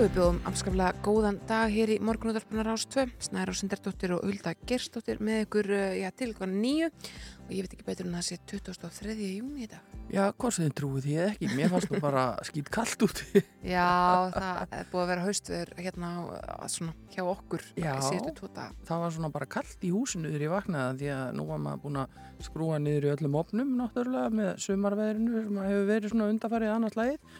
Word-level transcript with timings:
Já, 0.00 0.06
við 0.06 0.14
bjóðum 0.16 0.36
afskaflega 0.48 1.02
góðan 1.04 1.38
dag 1.44 1.72
hér 1.74 1.90
í 1.92 1.96
morgunúðarpunar 2.00 2.70
ástvö, 2.72 3.02
Snæra 3.20 3.52
Sindardóttir 3.52 4.14
og 4.16 4.22
Hulda 4.24 4.54
Gerstóttir 4.64 5.18
með 5.20 5.42
ykkur 5.42 5.66
uh, 5.76 5.80
já, 5.92 6.06
til 6.16 6.30
ykkur 6.30 6.48
nýju 6.48 6.86
og 6.88 7.50
ég 7.52 7.66
veit 7.66 7.74
ekki 7.76 7.84
betur 7.84 8.06
en 8.08 8.14
það 8.16 8.22
sé 8.30 8.38
23. 8.48 9.16
júni 9.34 9.66
í 9.66 9.68
dag. 9.68 9.90
Já, 10.08 10.22
hvað 10.32 10.54
sem 10.56 10.64
þið 10.64 10.72
trúið 10.78 11.04
því 11.04 11.16
ekki, 11.26 11.50
mér 11.52 11.72
fannst 11.74 11.92
það 11.92 12.00
bara 12.06 12.22
skýt 12.48 12.70
kallt 12.72 13.04
úti. 13.10 13.42
Já, 13.60 13.90
það 14.38 14.72
er 14.78 14.88
búið 14.94 15.02
að 15.04 15.10
vera 15.12 15.26
haustveður 15.26 15.72
hérna 15.84 16.12
á- 16.16 16.70
svona 16.72 16.94
hjá 17.12 17.20
okkur 17.34 17.66
Já. 17.76 17.92
Það 18.00 19.04
var 19.04 19.14
svona 19.18 19.32
bara 19.36 19.50
kallt 19.52 19.84
í 19.84 19.90
húsinu 19.92 20.30
þegar 20.32 20.46
ég 20.46 20.54
vaknaði 20.54 21.02
því 21.04 21.10
að 21.18 21.26
nú 21.36 21.46
var 21.52 21.60
maður 21.66 21.84
búin 21.84 22.00
að 22.06 22.16
skrúa 22.48 22.80
niður 22.80 23.10
í 23.10 23.12
öllum 23.18 23.36
opnum 23.42 23.76
náttúrulega 23.82 24.32
með 24.40 24.50
sumarveðrinu 24.64 25.44
sem 25.44 25.60
hefur 25.66 25.86
verið 25.92 26.14
svona 26.16 26.30
undarfarið 26.32 26.72
annars 26.78 26.96
lagið. 26.96 27.36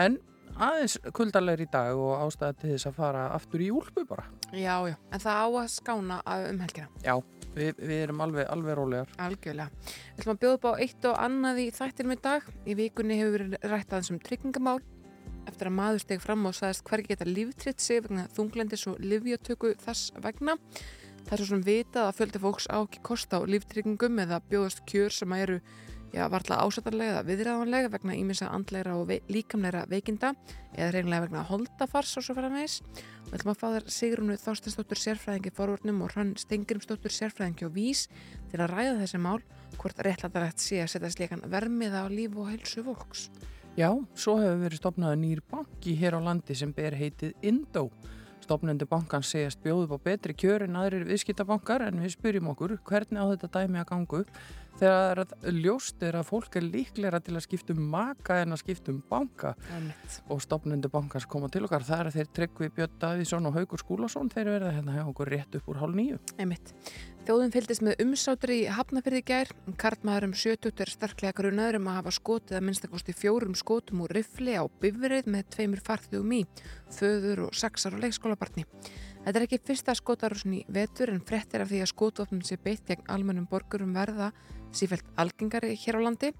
En 0.00 0.18
aðeins 0.60 0.96
kuldarlegur 1.16 1.64
í 1.64 1.68
dag 1.72 1.98
og 1.98 2.24
ástæða 2.26 2.56
til 2.60 2.70
þess 2.74 2.88
að 2.90 2.96
fara 3.00 3.24
aftur 3.34 3.64
í 3.64 3.70
úlpu 3.74 4.04
bara. 4.08 4.26
Já, 4.52 4.76
já, 4.90 4.96
en 5.12 5.22
það 5.24 5.40
á 5.40 5.46
að 5.62 5.68
skána 5.74 6.20
um 6.50 6.60
helgina, 6.64 6.88
Já, 7.04 7.14
við, 7.56 7.74
við 7.80 7.96
erum 8.04 8.22
alveg, 8.26 8.46
alveg 8.52 8.78
rólegar. 8.78 9.12
algjörlega. 9.18 9.70
Við 10.14 10.22
ætlum 10.22 10.34
að 10.36 10.40
bjóða 10.44 10.58
upp 10.60 10.68
á 10.68 10.72
eitt 10.84 11.10
og 11.10 11.20
annað 11.26 11.60
í 11.64 11.66
þættinum 11.80 12.14
í 12.16 12.20
dag. 12.22 12.48
Í 12.66 12.78
vikunni 12.78 13.20
hefur 13.20 13.36
verið 13.38 13.68
rætt 13.72 13.92
aðeins 13.92 14.10
um 14.14 14.22
tryggingamál 14.28 14.80
eftir 15.48 15.70
að 15.70 15.76
maður 15.78 16.02
steg 16.04 16.20
fram 16.22 16.44
og 16.46 16.54
sagðist 16.54 16.84
hvergi 16.86 17.14
geta 17.14 17.26
líftritt 17.26 17.80
sig 17.80 18.02
vegna 18.04 18.26
þunglendis 18.36 18.84
og 18.90 18.98
livjatöku 19.00 19.72
þess 19.80 20.12
vegna. 20.22 20.56
Það 21.24 21.32
er 21.32 21.40
svo 21.40 21.48
sem 21.50 21.62
vitað 21.64 22.06
að 22.08 22.16
fjöldi 22.18 22.40
fólks 22.42 22.66
á 22.70 22.76
ekki 22.84 23.00
kost 23.06 23.32
á 23.34 23.38
líftryggingum 23.44 24.20
eða 24.22 24.38
bjóðast 24.50 24.84
kjör 24.88 25.12
sem 25.14 25.32
eru 25.36 25.58
já, 26.14 26.24
varla 26.32 26.58
ásættarlega 26.64 27.18
eða 27.18 27.26
viðræðanlega 27.28 27.92
vegna 27.92 28.16
ímissa 28.18 28.50
andleira 28.50 28.96
og 28.98 29.08
vei, 29.10 29.20
líkamleira 29.30 29.84
veikinda 29.90 30.32
eða 30.74 30.90
reynlega 30.96 31.26
vegna 31.26 31.44
holdafars 31.48 32.16
og 32.18 32.26
svo 32.26 32.36
fara 32.38 32.50
meðis. 32.52 32.80
Við 33.30 33.38
ætlum 33.38 33.52
að 33.52 33.60
fá 33.60 33.66
þær 33.74 33.88
Sigrunu 33.94 34.38
Þorstensdóttur 34.40 35.00
sérfræðingi 35.00 35.54
forvörnum 35.54 36.02
og 36.04 36.14
Hrönn 36.14 36.34
Stengrimsdóttur 36.40 37.14
sérfræðingi 37.14 37.68
og 37.68 37.74
vís 37.76 38.06
til 38.50 38.60
að 38.60 38.74
ræða 38.74 38.98
þessi 39.04 39.22
mál 39.22 39.40
hvort 39.76 40.04
réttlættarætt 40.06 40.62
sé 40.62 40.82
að 40.82 40.92
setja 40.94 41.12
slikan 41.14 41.46
vermiða 41.50 42.04
á 42.04 42.06
líf 42.10 42.34
og 42.36 42.50
heilsu 42.50 42.82
fólks. 42.86 43.28
Já, 43.78 43.92
svo 44.18 44.34
hefur 44.40 44.64
verið 44.64 44.80
stopnaði 44.80 45.20
nýr 45.22 45.44
banki 45.46 45.94
hér 46.00 46.18
á 46.18 46.20
landi 46.20 46.56
sem 46.58 46.72
ber 46.74 46.96
heitið 46.98 47.36
Indó. 47.46 47.86
Stopnendur 48.42 48.88
bankans 48.90 49.28
segjast 49.30 49.60
bjóðu 49.62 49.94
á 49.94 49.98
betri 50.02 50.34
kjör 50.34 50.64
en 50.66 50.78
aðrir 50.80 51.04
viðskiptabankar 51.06 51.84
en 51.86 52.00
við 52.02 52.16
spyrjum 52.16 52.50
okkur 52.50 52.74
hvernig 52.88 53.22
á 53.22 53.30
þetta 53.30 53.50
dæmi 53.60 53.78
að 53.78 53.86
ganga 53.92 54.22
upp 54.24 54.40
þegar 54.80 55.22
ljóst 55.60 56.02
er 56.06 56.18
að 56.20 56.28
fólk 56.30 56.56
er 56.58 56.66
líklega 56.66 57.20
til 57.24 57.36
að 57.36 57.44
skipta 57.44 57.76
um 57.76 57.84
maka 57.92 58.40
en 58.42 58.56
að 58.56 58.62
skipta 58.62 58.94
um 58.94 59.02
banka 59.10 59.54
og 60.30 60.42
stopnendur 60.42 60.92
bankans 60.92 61.28
koma 61.30 61.50
til 61.52 61.66
okkar. 61.66 61.84
Það 61.86 62.04
er 62.06 62.12
þeir 62.16 62.32
Tryggvi 62.38 62.72
Björn 62.78 62.98
Davíðsson 63.02 63.48
og 63.50 63.56
Haugur 63.58 63.82
Skúlason 63.82 64.32
þeir 64.32 64.54
verða 64.56 64.74
hérna 64.78 64.96
hjá 64.96 65.04
okkur 65.06 65.32
rétt 65.34 65.60
upp 65.60 65.70
úr 65.70 65.80
hálf 65.82 65.96
nýju. 65.98 66.20
Einmitt. 66.40 66.74
Þjóðin 67.28 67.52
fylgdist 67.52 67.82
með 67.84 68.00
umsátur 68.02 68.50
í 68.54 68.60
Hafnafyrði 68.72 69.20
gær. 69.28 69.50
Kartmaður 69.78 70.30
um 70.30 70.32
70 70.40 70.80
er 70.80 70.90
sterklega 70.90 71.36
grunaður 71.36 71.76
um 71.78 71.90
að 71.92 71.98
hafa 71.98 72.14
skotið 72.16 72.56
að 72.56 72.64
minnstakosti 72.66 73.14
fjórum 73.14 73.52
skotum 73.58 74.00
úr 74.06 74.14
rifli 74.16 74.56
á 74.56 74.64
bifrið 74.80 75.28
með 75.30 75.50
tveimur 75.54 75.84
farþugum 75.84 76.32
í, 76.38 76.40
föður 76.96 77.44
og 77.46 77.54
sexar 77.60 77.94
og 77.94 78.02
leikskólabarni. 78.06 78.64
Þetta 79.20 79.36
er 79.36 79.44
ekki 79.44 79.60
fyrsta 79.68 79.94
skotarusin 79.98 80.56
í 80.56 80.64
vetur 80.72 81.12
en 81.12 81.20
frettir 81.28 81.60
af 81.60 81.68
því 81.68 81.82
að 81.84 81.92
skotvopnum 81.92 82.40
sé 82.46 82.56
beitt 82.56 82.88
gegn 82.88 83.04
almennum 83.12 83.48
borgurum 83.50 83.92
verða 83.92 84.30
sífælt 84.72 85.06
algengari 85.20 85.74
hér 85.78 85.98
á 85.98 86.00
landi. 86.02 86.32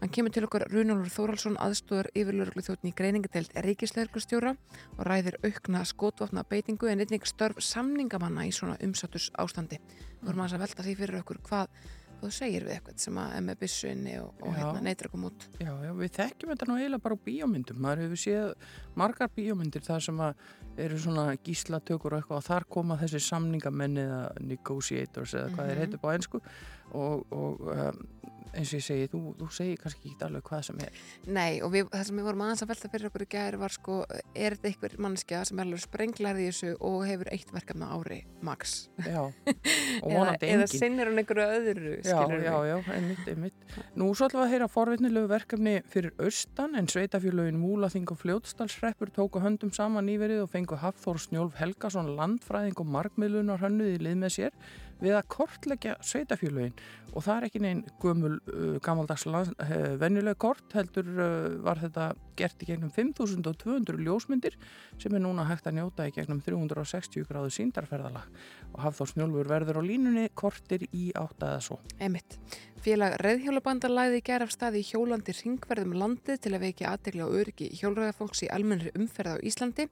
Hann 0.00 0.10
kemur 0.12 0.32
til 0.34 0.44
okkar 0.44 0.66
Runálfur 0.68 1.12
Þóraldsson 1.14 1.54
aðstóðar 1.64 2.10
yfirlörglu 2.18 2.60
þjóttn 2.66 2.90
í 2.90 2.94
greiningadeild 2.98 3.54
ríkislauglustjóra 3.64 4.54
og 4.98 5.02
ræðir 5.06 5.38
aukna 5.46 5.84
skotvopna 5.88 6.44
beitingu 6.50 6.90
en 6.90 7.00
einnig 7.04 7.24
störf 7.30 7.62
samningamanna 7.64 8.44
í 8.44 8.52
svona 8.52 8.76
umsaturs 8.84 9.30
ástandi. 9.40 9.78
Vorum 10.20 10.42
aðeins 10.44 10.58
að 10.58 10.64
velta 10.66 10.84
því 10.84 10.96
fyrir 10.98 11.20
okkur 11.22 11.40
hvað, 11.46 11.78
þú 12.20 12.32
segir 12.36 12.66
við 12.66 12.74
eitthvað 12.76 13.00
sem 13.06 13.22
að 13.22 13.38
með 13.46 13.60
byssunni 13.62 14.18
og, 14.20 14.44
og 14.44 14.58
hérna 14.58 15.08
koma 15.14 15.30
út. 15.30 15.48
Já, 15.62 15.72
já, 15.86 15.92
við 16.02 16.12
þekkjum 16.18 16.52
þetta 16.52 16.68
nú 16.68 16.78
eiginlega 16.80 17.04
bara 17.06 17.16
á 17.16 17.24
bíómyndum. 17.30 17.80
Maður 17.86 18.04
hefur 18.04 18.22
séð 18.26 18.52
margar 19.00 19.32
bíómyndir 19.36 19.84
þar 19.88 20.04
sem 20.10 20.22
að 20.24 20.44
eru 20.78 20.98
svona 20.98 21.36
gíslatökur 21.44 22.12
og 22.16 22.20
eitthvað 22.22 22.40
og 22.40 22.48
þar 22.48 22.68
koma 22.68 22.96
þessi 23.00 23.20
samningamenn 23.28 23.96
eða 24.04 24.22
negotiators 24.40 25.34
eða 25.34 25.52
hvað 25.54 25.70
þeir 25.70 25.74
Mhm. 25.76 25.84
heitir 25.84 26.02
på 26.02 26.12
einsku 26.14 26.40
og, 26.94 27.26
og 27.32 27.60
um, 27.60 28.08
eins 28.54 28.70
og 28.70 28.78
ég 28.78 28.84
segi, 28.86 29.06
þú, 29.10 29.20
þú 29.34 29.46
segir 29.50 29.78
kannski 29.82 30.10
ekki 30.12 30.22
alveg 30.28 30.42
hvað 30.46 30.60
sem 30.62 30.76
er. 30.84 30.98
Nei, 31.26 31.56
og 31.66 31.72
við, 31.74 31.88
það 31.90 32.04
sem 32.06 32.18
við 32.20 32.26
vorum 32.28 32.42
aðeins 32.44 32.62
að 32.62 32.68
velta 32.70 32.90
fyrir 32.92 33.08
okkur 33.08 33.24
í 33.24 33.26
gæri 33.34 33.58
var 33.58 33.72
sko, 33.74 33.96
er 34.36 34.54
þetta 34.54 34.68
einhver 34.70 34.92
mannskja 35.02 35.40
sem 35.48 35.58
er 35.58 35.64
alveg 35.66 35.82
sprenglarði 35.82 36.44
í 36.44 36.50
þessu 36.52 36.70
og 36.86 36.98
hefur 37.08 37.30
eitt 37.34 37.50
verkefna 37.50 37.88
á 37.90 37.96
ári 37.98 38.20
max? 38.46 38.76
Já, 39.02 39.24
og 39.24 39.34
eða, 40.06 40.12
vonandi 40.14 40.46
eða 40.52 40.68
engin. 40.68 40.80
sinnir 40.84 41.10
hún 41.10 41.18
einhverju 41.24 41.48
öðru, 41.56 41.96
Já, 42.04 42.20
já, 42.44 42.54
já, 42.70 42.76
einmitt, 42.94 43.26
einmitt. 43.34 43.66
Nú 43.98 44.12
svo 44.14 44.28
ætlum 44.30 44.44
við 44.44 44.46
að 44.46 44.54
heyra 44.54 44.70
forvitnilegu 44.70 45.32
verkefni 45.34 45.74
fyrir 45.90 46.14
austan 46.22 46.78
en 46.78 46.86
sveitafjörlögin 46.94 47.58
Múlaþing 47.58 48.06
og 48.14 48.22
Fljótsdalsreppur 48.22 49.10
tóku 49.18 49.42
höndum 49.42 49.74
saman 49.74 50.06
og 50.44 50.50
fengu 50.64 50.80
Hafþór 50.80 51.20
Snjólf 51.20 51.58
Helgason 51.60 52.14
landfræðing 52.16 52.78
og 52.80 52.88
markmiðlunar 52.88 53.60
hönnuð 53.60 53.98
í 53.98 54.00
lið 54.00 54.16
með 54.22 54.32
sér 54.32 54.54
við 55.02 55.16
að 55.18 55.26
kortleggja 55.34 55.94
sveitafjörlögin 56.00 56.76
og 57.12 57.24
það 57.26 57.36
er 57.36 57.46
ekki 57.48 57.60
neinn 57.60 57.82
gömul 58.00 58.32
uh, 58.38 58.78
gamaldags 58.82 59.26
uh, 59.28 59.50
venjuleg 60.00 60.38
kort 60.40 60.72
heldur 60.72 61.10
uh, 61.12 61.56
var 61.66 61.82
þetta 61.82 62.08
gert 62.38 62.62
í 62.64 62.68
gegnum 62.70 62.92
5200 62.94 64.00
ljósmyndir 64.06 64.56
sem 65.02 65.14
er 65.14 65.24
núna 65.24 65.44
hægt 65.50 65.68
að 65.68 65.80
njóta 65.80 66.08
í 66.08 66.14
gegnum 66.14 66.40
360 66.46 67.26
gráðu 67.28 67.52
síndarferðalag 67.58 68.30
og 68.72 68.84
Hafþór 68.86 69.12
Snjólfur 69.12 69.50
verður 69.50 69.82
á 69.82 69.82
línunni 69.84 70.28
kortir 70.34 70.86
í 70.90 71.10
átta 71.18 71.52
eða 71.52 71.66
svo. 71.68 71.80
Emitt. 72.02 72.38
Félag 72.84 73.14
Reðhjólabanda 73.22 73.88
lagði 73.88 74.18
í 74.20 74.24
gerð 74.26 74.44
af 74.44 74.50
staði 74.52 74.82
í 74.82 74.88
hjólandi 74.90 75.32
ringverðum 75.38 75.94
landið 75.96 76.42
til 76.44 76.50
að 76.52 76.66
veikja 76.66 76.90
aðdegli 76.90 77.24
á 77.24 77.28
öryggi 77.28 77.70
hjólræðafólks 77.78 78.44
í 78.44 78.50
almennri 78.52 78.92
umferð 78.98 79.38
á 79.40 79.44
Íslandi. 79.48 79.86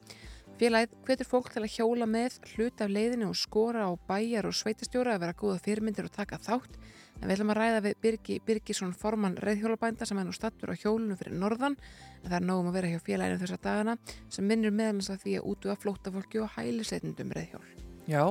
Félagið 0.62 0.92
hvetur 1.08 1.26
fólk 1.26 1.48
til 1.50 1.60
að 1.64 1.72
hjóla 1.74 2.06
með 2.06 2.36
hlut 2.52 2.82
af 2.84 2.90
leiðinu 2.94 3.32
og 3.32 3.34
skora 3.34 3.88
á 3.90 3.98
bæjar 4.06 4.46
og 4.46 4.54
sveitastjóra 4.54 5.16
að 5.16 5.24
vera 5.24 5.34
góða 5.40 5.56
fyrirmyndir 5.64 6.06
og 6.06 6.12
taka 6.14 6.38
þátt. 6.38 6.76
En 7.18 7.24
við 7.24 7.32
ætlum 7.34 7.50
að 7.50 7.58
ræða 7.58 7.80
við 7.88 7.96
Birgi 8.04 8.36
Birgisson 8.46 8.92
formann 8.94 9.34
Reðhjólabænda 9.42 10.06
sem 10.06 10.20
er 10.22 10.28
nú 10.28 10.34
stattur 10.36 10.70
á 10.70 10.78
hjólunu 10.78 11.16
fyrir 11.18 11.34
norðan. 11.34 11.74
En 12.22 12.28
það 12.28 12.36
er 12.38 12.46
nógum 12.46 12.70
að 12.70 12.78
vera 12.78 12.92
hjá 12.92 13.02
félaginu 13.08 13.42
þessa 13.42 13.58
dagana 13.64 13.96
sem 14.06 14.46
minnir 14.46 14.70
meðalans 14.78 15.10
að 15.10 15.24
því 15.24 15.34
að 15.40 15.50
útu 15.50 15.74
að 15.74 15.82
flóta 15.82 16.14
fólki 16.14 16.44
og 16.44 16.54
hælisleitundum 16.54 17.34
Reðhjól. 17.34 17.66
Já, 18.06 18.22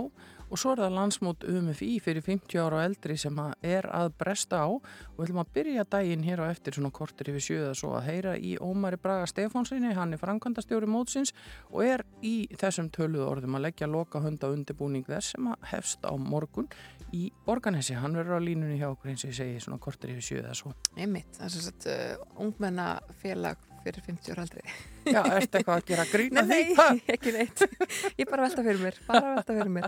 og 0.52 0.60
svo 0.60 0.74
er 0.74 0.82
það 0.84 0.96
landsmót 0.98 1.46
UMFI 1.48 1.90
fyrir 2.04 2.26
50 2.26 2.60
ára 2.60 2.82
og 2.82 2.84
eldri 2.84 3.16
sem 3.20 3.38
er 3.64 3.88
að 3.88 4.12
bresta 4.20 4.66
á. 4.68 4.70
Og 4.70 5.16
við 5.16 5.30
ætlum 5.30 5.44
að 5.46 5.54
byrja 5.56 5.86
daginn 5.96 6.26
hér 6.28 6.44
á 6.44 6.52
eftir 6.52 6.76
svona 6.76 6.92
kortir 6.92 7.32
yfir 7.32 7.46
sjöða 7.48 7.74
svo 7.80 7.94
að 7.96 8.08
heyra 8.10 8.36
í 8.36 8.58
Ómari 8.60 9.00
Braga 9.02 9.30
Stefánsinni, 9.32 9.94
hann 9.96 10.12
er 10.12 10.22
framkvæmdastjóri 10.22 10.90
mótsins 10.92 11.32
og 11.72 11.86
er 11.88 12.04
í 12.20 12.50
þessum 12.60 12.92
töluðu 12.92 13.30
orðum 13.30 13.56
að 13.60 13.70
leggja 13.70 13.90
loka 13.92 14.20
hunda 14.24 14.52
undirbúning 14.52 15.08
þess 15.08 15.38
sem 15.38 15.48
að 15.54 15.70
hefst 15.72 16.04
á 16.04 16.14
morgun 16.20 16.68
í 17.16 17.26
Borganesi. 17.46 17.96
Hann 18.00 18.16
verður 18.18 18.40
á 18.40 18.42
línunni 18.44 18.78
hjá 18.80 18.88
okkur 18.92 19.12
eins 19.12 19.26
og 19.26 19.34
ég 19.34 19.38
segi 19.38 19.60
svona 19.64 19.82
kortir 19.82 20.14
yfir 20.14 20.28
sjöða 20.28 20.56
svo. 20.58 20.72
Einmitt, 20.96 21.34
það 21.38 21.48
er 21.48 21.54
svo 21.56 21.66
sett 21.66 21.88
uh, 21.92 22.24
ungmennafélag 22.46 23.68
fyrir 23.82 24.04
50 24.06 24.34
ára 24.36 24.44
aldrei. 24.46 24.64
Já, 25.10 25.22
ertu 25.40 25.58
eitthvað 25.58 25.80
að 25.80 25.88
gera 25.88 26.06
grína 26.12 26.44
Nei, 26.46 26.52
því? 26.52 26.76
Ha? 26.78 26.88
nei, 26.94 27.02
ekki 27.16 27.34
neitt. 27.34 27.64
Ég 28.20 28.30
bara 28.30 28.46
velta 28.46 28.66
fyrir 28.68 28.84
mér, 28.84 29.00
bara 29.08 29.36
velta 29.36 29.56
fyrir 29.58 29.74
mér. 29.78 29.88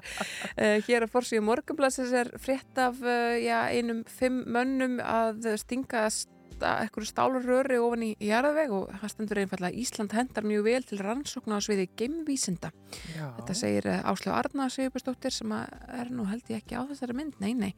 Uh, 0.58 0.78
hér 0.88 1.06
á 1.06 1.08
Forsíu 1.14 1.44
Morgunblassis 1.46 2.14
er 2.24 2.32
frétt 2.42 2.82
af 2.82 2.98
uh, 3.06 3.36
já, 3.38 3.60
einum 3.70 4.02
fimm 4.10 4.42
mönnum 4.56 4.98
að 5.04 5.54
stinga 5.62 6.08
sta, 6.54 6.72
ekkur 6.86 7.06
stáluröri 7.08 7.78
ofan 7.82 8.06
í 8.08 8.12
jarðveg 8.24 8.74
og 8.76 8.92
það 9.02 9.12
stendur 9.14 9.42
einfallega 9.42 9.74
að 9.74 9.80
Ísland 9.84 10.16
hendar 10.18 10.48
mjög 10.48 10.66
vel 10.68 10.82
til 10.88 11.00
rannsókna 11.02 11.60
á 11.60 11.66
sviði 11.66 11.88
geimvísinda. 12.00 12.72
Já. 13.14 13.26
Þetta 13.38 13.58
segir 13.58 13.90
uh, 13.92 14.02
Áslöf 14.12 14.38
Arna 14.38 14.68
Sigurbjörnsdóttir 14.74 15.36
sem 15.36 15.54
er 15.54 16.12
nú 16.14 16.28
held 16.30 16.52
ég 16.54 16.64
ekki 16.64 16.80
á 16.80 16.84
þessari 16.90 17.18
mynd, 17.20 17.40
nei, 17.44 17.54
nei. 17.58 17.72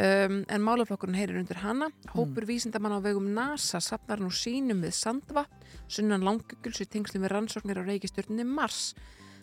Um, 0.00 0.42
en 0.48 0.66
málaflokkurinn 0.66 1.18
heyrir 1.18 1.40
undir 1.42 1.62
hana. 1.62 1.90
Hópur 2.16 2.46
vísindamann 2.48 2.96
á 2.96 3.00
vegum 3.04 3.32
NASA 3.36 3.82
sapnar 3.82 4.22
nú 4.22 4.30
sínum 4.34 4.84
við 4.84 4.96
Sandva, 4.98 5.46
sunnan 5.90 6.24
langugguls 6.26 6.82
í 6.82 6.88
tengslum 6.90 7.26
við 7.26 7.36
rannsóknir 7.36 7.82
á 7.82 7.86
reikistjörnni 7.86 8.46
Mars. 8.48 8.92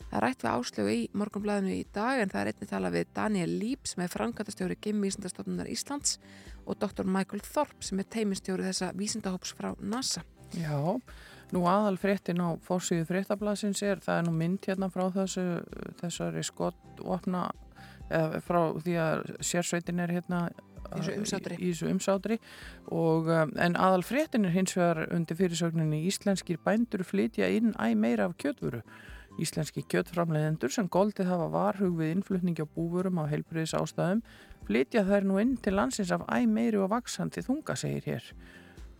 Það 0.09 0.23
rætt 0.23 0.43
við 0.43 0.49
áslögu 0.55 0.93
í 0.93 1.01
morgunblæðinu 1.21 1.73
í 1.75 1.81
dag 1.93 2.19
en 2.23 2.31
það 2.31 2.41
er 2.41 2.47
einnig 2.49 2.69
talað 2.71 2.95
við 2.95 3.09
Daniel 3.13 3.51
Líp 3.61 3.89
sem 3.89 4.01
er 4.01 4.09
frangatastjóri 4.09 4.77
Gimvísindastofnunar 4.81 5.69
Íslands 5.69 6.15
og 6.69 6.77
Dr. 6.77 7.07
Michael 7.09 7.41
Thorpe 7.45 7.85
sem 7.85 8.01
er 8.01 8.07
teimistjóri 8.13 8.67
þessa 8.67 8.91
vísindahóps 8.97 9.55
frá 9.57 9.73
NASA. 9.81 10.21
Já, 10.57 10.77
nú 11.53 11.65
aðal 11.69 11.97
fréttin 12.01 12.41
á 12.41 12.53
fórsíðu 12.65 13.07
fréttablasins 13.09 13.81
er, 13.85 14.01
það 14.05 14.21
er 14.21 14.27
nú 14.27 14.35
mynd 14.37 14.69
hérna 14.69 14.89
frá 14.93 15.07
þessu, 15.13 15.45
þessari 16.01 16.45
skottvapna, 16.45 17.49
eða 18.09 18.41
frá 18.45 18.61
því 18.81 18.97
að 19.01 19.29
sérsveitin 19.45 20.01
er 20.05 20.17
hérna 20.19 20.47
Í 21.59 21.69
þessu 21.69 21.89
umsátri. 21.91 22.39
og, 22.89 23.27
um, 23.29 23.51
en 23.61 23.75
aðal 23.75 24.01
fréttin 24.01 24.47
er 24.47 24.55
hins 24.55 24.73
vegar 24.77 25.09
undir 25.13 25.37
fyrirsögninni 25.37 25.99
íslenskir 26.07 26.57
bændur 26.65 27.03
flytja 27.05 27.49
inn 27.53 27.75
æg 27.77 27.97
meira 27.97 28.25
af 28.25 28.37
kjötvöru. 28.41 28.81
Íslenski 29.39 29.83
kjötframleiðendur 29.85 30.71
sem 30.73 30.89
goldið 30.89 31.29
hafa 31.29 31.49
varhug 31.53 31.99
við 31.99 32.15
innflutningi 32.15 32.65
á 32.65 32.73
búvörum 32.73 33.21
á 33.21 33.29
heilbriðis 33.29 33.75
ástæðum 33.77 34.23
flytja 34.69 35.03
þær 35.07 35.25
nú 35.25 35.41
inn 35.41 35.57
til 35.57 35.75
landsins 35.79 36.13
af 36.13 36.27
æg 36.29 36.47
meiri 36.49 36.77
og 36.77 36.91
vaksandi 36.93 37.41
þunga, 37.45 37.75
segir 37.79 38.05
hér 38.05 38.33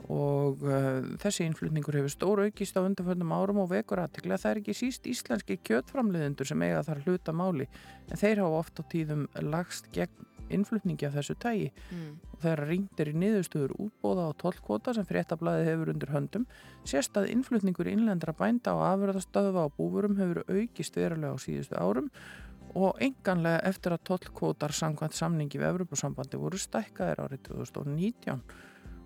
og 0.09 0.63
uh, 0.63 1.03
þessi 1.21 1.43
innflutningur 1.45 1.97
hefur 1.99 2.13
stór 2.13 2.41
aukist 2.47 2.77
á 2.79 2.81
undanföndum 2.81 3.33
árum 3.35 3.59
og 3.61 3.69
vekur 3.73 3.99
aðtikla 4.01 4.39
það 4.41 4.51
er 4.51 4.61
ekki 4.61 4.75
síst 4.79 5.05
íslenski 5.11 5.59
kjötframleiðendur 5.67 6.47
sem 6.49 6.63
eiga 6.65 6.81
þar 6.87 7.03
hluta 7.05 7.35
máli 7.35 7.67
en 8.09 8.17
þeir 8.17 8.41
hafa 8.41 8.61
oft 8.63 8.81
á 8.81 8.83
tíðum 8.89 9.27
lagst 9.51 9.91
gegn 9.93 10.25
innflutningi 10.49 11.05
af 11.05 11.13
þessu 11.13 11.35
tægi 11.37 11.69
Mm. 11.91 12.17
þegar 12.41 12.61
ringtir 12.69 13.09
í 13.11 13.13
niðurstöður 13.21 13.75
útbóða 13.85 14.25
og 14.31 14.37
tollkvota 14.41 14.93
sem 14.95 15.05
fréttablaði 15.05 15.67
hefur 15.67 15.91
undir 15.93 16.13
höndum 16.13 16.45
sérst 16.87 17.17
að 17.19 17.29
innflutningur 17.35 17.89
innlendra 17.91 18.33
bænda 18.33 18.73
og 18.73 18.85
afverðastöðva 18.87 19.67
á 19.67 19.75
búfurum 19.77 20.17
hefur 20.17 20.41
aukist 20.47 20.95
verulega 20.95 21.35
á 21.35 21.37
síðustu 21.37 21.77
árum 21.77 22.09
og 22.77 22.99
enganlega 23.01 23.63
eftir 23.69 23.95
að 23.95 24.05
tollkvotar 24.11 24.73
samkvæmt 24.75 25.17
samningi 25.17 25.59
við 25.59 25.71
Evropasambandi 25.71 26.39
voru 26.41 26.59
stækkaðir 26.61 27.23
árið 27.23 27.43
2019 27.49 28.43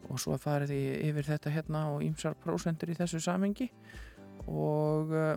og 0.09 0.19
svo 0.19 0.37
farið 0.41 0.75
í, 0.75 0.83
yfir 1.09 1.29
þetta 1.29 1.53
hérna 1.53 1.85
og 1.93 2.03
ýmsar 2.03 2.35
prósendur 2.43 2.91
í 2.91 2.97
þessu 2.97 3.21
samengi 3.23 3.69
og 4.51 5.13
uh, 5.15 5.33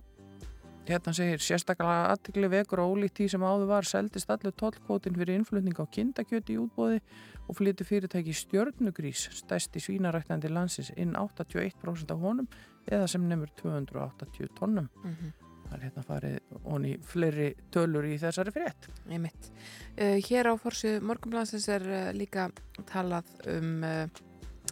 hérna 0.86 1.14
segir 1.14 1.42
sérstaklega 1.42 2.10
aðtikli 2.14 2.50
vekur 2.50 2.82
og 2.82 2.96
ólíkt 2.96 3.20
því 3.20 3.30
sem 3.34 3.46
áður 3.46 3.70
var 3.70 3.88
seldist 3.88 4.30
allur 4.30 4.54
tollkvotin 4.58 5.16
fyrir 5.18 5.38
innflutning 5.38 5.78
á 5.78 5.86
kindakjöti 5.86 6.56
í 6.56 6.60
útbóði 6.62 7.00
og 7.46 7.58
flyttu 7.58 7.86
fyrirtæki 7.86 8.34
stjörnugrís 8.34 9.28
stæsti 9.38 9.82
svínaræktandi 9.82 10.50
landsins 10.50 10.90
inn 10.98 11.14
81% 11.14 12.14
af 12.14 12.22
honum 12.22 12.50
eða 12.86 13.06
sem 13.10 13.26
nefnur 13.26 13.54
280 13.62 14.54
tonnum. 14.58 14.90
Mm 15.04 15.45
það 15.66 15.76
er 15.76 15.84
hérna 15.86 16.04
farið 16.06 16.54
onni 16.74 16.94
fleiri 17.04 17.48
tölur 17.74 18.06
í 18.08 18.16
þessari 18.20 18.54
frétt. 18.54 18.88
Einmitt. 19.10 19.50
Uh, 19.96 20.16
hér 20.26 20.50
á 20.50 20.54
fórsíðu 20.60 21.02
morgunblæðsins 21.08 21.68
er 21.74 21.86
uh, 21.86 22.08
líka 22.16 22.48
talað 22.90 23.30
um 23.52 23.84
uh, 23.86 24.06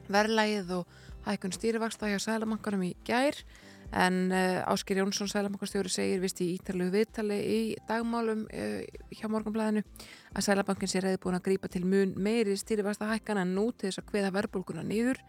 verðlægið 0.08 0.75
og 0.79 0.99
hækkun 1.29 1.55
stýrivaksta 1.56 2.11
hjá 2.12 2.19
Sælamankanum 2.23 2.85
í 2.87 2.94
gær. 3.06 3.38
En 3.94 4.32
Ásker 4.32 4.99
Jónsson 4.99 5.29
Sælamankarstjóri 5.31 5.91
segir 5.93 6.19
vist 6.19 6.41
í 6.43 6.49
ítalegu 6.56 6.91
viðtali 6.96 7.37
í 7.38 7.58
dagmálum 7.87 8.41
hjá 8.50 9.29
morgunblæðinu 9.31 9.85
að 10.35 10.46
Sælabankin 10.49 10.91
sé 10.91 11.02
reyði 11.05 11.20
búin 11.23 11.37
að 11.38 11.44
grípa 11.46 11.70
til 11.70 11.85
mun 11.87 12.17
meiri 12.19 12.56
stýrivaksta 12.58 13.06
hækkan 13.12 13.38
en 13.44 13.52
nú 13.55 13.69
til 13.70 13.93
þess 13.93 14.02
að 14.02 14.11
hveða 14.11 14.32
verbulguna 14.35 14.82
nýður 14.88 15.20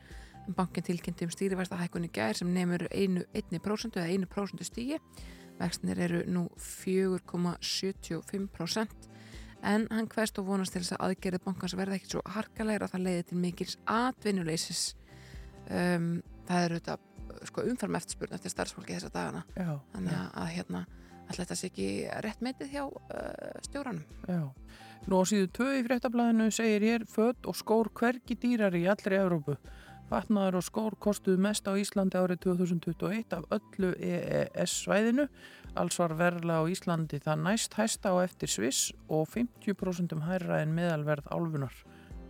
bankin 0.53 0.83
tilkynnti 0.83 1.25
um 1.25 1.33
stýrivaksta 1.33 1.77
hækkun 1.79 2.05
í 2.07 2.11
gær 2.13 2.37
sem 2.37 2.51
nefnur 2.53 2.85
1% 2.91 3.99
eða 3.99 4.09
1% 4.13 4.67
stígi 4.67 4.99
Vextinir 5.59 5.99
eru 6.03 6.23
nú 6.27 6.49
4,75% 6.59 8.87
en 9.65 9.87
hann 9.89 10.07
hverst 10.11 10.37
og 10.39 10.45
vonast 10.49 10.73
til 10.75 10.81
þess 10.83 10.93
að 10.97 11.03
aðgerið 11.07 11.45
bankans 11.45 11.75
verða 11.77 11.95
ekkert 11.97 12.13
svo 12.13 12.21
harkalegir 12.35 12.83
að 12.85 12.91
það 12.93 13.05
leiði 13.07 13.23
til 13.29 13.39
mikils 13.41 13.75
atvinnuleysis. 13.89 14.81
Um, 15.65 16.07
það 16.45 16.59
eru 16.67 16.75
þetta 16.79 16.95
sko, 17.49 17.59
umfram 17.71 17.97
eftirspurn 17.97 18.35
eftir 18.37 18.51
starfsfólki 18.53 18.97
þessa 18.97 19.15
dagana. 19.15 19.41
Já, 19.57 19.71
Þannig 19.95 20.15
að, 20.19 20.27
að 20.41 20.47
hérna, 20.57 20.81
alltaf 21.25 21.41
þetta 21.41 21.57
sé 21.61 21.65
ekki 21.71 21.89
rétt 22.27 22.41
metið 22.45 22.67
hjá 22.75 22.83
uh, 22.85 22.91
stjóranum. 23.65 24.05
já. 24.29 24.43
Nú 25.05 25.13
á 25.21 25.23
síðu 25.29 25.47
2 25.53 25.65
í 25.77 25.83
fréttablaðinu 25.85 26.47
segir 26.53 26.81
hér 26.81 27.03
född 27.09 27.45
og 27.45 27.55
skór 27.57 27.91
hvergi 27.93 28.33
dýrar 28.41 28.73
í 28.73 28.87
allri 28.89 29.15
Evrópu. 29.19 29.53
Fatnaður 30.09 30.59
og 30.59 30.65
skór 30.67 30.95
kostuðu 31.01 31.39
mest 31.41 31.65
á 31.65 31.73
Íslandi 31.81 32.19
árið 32.19 32.43
2021 32.45 33.33
af 33.33 33.47
öllu 33.57 33.89
EES-svæðinu. 33.97 35.25
Alls 35.75 35.97
var 35.99 36.13
verðla 36.19 36.59
á 36.61 36.63
Íslandi 36.69 37.17
það 37.23 37.41
næst 37.47 37.73
hæsta 37.79 38.13
á 38.13 38.21
eftir 38.21 38.51
Sviss 38.53 38.91
og 39.09 39.25
50% 39.33 40.13
hærra 40.27 40.61
en 40.61 40.75
meðalverð 40.77 41.27
álfunar. 41.33 41.73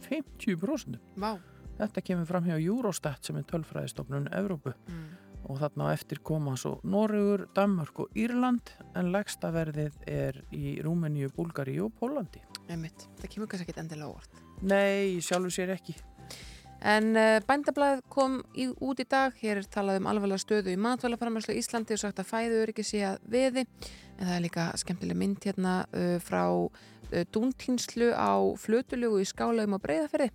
50%? 0.07 0.97
Vá. 1.19 1.35
Þetta 1.75 2.05
kemur 2.07 2.29
fram 2.29 2.47
hjá 2.47 2.55
Eurostat 2.61 3.27
sem 3.27 3.35
er 3.41 3.47
tölfræðistofnun 3.51 4.29
Evrópu 4.31 4.71
Mm. 4.87 5.05
og 5.49 5.59
þarna 5.59 5.91
á 5.91 5.93
eftir 5.93 6.23
koma 6.23 6.55
svo 6.55 6.79
Noregur, 6.83 7.47
Danmark 7.53 7.99
og 7.99 8.09
Írland 8.15 8.71
en 8.95 9.11
lægsta 9.11 9.51
verðið 9.51 9.93
er 10.07 10.41
í 10.51 10.81
Rúmeníu, 10.81 11.29
Búlgari 11.35 11.75
og 11.83 11.91
Pólandi. 11.99 12.39
Einmitt. 12.69 13.07
Það 13.19 13.29
kemur 13.29 13.47
kannski 13.47 13.67
ekki 13.69 13.79
endilega 13.83 14.09
óvart. 14.09 14.41
Nei, 14.61 15.19
sjálfur 15.19 15.51
sér 15.51 15.75
ekki. 15.75 15.93
En 16.85 17.15
uh, 17.17 17.39
bændablaðið 17.47 18.01
kom 18.13 18.39
í, 18.53 18.67
út 18.69 18.99
í 19.01 19.07
dag, 19.09 19.33
hér 19.41 19.61
er 19.63 19.69
talað 19.73 20.03
um 20.03 20.09
alvarlega 20.11 20.43
stöðu 20.43 20.73
í 20.75 20.81
matvælaframherslu 20.81 21.55
í 21.55 21.61
Íslandi 21.63 21.95
og 21.95 22.01
sagt 22.03 22.19
að 22.21 22.29
fæðu 22.29 22.59
öryggi 22.61 22.85
sé 22.85 22.99
að 23.07 23.23
veði, 23.33 23.63
en 24.19 24.27
það 24.27 24.33
er 24.35 24.43
líka 24.43 24.65
skemmtileg 24.77 25.17
mynd 25.17 25.47
hérna 25.49 25.75
uh, 25.89 26.17
frá 26.21 26.43
uh, 26.53 27.23
dúntýnslu 27.33 28.11
á 28.13 28.37
flötulugu 28.61 29.23
í 29.23 29.25
skálaum 29.25 29.73
á 29.73 29.79
breyðaferði. 29.81 30.29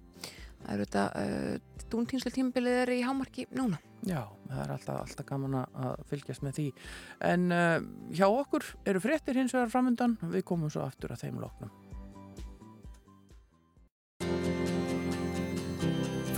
Það 0.64 0.73
eru 0.75 0.88
þetta, 0.88 1.05
uh, 1.23 1.85
dúntýnslu 1.93 2.35
tímabilið 2.35 2.81
er 2.81 2.93
í 2.97 3.05
hámarki 3.06 3.47
núna. 3.55 3.79
Já, 4.02 4.25
það 4.49 4.64
er 4.64 4.75
alltaf, 4.75 4.99
alltaf 5.05 5.29
gaman 5.29 5.58
að 5.61 6.02
fylgjast 6.11 6.43
með 6.47 6.56
því. 6.56 6.67
En 7.29 7.50
hjá 8.17 8.25
okkur 8.31 8.64
eru 8.88 9.02
fréttir 9.05 9.37
hins 9.37 9.52
vegar 9.52 9.69
framöndan, 9.75 10.17
við 10.32 10.47
komum 10.49 10.73
svo 10.73 10.87
aftur 10.87 11.12
að 11.12 11.26
þeim 11.26 11.43
loknum. 11.43 11.75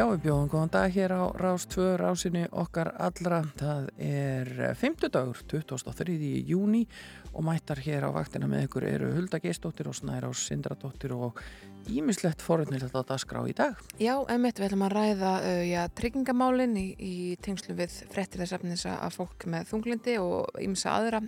Já, 0.00 0.06
við 0.08 0.22
bjóðum 0.24 0.46
góðan 0.48 0.70
dag 0.72 0.94
hér 0.94 1.12
á 1.12 1.28
Rás 1.36 1.66
2, 1.68 1.82
rásinni 2.00 2.46
okkar 2.56 2.88
allra. 3.04 3.42
Það 3.60 3.90
er 4.00 4.48
50 4.80 5.12
dagur, 5.12 5.42
23. 5.50 6.14
júni 6.48 6.86
og 7.34 7.44
mættar 7.44 7.82
hér 7.84 8.06
á 8.08 8.10
vaktina 8.14 8.48
með 8.48 8.64
ykkur 8.64 8.86
eru 8.88 9.10
Hulda 9.18 9.42
Geistóttir 9.44 9.90
og 9.92 9.98
Snærás 9.98 10.46
Sindradóttir 10.48 11.12
og 11.12 11.36
ímislegt 11.92 12.40
forunilegt 12.40 12.96
á 12.96 13.04
dagskrá 13.04 13.44
í 13.44 13.52
dag. 13.52 13.76
Já, 14.00 14.14
emitt, 14.32 14.56
við 14.56 14.70
ætlum 14.70 14.86
að 14.88 14.96
ræða 14.96 15.36
uh, 15.42 15.60
já, 15.68 15.82
tryggingamálin 16.00 16.78
í, 16.80 16.88
í 16.96 17.14
tengslu 17.44 17.76
við 17.76 18.00
efnis 18.40 18.88
að 18.88 19.18
fólk 19.20 19.50
með 19.52 19.68
þunglindi 19.74 20.16
og 20.24 20.48
ymsa 20.64 20.96
aðra 20.96 21.26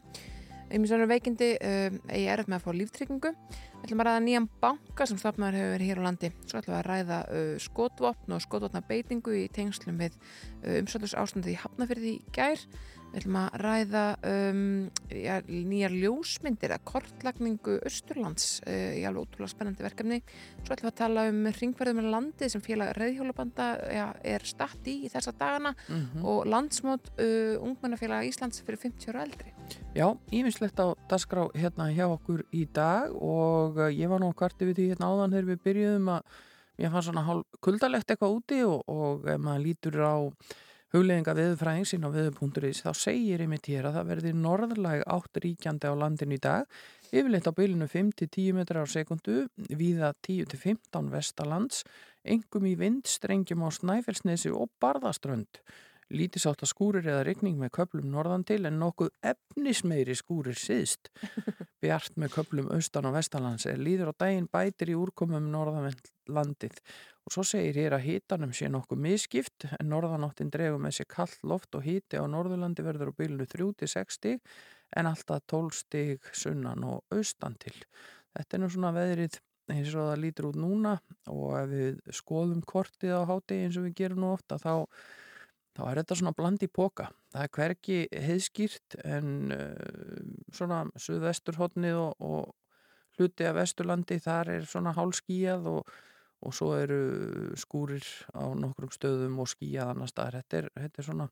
aðra 0.73 1.09
veikindi 1.11 1.51
uh, 1.59 1.99
eigi 2.09 2.31
erf 2.33 2.49
með 2.49 2.59
að 2.59 2.65
fá 2.65 2.77
líftryggingu. 2.79 3.33
Við 3.73 3.85
ætlum 3.87 4.03
að 4.03 4.09
ræða 4.09 4.23
nýjan 4.25 4.49
banka 4.63 5.07
sem 5.09 5.21
stopnaður 5.21 5.59
hefur 5.59 5.75
verið 5.75 5.91
hér 5.91 6.01
á 6.01 6.07
landi. 6.07 6.31
Svo 6.47 6.61
ætlum 6.61 6.75
við 6.75 6.79
að 6.79 6.89
ræða 6.89 7.19
uh, 7.29 7.53
skotvopn 7.61 8.37
og 8.37 8.43
skotvopna 8.45 8.83
beitingu 8.89 9.37
í 9.37 9.45
tengslum 9.53 10.01
við 10.01 10.17
uh, 10.17 10.81
umsöldus 10.81 11.17
ástandið 11.19 11.55
í 11.55 11.61
Hafnafyrði 11.63 12.15
í 12.15 12.23
gær. 12.35 12.65
Við 13.13 13.19
ætlum 13.21 13.37
að 13.43 13.57
ræða 13.61 14.03
um, 14.25 14.61
já, 15.13 15.35
nýjar 15.45 15.93
ljósmyndir 15.93 16.73
að 16.73 16.85
kortlagningu 16.89 17.75
Östurlands 17.85 18.47
uh, 18.65 18.95
í 18.97 19.03
alveg 19.05 19.27
ótrúlega 19.27 19.53
spennandi 19.53 19.85
verkefni. 19.85 20.19
Svo 20.63 20.73
ætlum 20.73 20.89
við 20.89 20.93
að 20.93 21.01
tala 21.03 21.27
um 21.29 21.43
ringverðum 21.59 22.01
með 22.01 22.09
landið 22.15 22.55
sem 22.55 22.65
félag 22.65 22.95
reyðhjólabanda 22.97 23.67
já, 23.93 24.07
er 24.33 24.47
statt 24.49 24.89
í 24.89 24.95
í 25.05 25.11
þessa 25.13 25.35
dagana 25.37 25.75
Mm 25.89 26.09
-hmm. 26.09 26.25
og 26.25 26.47
landsmót 26.47 27.11
uh, 27.19 27.57
ungmennafélag 27.63 28.27
Íslands 28.27 28.63
fyrir 28.63 28.79
50 28.79 29.09
ára 29.11 29.23
eldri. 29.23 29.53
Já, 29.95 30.17
ímislegt 30.33 30.81
á 30.81 30.97
dagskrá 31.09 31.49
hérna 31.55 31.93
hjá 31.93 32.07
okkur 32.07 32.45
í 32.53 32.67
dag 32.73 33.13
og 33.13 33.77
uh, 33.77 33.93
ég 33.93 34.09
var 34.09 34.21
nú 34.21 34.29
að 34.29 34.39
kvarti 34.41 34.65
við 34.65 34.77
því 34.77 34.89
hérna 34.89 35.11
áðan 35.13 35.33
þegar 35.33 35.51
við 35.51 35.63
byrjuðum 35.65 36.09
að 36.09 36.23
ég 36.79 36.91
fann 36.91 37.03
svona 37.03 37.23
hálf 37.23 37.47
kuldalegt 37.61 38.11
eitthvað 38.11 38.37
úti 38.37 38.65
og, 38.65 38.83
og 38.89 39.25
maður 39.39 39.65
lítur 39.67 39.97
á 40.01 40.17
hugleðinga 40.93 41.35
viðfræðing 41.39 41.87
sín 41.89 42.05
á 42.05 42.11
viðu.is 42.13 42.83
þá 42.85 42.91
segir 42.97 43.45
einmitt 43.45 43.69
hér 43.71 43.89
að 43.89 43.99
það 43.99 44.11
verði 44.11 44.33
norðlæg 44.37 45.05
átt 45.15 45.41
ríkjandi 45.45 45.89
á 45.89 45.95
landin 45.97 46.35
í 46.37 46.41
dag 46.43 46.81
yfirleitt 47.13 47.49
á 47.49 47.57
bylunu 47.57 47.89
5-10 47.89 48.59
metrar 48.59 48.85
á 48.85 48.93
sekundu 48.93 49.39
viða 49.57 50.13
10-15 50.29 51.09
vestalands 51.15 51.81
engum 52.23 52.69
í 52.69 52.75
vindstrengjum 52.81 53.65
á 53.65 53.69
Snæfellsnesi 53.73 54.53
og 54.53 54.69
Barðaströnd 54.83 55.63
Lítisátt 56.13 56.61
að 56.61 56.69
skúrir 56.69 57.07
eða 57.09 57.23
regning 57.25 57.57
með 57.61 57.71
köplum 57.79 58.11
norðan 58.13 58.45
til 58.45 58.61
en 58.69 58.77
nokkuð 58.81 59.15
efnismeiri 59.31 60.13
skúrir 60.19 60.59
síðst. 60.61 61.09
Bjart 61.83 62.19
með 62.21 62.35
köplum 62.35 62.69
austan 62.75 63.09
og 63.09 63.17
vestalands 63.17 63.65
er 63.71 63.81
líður 63.81 64.13
á 64.13 64.21
daginn 64.27 64.51
bætir 64.53 64.93
í 64.93 64.99
úrkomum 64.99 65.49
norðanlandið 65.55 66.77
og 67.23 67.35
svo 67.35 67.45
segir 67.47 67.79
hér 67.79 67.97
að 67.97 68.07
hítanum 68.09 68.53
sé 68.57 68.69
nokkuð 68.73 69.03
miskipt 69.05 69.67
en 69.79 69.91
norðanáttin 69.93 70.51
drefum 70.53 70.83
með 70.83 70.99
sér 70.99 71.09
kallt 71.15 71.39
loft 71.47 71.75
og 71.79 71.87
híti 71.87 72.19
á 72.19 72.27
norðurlandi 72.27 72.85
verður 72.87 73.13
á 73.15 73.19
bylunu 73.19 73.47
3-6 73.47 74.19
stig 74.19 74.43
en 74.97 75.09
alltaf 75.09 75.45
12 75.51 75.79
stig 75.79 76.29
sunnan 76.37 76.85
og 76.85 77.15
austan 77.15 77.57
til. 77.63 77.75
Þetta 78.35 78.57
er 78.57 78.63
nú 78.63 78.71
svona 78.73 78.93
veðrið 78.97 79.39
eins 79.73 79.95
og 79.95 80.09
það 80.11 80.23
lítur 80.25 80.49
út 80.51 80.59
núna 80.59 80.97
og 81.31 81.51
ef 81.61 81.69
við 81.71 82.01
skoðum 82.19 82.63
kortið 82.67 83.15
á 83.15 83.23
háti 83.31 83.63
eins 83.63 83.79
og 83.79 83.87
við 83.87 83.99
gerum 84.03 84.25
nú 84.25 84.33
ofta 84.35 84.59
þá 84.61 84.89
þá 85.73 85.83
er 85.89 86.01
þetta 86.03 86.19
svona 86.19 86.35
bland 86.37 86.65
í 86.65 86.69
póka. 86.69 87.09
Það 87.33 87.45
er 87.47 87.53
hverki 87.57 87.99
heiðskýrt 88.27 88.97
en 89.09 89.55
uh, 89.55 90.25
svona 90.53 90.83
suðvesturhóttnið 91.01 92.01
og, 92.03 92.17
og 92.21 93.17
hluti 93.17 93.47
af 93.49 93.57
vesturlandi 93.61 94.19
þar 94.21 94.57
er 94.59 94.67
svona 94.69 94.93
hálskíjað 94.97 95.71
og, 95.73 95.95
og 96.43 96.55
svo 96.57 96.73
eru 96.79 97.03
skúrir 97.61 98.07
á 98.35 98.43
nokkrum 98.59 98.93
stöðum 98.95 99.39
og 99.43 99.51
skíjað 99.51 99.95
annar 99.95 100.11
staðar. 100.11 100.43
Þetta 100.43 100.73
þetta 100.75 101.03
er 101.03 101.09
svona 101.09 101.29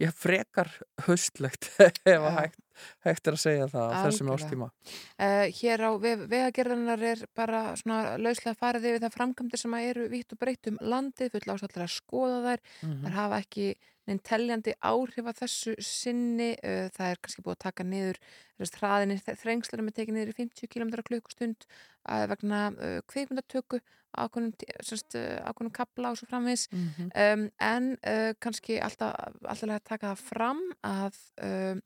ég 0.00 0.14
frekar 0.16 0.70
höstlegt 1.06 1.68
ef 1.78 2.08
að 2.08 2.36
hægt, 2.38 2.60
hægt 3.06 3.28
er 3.30 3.36
að 3.36 3.42
segja 3.44 3.68
það 3.70 3.94
á 3.94 3.96
þessum 4.06 4.32
ástíma. 4.34 4.68
Uh, 5.14 5.46
hér 5.60 5.84
á 5.86 5.90
vegagerðanar 6.02 7.04
er 7.12 7.24
bara 7.36 7.62
svona 7.78 8.16
lauslega 8.18 8.58
farið 8.58 8.90
yfir 8.90 9.04
það 9.04 9.16
framkvæmdir 9.18 9.62
sem 9.62 9.76
eru 9.80 10.06
vitt 10.12 10.34
og 10.34 10.40
breytt 10.40 10.70
um 10.72 10.78
landið, 10.82 11.34
full 11.34 11.54
ásallar 11.54 11.86
að 11.86 11.94
skoða 11.94 12.40
þær, 12.48 12.64
mm 12.64 12.88
-hmm. 12.90 13.02
þær 13.04 13.18
hafa 13.20 13.42
ekki 13.44 13.68
neinn 14.08 14.22
telljandi 14.26 14.76
áhrif 14.84 15.30
að 15.30 15.40
þessu 15.42 15.74
sinni, 15.80 16.52
uh, 16.60 16.86
það 16.94 17.10
er 17.10 17.20
kannski 17.22 17.44
búið 17.44 17.56
að 17.56 17.64
taka 17.66 17.88
niður, 17.88 18.22
hraðinni 18.78 19.18
þrengslarum 19.24 19.90
er 19.90 19.98
tekið 19.98 20.18
niður 20.18 20.32
í 20.32 20.38
50 20.38 20.72
km 20.72 20.94
klukkustund 21.08 21.66
uh, 21.66 22.24
vegna 22.30 22.64
kveikmyndatöku 23.10 23.80
ákveðnum 24.14 25.72
kapla 25.74 26.12
og 26.12 26.18
svo 26.18 26.28
framvis 26.30 26.68
mm 26.70 26.90
-hmm. 26.96 27.08
um, 27.32 27.50
en 27.60 27.96
uh, 28.06 28.34
kannski 28.38 28.78
alltaf, 28.78 29.14
alltaf 29.42 29.70
að 29.70 29.84
taka 29.84 30.12
það 30.12 30.22
fram 30.28 30.60
að 30.82 31.18
um, 31.42 31.82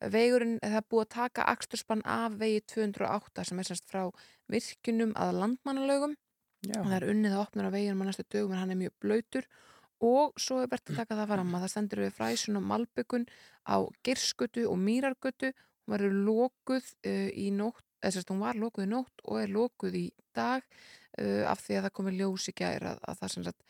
vegurinn, 0.00 0.58
það 0.62 0.76
er 0.76 0.88
búið 0.90 1.04
að 1.06 1.14
taka 1.14 1.48
axturspann 1.52 2.02
af 2.04 2.38
vegi 2.38 2.60
208 2.60 3.44
sem 3.44 3.58
er 3.58 3.64
semst 3.64 3.90
frá 3.90 4.10
virkunum 4.48 5.12
að 5.16 5.38
landmannalögum 5.40 6.16
það 6.66 6.96
er 6.96 7.08
unnið 7.10 7.32
að 7.32 7.40
opna 7.40 7.68
á 7.68 7.74
veginum 7.74 8.02
á 8.02 8.08
næstu 8.08 8.24
dögum 8.32 8.52
en 8.52 8.58
hann 8.58 8.70
er 8.70 8.80
mjög 8.82 8.94
blöytur 9.00 9.44
og 10.04 10.36
svo 10.40 10.60
er 10.60 10.70
verið 10.70 10.92
að 10.92 11.00
taka 11.00 11.16
það 11.16 11.30
fram 11.32 11.54
að 11.54 11.64
það 11.64 11.72
stendur 11.72 12.02
við 12.04 12.16
fræsun 12.16 12.60
og 12.60 12.66
malbyggun 12.70 13.26
á 13.64 13.76
girskutu 14.04 14.66
og 14.68 14.78
mýrargutu 14.82 15.52
hún 15.52 15.94
verður 15.94 16.20
lókuð 16.26 16.92
uh, 17.06 17.30
í 17.32 17.48
nótt 17.54 17.84
eða 18.02 18.16
sérst 18.16 18.30
hún 18.32 18.44
var 18.44 18.60
lókuð 18.60 18.86
í 18.86 18.90
nótt 18.92 19.24
og 19.24 19.40
er 19.40 19.52
lókuð 19.54 19.98
í 20.02 20.06
dag 20.36 20.62
uh, 20.66 21.44
af 21.48 21.64
því 21.64 21.78
að 21.78 21.88
það 21.88 21.96
komi 21.98 22.14
ljós 22.18 22.50
í 22.50 22.56
gæri 22.56 22.92
að, 22.92 23.00
að 23.08 23.22
það 23.22 23.34
sem 23.34 23.48
sagt 23.48 23.66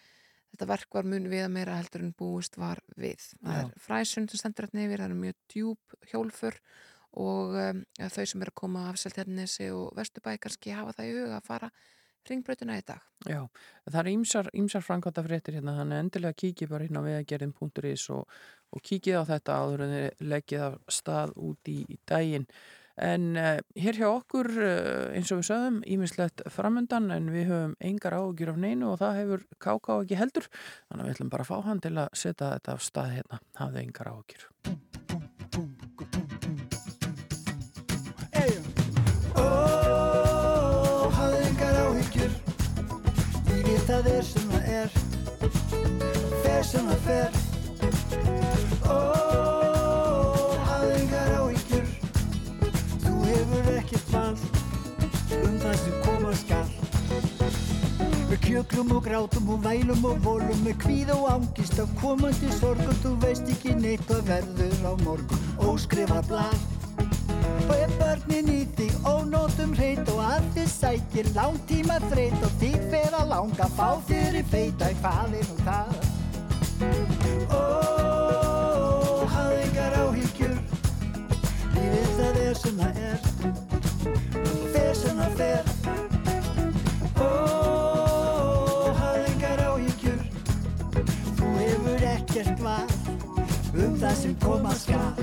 þetta 0.56 0.68
verk 0.72 0.98
var 0.98 1.08
mun 1.12 1.30
við 1.30 1.44
að 1.44 1.54
meira 1.54 1.78
heldur 1.78 2.04
en 2.06 2.14
búist 2.16 2.56
var 2.56 2.80
við. 2.96 3.22
Það 3.42 3.58
er 3.60 3.72
fræsund 3.82 4.32
sem 4.32 4.40
stendur 4.40 4.66
hérna 4.66 4.86
yfir, 4.86 5.02
það 5.02 5.10
er 5.12 5.20
mjög 5.20 5.40
djúb 5.52 5.96
hjólfur 6.12 6.58
og 7.16 7.56
um, 7.60 7.82
þau 7.96 8.24
sem 8.28 8.42
eru 8.44 8.52
að 8.52 8.60
koma 8.62 8.86
af 8.90 9.00
Seltjarnesi 9.00 9.68
og 9.74 9.92
Vesturbæ 9.96 10.36
kannski 10.40 10.74
hafa 10.76 10.94
það 10.96 11.10
í 11.10 11.14
huga 11.16 11.38
að 11.38 11.48
fara 11.48 11.70
ringbrötuna 12.30 12.78
í 12.78 12.84
dag. 12.86 13.02
Já, 13.26 13.42
það 13.88 14.00
er 14.02 14.10
ímsar, 14.12 14.48
ímsar 14.54 14.84
framkvæmta 14.86 15.24
fréttir 15.26 15.58
hérna, 15.58 15.76
þannig 15.80 16.02
endilega 16.04 16.40
kíkið 16.42 16.72
bara 16.72 16.86
hérna 16.86 17.02
á 17.02 17.06
vegagerðin.is 17.08 18.08
og, 18.14 18.40
og 18.72 18.82
kíkið 18.86 19.20
á 19.20 19.22
þetta 19.32 19.60
áður 19.60 19.86
en 19.86 19.94
leggið 20.32 20.66
af 20.70 20.80
stað 20.98 21.36
út 21.36 21.72
í, 21.72 21.78
í 21.88 22.00
daginn. 22.08 22.48
En 22.96 23.36
uh, 23.36 23.58
hér 23.76 23.98
hjá 23.98 24.06
okkur, 24.08 24.48
uh, 24.56 25.10
eins 25.12 25.28
og 25.34 25.42
við 25.42 25.48
sögum, 25.50 25.82
ímislegt 25.84 26.40
framöndan 26.52 27.10
en 27.12 27.28
við 27.34 27.50
höfum 27.50 27.74
engar 27.84 28.16
ágjur 28.16 28.54
af 28.54 28.62
neinu 28.62 28.94
og 28.94 29.00
það 29.02 29.20
hefur 29.20 29.44
Káká 29.60 29.98
ekki 30.00 30.20
heldur. 30.22 30.48
Þannig 30.88 31.02
að 31.02 31.10
við 31.10 31.16
ætlum 31.18 31.34
bara 31.36 31.44
að 31.44 31.52
fá 31.52 31.68
hann 31.68 31.84
til 31.84 31.94
að 31.98 32.08
setja 32.16 32.54
þetta 32.54 32.78
af 32.78 32.88
stað 32.88 33.14
hérna. 33.18 33.44
Hafðu 33.60 33.84
engar 33.84 34.12
ágjur. 34.14 35.15
Sem 46.66 46.90
það 46.90 47.06
fer. 47.06 47.30
Ó, 48.86 49.26
kjöklum 58.46 58.92
og 58.96 59.02
grátum 59.04 59.48
og 59.50 59.64
vælum 59.64 60.04
og 60.06 60.20
volum 60.24 60.60
með 60.64 60.76
kvíð 60.84 61.10
og 61.12 61.24
ángist 61.32 61.80
af 61.82 61.90
komandi 62.00 62.48
sorgum 62.54 62.94
þú 63.02 63.12
veist 63.24 63.50
ekki 63.52 63.74
neitt 63.76 64.06
hvað 64.08 64.22
verður 64.30 64.86
á 64.86 64.92
morgun. 65.02 65.42
Óskrifa 65.60 66.22
blad 66.28 66.56
og 67.66 67.74
er 67.74 67.92
börnin 67.98 68.48
í 68.52 68.60
þig 68.78 68.94
ónótum 69.02 69.74
hreit 69.76 70.08
og 70.14 70.22
að 70.24 70.50
þið 70.56 70.68
sækir 70.72 71.32
langtíma 71.36 71.98
þreit 72.06 72.38
og 72.38 72.60
þig 72.62 72.76
fer 72.92 73.18
að 73.18 73.32
langa 73.34 73.70
fá 73.76 73.88
þér 74.08 74.38
í 74.40 74.44
feita 74.52 74.92
í 74.94 75.00
hvaðin 75.02 75.50
og 75.56 75.64
það 75.66 76.15
lífið 81.86 82.12
það 82.18 82.40
er 82.44 82.60
sem 82.62 82.80
það 82.82 83.02
er 83.10 83.18
fer 84.74 84.94
sem 85.02 85.24
það 85.24 85.40
fer 85.42 85.76
ekkert 92.36 92.60
var 92.60 92.86
um 93.76 93.96
það 94.00 94.14
sem 94.20 94.34
koma 94.42 94.74
skar 94.76 95.20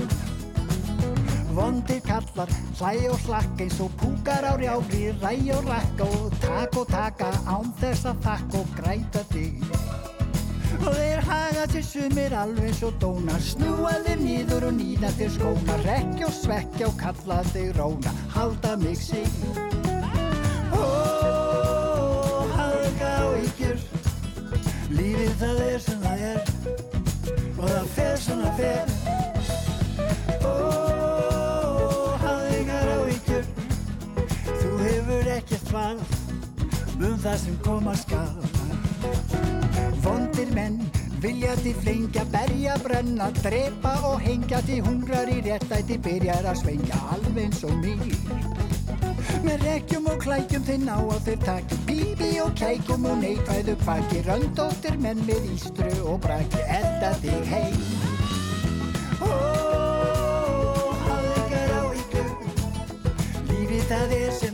Vondir 1.54 2.00
kallar, 2.02 2.50
hlæ 2.80 2.94
og 3.12 3.20
slakka 3.22 3.62
eins 3.62 3.78
og 3.78 3.92
púkar 4.00 4.42
á 4.42 4.58
rjáfri, 4.58 5.12
ræ 5.22 5.34
og 5.54 5.68
rakka 5.70 6.08
og 6.18 6.34
tak 6.42 6.78
og 6.82 6.88
taka 6.90 7.30
án 7.46 7.70
þess 7.78 8.10
að 8.10 8.24
þakka 8.26 8.64
og 8.64 8.78
græta 8.80 9.22
þig 9.30 9.93
Og 10.82 10.94
þeir 10.96 11.20
haga 11.28 11.64
til 11.70 11.84
sumir 11.86 12.34
alveg 12.36 12.74
svo 12.74 12.90
dóna, 13.02 13.36
snúa 13.40 13.92
þeir 14.04 14.20
nýður 14.20 14.66
og 14.68 14.74
nýða 14.78 15.10
til 15.18 15.30
skóna, 15.36 15.76
rekja 15.84 16.26
og 16.28 16.34
svekja 16.34 16.88
og 16.88 16.96
kalla 17.00 17.38
þeir 17.52 17.78
róna, 17.78 18.14
halda 18.34 18.74
mig 18.82 18.98
sig. 18.98 19.28
Ó, 20.74 20.82
haga 22.56 23.12
og 23.28 23.38
ykkur, 23.46 23.78
lífið 24.98 25.36
það 25.42 25.62
er 25.68 25.84
sem 25.86 26.02
það 26.08 26.26
er. 26.32 26.42
Og 27.54 27.68
það 27.70 27.86
fer 27.98 28.16
sem 28.24 28.42
það 28.42 28.54
fer. 28.58 28.86
Ó, 30.44 30.56
yngar 32.58 32.90
á 32.90 32.98
ykkur 33.14 33.46
þú 34.50 34.74
hefur 34.82 35.32
ekkert 35.38 35.72
val. 35.72 35.96
Um 36.98 37.16
það 37.18 37.40
sem 37.46 37.56
koma 37.64 37.96
skal. 38.00 38.28
Vondir 38.34 38.44
menn 38.44 38.53
vilja 41.24 41.54
til 41.56 41.74
flengja, 41.80 42.22
berja, 42.32 42.74
brenna, 42.84 43.30
drepa 43.42 43.92
og 44.04 44.18
hengja 44.20 44.58
til 44.66 44.82
hungrar 44.84 45.30
í 45.32 45.38
réttæti 45.46 45.96
byrjar 46.04 46.44
að 46.50 46.58
svengja 46.60 46.98
alveg 47.14 47.38
eins 47.46 47.62
og 47.64 47.78
mér 47.80 48.02
Með 49.44 49.64
rekjum 49.64 50.08
og 50.12 50.18
klækjum 50.20 50.66
þeir 50.68 50.82
ná 50.84 50.96
á 51.00 51.16
þeir 51.24 51.40
taki 51.46 51.78
Bíbi 51.88 52.28
og 52.44 52.52
kækjum 52.60 53.06
og 53.08 53.16
neikvæðu 53.22 53.76
kvaki 53.84 54.20
Röndóttir 54.28 54.98
menn 55.00 55.24
með 55.28 55.48
ístru 55.54 55.92
og 56.12 56.20
braki 56.24 56.60
Edda 56.78 57.14
þig 57.22 57.48
heim. 57.52 57.78
Ó, 59.24 59.32
hafðu 61.06 61.32
ykkur 61.40 61.72
á 61.72 61.82
ykkur 62.02 62.28
Lífið 63.48 63.88
það 63.94 64.16
er 64.20 64.36
sem 64.42 64.53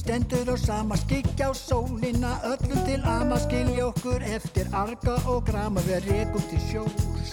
stendur 0.00 0.48
á 0.48 0.56
sama 0.56 0.96
skikja 0.96 1.50
á 1.50 1.52
sólina 1.52 2.32
öllum 2.52 2.80
til 2.88 3.00
ama 3.04 3.36
skilja 3.38 3.86
okkur 3.92 4.22
eftir 4.36 4.66
arga 4.72 5.16
og 5.28 5.44
grama 5.46 5.80
við 5.88 6.08
rekum 6.08 6.44
til 6.50 6.62
sjós. 6.70 7.30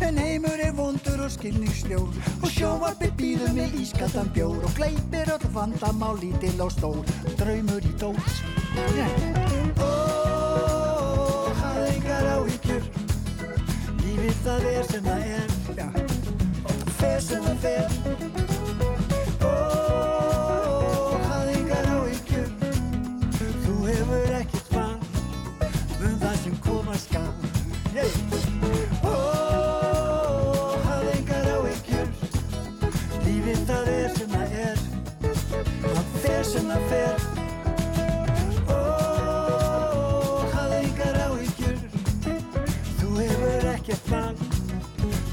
En 0.00 0.18
heimur 0.18 0.60
er 0.62 0.72
vondur 0.78 1.24
og 1.24 1.30
skilningsljór 1.32 2.12
Og 2.44 2.50
sjóarpi 2.52 3.08
býður 3.18 3.50
með 3.56 3.74
ískaldan 3.82 4.28
bjór 4.36 4.62
Og 4.68 4.76
gleipir 4.76 5.32
öll 5.34 5.48
vandamál 5.54 6.20
lítil 6.22 6.54
og 6.62 6.70
stór 6.76 7.02
Draumur 7.40 7.82
í 7.82 7.94
dós. 7.98 8.38
Ó, 9.82 9.90
hafði 11.62 11.88
engar 11.96 12.30
áhyggjur 12.36 12.90
Lífið 14.04 14.44
það 14.44 14.68
er 14.74 14.92
sem 14.92 15.08
það 15.08 15.22
er. 15.38 15.48
Og 16.68 16.92
fer 17.00 17.18
sem 17.24 17.48
það 17.48 17.64
fer 17.66 18.47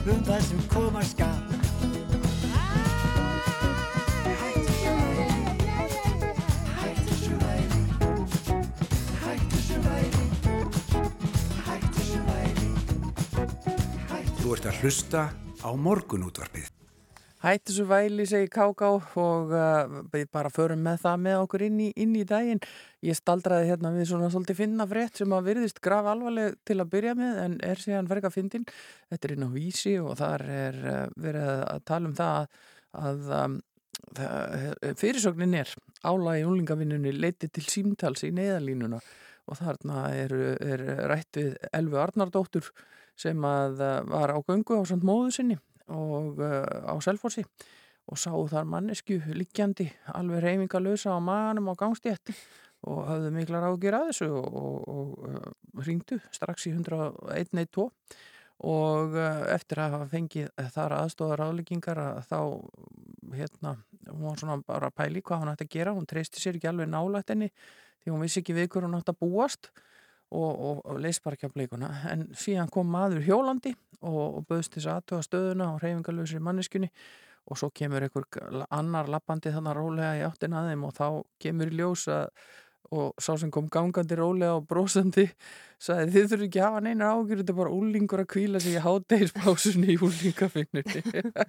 Um 0.05 0.19
það 0.21 0.41
sem 0.45 0.59
koma 0.69 1.01
skal 1.01 1.37
Hættu 4.41 4.73
svo 4.75 4.93
væri 7.41 7.81
Hættu 9.23 9.61
svo 9.63 9.81
væri 9.87 10.27
Hættu 11.65 12.05
svo 12.11 12.21
væri 12.29 12.69
Þú 14.43 14.47
ert 14.53 14.65
að 14.69 14.79
hlusta 14.83 15.21
á 15.65 15.69
morgunútvarpið. 15.73 16.74
Hættu 17.45 17.73
svo 17.75 17.83
væli, 17.85 18.23
segi 18.25 18.47
Káká 18.49 18.87
og 18.89 19.51
uh, 19.53 19.97
við 20.09 20.23
bara 20.33 20.49
förum 20.49 20.79
með 20.81 21.03
það 21.03 21.17
með 21.21 21.41
okkur 21.43 21.63
inn 21.67 21.81
í, 21.83 21.89
inn 22.01 22.15
í 22.17 22.23
daginn. 22.25 22.61
Ég 23.05 23.17
staldraði 23.19 23.67
hérna 23.69 23.91
við 23.93 24.07
svona 24.09 24.31
svolítið 24.33 24.57
finna 24.63 24.87
frétt 24.89 25.21
sem 25.21 25.35
að 25.35 25.51
virðist 25.51 25.81
graf 25.85 26.09
alvarleg 26.09 26.55
til 26.65 26.79
að 26.81 26.89
byrja 26.95 27.13
með 27.19 27.41
en 27.43 27.57
er 27.67 27.83
síðan 27.83 28.09
verka 28.09 28.31
fyndin. 28.33 28.65
Þetta 29.13 29.29
er 29.29 29.35
inn 29.35 29.45
á 29.45 29.49
vísi 29.53 29.93
og 30.01 30.15
þar 30.23 30.45
er 30.55 30.79
uh, 30.81 31.03
verið 31.27 31.51
að 31.51 31.83
tala 31.91 32.09
um 32.09 32.17
það 32.17 32.39
að, 32.39 32.57
að 33.11 33.29
um, 33.43 33.59
það- 34.21 34.97
fyrirsögnin 35.03 35.55
er 35.61 35.75
ála 36.01 36.35
í 36.39 36.47
unlingavinnunni 36.49 37.13
leiti 37.13 37.51
til 37.53 37.67
símtals 37.69 38.25
í 38.25 38.31
neyðalínuna 38.33 39.03
og 39.45 39.61
þarna 39.61 40.07
er, 40.17 40.33
er 40.65 40.87
rætt 41.13 41.37
við 41.37 41.53
Elfu 41.77 42.01
Arnardóttur 42.01 42.73
sem 43.21 43.37
að 43.45 43.85
uh, 43.85 43.95
var 44.09 44.33
á 44.33 44.37
göngu 44.49 44.81
á 44.81 44.83
samt 44.89 45.05
móðu 45.05 45.29
sinni 45.37 45.61
og 45.93 46.39
uh, 46.41 46.89
á 46.89 46.95
Selfossi 47.03 47.45
og 48.05 48.19
sá 48.21 48.31
þar 48.31 48.69
mannesku 48.69 49.17
liggjandi 49.33 49.87
alveg 50.13 50.43
reyfingalösa 50.45 51.15
á 51.17 51.19
maganum 51.21 51.71
á 51.73 51.75
gangstétt 51.77 52.33
og 52.85 53.05
hafði 53.09 53.31
miklar 53.33 53.65
ágjur 53.71 53.97
að 53.97 54.11
þessu 54.11 54.29
og, 54.37 54.57
og, 54.85 55.13
uh, 55.29 55.83
ringdu 55.85 56.19
strax 56.33 56.67
í 56.69 56.75
101.2 56.75 57.87
og 58.65 59.17
uh, 59.17 59.41
eftir 59.53 59.81
að 59.83 59.97
hafa 59.97 60.11
fengið 60.13 60.51
þar 60.75 60.97
aðstóðar 61.01 61.45
áleggingar 61.49 62.01
að 62.01 62.21
þá 62.29 62.39
hérna, 63.35 63.73
hún 64.11 64.27
var 64.29 64.39
svona 64.41 64.59
bara 64.65 64.91
að 64.91 65.01
pæli 65.01 65.25
hvað 65.25 65.41
hún 65.41 65.51
ætti 65.55 65.67
að 65.67 65.73
gera, 65.75 65.95
hún 65.97 66.07
treysti 66.09 66.41
sér 66.41 66.59
ekki 66.59 66.69
alveg 66.69 66.91
nálægt 66.91 67.33
henni 67.33 67.49
því 68.05 68.13
hún 68.13 68.23
vissi 68.23 68.41
ekki 68.43 68.55
við 68.55 68.69
hver 68.69 68.85
hún 68.85 68.97
átti 68.99 69.15
að 69.15 69.21
búast. 69.25 69.71
og, 69.73 69.94
og, 70.35 70.81
og 70.85 70.99
leist 71.01 71.23
bara 71.23 71.37
ekki 71.37 71.49
á 71.49 71.55
bleikuna 71.55 71.91
en 72.11 72.27
síðan 72.37 72.71
kom 72.73 72.89
maður 72.91 73.23
hjólandi 73.25 73.75
og, 74.01 74.39
og 74.39 74.41
böðst 74.49 74.75
þess 74.75 74.91
aðtöða 74.95 75.27
stöðuna 75.27 75.69
og 75.73 75.81
reyfingalösri 75.83 76.41
manneskunni 76.43 76.91
og 77.45 77.59
svo 77.61 77.69
kemur 77.75 78.05
einhver 78.05 78.65
annar 78.73 79.09
lappandi 79.11 79.53
þannig 79.53 79.77
rólega 79.77 80.13
í 80.19 80.23
áttin 80.25 80.55
að 80.57 80.71
þeim 80.71 80.85
og 80.87 80.95
þá 80.97 81.07
kemur 81.45 81.71
í 81.71 81.79
ljós 81.79 82.07
að 82.11 82.29
og 82.93 83.15
sá 83.21 83.33
sem 83.41 83.49
kom 83.49 83.65
gangandi 83.71 84.17
rólega 84.17 84.59
og 84.59 84.67
brósandi 84.69 85.25
sagði 85.81 86.11
þið 86.13 86.27
þurfum 86.31 86.45
ekki 86.47 86.61
að 86.61 86.67
hafa 86.67 86.83
neina 86.85 87.11
ágjur 87.15 87.41
þetta 87.41 87.53
er 87.53 87.57
bara 87.57 87.73
úlingur 87.73 88.21
að 88.21 88.29
kvíla 88.35 88.61
sig 88.61 88.77
í 88.77 88.83
hátegisbásunni 88.85 89.95
í 89.95 89.97
úlingafinnunni 90.05 91.01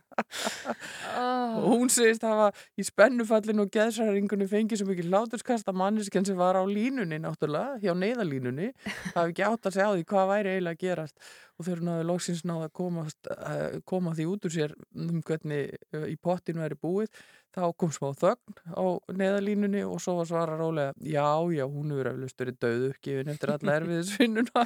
og 1.61 1.67
hún 1.73 1.93
segist 1.93 2.27
hafa 2.27 2.51
í 2.77 2.85
spennufallinu 2.87 3.67
og 3.67 3.73
geðsræringunni 3.75 4.49
fengið 4.51 4.83
svo 4.83 4.89
mikið 4.91 5.11
láturskast 5.15 5.71
að 5.71 5.81
manneskjan 5.83 6.29
sem 6.29 6.39
var 6.39 6.59
á 6.59 6.65
línunni 6.67 7.21
náttúrulega, 7.23 7.81
hjá 7.83 7.95
neyðalínunni 7.97 8.73
hafi 9.17 9.35
ekki 9.35 9.47
átt 9.49 9.71
að 9.71 9.79
segja 9.79 9.89
á 9.89 9.95
því 9.97 10.07
hvað 10.13 10.31
væri 10.33 10.55
eiginlega 10.55 10.79
að 10.79 10.85
gerast. 10.85 11.33
Og 11.57 11.65
þegar 11.65 11.81
hún 11.81 11.93
hafi 11.95 12.07
loksins 12.11 12.45
náða 12.45 12.69
að 12.69 12.77
komast, 12.77 13.33
uh, 13.33 13.81
koma 13.89 14.13
því 14.17 14.29
út 14.35 14.47
úr 14.47 14.57
sér 14.59 14.77
um 14.93 15.23
hvernig 15.25 15.77
uh, 15.97 16.05
í 16.11 16.17
pottinu 16.21 16.65
væri 16.65 16.77
búið 16.81 17.13
þá 17.57 17.65
kom 17.81 17.93
smá 17.95 18.11
þögn 18.17 18.59
á 18.77 18.85
neðalínunni 19.17 19.83
og 19.89 20.01
svo 20.05 20.19
var 20.19 20.29
svara 20.29 20.59
rólega 20.61 20.93
já, 21.01 21.25
já, 21.57 21.65
hún 21.65 21.95
hefur 21.95 22.11
eflust 22.13 22.43
verið 22.43 22.59
döðu 22.65 22.91
uppgifin 22.93 23.33
eftir 23.33 23.53
alla 23.55 23.77
erfiðisvinnuna. 23.81 24.65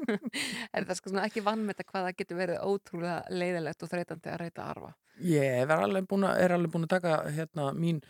Er 0.76 0.86
það 0.86 0.98
sko 0.98 1.10
svona 1.10 1.26
ekki 1.26 1.42
vannmeta 1.44 1.86
hvað 1.88 2.06
það 2.08 2.18
getur 2.20 2.38
verið 2.38 2.62
ótrúlega 2.62 3.18
leiðilegt 3.34 3.82
og 3.82 3.90
þreytandi 3.90 4.32
að 4.32 4.40
reyta 4.44 4.68
arfa? 4.70 4.92
Ég 5.20 5.62
er 5.62 5.72
alveg 5.74 6.06
búin 6.08 6.26
að, 6.28 6.40
alveg 6.56 6.72
búin 6.72 6.86
að 6.88 6.94
taka 6.96 7.16
hérna 7.30 7.68
mín, 7.76 8.00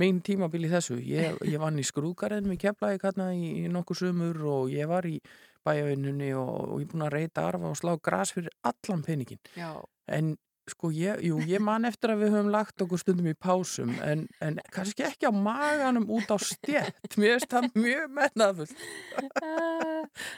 mín 0.00 0.22
tímabil 0.24 0.64
í 0.66 0.72
þessu. 0.72 0.96
Ég, 1.04 1.36
ég 1.44 1.60
vann 1.62 1.78
í 1.78 1.84
skrúðgarðin 1.86 2.48
við 2.52 2.62
keflaði 2.64 3.02
hérna 3.02 3.28
í, 3.36 3.52
í 3.64 3.68
nokkur 3.72 4.00
sumur 4.00 4.40
og 4.56 4.72
ég 4.72 4.88
var 4.90 5.06
í 5.08 5.18
bæjavinnunni 5.66 6.32
og, 6.38 6.54
og 6.70 6.80
ég 6.80 6.86
er 6.86 6.92
búin 6.92 7.06
að 7.06 7.14
reyta 7.16 7.46
arfa 7.50 7.70
og 7.72 7.78
slá 7.78 7.94
gras 8.02 8.32
fyrir 8.36 8.52
allan 8.66 9.04
peningin 9.06 9.40
Já, 9.58 9.70
en 10.06 10.36
sko 10.70 10.90
ég, 10.94 11.20
jú, 11.28 11.38
ég 11.46 11.62
man 11.62 11.86
eftir 11.88 12.12
að 12.12 12.24
við 12.24 12.34
höfum 12.34 12.50
lagt 12.54 12.82
okkur 12.82 13.00
stundum 13.00 13.28
í 13.30 13.34
pásum 13.38 13.92
en, 14.02 14.24
en 14.42 14.58
kannski 14.74 15.06
ekki 15.06 15.30
á 15.30 15.32
maganum 15.34 16.08
út 16.10 16.30
á 16.32 16.36
stjett 16.42 17.16
mér 17.20 17.36
finnst 17.36 17.52
það 17.52 17.68
mjög 17.78 18.14
mennaðfull 18.18 18.68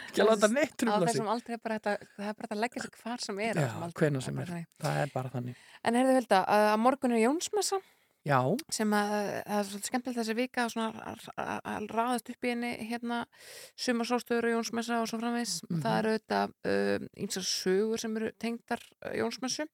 ekki 0.08 0.24
að 0.24 0.30
láta 0.30 0.50
neitt 0.52 0.74
trúla 0.80 1.08
sig. 1.08 1.22
það 1.24 1.56
er 1.56 1.62
bara 1.64 1.78
þetta 1.80 2.50
að 2.50 2.62
leggja 2.64 2.84
sig 2.84 2.98
hvar 3.02 3.24
sem 3.24 3.44
er 3.44 3.62
Já, 3.64 3.70
hvenær 4.00 4.24
sem 4.24 4.42
er. 4.42 4.54
það 4.82 5.00
er 5.04 5.14
bara 5.14 5.32
þannig. 5.32 5.62
En 5.86 5.98
heyrðu 5.98 6.18
Hulda, 6.18 6.42
að 6.44 6.66
að 6.72 6.82
morgun 6.84 7.16
er 7.16 7.24
Jónsmessa 7.24 7.80
já, 8.28 8.38
sem 8.78 8.94
að 8.98 9.12
það 9.14 9.58
er 9.58 9.68
svolítið 9.68 9.88
skemmtilegt 9.90 10.36
vika 10.38 10.64
að 10.66 10.72
svona 10.74 10.88
að- 11.12 11.28
að 11.38 11.60
að 11.72 11.88
raðast 11.96 12.30
upp 12.34 12.44
í 12.48 12.52
henni 12.52 12.72
hérna 12.90 13.20
sumarsástöður 13.78 14.48
og 14.50 14.54
Jónsmessa 14.56 15.00
og 15.02 15.08
svo 15.10 15.20
framvegs. 15.22 15.54
Mhm. 15.68 15.82
Það 15.84 15.98
eru 16.02 16.14
auðvitað 16.14 16.54
uh, 16.72 17.06
ímsar 17.26 17.46
sögur 17.48 17.98
sem 18.02 18.16
eru 18.20 18.32
tengdar 18.38 18.82
uh, 19.04 19.14
Jónsmessu. 19.18 19.66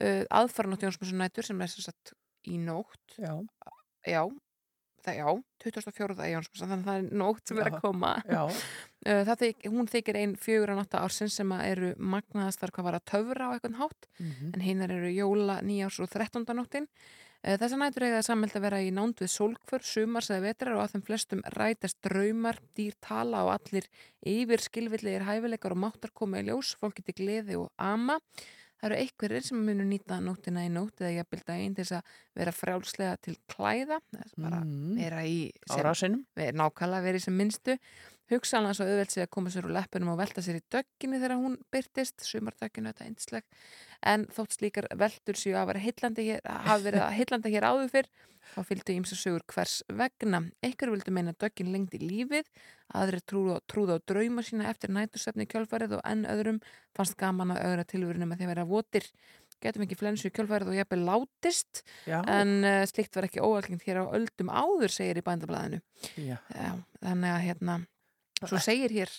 Uh, 0.00 0.22
aðfaranótt 0.30 0.86
Jónsmessu 0.88 1.18
nætur 1.18 1.44
sem 1.46 1.60
er 1.60 1.68
sem 1.72 1.84
sagt 1.88 2.14
í 2.48 2.58
nótt. 2.58 3.18
já, 3.18 3.36
Já, 4.02 4.24
það, 5.06 5.14
já, 5.20 5.28
24. 5.62 6.16
er 6.26 6.32
Jónsmessa 6.34 6.66
þannig 6.66 6.86
að 6.86 6.88
það 6.88 6.96
er 7.04 7.18
nótt 7.20 7.46
sem 7.48 7.58
er 7.62 7.68
Já. 7.68 7.74
að 7.76 7.80
koma. 7.84 8.14
Uh, 9.02 9.26
þyk, 9.34 9.64
hún 9.66 9.88
þykir 9.90 10.14
ein 10.20 10.32
fjögur 10.38 10.70
að 10.70 10.76
nátta 10.78 11.00
ársins 11.02 11.34
sem 11.34 11.50
að 11.50 11.62
eru 11.72 11.88
magnaðastar 11.98 12.70
hvað 12.70 12.84
var 12.86 12.96
að 13.00 13.08
töfra 13.10 13.48
á 13.50 13.54
eitthvað 13.56 13.80
hátt 13.80 14.06
mhm, 14.22 14.52
en 14.54 14.62
hinnar 14.62 14.92
eru 14.94 15.08
jóla, 15.10 15.56
nýjárs 15.66 15.98
og 16.04 16.06
þrettándanóttin. 16.12 16.86
Þessar 17.42 17.80
nætur 17.80 18.04
eiga 18.06 18.20
samhælt 18.22 18.54
að 18.54 18.62
vera 18.68 18.78
í 18.86 18.90
nánd 18.94 19.18
við 19.18 19.30
sólkvör, 19.34 19.82
sumars 19.82 20.28
eða 20.30 20.44
vetrar 20.44 20.76
og 20.76 20.84
að 20.84 20.92
þeim 20.92 21.02
flestum 21.08 21.40
rætast 21.56 21.98
draumar, 22.06 22.60
dýr 22.78 22.94
tala 23.02 23.40
og 23.48 23.50
allir 23.56 23.88
yfir 24.22 24.62
skilvilligir 24.62 25.24
hæfileikar 25.26 25.74
og 25.74 25.80
máttar 25.82 26.12
koma 26.14 26.38
í 26.38 26.46
ljós, 26.46 26.76
fólk 26.78 27.00
geti 27.00 27.16
gleði 27.18 27.58
og 27.58 27.72
ama. 27.82 28.20
Það 28.78 28.88
eru 28.92 29.00
einhverjir 29.02 29.44
sem 29.46 29.58
munu 29.66 29.84
nýta 29.86 30.16
nóttina 30.22 30.62
í 30.66 30.70
nótt 30.70 31.02
eða 31.02 31.12
jafnvel 31.20 31.42
daginn 31.50 31.74
til 31.74 31.84
þess 31.84 31.98
að 31.98 32.14
vera 32.38 32.54
frjálslega 32.54 33.18
til 33.26 33.36
klæða, 33.50 33.98
þess 34.14 34.34
að 34.38 34.42
bara 34.46 34.62
Mhm. 34.62 34.96
vera 35.02 35.20
í 35.26 35.52
sem, 35.66 36.24
nákvæmlega 36.36 37.06
verið 37.10 37.22
sem 37.22 37.36
minnstu 37.36 37.78
hugsaðan 38.32 38.76
svo 38.76 38.88
auðvelt 38.88 39.14
sig 39.14 39.26
að 39.26 39.32
koma 39.36 39.52
sér 39.52 39.68
úr 39.68 39.76
leppunum 39.76 40.12
og 40.14 40.20
velta 40.20 40.44
sér 40.44 40.58
í 40.58 40.66
dögginni 40.72 41.20
þegar 41.22 41.38
hún 41.40 41.56
byrtist 41.72 42.26
sumardögginu, 42.26 42.92
þetta 42.92 43.04
er 43.04 43.10
eindisleg 43.12 43.46
en 44.12 44.26
þótt 44.34 44.58
slíkar 44.58 44.90
veldur 44.98 45.38
séu 45.38 45.56
að 45.58 45.72
vera 45.72 45.86
heillandi 45.86 46.28
hér, 46.28 46.44
hafa 46.44 46.82
verið 46.82 47.04
að 47.06 47.16
heillandi 47.20 47.54
hér 47.54 47.68
áður 47.70 47.90
fyrr 47.92 48.12
þá 48.52 48.60
fylgdu 48.66 48.94
ímsa 48.96 49.16
sögur 49.16 49.44
hvers 49.52 49.80
vegna. 49.88 50.42
Einhver 50.64 50.90
vildu 50.92 51.12
meina 51.14 51.34
döggin 51.38 51.70
lengdi 51.72 52.00
lífið 52.02 52.48
aðri 52.98 53.22
trúðu, 53.24 53.58
trúðu 53.70 53.96
á 53.96 53.98
drauma 54.08 54.44
sína 54.44 54.68
eftir 54.68 54.92
nætursefni 54.92 55.46
í 55.46 55.50
kjölfarið 55.52 55.96
og 55.98 56.02
enn 56.08 56.26
öðrum 56.28 56.58
fannst 56.96 57.16
gaman 57.20 57.54
að 57.54 57.62
auðra 57.68 57.86
tilvörunum 57.88 58.34
að 58.34 58.44
að 58.44 58.52
vera 58.52 58.66
votir. 58.68 59.06
Getum 59.62 59.86
ekki 59.86 59.96
flensu 60.00 60.28
í 60.28 60.34
kjölfarið 60.34 60.72
og 60.72 60.78
jafnvel 60.80 61.00
látist 61.06 61.84
já, 62.04 62.18
en 62.26 62.58
uh, 62.66 62.82
slíkt 62.90 63.16
var 63.16 63.28
ekki 63.28 63.44
óalgengt 63.44 63.86
hér 63.86 64.02
á 64.02 64.04
öldum 64.18 64.50
áður 64.50 64.92
segir 64.92 65.22
í 65.22 65.24
bændablaðinu. 65.24 65.80
Já, 66.18 66.36
Já, 66.50 66.72
þannig 66.98 67.30
að 67.36 67.44
hérna 67.46 67.78
svo 68.50 68.60
segir 68.62 68.92
hér 68.94 69.10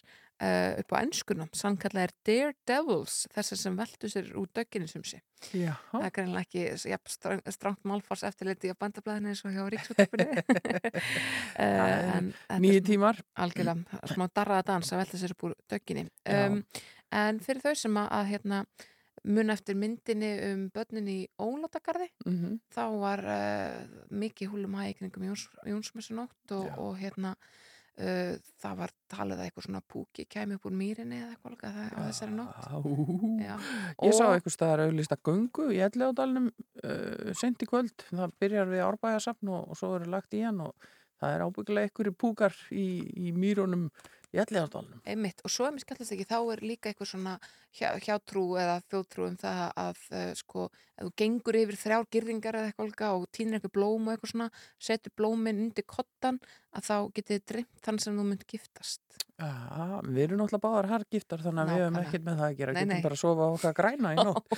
uh, 0.42 0.80
upp 0.82 0.94
á 0.96 0.98
ennskunum 1.02 1.50
sannkallað 1.56 2.08
er 2.08 2.14
daredevils 2.28 3.18
þessar 3.34 3.60
sem 3.60 3.78
veltu 3.78 4.10
sér 4.12 4.32
úr 4.40 4.50
dögginu 4.56 4.88
sem 4.90 5.04
sé. 5.08 5.22
Já. 5.52 5.74
það 5.92 6.08
er 6.08 6.14
greinlega 6.16 6.46
ekki 6.46 6.92
ja, 6.92 7.00
stránt 7.52 7.84
málfars 7.88 8.24
eftirliti 8.28 8.72
á 8.72 8.80
bandablaðinu 8.80 9.34
eins 9.34 9.44
og 9.44 9.56
hjá 9.56 9.66
ríksúttarpinu 9.74 10.30
uh, 11.66 12.60
nýju 12.64 12.86
tímar. 12.88 13.20
Algjörlega, 13.44 14.02
smá 14.14 14.28
darraða 14.32 14.70
dans 14.74 14.94
að 14.94 15.04
velta 15.04 15.22
sér 15.22 15.36
upp 15.36 15.48
úr 15.50 15.56
dögginni. 15.72 16.08
Um, 16.30 16.62
en 17.14 17.44
fyrir 17.44 17.64
þau 17.66 17.76
sem 17.78 18.00
að, 18.00 18.10
að 18.20 18.32
hérna, 18.34 18.64
mun 19.24 19.54
eftir 19.54 19.78
myndinni 19.80 20.32
um 20.50 20.64
börnin 20.74 21.08
í 21.08 21.20
Ólótagarði 21.40 22.10
mm 22.26 22.34
-hmm. 22.34 22.56
þá 22.76 22.84
var 23.00 23.24
uh, 23.24 23.84
mikið 24.12 24.52
húlum 24.52 24.76
hæg 24.76 24.98
kringum 25.00 25.30
Jóns, 25.30 25.48
Jónsmessunótt 25.66 26.52
og, 26.52 26.68
og 26.78 26.98
hérna 27.00 27.36
það 27.94 28.78
var 28.80 28.92
talið 29.12 29.38
að 29.38 29.46
eitthvað 29.46 29.66
svona 29.68 29.82
púki 29.86 30.26
kæmi 30.26 30.56
upp 30.58 30.66
úr 30.66 30.74
mýrinni 30.78 31.20
eða 31.20 31.36
eitthvað 31.36 31.54
líka 31.54 31.70
það, 31.76 31.92
á 31.94 32.00
þessari 32.08 32.34
nótt. 32.38 32.72
Já. 33.44 33.54
Ég 34.08 34.16
sá 34.18 34.24
eitthvað 34.32 34.56
staðar 34.56 34.84
auðlista 34.88 35.20
göngu 35.30 35.68
í 35.70 35.84
Ellegadalnum 35.86 36.50
uh, 36.50 37.30
sent 37.38 37.62
í 37.62 37.70
kvöld, 37.70 38.08
það 38.10 38.34
byrjar 38.42 38.74
við 38.74 38.84
árbæðasafn 38.88 39.54
og, 39.54 39.70
og 39.70 39.80
svo 39.80 39.94
eru 40.00 40.10
lagt 40.10 40.34
í 40.34 40.42
hann 40.42 40.64
og 40.66 40.90
það 41.22 41.36
er 41.36 41.46
ábyggilega 41.46 41.90
einhverju 41.90 42.16
púkar 42.18 42.58
í, 42.74 42.88
í 43.14 43.36
mýrunum 43.38 43.86
í 44.34 44.42
Ellegadalnum 44.42 45.04
Einmitt, 45.06 45.44
og 45.46 45.54
svo 45.54 45.68
er 45.68 45.76
mér 45.76 45.86
skallast 45.86 46.16
ekki, 46.16 46.26
þá 46.30 46.40
er 46.56 46.66
líka 46.66 46.90
eitthvað 46.90 47.12
svona 47.14 47.36
hjá, 47.78 47.92
hjátrú 48.02 48.48
eða 48.58 48.80
þjóðtrú 48.90 49.30
um 49.30 49.38
það 49.44 49.64
að 49.86 50.02
uh, 50.10 50.32
sko, 50.42 50.66
ef 50.98 51.08
þú 51.08 51.14
gengur 51.24 51.60
yfir 51.64 51.80
þrjár 51.84 52.10
girðingar 52.14 52.60
eða 52.60 52.72
eitthvað 52.74 53.20
og 53.22 53.28
týnir 53.34 53.60
eitthvað 53.60 53.76
blóm 53.80 54.08
og 54.10 54.16
eitthvað 54.16 54.34
svona, 54.36 54.50
setur 54.80 55.16
blómin 55.18 55.64
undir 55.68 55.88
kottan, 55.90 56.40
að 56.74 56.88
þá 56.90 56.96
getið 57.18 57.36
þið 57.38 57.46
dreymt 57.54 57.86
þann 57.86 58.00
sem 58.02 58.18
þú 58.18 58.24
mynd 58.32 58.44
giftast. 58.50 59.02
Já, 59.44 60.00
við 60.06 60.20
erum 60.28 60.40
náttúrulega 60.40 60.62
báðar 60.64 60.88
hargiftar 60.92 61.42
þannig 61.42 61.62
að 61.64 61.70
við 61.74 61.82
hefum 61.82 61.98
ekkert 62.04 62.26
með 62.28 62.38
það 62.40 62.46
að 62.48 62.58
gera, 62.60 62.74
Nei, 62.74 62.80
getum 62.84 62.94
nei. 62.94 63.04
bara 63.04 63.16
að 63.18 63.22
sofa 63.24 63.44
á 63.44 63.50
okkar 63.56 63.76
græna 63.80 64.12
í 64.14 64.18
nótt. 64.28 64.56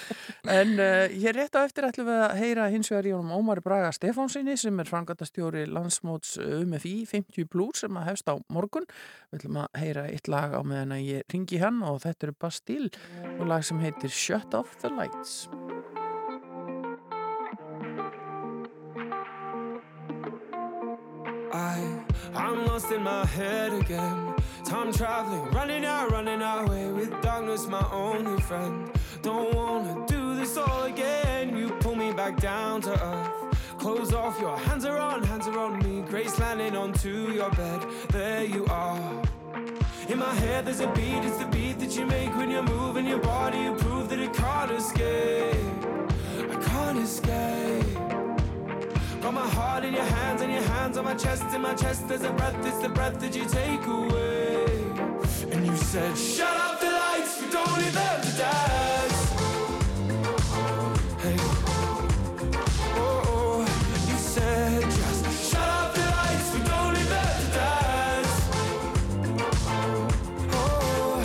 En 0.56 0.74
uh, 0.76 1.16
hér 1.16 1.38
rétt 1.40 1.58
á 1.58 1.62
eftir 1.64 1.88
ætlum 1.88 2.10
við 2.12 2.22
að 2.26 2.36
heyra 2.42 2.68
hins 2.76 2.92
vegar 2.92 3.10
í 3.10 3.14
honum 3.16 3.34
Ómari 3.40 3.64
Braga 3.66 3.94
Stefánsinni 3.96 4.58
sem 4.60 4.84
er 4.84 4.92
frangatastjóri 4.92 5.66
landsmóts 5.72 6.36
UMFI 6.44 6.94
50 7.16 7.50
Plus 7.56 7.86
sem 7.86 8.00
að 8.02 8.10
hefst 8.12 8.30
á 8.30 8.36
morgun. 8.52 8.88
Við 9.32 9.42
ætlum 9.42 9.62
að 9.64 9.82
heyra 9.82 10.08
eitt 10.12 10.30
lag 10.32 10.54
á 10.54 10.62
meðan 10.62 10.98
að 11.00 11.06
ég 11.08 11.28
ringi 11.34 11.64
hann 11.64 11.80
og 11.88 12.04
þetta 12.04 12.30
eru 12.30 12.40
Bastille 12.46 12.92
og 13.40 13.46
lag 13.50 13.66
sem 13.66 13.80
heitir 13.84 14.12
Shut 14.14 14.60
Off 14.60 14.76
the 14.84 14.92
Lights. 14.92 15.46
I'm 22.36 22.66
lost 22.66 22.92
in 22.92 23.04
my 23.04 23.26
head 23.26 23.74
again. 23.74 24.36
Time 24.66 24.92
traveling, 24.92 25.46
running 25.52 25.86
out, 25.86 26.12
running 26.12 26.42
away 26.42 26.92
with 26.92 27.22
darkness, 27.22 27.66
my 27.68 27.86
only 27.92 28.42
friend. 28.42 28.92
Don't 29.22 29.56
wanna 29.56 30.06
do 30.08 30.36
this 30.36 30.58
all 30.58 30.84
again. 30.84 31.56
You 31.56 31.70
pull 31.80 31.96
me 31.96 32.12
back 32.12 32.38
down 32.38 32.82
to 32.82 32.92
earth. 32.92 33.32
Close 33.78 34.14
off, 34.14 34.40
your 34.40 34.58
hands 34.58 34.84
are 34.84 34.98
on, 34.98 35.24
hands 35.24 35.48
are 35.48 35.58
on 35.58 35.80
me. 35.80 36.02
Grace 36.10 36.38
landing 36.40 36.76
onto 36.76 37.32
your 37.32 37.52
bed. 37.52 37.86
There 38.10 38.44
you 38.44 38.66
are. 38.66 39.22
In 40.10 40.20
my 40.20 40.34
head, 40.36 40.66
there's 40.66 40.82
a 40.82 40.88
beat, 40.88 41.24
it's 41.24 41.38
the 41.38 41.48
beat 41.48 41.80
that 41.80 41.96
you 41.96 42.06
make 42.06 42.36
when 42.36 42.52
you're 42.52 42.64
moving 42.64 43.06
your 43.08 43.20
body. 43.20 43.60
You 43.60 43.76
prove 43.76 44.10
that 44.10 44.20
it 44.20 44.34
can't 44.34 44.72
escape. 44.72 45.56
I 46.52 46.56
can't 46.64 47.00
escape. 47.00 47.95
Got 49.26 49.34
my 49.34 49.50
heart 49.50 49.84
in 49.84 49.96
your 49.96 50.04
hands 50.04 50.42
and 50.44 50.54
your 50.54 50.62
hands 50.62 50.98
on 51.00 51.06
my 51.06 51.16
chest. 51.16 51.46
In 51.56 51.62
my 51.62 51.74
chest, 51.74 52.08
there's 52.08 52.22
a 52.22 52.30
breath, 52.34 52.64
it's 52.64 52.78
the 52.78 52.90
breath 52.90 53.20
that 53.22 53.36
you 53.36 53.44
take 53.46 53.84
away. 53.88 54.66
And 55.52 55.66
you 55.66 55.76
said, 55.76 56.16
Shut 56.16 56.56
up 56.56 56.80
the 56.80 56.92
lights, 56.92 57.42
we 57.42 57.50
don't 57.50 57.76
need 57.80 57.92
them 57.92 58.22
to 58.22 58.32
dance. 58.38 59.20
Hey. 61.24 61.38
Oh, 62.94 63.24
oh. 63.34 63.62
You 64.08 64.16
said, 64.16 64.84
Just 64.84 65.52
shut 65.52 65.96
the 65.96 66.02
lights, 66.02 66.54
we 66.54 66.60
don't 66.60 66.94
need 66.94 67.10
them 67.16 67.42
to 67.42 67.48
dance. 67.58 68.36
Oh, 70.54 70.78
oh. 71.02 71.20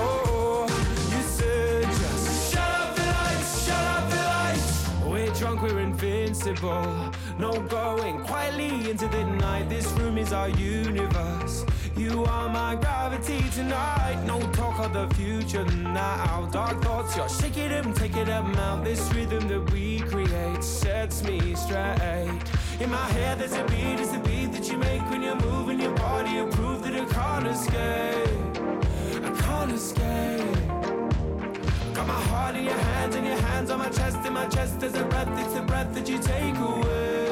oh 0.00 0.66
you 1.14 1.22
said, 1.24 1.84
Just 1.84 2.54
shut 2.54 2.96
the 2.96 3.04
lights, 3.04 3.66
shut 3.66 4.10
the 4.10 4.16
lights. 4.16 4.88
We're 5.04 5.34
drunk, 5.34 5.60
we're 5.60 5.80
invincible. 5.80 7.01
No 7.42 7.60
going 7.62 8.20
quietly 8.20 8.88
into 8.88 9.08
the 9.08 9.24
night. 9.24 9.68
This 9.68 9.90
room 9.98 10.16
is 10.16 10.32
our 10.32 10.48
universe. 10.50 11.64
You 11.96 12.22
are 12.22 12.48
my 12.48 12.76
gravity 12.76 13.42
tonight. 13.50 14.22
No 14.24 14.38
talk 14.52 14.78
of 14.78 14.92
the 14.92 15.12
future 15.16 15.64
now. 15.64 16.48
Dark 16.52 16.80
thoughts, 16.84 17.16
you're 17.16 17.28
shaking 17.28 17.70
them, 17.70 17.94
taking 17.94 18.26
them 18.26 18.54
out. 18.54 18.84
This 18.84 19.12
rhythm 19.12 19.48
that 19.48 19.72
we 19.72 19.98
create 20.02 20.62
sets 20.62 21.24
me 21.24 21.56
straight. 21.56 22.30
In 22.78 22.88
my 22.88 23.08
head, 23.16 23.40
there's 23.40 23.54
a 23.54 23.64
beat, 23.64 23.98
it's 23.98 24.12
the 24.12 24.20
beat 24.20 24.52
that 24.52 24.70
you 24.70 24.78
make 24.78 25.02
when 25.10 25.24
you're 25.24 25.42
moving 25.50 25.80
your 25.80 25.96
body. 25.96 26.30
You 26.30 26.46
prove 26.46 26.84
that 26.84 26.94
I 26.94 27.04
can't 27.06 27.46
escape. 27.48 29.26
I 29.26 29.30
can't 29.42 29.72
escape. 29.72 30.56
Got 31.92 32.06
my 32.06 32.22
heart 32.30 32.54
in 32.54 32.66
your 32.66 32.82
hands 32.90 33.16
and 33.16 33.26
your 33.26 33.40
hands 33.48 33.68
on 33.72 33.80
my 33.80 33.88
chest. 33.88 34.24
In 34.24 34.32
my 34.32 34.46
chest, 34.46 34.78
there's 34.78 34.94
a 34.94 35.04
breath, 35.06 35.28
it's 35.40 35.54
the 35.54 35.62
breath 35.62 35.92
that 35.92 36.08
you 36.08 36.18
take 36.18 36.56
away. 36.56 37.31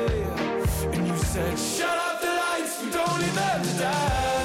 And 0.82 1.06
you 1.06 1.16
said, 1.18 1.58
Shut 1.58 1.98
up 1.98 2.20
the 2.20 2.26
lights, 2.26 2.82
we 2.82 2.90
don't 2.90 3.20
need 3.20 3.32
them 3.32 3.62
to 3.62 3.78
dance. 3.78 4.39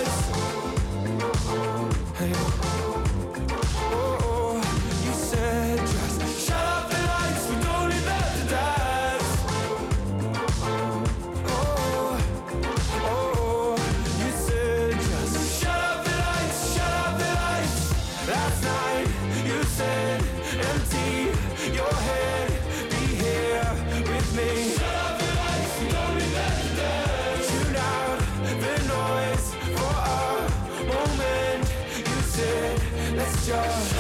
Just. 33.46 33.95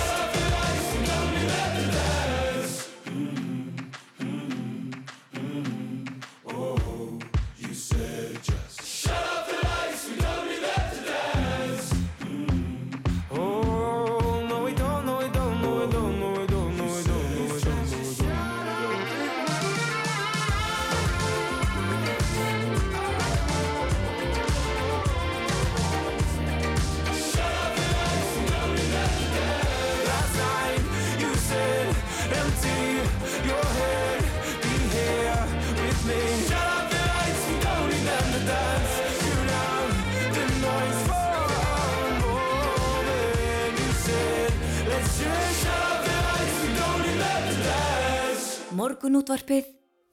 Morgunútvarpið 49.15 49.67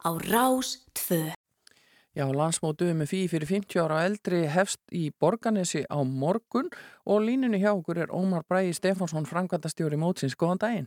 á 0.07 0.15
Rás 0.31 0.69
2. 0.95 1.35
Já, 2.15 2.23
landsmótu 2.23 2.87
með 2.95 3.09
fí 3.11 3.23
fyrir 3.27 3.49
50 3.51 3.81
ára 3.83 4.05
eldri 4.07 4.45
hefst 4.47 4.79
í 4.95 5.09
Borganesi 5.19 5.83
á 5.91 5.99
morgun 6.07 6.69
og 7.03 7.25
línunni 7.27 7.59
hjá 7.59 7.73
okkur 7.73 7.99
er 8.05 8.15
Ómar 8.15 8.47
Bræði 8.47 8.77
Stefánsson, 8.79 9.27
frangvandastjóri 9.27 9.99
mótsins. 9.99 10.39
Góðan 10.39 10.63
daginn. 10.63 10.87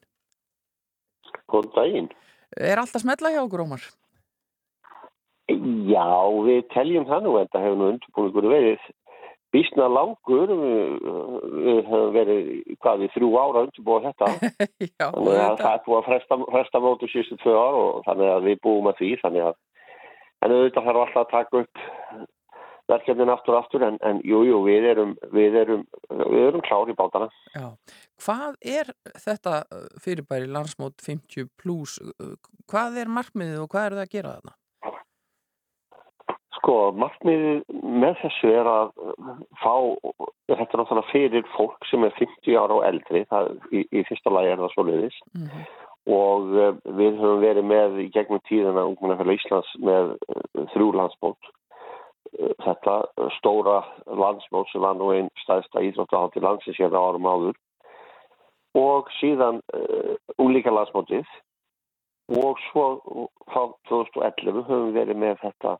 Góðan 1.52 1.76
daginn. 1.76 2.08
Er 2.56 2.80
allt 2.80 2.96
að 2.96 3.04
smetla 3.04 3.34
hjá 3.36 3.42
okkur, 3.44 3.66
Ómar? 3.68 3.84
Já, 5.92 6.08
við 6.48 6.64
teljum 6.72 7.10
það 7.12 7.28
nú 7.28 7.36
en 7.42 7.52
það 7.52 7.68
hefur 7.68 7.82
nú 7.82 7.92
undirbúingur 7.98 8.52
verið 8.56 8.92
bísna 9.54 9.88
langur. 9.92 10.54
Við, 10.62 10.96
við 11.66 11.82
hefum 11.90 12.14
verið, 12.16 12.50
hvað, 12.82 13.04
við 13.04 13.14
þrjú 13.16 13.32
ára 13.42 13.66
undirbúið 13.68 14.08
þetta. 14.10 14.32
Já, 15.02 15.08
Þannig 15.10 15.42
að 15.46 15.60
það 15.64 15.72
er 15.74 15.84
búið 15.88 16.00
að 16.00 16.08
fresta, 16.10 16.40
fresta 16.58 16.84
mótu 16.84 17.12
síðustu 17.12 17.40
tvö 17.44 17.58
ár 17.60 17.80
og 17.82 18.02
þannig 18.08 18.34
að 18.34 18.50
við 18.50 18.62
búum 18.66 18.92
að 18.92 19.02
því. 19.02 19.12
Þannig 19.24 19.50
að, 19.50 19.60
en 20.46 20.56
auðvitað 20.56 20.90
þarf 20.90 21.04
alltaf 21.06 21.22
að 21.26 21.34
taka 21.36 21.64
upp 21.64 21.86
verkefnin 22.86 23.32
aftur 23.34 23.56
og 23.56 23.64
aftur 23.64 23.86
en, 23.86 23.96
en 24.06 24.20
jú, 24.26 24.44
jú, 24.46 24.60
við 24.66 24.90
erum, 24.92 25.16
við 25.34 25.56
erum, 25.64 25.86
við 26.12 26.44
erum 26.52 26.66
klári 26.66 26.94
í 26.94 26.98
bátana. 27.00 27.30
já. 27.56 27.72
Hvað 28.22 28.60
er 28.62 28.92
þetta 29.24 29.56
uh, 29.74 29.88
fyrirbæri 30.04 30.48
landsmót 30.52 31.02
50 31.04 31.50
plus? 31.60 31.98
Uh, 32.22 32.36
Hvað 32.70 33.02
er 33.02 33.12
markmiðið 33.14 33.64
og 33.64 33.72
hvað 33.74 33.88
er 33.88 33.98
það 33.98 34.06
að 34.06 34.14
gera 34.14 34.36
þarna? 34.38 34.56
Sko, 36.66 36.96
markmiðið 36.98 37.60
með 38.02 38.16
þessu 38.24 38.50
er 38.58 38.66
að 38.66 38.88
fá, 39.62 39.74
þetta 40.50 40.56
er 40.56 40.80
náttúrulega 40.82 41.12
fyrir 41.12 41.44
fólk 41.54 41.86
sem 41.86 42.02
er 42.08 42.16
50 42.18 42.58
ára 42.58 42.80
og 42.80 42.88
eldri, 42.88 43.22
það, 43.30 43.52
í, 43.70 43.84
í 43.94 44.02
fyrsta 44.08 44.34
lagi 44.34 44.50
er 44.50 44.64
það 44.64 44.74
svo 44.74 44.86
leiðis 44.88 45.20
mm 45.28 45.44
-hmm. 45.44 45.68
og 46.16 46.56
uh, 46.56 46.72
við 46.98 47.22
höfum 47.22 47.46
verið 47.46 47.70
með 47.70 48.02
í 48.02 48.08
gegnum 48.18 48.42
tíðina 48.50 48.88
ungmennafélag 48.90 49.38
Íslands 49.38 49.70
með 49.78 50.16
uh, 50.16 50.66
þrjú 50.74 50.90
landsmót. 50.98 51.52
Uh, 52.34 52.58
þetta 52.66 52.98
stóra 53.38 53.78
landsmót 54.26 54.74
sem 54.74 54.82
var 54.82 54.98
nú 54.98 55.14
einn 55.14 55.30
staðista 55.46 55.86
ídróttahátt 55.86 56.42
í 56.42 56.46
landsins 56.50 56.82
hérna 56.82 56.98
árum 56.98 57.30
áður 57.30 57.62
og 58.74 59.14
síðan 59.22 59.62
úlíka 60.42 60.74
landsmótið 60.74 61.30
og 62.42 62.58
svo 62.72 62.86
frá 63.54 63.70
2011 63.86 64.66
höfum 64.66 64.90
við 64.90 65.04
verið 65.04 65.22
með 65.22 65.44
þetta 65.46 65.78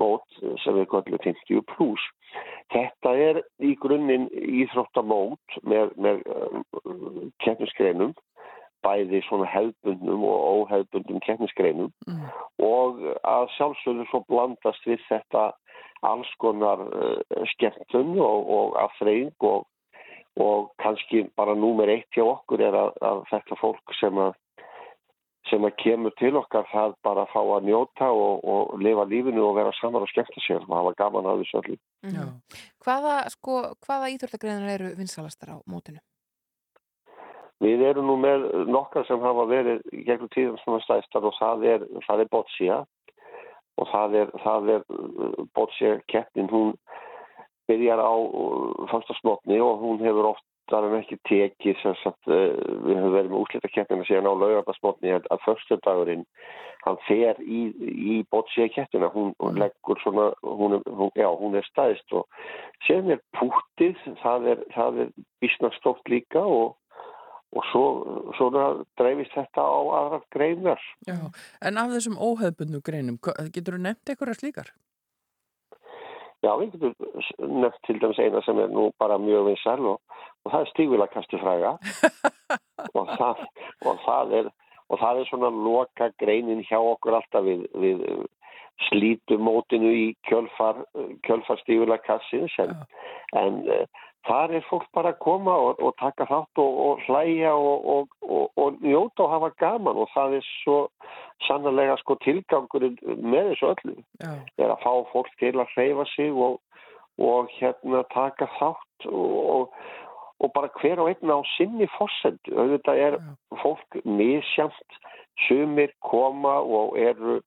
mót 0.00 0.38
sem 0.62 0.76
við 0.76 0.88
kallum 0.92 1.20
50 1.24 1.64
pluss. 1.72 2.04
Þetta 2.74 3.12
er 3.16 3.42
í 3.62 3.74
grunninn 3.80 4.26
íþróttamót 4.36 5.58
með, 5.68 5.92
með 6.02 6.24
uh, 6.28 7.28
keppnisgreinum, 7.44 8.14
bæði 8.84 9.22
svona 9.26 9.46
hefbundnum 9.50 10.24
og 10.26 10.66
óhefbundum 10.66 11.22
keppnisgreinum 11.24 11.92
mm. 12.06 12.26
og 12.62 13.00
að 13.26 13.48
sjálfsögðu 13.56 14.06
svo 14.10 14.20
blandast 14.30 14.84
við 14.86 15.00
þetta 15.08 15.48
alls 16.06 16.30
konar 16.42 16.82
uh, 16.86 17.46
skemmtun 17.54 18.14
og, 18.20 18.50
og 18.58 18.76
afþreying 18.84 19.32
og, 19.48 19.64
og 20.42 20.68
kannski 20.82 21.24
bara 21.38 21.56
númer 21.56 21.90
eitt 21.94 22.10
hjá 22.14 22.26
okkur 22.26 22.62
er 22.68 22.76
að, 22.76 22.92
að 23.00 23.24
þetta 23.32 23.60
fólk 23.62 23.96
sem 24.00 24.20
að 24.20 24.36
sem 25.50 25.64
að 25.66 25.76
kemur 25.82 26.14
til 26.18 26.32
okkar 26.40 26.66
það 26.72 26.96
bara 27.06 27.24
að 27.24 27.32
fá 27.32 27.40
að 27.42 27.68
njóta 27.68 28.08
og, 28.10 28.42
og 28.42 28.74
lifa 28.82 29.06
lífinu 29.06 29.44
og 29.46 29.56
vera 29.58 29.72
saman 29.78 30.02
og 30.02 30.10
skemmta 30.10 30.42
sér 30.42 30.64
og 30.66 30.74
hafa 30.74 30.92
gaman 30.98 31.28
að 31.30 31.44
þessu 31.44 31.60
allir. 31.60 31.80
Mm. 32.06 32.34
Hvaða, 32.84 33.14
sko, 33.34 33.62
hvaða 33.86 34.10
íþjóðlegreinar 34.14 34.74
eru 34.74 34.92
vinsalastar 34.98 35.54
á 35.54 35.56
mótinu? 35.70 36.02
Við 37.64 37.86
erum 37.88 38.10
nú 38.10 38.18
með 38.20 38.42
nokkar 38.68 39.06
sem 39.08 39.22
hafa 39.22 39.46
verið 39.48 39.84
gegnum 40.04 40.32
tíðan 40.34 40.60
svona 40.60 40.82
stæstar 40.84 41.24
og 41.24 41.36
það 41.38 41.64
er, 41.70 41.86
það 42.04 42.22
er 42.24 42.32
Boccia 42.34 42.82
og 43.80 43.88
það 43.92 44.18
er, 44.20 44.34
það 44.42 44.72
er 44.74 44.84
Boccia 45.56 45.94
keppnin, 46.12 46.50
hún 46.52 46.74
byrjar 47.70 48.02
á 48.02 48.14
fyrsta 48.92 49.16
snotni 49.20 49.60
og 49.62 49.80
hún 49.82 50.02
hefur 50.04 50.32
oft 50.34 50.45
það 50.70 50.86
er 50.86 50.94
ekki 51.00 51.18
tekið 51.28 51.82
sagt, 52.02 52.28
uh, 52.28 52.54
við 52.86 53.00
höfum 53.00 53.16
verið 53.16 53.32
með 53.32 53.42
úslítakeppina 53.42 54.06
síðan 54.08 54.30
á 54.30 54.34
laugardagsmotni 54.34 55.14
að, 55.16 55.28
förstundagurinn 55.44 56.24
hann 56.86 56.98
fer 57.08 57.38
í, 57.42 57.60
í 58.14 58.16
bótsíakettina 58.30 59.10
hún, 59.14 59.32
hún 59.42 59.58
leggur 59.58 59.98
svona 60.02 60.30
hún, 60.46 60.78
hún, 60.86 61.10
já, 61.18 61.28
hún 61.34 61.58
er 61.58 61.66
staðist 61.66 62.14
og 62.14 62.26
sen 62.86 63.10
er 63.10 63.22
pútið 63.38 63.98
það 64.22 64.50
er, 64.54 64.64
er 64.76 65.14
bísnastótt 65.42 66.12
líka 66.12 66.42
og, 66.42 66.76
og 67.56 67.68
svo 67.72 67.84
svona 68.38 68.68
dreifist 69.00 69.34
þetta 69.34 69.66
á 69.66 69.78
aðra 70.00 70.22
greinar. 70.34 70.82
Já, 71.08 71.18
En 71.62 71.82
af 71.82 71.94
þessum 71.94 72.18
óhefbundu 72.22 72.82
greinum 72.86 73.18
getur 73.22 73.78
þú 73.78 73.82
nefnt 73.88 74.12
eitthvað 74.12 74.38
slíkar? 74.38 74.74
Já, 76.44 76.52
við 76.60 76.76
getum 76.76 77.60
nefnt 77.64 77.82
til 77.88 77.98
dæmis 77.98 78.20
eina 78.22 78.42
sem 78.46 78.58
er 78.62 78.70
nú 78.70 78.90
bara 79.00 79.18
mjög 79.18 79.48
vinsal 79.50 79.80
og, 79.94 80.05
og 80.46 80.54
það 80.54 80.62
er 80.62 80.70
stígvilakastu 80.70 81.42
fræga 81.42 81.74
og, 82.98 83.12
það, 83.18 83.44
og, 83.82 84.00
það 84.06 84.34
er, 84.40 84.50
og 84.88 85.02
það 85.02 85.20
er 85.20 85.30
svona 85.30 85.52
loka 85.52 86.10
greinin 86.22 86.64
hjá 86.68 86.78
okkur 86.78 87.18
alltaf 87.18 87.46
við, 87.46 87.66
við 87.82 88.02
slítumótinu 88.90 89.92
í 89.96 90.08
kjölfar, 90.28 90.82
kjölfar 91.26 91.60
stígvilakassins 91.62 92.56
en, 92.62 92.74
en 93.40 93.62
þar 94.26 94.56
er 94.58 94.66
fólk 94.68 94.86
bara 94.94 95.14
að 95.14 95.20
koma 95.24 95.54
og, 95.68 95.80
og 95.80 95.94
taka 96.00 96.26
þátt 96.28 96.60
og, 96.62 96.78
og 96.86 97.04
hlæja 97.06 97.54
og, 97.54 98.08
og 98.58 98.80
njóta 98.82 99.26
og 99.26 99.32
hafa 99.32 99.50
gaman 99.62 100.00
og 100.02 100.10
það 100.14 100.38
er 100.40 100.48
svo 100.62 100.78
sannlega 101.46 101.96
sko 102.02 102.18
tilgangurinn 102.24 102.96
með 103.02 103.52
þessu 103.52 103.72
öllu. 103.72 103.96
Já. 104.22 104.32
Er 104.58 104.72
að 104.72 104.82
fá 104.84 104.92
fólk 105.12 105.36
til 105.40 105.54
að 105.54 105.74
hreyfa 105.74 106.08
sig 106.14 106.32
og 106.36 107.52
hérna 107.58 108.02
taka 108.12 108.48
þátt 108.58 109.08
og 109.12 109.72
bara 110.54 110.68
hver 110.80 111.00
og 111.00 111.08
einn 111.10 111.32
á 111.32 111.38
sinni 111.56 111.88
fórsendu. 111.98 112.52
Auðvitað 112.52 113.02
er 113.06 113.18
fólk 113.62 114.00
misjamt, 114.04 114.98
sumir 115.48 115.92
koma 116.00 116.60
og 116.60 116.98
eru 116.98 117.40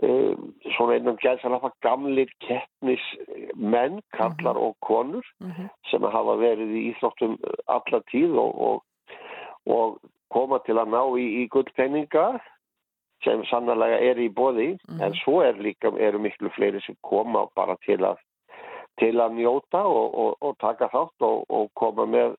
Um, 0.00 0.54
svona 0.72 0.94
einan 0.96 1.18
gæðsalaffa 1.20 1.68
gamlir 1.84 2.30
keppnismenn, 2.40 3.98
kallar 4.16 4.56
mm 4.56 4.60
-hmm. 4.60 4.66
og 4.66 4.76
konur 4.80 5.26
mm 5.40 5.50
-hmm. 5.50 5.68
sem 5.90 6.02
hafa 6.02 6.34
verið 6.40 6.70
í 6.72 6.80
Íþróttum 6.90 7.36
alla 7.68 8.00
tíð 8.10 8.32
og, 8.44 8.60
og, 8.60 8.82
og 9.66 9.98
koma 10.30 10.58
til 10.58 10.78
að 10.78 10.88
ná 10.88 11.02
í, 11.18 11.26
í 11.42 11.48
gullpenninga 11.48 12.40
sem 13.24 13.44
sannlega 13.44 13.98
er 13.98 14.16
í 14.16 14.28
bóði 14.28 14.70
mm 14.70 14.78
-hmm. 14.88 15.04
en 15.04 15.14
svo 15.14 15.42
er 15.42 15.52
líka, 15.52 15.92
eru 15.98 16.18
miklu 16.18 16.48
fleiri 16.48 16.80
sem 16.80 16.96
koma 17.02 17.46
bara 17.56 17.76
til 17.86 18.00
að 18.04 18.16
til 19.00 19.16
að 19.20 19.36
njóta 19.40 19.82
og, 19.88 20.36
og 20.40 20.56
taka 20.60 20.90
þátt 20.92 21.26
og 21.26 21.70
koma 21.78 22.06
með 22.06 22.36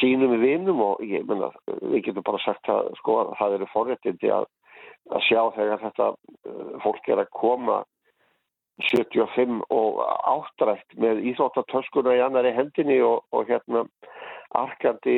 sínum 0.00 0.34
vinnum 0.42 0.82
og 0.82 1.02
ég 1.06 1.26
menna, 1.28 1.52
við 1.80 2.08
getum 2.08 2.26
bara 2.26 2.42
sagt 2.42 2.68
að 2.72 2.90
sko, 2.98 3.20
það 3.38 3.58
eru 3.58 3.68
forréttindi 3.72 4.32
að 4.34 4.48
að 5.14 5.22
sjá 5.28 5.42
þegar 5.54 5.82
þetta 5.84 6.08
uh, 6.12 6.72
fólk 6.82 7.10
er 7.12 7.22
að 7.22 7.32
koma 7.36 7.82
75 8.90 9.62
og 9.72 10.00
áttrætt 10.04 10.96
með 11.00 11.22
íþróttatöskuna 11.30 12.16
í 12.18 12.22
annari 12.24 12.52
hendinni 12.56 12.98
og, 13.06 13.22
og 13.32 13.46
hérna 13.48 13.86
arkandi 14.56 15.16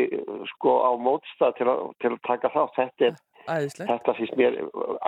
sko 0.53 0.77
á 0.87 0.91
mótstað 1.01 1.57
til, 1.59 1.73
til 2.03 2.13
að 2.15 2.21
taka 2.29 2.53
þá 2.55 2.61
þetta 2.77 3.09
er 3.09 3.19
Æðislegt. 3.49 3.91
Þetta 3.91 4.15
finnst 4.19 4.35
mér 4.39 4.57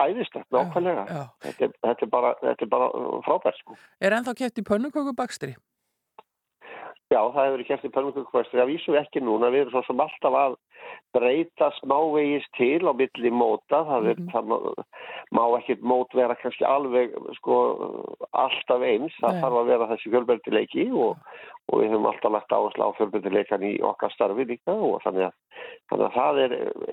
æðislegt, 0.01 0.47
nákvæmlega. 0.53 1.03
Þetta, 1.45 1.69
þetta, 1.85 2.21
þetta 2.41 2.65
er 2.65 2.71
bara 2.71 2.87
frábært 3.27 3.59
sko. 3.61 3.77
Er 4.01 4.15
ennþá 4.17 4.33
kæft 4.39 4.61
í 4.61 4.65
pönnukökubakstri? 4.67 5.53
Já, 7.11 7.19
það 7.19 7.43
hefur 7.43 7.63
kæft 7.67 7.87
í 7.87 7.93
pönnukökubakstri. 7.95 8.59
Það 8.61 8.71
vísum 8.71 8.97
ekki 9.01 9.23
núna. 9.23 9.51
Við 9.53 9.65
erum 9.65 9.75
svo 9.75 9.83
sem 9.87 10.03
alltaf 10.05 10.37
að 10.41 10.57
breyta 11.15 11.69
smávegis 11.79 12.45
til 12.55 12.87
á 12.87 12.93
milli 12.95 13.31
móta 13.35 13.81
það, 13.87 14.05
er, 14.11 14.19
mm 14.19 14.27
-hmm. 14.27 14.31
það 14.31 14.43
má, 14.47 14.57
má 15.37 15.43
ekkert 15.59 15.81
mót 15.81 16.13
vera 16.15 16.35
kannski 16.35 16.65
alveg 16.65 17.15
sko, 17.39 17.55
alltaf 18.31 18.81
eins, 18.81 19.15
það 19.21 19.33
Nei. 19.33 19.41
þarf 19.41 19.57
að 19.61 19.69
vera 19.71 19.89
þessi 19.91 20.11
fjölbyrdileiki 20.13 20.85
og, 20.91 21.17
og 21.67 21.81
við 21.81 21.91
höfum 21.91 22.07
alltaf 22.11 22.31
lagt 22.31 22.55
áherslu 22.55 22.87
á 22.87 22.97
fjölbyrdileikan 22.99 23.63
í 23.63 23.73
okkar 23.91 24.11
starfi 24.15 24.47
líka 24.47 24.71
og 24.71 25.01
þannig 25.03 25.27
að, 25.27 25.35
þannig 25.89 26.05
að 26.07 26.15
það 26.19 26.41
er 26.45 26.51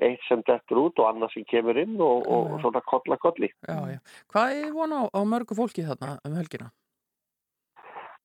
eitt 0.09 0.23
sem 0.29 0.43
dettur 0.47 0.83
út 0.87 0.99
og 0.99 1.09
annað 1.13 1.33
sem 1.35 1.45
kemur 1.45 1.79
inn 1.79 1.97
og, 2.01 2.27
og, 2.27 2.61
svona 2.61 2.83
kolla 2.91 3.17
kolli 3.17 3.51
já, 3.69 3.79
já. 3.95 3.99
Hvað 4.33 4.59
er 4.59 4.75
vona 4.75 5.03
á, 5.03 5.05
á 5.15 5.21
mörgu 5.23 5.55
fólki 5.55 5.87
þarna 5.87 6.19
um 6.27 6.35
helgina? 6.35 6.73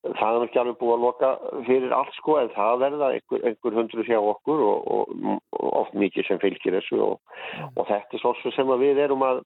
Það 0.03 0.37
er 0.37 0.45
ekki 0.45 0.59
alveg 0.59 0.79
búið 0.81 0.93
að 0.97 1.03
loka 1.05 1.29
fyrir 1.67 1.93
allt 1.95 2.15
sko 2.17 2.37
en 2.41 2.49
það 2.55 2.79
verða 2.81 3.09
einhver, 3.15 3.43
einhver 3.47 3.77
hundru 3.77 4.03
hjá 4.07 4.17
okkur 4.19 4.63
og, 4.67 4.87
og, 4.95 5.37
og 5.59 5.69
oft 5.83 5.95
mikið 5.95 6.27
sem 6.27 6.41
fylgir 6.43 6.75
þessu 6.77 6.99
og, 7.05 7.37
og 7.75 7.87
þetta 7.87 8.17
er 8.17 8.23
svo 8.23 8.51
sem 8.55 8.73
við 8.81 8.99
erum 9.05 9.23
að 9.27 9.43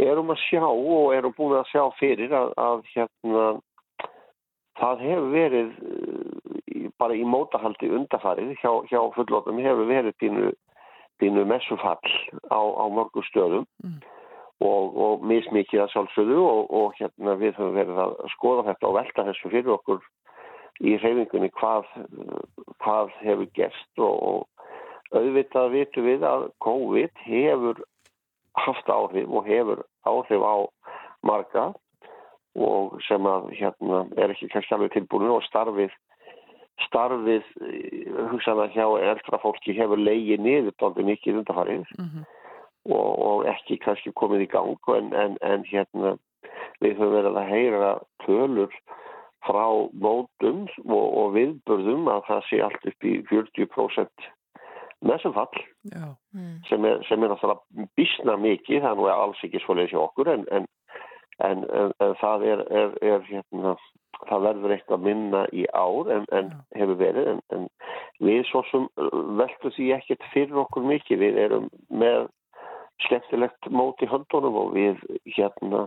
erum 0.00 0.32
að 0.32 0.40
sjá 0.46 0.64
og 0.64 1.12
erum 1.12 1.36
búin 1.36 1.58
að 1.58 1.68
sjá 1.68 1.84
fyrir 1.98 2.32
að, 2.32 2.54
að 2.56 2.80
hérna 2.94 3.44
það 4.80 5.04
hefur 5.04 5.28
verið 5.34 5.74
bara 6.96 7.18
í 7.18 7.26
mótahaldi 7.28 7.92
undafarið 7.92 8.54
hjá, 8.62 8.72
hjá 8.88 9.00
fullótum 9.18 9.60
hefur 9.60 9.84
verið 9.90 10.16
dínu, 10.22 10.54
dínu 11.20 11.44
messufall 11.44 12.16
á, 12.48 12.60
á 12.60 12.84
mörgum 12.88 13.26
stöðum. 13.28 13.68
Mm 13.84 14.00
og, 14.62 14.96
og 15.04 15.24
mismikið 15.26 15.84
að 15.84 15.92
sjálfsögðu 15.94 16.40
og, 16.46 16.72
og 16.78 16.98
hérna 16.98 17.36
við 17.40 17.56
höfum 17.58 17.76
verið 17.76 18.00
að 18.04 18.16
skoða 18.34 18.66
þetta 18.70 18.88
og 18.88 18.96
velta 18.98 19.26
þessu 19.28 19.52
fyrir 19.52 19.74
okkur 19.76 20.02
í 20.82 20.96
reyfingunni 21.02 21.50
hvað, 21.58 21.88
hvað 22.82 23.12
hefur 23.22 23.48
gerst 23.58 24.02
og, 24.02 24.14
og 24.22 25.18
auðvitað 25.18 25.74
vitum 25.76 26.08
við 26.08 26.26
að 26.26 26.46
COVID 26.64 27.24
hefur 27.26 27.82
haft 28.62 28.92
áhrif 28.92 29.28
og 29.28 29.48
hefur 29.48 29.84
áhrif 30.08 30.46
á 30.46 30.56
marga 31.22 31.66
og 32.52 32.98
sem 33.06 33.26
að 33.28 33.52
hérna 33.56 34.04
er 34.20 34.32
ekki 34.34 34.50
kannski 34.52 34.76
alveg 34.76 34.92
tilbúinu 34.96 35.38
og 35.38 35.46
starfið 35.46 35.92
starfið 36.82 37.46
hugsaða 38.32 38.68
hjá 38.74 38.84
eldra 39.12 39.40
fólki 39.40 39.76
hefur 39.76 40.00
leiðið 40.00 40.44
niður 40.44 40.78
doldið 40.82 41.10
mikið 41.12 41.42
undarfarið 41.42 41.84
mm 41.98 42.06
-hmm 42.06 42.30
og, 42.90 43.08
og 43.28 43.46
ekki 43.50 43.78
kannski 43.82 44.12
komið 44.18 44.46
í 44.46 44.50
gang 44.52 44.92
en, 44.96 45.12
en, 45.14 45.38
en 45.46 45.64
hérna 45.68 46.16
við 46.82 46.98
höfum 46.98 47.14
verið 47.14 47.38
að 47.38 47.50
heyra 47.52 47.92
tölur 48.24 48.76
frá 49.46 49.64
mótum 49.98 50.66
og, 50.86 51.06
og 51.06 51.34
viðbörðum 51.36 52.10
að 52.10 52.22
það 52.28 52.44
sé 52.48 52.60
allt 52.62 52.86
upp 52.92 53.06
í 53.08 53.16
40% 53.30 54.30
messumfall 55.02 55.64
mm. 55.90 56.60
sem 56.68 56.84
er, 56.86 57.02
sem 57.08 57.22
er 57.22 57.32
náttúrulega 57.32 57.88
bísna 57.98 58.36
mikið, 58.38 58.84
það 58.84 58.92
er 58.92 59.00
nú 59.00 59.08
alls 59.10 59.42
ekki 59.42 59.62
svolítið 59.64 59.96
hjá 59.96 60.02
okkur 60.04 60.30
en, 60.36 60.44
en, 60.54 60.68
en, 61.42 61.64
en, 61.66 61.96
en 62.06 62.14
það 62.20 62.46
er, 62.52 62.62
er, 62.82 62.94
er 63.02 63.26
hérna, 63.26 63.74
það 64.28 64.46
verður 64.46 64.76
eitthvað 64.76 65.08
minna 65.08 65.42
í 65.50 65.64
ár 65.74 66.12
en, 66.14 66.28
en 66.30 66.52
hefur 66.78 67.00
verið 67.00 67.32
en, 67.32 67.42
en 67.56 67.66
við 68.22 68.44
svo 68.50 68.62
sem 68.70 68.86
veltum 69.40 69.74
því 69.74 69.90
ekkert 69.96 70.30
fyrir 70.34 70.62
okkur 70.62 70.86
mikið 70.86 71.24
við 71.24 71.42
erum 71.48 71.68
með 71.90 72.30
skemmtilegt 73.06 73.70
mót 73.70 74.02
í 74.02 74.10
höndunum 74.10 74.58
og 74.62 74.74
við 74.76 75.02
hérna 75.36 75.86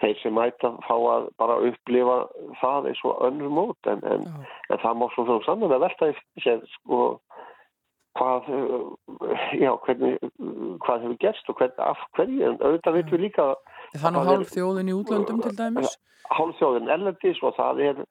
þeir 0.00 0.16
sem 0.22 0.34
mæta 0.34 0.72
fá 0.86 0.94
að 0.96 1.26
bara 1.40 1.58
upplifa 1.68 2.18
það 2.60 2.90
eins 2.90 3.02
og 3.04 3.24
önnur 3.28 3.52
mót 3.52 3.90
en, 3.90 4.00
en, 4.08 4.28
en 4.70 4.82
það 4.82 5.00
má 5.00 5.06
svo 5.14 5.26
svo 5.28 5.40
saman 5.44 5.74
að 5.76 5.84
velta 5.84 6.08
í 6.12 6.14
sér 6.44 6.62
sko 6.78 7.00
hvað, 8.18 8.48
já, 9.60 9.70
hvernig, 9.84 10.16
hvað 10.84 11.04
hefur 11.04 11.18
gerst 11.22 11.50
og 11.50 11.58
hvernig, 11.60 11.82
af 11.84 12.00
hverju, 12.16 12.40
en 12.48 12.56
auðvitað 12.60 12.96
veitum 12.98 13.16
við 13.16 13.26
líka 13.26 13.48
Það 13.94 14.08
er 14.08 14.16
nú 14.16 14.24
hálf 14.28 14.54
þjóðin 14.54 14.90
í 14.90 14.96
útlöndum 14.96 15.42
til 15.44 15.52
dæmis? 15.58 15.96
Hálf 16.30 16.58
þjóðin 16.60 16.90
ellendis 16.94 17.42
og 17.46 17.56
það 17.58 17.84
er 17.88 18.02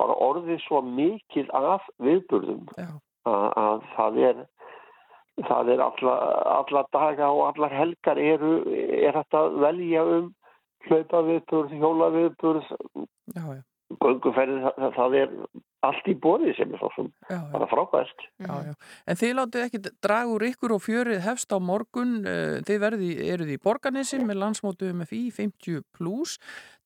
bara 0.00 0.16
orðið 0.24 0.62
svo 0.64 0.80
mikil 0.84 1.46
af 1.56 1.84
viðburðum. 2.00 2.64
Að, 3.28 3.48
að 3.60 3.82
það 3.96 4.20
er 4.30 4.38
það 5.48 5.72
er 5.74 5.82
alla, 5.84 6.18
alla 6.58 6.84
daga 6.92 7.30
og 7.30 7.46
allar 7.48 7.74
helgar 7.74 8.20
eru, 8.20 8.60
er 8.70 9.16
þetta 9.16 9.46
velja 9.64 10.04
um 10.18 10.30
hlaupa 10.88 11.24
viðburð, 11.26 11.74
hjóla 11.80 12.12
viðburð 12.14 12.70
gönguferðið, 14.00 14.62
það, 14.64 14.94
það 14.96 15.16
er 15.18 15.34
allt 15.86 16.08
í 16.10 16.14
bóði 16.22 16.52
sem 16.56 16.72
er 16.74 16.80
svo 16.80 16.90
sem 16.94 17.08
já, 17.08 17.34
já. 17.34 17.46
bara 17.54 17.68
frábæst 17.70 18.24
já, 18.38 18.74
En 19.08 19.18
þið 19.18 19.32
látið 19.38 19.64
ekki 19.66 19.80
draga 20.04 20.34
úr 20.34 20.44
ykkur 20.50 20.74
og 20.76 20.82
fjörið 20.84 21.22
hefst 21.24 21.54
á 21.56 21.58
morgun. 21.58 22.20
Eh, 22.28 22.60
þið 22.68 22.82
verði, 22.84 23.10
eruð 23.32 23.54
í 23.54 23.58
Borganissi 23.64 24.20
með 24.22 24.42
landsmótu 24.44 24.90
MFI 24.92 25.22
50 25.40 25.82
plus 25.96 26.36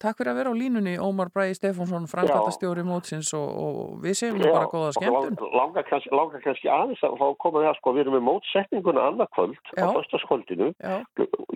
Takk 0.04 0.18
fyrir 0.20 0.34
að 0.34 0.38
vera 0.40 0.50
á 0.52 0.60
línunni 0.60 0.94
Ómar 1.00 1.30
Bræði 1.32 1.54
Stefánsson 1.56 2.08
framkvæmtastjóri 2.10 2.82
mótsins 2.84 3.30
og, 3.36 3.46
og 3.66 3.76
við 4.04 4.18
segjum 4.18 4.42
nú 4.42 4.50
bara 4.52 4.68
góða 4.68 4.90
skemmtun. 4.98 5.38
Langa 5.56 5.84
kannski, 5.88 6.10
langa 6.12 6.40
kannski 6.44 6.68
aðeins 6.68 7.04
að 7.06 7.16
fá 7.20 7.24
að 7.30 7.38
koma 7.44 7.62
það 7.64 7.78
sko, 7.78 7.94
við 7.94 8.04
erum 8.04 8.16
með 8.18 8.26
mótsetninguna 8.26 9.06
annarkvöld 9.12 9.72
á 9.80 9.86
förstaskvöldinu 9.96 10.68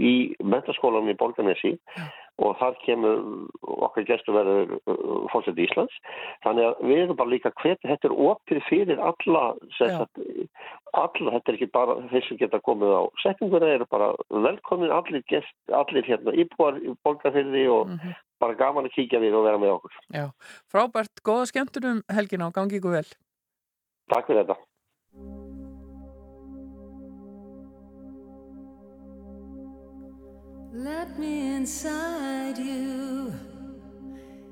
í 0.00 0.14
mentaskólanum 0.40 1.12
í 1.12 1.18
Borganissi 1.20 1.74
og 2.38 2.54
þar 2.60 2.76
kemur 2.84 3.22
okkar 3.66 4.06
gestu 4.06 4.32
verður 4.34 4.76
uh, 4.78 5.24
fórsett 5.32 5.58
í 5.58 5.64
Íslands. 5.66 5.96
Þannig 6.46 6.68
að 6.68 6.84
við 6.86 7.00
erum 7.02 7.18
bara 7.18 7.32
líka 7.32 7.52
hvernig 7.58 7.82
þetta 7.82 8.08
er 8.08 8.14
opið 8.28 8.60
fyrir 8.68 9.02
alla 9.02 9.42
sagt, 9.74 10.22
alla, 10.94 11.34
þetta 11.34 11.52
er 11.52 11.58
ekki 11.58 11.70
bara 11.74 11.98
þeir 12.12 12.28
sem 12.28 12.40
geta 12.40 12.62
komið 12.62 12.94
á 12.94 13.02
setninguna 13.24 13.72
eru 13.74 13.88
bara 13.90 14.12
velkomin 14.30 14.94
allir, 14.94 15.26
gest, 15.30 15.54
allir 15.74 16.06
hérna 16.06 16.36
íbúar 16.38 16.78
í 16.78 16.94
borgarfyrði 17.02 17.66
og 17.74 17.90
mm 17.90 17.98
-hmm. 17.98 18.16
Bara 18.40 18.58
gaman 18.58 18.88
að 18.88 18.96
kíkja 18.96 19.20
við 19.22 19.36
og 19.38 19.46
vera 19.48 19.60
með 19.60 19.76
okkur 19.78 20.00
Já, 20.14 20.26
frábært, 20.70 21.22
góða 21.26 21.50
skemmtunum 21.52 22.02
helgin 22.12 22.44
á, 22.44 22.48
gangi 22.54 22.80
ykkur 22.80 22.98
vel 23.00 23.08
Takk 24.12 24.30
fyrir 24.30 24.44
þetta 24.46 24.58
Let 30.78 31.18
me 31.18 31.56
inside 31.56 32.56
you 32.56 33.34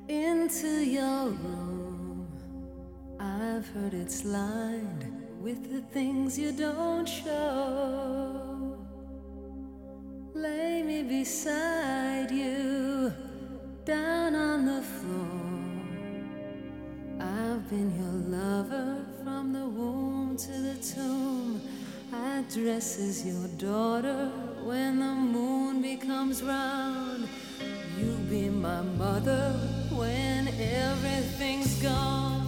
into 0.09 0.85
your 0.85 1.29
room. 1.29 2.27
I've 3.21 3.69
heard 3.69 3.95
it's 3.95 4.25
lined 4.25 5.05
with 5.41 5.71
the 5.71 5.83
things 5.93 6.39
you 6.39 6.53
don't 6.53 7.07
show. 7.07 8.77
Lay 10.35 10.83
me 10.83 11.03
beside 11.03 12.31
you 12.31 13.13
down 13.87 14.35
on 14.35 14.65
the 14.67 14.83
floor. 14.83 15.47
I've 17.21 17.71
been 17.71 17.95
your 17.97 18.37
lover 18.37 19.07
from 19.23 19.53
the 19.53 19.65
womb 19.65 20.37
to 20.39 20.51
the 20.51 20.75
tomb. 20.83 21.61
I 22.13 22.43
dress 22.53 22.99
as 22.99 23.25
your 23.25 23.47
daughter 23.59 24.33
when 24.65 24.99
the 24.99 25.15
moon 25.15 25.83
becomes 25.83 26.43
round. 26.43 27.29
You 27.97 28.11
be 28.29 28.49
my 28.49 28.83
mother 28.83 29.53
when 29.93 30.49
everything's 30.49 31.81
gone. 31.81 32.46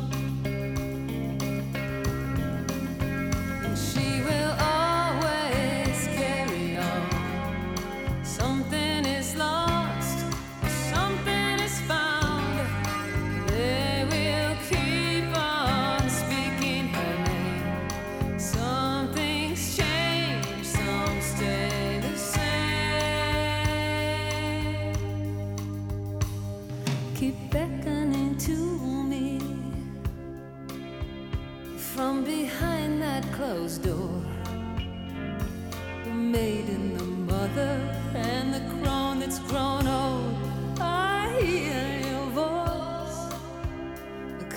Mother, 37.49 37.81
and 38.15 38.53
the 38.53 38.61
crone 38.75 39.21
that's 39.21 39.39
grown 39.41 39.87
old. 39.87 40.35
I 40.81 41.39
hear 41.41 42.11
your 42.11 42.27
voice 42.43 43.21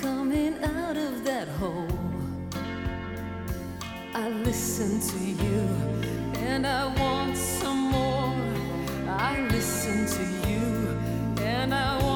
coming 0.01 0.56
out 0.63 0.97
of 0.97 1.23
that 1.23 1.47
hole. 1.47 1.88
I 4.13 4.30
listen 4.30 4.99
to 5.12 5.19
you 5.43 5.62
and 6.49 6.67
I 6.67 6.86
want 6.99 7.38
some 7.38 7.91
more. 7.91 8.36
I 9.08 9.47
listen 9.51 10.06
to 10.17 10.49
you 10.49 10.97
and 11.41 11.73
I 11.73 11.97
want 11.97 12.11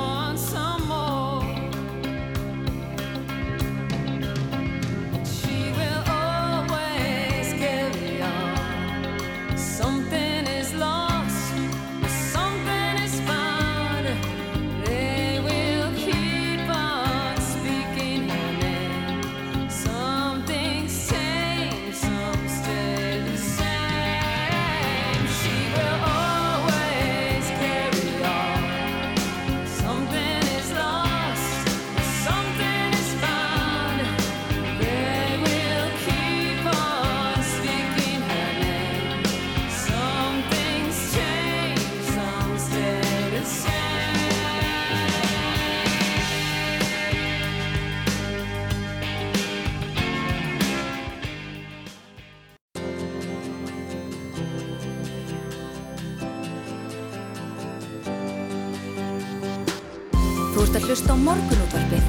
morgunútvarpið 61.25 62.05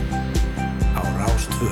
á 0.93 1.03
Rástvö 1.17 1.71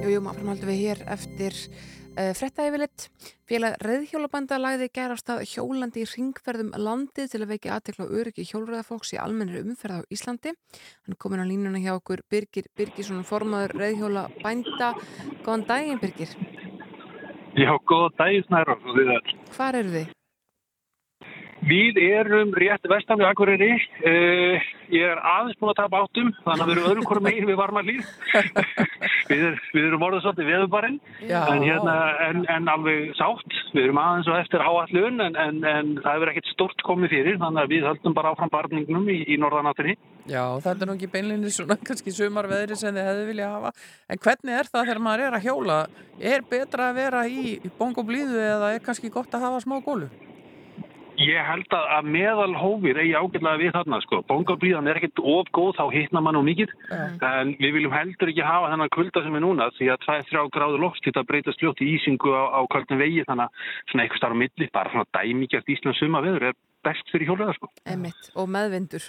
Jú, 0.00 0.10
jú, 0.12 0.20
maður 0.20 0.40
framhaldum 0.40 0.68
við 0.68 0.80
hér 0.80 1.00
eftir 1.12 1.56
uh, 2.16 2.32
frettæfilitt. 2.36 3.06
Félag 3.48 3.78
Reðhjólabanda 3.84 4.58
lagði 4.60 4.90
gærast 4.96 5.32
að 5.32 5.46
hjólandi 5.48 6.04
í 6.04 6.08
ringferðum 6.08 6.72
landið 6.76 7.32
til 7.32 7.40
að 7.40 7.52
veikja 7.54 7.78
aðtekla 7.78 8.06
og 8.06 8.14
öryggi 8.20 8.46
hjólröðafólks 8.50 9.14
í 9.16 9.20
almennir 9.22 9.64
umferð 9.64 10.04
á 10.04 10.08
Íslandi. 10.12 10.54
Hann 11.04 11.16
er 11.16 11.20
komin 11.20 11.44
á 11.44 11.48
línuna 11.48 11.80
hjá 11.80 11.94
okkur 11.96 12.24
Birgir 12.32 12.68
Birgisson, 12.76 13.24
formaður 13.28 13.76
Reðhjólabænda. 13.80 14.94
Góðan 15.44 15.68
daginn, 15.68 16.00
Birgir. 16.00 16.32
Já, 17.56 17.72
góða 17.88 18.16
daginn 18.20 18.48
það. 18.52 19.36
Hvar 19.56 19.80
eru 19.80 19.96
þið? 19.96 20.16
Við 21.60 21.98
erum 22.00 22.54
rétt 22.56 22.86
vestan 22.88 23.18
við 23.20 23.28
Akureyri. 23.28 23.72
Uh, 24.00 24.68
ég 24.88 25.04
er 25.04 25.18
aðeins 25.20 25.58
búin 25.60 25.72
að 25.74 25.80
tapa 25.82 26.00
áttum, 26.00 26.30
þannig 26.46 26.62
að 26.64 26.70
við 26.70 26.78
erum 26.78 26.86
öðrum 26.90 27.08
hverjum 27.10 27.26
megin 27.26 27.48
við 27.50 27.58
varmarlýð. 27.60 28.06
við, 29.30 29.42
er, 29.50 29.58
við 29.74 29.88
erum 29.90 30.06
orðið 30.06 30.24
svolítið 30.24 30.48
veðubarinn, 30.50 30.96
en, 31.28 31.66
hérna, 31.66 31.96
en, 32.26 32.46
en 32.56 32.70
alveg 32.72 33.12
sátt. 33.18 33.58
Við 33.74 33.82
erum 33.84 34.00
aðeins 34.00 34.30
og 34.32 34.38
eftir 34.40 34.64
áallun, 34.64 35.20
en, 35.26 35.36
en, 35.44 35.60
en 35.68 35.92
það 36.00 36.16
hefur 36.16 36.32
ekkert 36.32 36.50
stort 36.54 36.86
komið 36.86 37.14
fyrir, 37.14 37.36
þannig 37.44 37.66
að 37.66 37.76
við 37.76 37.86
höldum 37.90 38.16
bara 38.16 38.32
áfram 38.32 38.54
barningnum 38.54 39.12
í, 39.12 39.18
í 39.28 39.38
norðanáttinni. 39.40 39.98
Já, 40.30 40.44
þetta 40.64 40.86
er 40.86 40.88
nú 40.88 40.96
ekki 40.96 41.12
beinlinni 41.12 41.52
svona 41.52 41.76
kannski 41.84 42.14
sumarveðri 42.14 42.78
sem 42.78 42.96
þið 42.96 43.08
hefði 43.10 43.28
vilja 43.28 43.52
hafa. 43.52 43.74
En 44.08 44.24
hvernig 44.24 44.56
er 44.56 44.72
það 44.72 44.88
þegar 44.88 45.04
maður 45.04 45.26
er 45.26 45.38
að 45.38 45.46
hjóla? 45.48 45.78
Er 46.32 46.44
betra 46.50 46.90
að 46.90 46.98
vera 47.00 47.22
í, 47.28 47.54
í 47.60 47.72
bongoblíðu 47.78 48.42
eða 48.48 48.74
er 48.76 48.84
kannski 48.84 49.12
gott 49.12 49.32
að 49.36 49.48
hafa 49.48 49.62
smá 49.64 49.78
gólu? 49.84 50.10
Ég 51.20 51.44
held 51.44 51.74
að, 51.76 51.86
að 51.98 52.06
meðal 52.14 52.54
hófir 52.56 52.98
eigi 53.02 53.12
ágætlega 53.12 53.60
við 53.60 53.74
þarna 53.74 53.98
sko. 54.04 54.22
Bongablíðan 54.30 54.88
er 54.88 55.00
ekkert 55.00 55.20
of 55.20 55.50
góð, 55.52 55.74
þá 55.76 55.84
hitna 55.92 56.22
mann 56.24 56.38
og 56.40 56.46
mikið. 56.46 56.72
En 56.90 57.52
við 57.60 57.76
viljum 57.76 57.92
heldur 57.92 58.32
ekki 58.32 58.46
hafa 58.46 58.70
þennan 58.72 58.94
kulda 58.94 59.24
sem 59.26 59.36
er 59.36 59.44
núna 59.44 59.68
því 59.76 59.90
að 59.92 60.06
2-3 60.06 60.46
gráður 60.56 60.84
loft 60.86 61.04
þetta 61.04 61.26
breytast 61.28 61.60
fljótt 61.60 61.84
í 61.84 61.90
ísingu 61.98 62.32
á, 62.32 62.44
á 62.56 62.60
kvöldin 62.72 63.02
vegi 63.02 63.26
þannig 63.28 63.50
að 63.50 63.68
svona 63.92 64.06
eitthvað 64.06 64.22
starf 64.22 64.36
á 64.36 64.42
milli, 64.44 64.70
bara 64.72 64.94
svona 64.94 65.10
dæmigjart 65.18 65.72
Íslands 65.76 66.00
suma 66.00 66.24
veður 66.24 66.48
er 66.50 66.58
best 66.80 67.12
fyrir 67.12 67.28
hjólaða 67.28 67.54
sko. 67.58 67.68
Emitt, 67.92 68.30
og 68.40 68.48
meðvindur. 68.48 69.04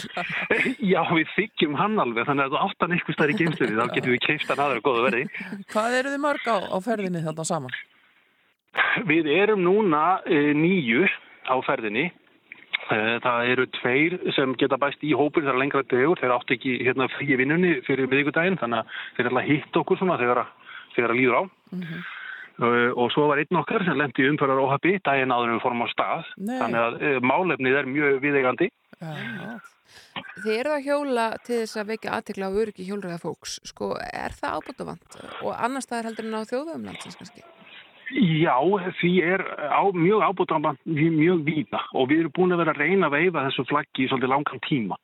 Já, 0.92 1.00
við 1.12 1.34
þykjum 1.36 1.76
hann 1.76 2.00
alveg 2.00 2.28
þannig 2.30 2.48
að 2.48 2.56
þú 2.56 2.62
áttan 2.64 2.96
eitthvað 2.96 3.18
starf 3.18 3.34
í 3.34 3.38
geimstöði 3.42 3.76
þá 3.76 3.94
getum 3.98 4.14
við 4.16 4.24
keift 4.24 4.52
hann 4.52 4.64
aðra 4.64 4.84
góða 4.88 5.06
verði. 5.10 5.24
Hvað 5.74 6.00
eru 6.00 6.14
þið 6.14 6.22
mörg 6.24 6.48
á, 6.48 6.56
á 6.64 6.76
ferðinni 6.88 7.24
þarna 7.26 7.48
saman? 7.52 7.80
Við 9.08 9.28
erum 9.32 9.62
núna 9.64 10.20
e, 10.26 10.52
nýju 10.56 11.06
á 11.46 11.54
ferðinni. 11.66 12.10
E, 12.90 12.98
það 13.22 13.50
eru 13.52 13.66
tveir 13.78 14.16
sem 14.36 14.54
geta 14.58 14.78
bæst 14.80 15.02
í 15.06 15.12
hópur 15.16 15.44
þegar 15.44 15.60
lengra 15.60 15.82
degur. 15.90 16.18
Þeir 16.20 16.36
áttu 16.36 16.56
ekki 16.56 16.76
hérna, 16.84 17.10
frí 17.16 17.28
vinnunni 17.40 17.76
fyrir 17.86 18.10
miðvikudaginn 18.10 18.58
þannig 18.60 18.82
að 18.82 18.96
þeir 19.16 19.30
ætla 19.30 19.42
að 19.44 19.50
hitta 19.50 19.82
okkur 19.82 20.00
svona 20.00 20.18
þegar, 20.20 20.42
þegar 20.96 21.14
að 21.14 21.20
líður 21.20 21.38
á. 21.38 21.42
Mhm. 21.74 22.06
e, 22.60 22.70
og 22.92 23.12
svo 23.14 23.26
var 23.30 23.42
einn 23.42 23.60
okkar 23.62 23.86
sem 23.86 23.98
lendi 23.98 24.28
umfærar 24.28 24.62
óhafi 24.62 24.98
daginn 25.06 25.34
áður 25.34 25.50
en 25.50 25.58
við 25.58 25.66
fórum 25.66 25.84
á 25.86 25.88
stað. 25.94 26.32
Nei. 26.38 26.56
Þannig 26.62 26.80
að 26.86 27.02
e, 27.02 27.12
málefnið 27.32 27.82
er 27.82 27.92
mjög 27.94 28.18
viðegandi. 28.26 28.70
Þið 30.40 30.52
eru 30.56 30.72
að 30.74 30.84
hjóla 30.86 31.24
til 31.44 31.62
þess 31.62 31.78
að 31.80 31.88
vekja 31.94 32.12
aðtekla 32.16 32.50
á 32.50 32.58
öryggi 32.62 32.86
hjólræða 32.86 33.20
fólks. 33.22 33.56
Sko, 33.68 33.94
er 33.98 34.34
það 34.36 34.58
ábútafant? 34.60 35.16
Og 35.42 35.54
annars 35.56 35.88
staðar 35.88 36.10
heldur 36.10 36.28
en 36.28 36.38
á 36.38 36.42
þjóðvegum 36.50 36.86
landsins 36.88 37.18
kannski? 37.18 37.44
Já, 38.10 38.58
því 38.98 39.10
er 39.22 39.42
á, 39.70 39.86
mjög 39.94 40.24
ábútrámband 40.26 40.78
mjög 40.84 41.44
víða 41.46 41.78
og 41.94 42.08
við 42.10 42.24
erum 42.24 42.32
búin 42.34 42.54
að 42.54 42.62
vera 42.64 42.72
að 42.74 42.80
reyna 42.82 43.06
að 43.06 43.14
veifa 43.14 43.44
þessu 43.44 43.64
flaggi 43.68 44.02
í 44.02 44.08
svolítið 44.10 44.32
langan 44.32 44.62
tíma. 44.66 44.96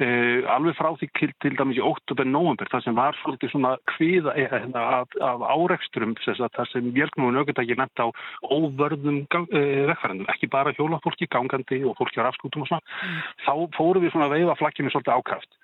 Uh, 0.00 0.40
alveg 0.48 0.78
frá 0.78 0.88
því 0.96 1.08
til, 1.18 1.28
til 1.44 1.52
dæmis 1.58 1.80
í 1.80 1.84
oktober, 1.84 2.24
november, 2.24 2.70
það 2.72 2.86
sem 2.86 2.96
var 2.96 3.18
svolítið 3.20 3.52
svona 3.52 3.74
kviða 3.92 4.36
eh, 4.40 4.56
af, 4.80 5.12
af 5.28 5.44
áreksturum, 5.44 6.14
það 6.24 6.70
sem 6.72 6.88
vélknúin 6.96 7.36
aukvitað 7.42 7.74
nefnt 7.74 8.00
á 8.00 8.08
óvörðum 8.48 9.20
uh, 9.28 9.44
vegfærandum, 9.90 10.30
ekki 10.32 10.48
bara 10.54 10.72
hjólafólki, 10.78 11.28
gangandi 11.28 11.82
og 11.84 11.98
fólki 12.00 12.24
á 12.24 12.26
rafskútum 12.30 12.64
og 12.64 12.72
svona. 12.72 12.96
Þá 13.44 13.76
fórum 13.76 14.06
við 14.06 14.14
svona 14.14 14.30
að 14.30 14.38
veifa 14.38 14.56
flagginu 14.62 14.94
svolítið 14.94 15.18
ákraft 15.18 15.60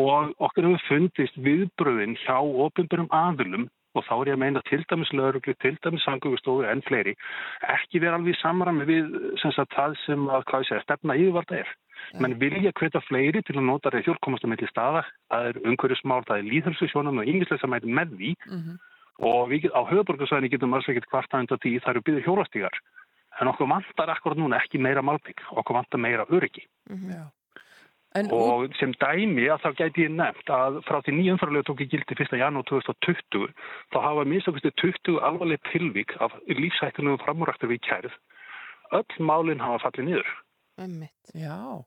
og 0.00 0.30
okkur 0.40 0.64
hefur 0.70 0.84
fundist 0.88 1.34
viðbröðin 1.44 2.14
hjá 2.22 2.38
ofinbjörnum 2.40 3.10
aðlum 3.12 3.66
og 3.94 4.04
þá 4.06 4.14
er 4.16 4.30
ég 4.30 4.36
að 4.36 4.42
meina 4.42 4.62
til 4.68 4.82
dæmis 4.90 5.12
lauruglu, 5.14 5.54
til 5.62 5.78
dæmis 5.84 6.04
sangugustofu 6.06 6.66
en 6.68 6.82
fleiri, 6.86 7.14
ekki 7.74 8.02
vera 8.02 8.18
alveg 8.18 8.38
samræmi 8.40 8.86
við 8.88 9.12
sem 9.42 9.54
sagt, 9.54 9.74
það 9.76 9.98
sem 10.04 10.26
að, 10.28 10.46
hvað 10.50 10.64
ég 10.64 10.70
segja, 10.70 10.86
stefna 10.86 11.18
yfirvalda 11.20 11.60
er. 11.62 11.74
menn 12.20 12.34
vilja 12.40 12.72
hveta 12.76 13.00
fleiri 13.06 13.40
til 13.42 13.56
að 13.56 13.68
nota 13.68 13.92
reyð 13.92 14.10
hjálpkomast 14.10 14.44
að 14.44 14.52
melli 14.52 14.68
staða, 14.68 15.04
það 15.32 15.46
er 15.50 15.60
umhverjusmál, 15.70 16.24
það 16.28 16.40
er 16.40 16.50
líðhelsesjónum 16.50 17.22
og 17.22 17.30
er 17.78 17.86
með 18.00 18.18
því. 18.18 18.34
Og 19.24 19.48
við, 19.48 19.68
á 19.70 19.80
höfuborgarsvæðinni 19.86 20.50
getum 20.50 20.74
alls 20.74 20.88
ekkert 20.90 21.06
kvarta 21.06 21.38
undan 21.38 21.60
því 21.62 21.78
það 21.80 21.92
eru 21.92 22.04
byggðið 22.08 22.26
hjólastígar. 22.26 22.78
En 23.40 23.50
okkur 23.50 23.70
vantar 23.70 24.10
akkurat 24.10 24.38
núna 24.38 24.58
ekki 24.62 24.78
meira 24.78 25.02
malbygg, 25.02 25.40
okkur 25.54 25.78
vantar 25.78 26.02
meira 26.02 26.26
öryggi. 26.30 26.66
Já. 28.14 28.30
og 28.30 28.70
sem 28.78 28.92
dæmi 29.02 29.48
að 29.50 29.62
þá 29.64 29.70
gæti 29.80 30.04
ég 30.06 30.12
nefnt 30.14 30.50
að 30.54 30.76
frá 30.86 31.00
því 31.02 31.14
nýjum 31.16 31.34
umfærlega 31.34 31.66
tók 31.66 31.80
ég 31.82 31.90
gildi 31.90 32.14
1. 32.14 32.36
janúar 32.38 32.66
2020 32.70 33.48
þá 33.90 33.98
hafa 34.04 34.24
minnstakusti 34.30 34.70
20 34.78 35.18
alvarleg 35.18 35.58
tilvík 35.72 36.14
af 36.22 36.30
lífsættunum 36.46 37.18
framúræktur 37.24 37.72
við 37.72 37.82
kærið. 37.88 38.14
Öll 38.94 39.18
málinn 39.26 39.58
hafa 39.64 39.82
fallið 39.88 40.06
niður. 40.12 40.30
Einmitt. 40.78 41.34
Já, 41.34 41.82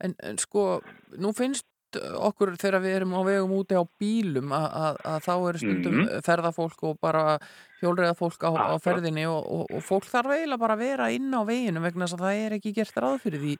en, 0.00 0.14
en 0.24 0.38
sko, 0.40 0.80
nú 1.20 1.32
finnst 1.36 1.66
okkur 1.96 2.56
þegar 2.60 2.82
við 2.84 2.94
erum 2.98 3.12
á 3.16 3.20
vegum 3.24 3.52
úti 3.56 3.76
á 3.76 3.84
bílum 4.00 4.50
að, 4.52 4.96
þá 5.24 5.32
eru 5.48 5.60
stundum 5.60 5.94
Mhm. 6.02 6.24
ferðafólk 6.26 6.82
og 6.88 6.96
bara 7.00 7.38
hjólreiða 7.80 8.16
fólk 8.18 8.42
á, 8.44 8.50
á 8.52 8.76
ferðinni 8.82 9.24
og, 9.28 9.44
og, 9.44 9.64
og 9.76 9.84
fólk 9.84 10.04
þarf 10.08 10.34
eiginlega 10.34 10.60
bara 10.60 10.74
að 10.76 10.82
vera 10.84 11.10
inn 11.14 11.30
á 11.32 11.40
veginu 11.46 11.80
vegna 11.84 12.04
þess 12.08 12.16
að 12.18 12.24
það 12.26 12.40
er 12.46 12.56
ekki 12.58 12.74
gert 12.76 12.96
ráð 13.00 13.20
fyrir 13.24 13.40
því. 13.44 13.54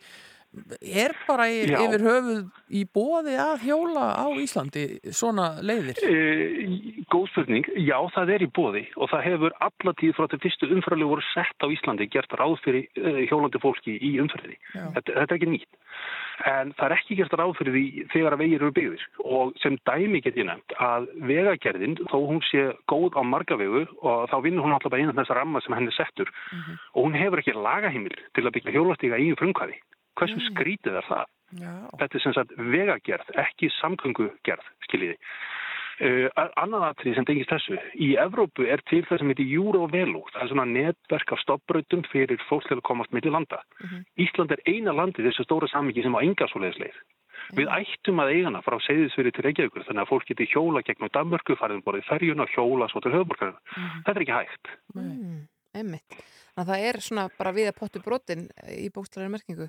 Er 0.80 1.12
bara 1.26 1.48
í, 1.52 1.64
yfir 1.68 2.02
höfuð 2.06 2.38
í 2.72 2.82
bóði 2.88 3.34
að 3.40 3.66
hjóla 3.66 4.06
á 4.16 4.26
Íslandi 4.40 4.84
svona 5.12 5.48
leiðir? 5.60 5.98
E, 6.00 7.02
góð 7.12 7.26
spurning, 7.32 7.68
já 7.84 7.96
það 8.14 8.32
er 8.36 8.44
í 8.46 8.50
bóði 8.56 8.84
og 8.96 9.10
það 9.12 9.26
hefur 9.26 9.56
allatíð 9.66 10.14
frá 10.16 10.28
til 10.32 10.40
fyrstu 10.44 10.70
umferðarlegu 10.72 11.12
voru 11.12 11.26
sett 11.32 11.60
á 11.60 11.66
Íslandi 11.68 12.08
gert 12.12 12.32
ráð 12.40 12.56
fyrir 12.64 12.86
e, 12.96 13.26
hjólandi 13.28 13.60
fólki 13.60 13.98
í 14.00 14.14
umferðinni. 14.22 14.56
Þetta, 14.72 15.18
þetta 15.18 15.26
er 15.26 15.36
ekki 15.36 15.50
nýtt. 15.52 15.82
En 16.46 16.72
það 16.76 16.86
er 16.86 16.94
ekki 16.98 17.18
gert 17.20 17.36
ráð 17.40 17.54
fyrir 17.58 17.76
því 17.76 18.06
þegar 18.12 18.36
að 18.36 18.42
vegir 18.44 18.62
eru 18.62 18.76
byggðir 18.76 19.04
og 19.24 19.52
sem 19.62 19.76
dæmi 19.88 20.22
get 20.24 20.36
ég 20.40 20.48
nefnt 20.48 20.76
að 20.84 21.08
vegagerðin 21.30 21.96
þó 22.10 22.16
hún 22.28 22.40
sé 22.48 22.66
góð 22.92 23.16
á 23.16 23.22
marga 23.24 23.56
vegu 23.60 23.84
og 24.04 24.28
þá 24.32 24.36
vinnur 24.44 24.66
hún 24.66 24.76
alltaf 24.76 24.92
bara 24.92 25.04
innan 25.04 25.16
þessa 25.16 25.38
ramma 25.38 25.62
sem 25.64 25.76
henni 25.76 25.94
settur 25.96 26.32
og 26.92 27.06
hún 27.06 27.16
hefur 27.16 27.40
ekki 27.40 27.56
lagaheimil 27.56 28.16
til 28.36 28.44
að 28.44 28.56
byggja 28.58 28.76
hjólastíga 28.76 29.20
í 29.20 29.32
frumkvæði. 29.40 29.80
Hversu 30.16 30.40
skrítið 30.50 31.00
er 31.00 31.08
það? 31.08 31.32
Já. 31.60 31.74
Þetta 32.00 32.18
er 32.18 32.24
sem 32.24 32.34
sagt 32.34 32.56
vegagerð, 32.74 33.28
ekki 33.42 33.70
samgöngugerð, 33.80 34.72
skiljiði. 34.88 35.18
Uh, 35.96 36.26
annað 36.60 36.90
atrið 36.90 37.14
sem 37.16 37.24
tengist 37.24 37.52
þessu. 37.52 37.78
Í 38.04 38.10
Evrópu 38.20 38.66
er 38.68 38.82
til 38.90 39.00
það 39.08 39.22
sem 39.22 39.30
heitir 39.32 39.52
Eurovelo. 39.56 40.26
Það 40.34 40.42
er 40.42 40.50
svona 40.50 40.66
netverk 40.68 41.32
af 41.32 41.40
stopprautum 41.40 42.02
fyrir 42.10 42.42
fólk 42.50 42.66
til 42.68 42.76
að 42.76 42.84
komast 42.88 43.14
milli 43.16 43.32
landa. 43.32 43.62
Ísland 44.20 44.52
er 44.52 44.64
eina 44.68 44.92
landið 44.92 45.30
þessu 45.30 45.46
stóra 45.46 45.70
samingi 45.72 46.04
sem 46.04 46.12
á 46.12 46.20
enga 46.20 46.50
svoleiðisleið. 46.52 46.98
Við 47.56 47.70
ættum 47.70 48.20
að 48.20 48.32
eigana 48.34 48.60
frá 48.64 48.76
segðisveri 48.82 49.32
til 49.32 49.44
Reykjavíkur 49.46 49.86
þannig 49.86 50.02
að 50.02 50.10
fólk 50.10 50.28
geti 50.28 50.48
hjóla 50.50 50.82
gegnum 50.84 51.12
Danmörku, 51.14 51.56
farið 51.56 51.78
um 51.78 51.84
borðið 51.86 52.08
ferjuna, 52.10 52.46
hjóla 52.52 52.88
svo 52.90 53.02
til 53.04 53.14
höfuborgarinn. 53.14 53.58
Þetta 54.02 54.14
er 54.14 54.24
ekki 54.24 54.36
hægt. 54.36 54.72
Mm. 54.96 55.42
Þannig 55.76 56.20
að 56.56 56.70
það 56.72 56.86
er 56.90 57.00
svona 57.04 57.26
bara 57.38 57.52
við 57.56 57.70
að 57.70 57.78
pottu 57.78 58.02
brotin 58.02 58.48
í 58.74 58.88
bókstæðari 58.92 59.32
merkingu. 59.36 59.68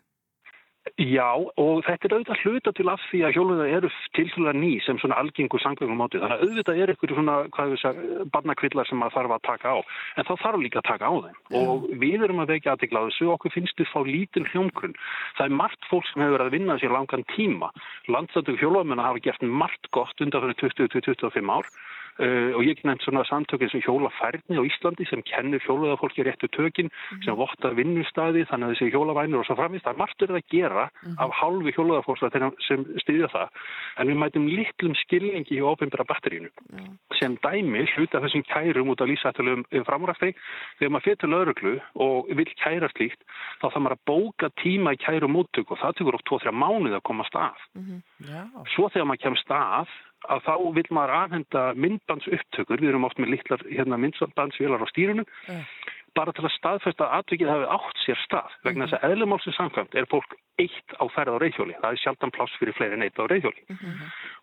Já, 0.95 1.35
og 1.35 1.81
þetta 1.85 2.07
er 2.07 2.13
auðvitað 2.15 2.41
hluta 2.43 2.71
til 2.77 2.87
af 2.91 3.01
því 3.09 3.19
að 3.27 3.35
hjóluða 3.35 3.65
eru 3.77 3.89
tilfæðlega 4.17 4.59
ný 4.61 4.69
sem 4.85 4.99
svona 5.01 5.17
algengur 5.21 5.61
sangvöngum 5.63 6.03
átti. 6.05 6.21
Þannig 6.21 6.35
að 6.37 6.45
auðvitað 6.45 6.81
er 6.81 6.93
eitthvað 6.93 7.13
svona, 7.15 7.35
hvað 7.55 7.73
við 7.73 7.81
segja, 7.81 8.25
barnakvillar 8.35 8.89
sem 8.89 9.01
maður 9.01 9.15
þarf 9.17 9.35
að 9.35 9.43
taka 9.47 9.73
á. 9.73 9.77
En 10.17 10.27
þá 10.29 10.33
þarf 10.43 10.63
líka 10.63 10.81
að 10.81 10.89
taka 10.91 11.11
á 11.11 11.13
þeim. 11.25 11.37
Og 11.61 11.87
við 12.03 12.25
erum 12.27 12.41
að 12.43 12.53
vekja 12.53 12.73
aðtikla 12.75 13.03
á 13.03 13.07
þessu 13.09 13.27
og 13.27 13.35
okkur 13.35 13.55
finnst 13.57 13.81
við 13.81 13.91
fá 13.91 13.99
lítinn 14.07 14.49
hljómgrunn. 14.53 14.97
Það 15.37 15.49
er 15.49 15.59
margt 15.61 15.91
fólk 15.91 16.09
sem 16.11 16.23
hefur 16.23 16.37
verið 16.37 16.47
að 16.47 16.57
vinna 16.57 16.79
sér 16.81 16.95
langan 16.95 17.27
tíma. 17.35 17.71
Landstöndug 18.07 18.61
hjólamennar 18.61 19.11
hafa 19.11 19.23
gert 19.27 19.43
margt 19.43 19.91
gott 19.91 20.23
undan 20.23 20.45
fyrir 20.47 20.77
20-25 20.77 21.55
ár. 21.57 21.71
Uh, 22.17 22.55
og 22.57 22.65
ég 22.65 22.81
nefnt 22.87 23.05
svona 23.05 23.23
samtökin 23.29 23.69
sem 23.69 23.83
hjólafærni 23.85 24.57
á 24.57 24.63
Íslandi 24.65 25.05
sem 25.09 25.21
kennir 25.27 25.61
hjólaða 25.65 25.99
fólki 26.01 26.25
réttu 26.25 26.49
tökin 26.49 26.89
sem 27.25 27.37
vottar 27.37 27.75
vinnustæði 27.77 28.47
þannig 28.49 28.71
að 28.71 28.73
þessi 28.73 28.93
hjólavænir 28.95 29.41
og 29.41 29.45
svo 29.45 29.57
framvist 29.59 29.85
það 29.85 29.93
er 29.93 30.01
margt 30.01 30.23
verið 30.25 30.39
að 30.39 30.47
gera 30.53 30.87
af 31.21 31.35
hálfu 31.41 31.73
hjólaða 31.75 32.05
fólks 32.07 32.25
sem 32.65 32.85
styðja 33.03 33.29
það. 33.35 33.61
En 34.01 34.09
við 34.09 34.21
mætum 34.23 34.47
litlum 34.49 34.97
skilningi 35.03 35.59
í 35.59 35.61
ofinbæra 35.61 36.07
batterínu 36.09 36.49
sem 37.19 37.37
dæmi 37.43 37.85
hluta 37.93 38.21
þessum 38.23 38.43
kærum 38.49 38.91
út 38.93 39.01
af 39.01 39.09
lísættulegum 39.09 39.85
framrækti 39.87 40.33
þegar 40.79 40.91
maður 40.93 41.05
fyrir 41.05 41.21
til 41.21 41.31
lauruglu 41.33 41.75
og 42.05 42.31
vil 42.39 42.49
kæra 42.61 42.89
slíkt 42.93 43.23
þá 43.61 43.67
þarf 43.67 43.79
maður 43.83 43.97
að 43.97 44.03
bóka 44.11 44.51
tíma 44.61 44.93
í 44.95 45.01
kæru 45.01 45.29
móttök 45.31 45.73
og 45.73 45.81
það 45.81 45.97
tekur 45.99 46.19
oft 46.19 46.29
2-3 46.29 46.53
mánuð 46.53 46.97
að 46.99 47.05
koma 47.09 47.25
stað 47.29 47.63
Já. 48.27 48.43
svo 48.75 48.89
þegar 48.93 49.09
maður 49.11 49.23
kemst 49.25 49.47
stað 49.47 49.95
að 50.27 50.43
þá 50.47 50.53
vil 50.77 50.87
maður 50.95 51.15
aðhenda 51.21 51.61
myndbands 51.75 52.27
upptökur, 52.27 52.81
við 52.81 52.93
erum 52.93 53.07
oft 53.07 53.21
með 53.21 53.35
litlar 53.35 53.63
hérna, 53.69 53.99
myndbandsvélar 54.01 54.83
á 54.83 54.87
stýrunum, 54.91 55.29
bara 56.17 56.33
til 56.33 56.45
að 56.47 56.55
staðfesta 56.55 57.05
að 57.05 57.15
atvikið 57.21 57.49
hafi 57.51 57.65
átt 57.75 57.99
sér 58.01 58.19
stað. 58.23 58.53
Vegna 58.65 58.87
þess 58.87 58.97
að 58.97 59.11
eðlumálsins 59.11 59.57
samkvæmt 59.59 59.97
er 59.99 60.07
fólk 60.09 60.33
eitt 60.57 60.95
á 60.97 61.05
ferð 61.13 61.37
á 61.37 61.41
reyðhjóli. 61.43 61.75
Það 61.77 61.91
er 61.93 62.01
sjaldan 62.01 62.33
pláss 62.33 62.57
fyrir 62.57 62.73
fleiri 62.73 62.97
en 62.97 63.05
eitt 63.05 63.19
á 63.21 63.29
reyðhjóli. 63.29 63.61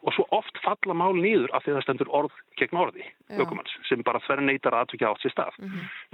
Og 0.06 0.14
svo 0.14 0.26
oft 0.30 0.60
falla 0.62 0.94
mál 0.94 1.16
nýður 1.18 1.50
af 1.50 1.64
því 1.64 1.72
að 1.72 1.78
það 1.80 1.86
stendur 1.88 2.12
orð 2.20 2.36
gegn 2.60 2.78
orði, 2.78 3.08
aukumanns, 3.40 3.74
sem 3.88 4.04
bara 4.06 4.22
þverja 4.22 4.46
neytar 4.46 4.76
að 4.78 4.86
atvikið 4.86 5.08
átt 5.10 5.24
sér 5.24 5.34
stað. 5.34 5.58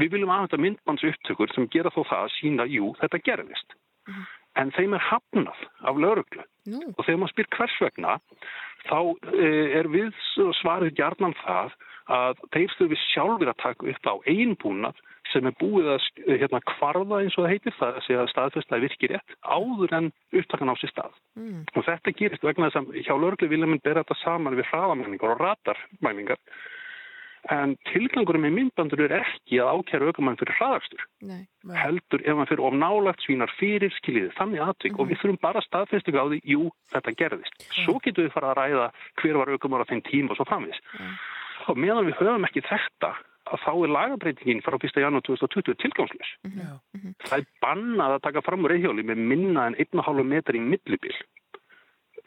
Við 0.00 0.10
viljum 0.16 0.32
aðvenda 0.32 0.62
myndmanns 0.64 1.04
upptökur 1.10 1.52
sem 1.54 1.68
gera 1.68 1.92
þó 1.92 2.00
það 2.08 2.24
að 2.24 2.34
sína, 2.38 2.64
jú, 2.72 2.94
þetta 3.02 3.22
gerðist. 3.28 3.76
En 4.56 4.72
þeim 4.74 4.96
er 4.96 5.04
hafnað 5.10 5.60
af 5.84 6.00
lauruglu. 6.00 6.42
Og 6.96 7.04
þegar 7.04 7.20
maður 7.20 7.34
spyr 7.34 7.50
hvers 7.58 7.76
vegna, 7.84 8.16
þá 8.88 8.98
eh, 9.34 9.78
er 9.80 9.88
við 9.92 10.10
svarið 10.62 10.94
gjarnan 10.98 11.34
það 11.44 11.76
að 12.10 12.40
þeir 12.54 12.72
þurfi 12.78 12.98
sjálfur 13.12 13.52
að 13.52 13.62
taka 13.62 13.86
upp 13.92 14.08
á 14.10 14.14
einbúnað 14.26 14.98
sem 15.30 15.46
er 15.46 15.54
búið 15.60 15.86
að 15.92 16.00
sk- 16.02 16.24
hérna, 16.40 16.58
kvarða 16.66 17.20
eins 17.22 17.36
og 17.38 17.44
það 17.44 17.52
heitir, 17.52 17.74
það 17.78 17.98
að 18.18 18.30
staðfesta 18.32 18.80
virkir 18.82 19.12
rétt 19.14 19.36
áður 19.46 19.92
en 19.94 20.08
upptakan 20.34 20.72
á 20.72 20.74
sér 20.80 20.90
stað. 20.90 21.12
mm, 21.38 21.60
Og 21.76 21.84
þetta 21.86 22.14
gerist 22.18 22.42
vegna 22.42 22.66
þess 22.70 22.80
að 22.80 22.98
hjá 23.06 23.14
lauruglu 23.14 23.48
vilja 23.52 23.68
minn 23.70 23.84
bera 23.84 24.02
þetta 24.02 24.18
saman 24.24 24.58
við 24.58 24.66
hraðamæningar 24.72 25.36
og 25.36 25.40
ratarmæningar. 25.44 26.40
En 27.48 27.72
tilgangurum 27.88 28.42
með 28.44 28.52
myndbandur 28.52 29.00
er 29.06 29.14
ekki 29.16 29.60
að 29.62 29.80
ákæra 29.80 30.10
aukumann 30.10 30.36
fyrir 30.36 30.58
hraðakstur 30.58 31.04
nei, 31.24 31.46
heldur 31.72 32.20
ef 32.20 32.36
hann 32.36 32.48
fyrir 32.50 32.62
of 32.68 32.76
nálagt 32.76 33.24
svínar 33.24 33.52
fyrir 33.56 33.94
skiljiði 33.96 34.34
þannig 34.36 34.60
aðtök 34.66 35.00
og 35.00 35.08
við 35.08 35.22
þurfum 35.22 35.40
bara 35.40 35.62
staðfestingu 35.64 36.20
á 36.20 36.26
því, 36.28 36.40
jú, 36.52 36.68
þetta 36.92 37.14
gerðist. 37.16 37.64
Svo 37.80 37.96
getum 38.04 38.26
við 38.26 38.34
fara 38.34 38.52
að 38.52 38.60
ræða 38.60 38.90
hver 39.22 39.40
var 39.40 39.52
aukumar 39.54 39.86
á 39.86 39.90
þeim 39.90 40.04
tíma 40.10 40.34
og 40.34 40.40
svo 40.40 40.46
framvis. 40.50 40.82
Og 41.72 41.80
meðan 41.80 42.10
við 42.10 42.20
höfum 42.20 42.46
ekki 42.50 42.64
þetta, 42.68 43.14
að 43.50 43.64
þá 43.64 43.72
er 43.72 43.94
lagabreitingin 43.96 44.62
frá 44.66 44.76
1. 44.76 45.00
janúar 45.00 45.24
2020 45.24 45.80
tilgangslis. 45.80 46.36
Já. 46.44 46.70
Það 47.24 47.36
er 47.38 47.48
bannað 47.64 48.18
að 48.18 48.24
taka 48.28 48.44
fram 48.44 48.68
úr 48.68 48.74
reyðhjóli 48.74 49.06
með 49.08 49.24
minna 49.32 49.66
en 49.70 49.80
1,5 49.80 50.22
metri 50.28 50.60
í 50.60 50.68
millibil. 50.68 51.16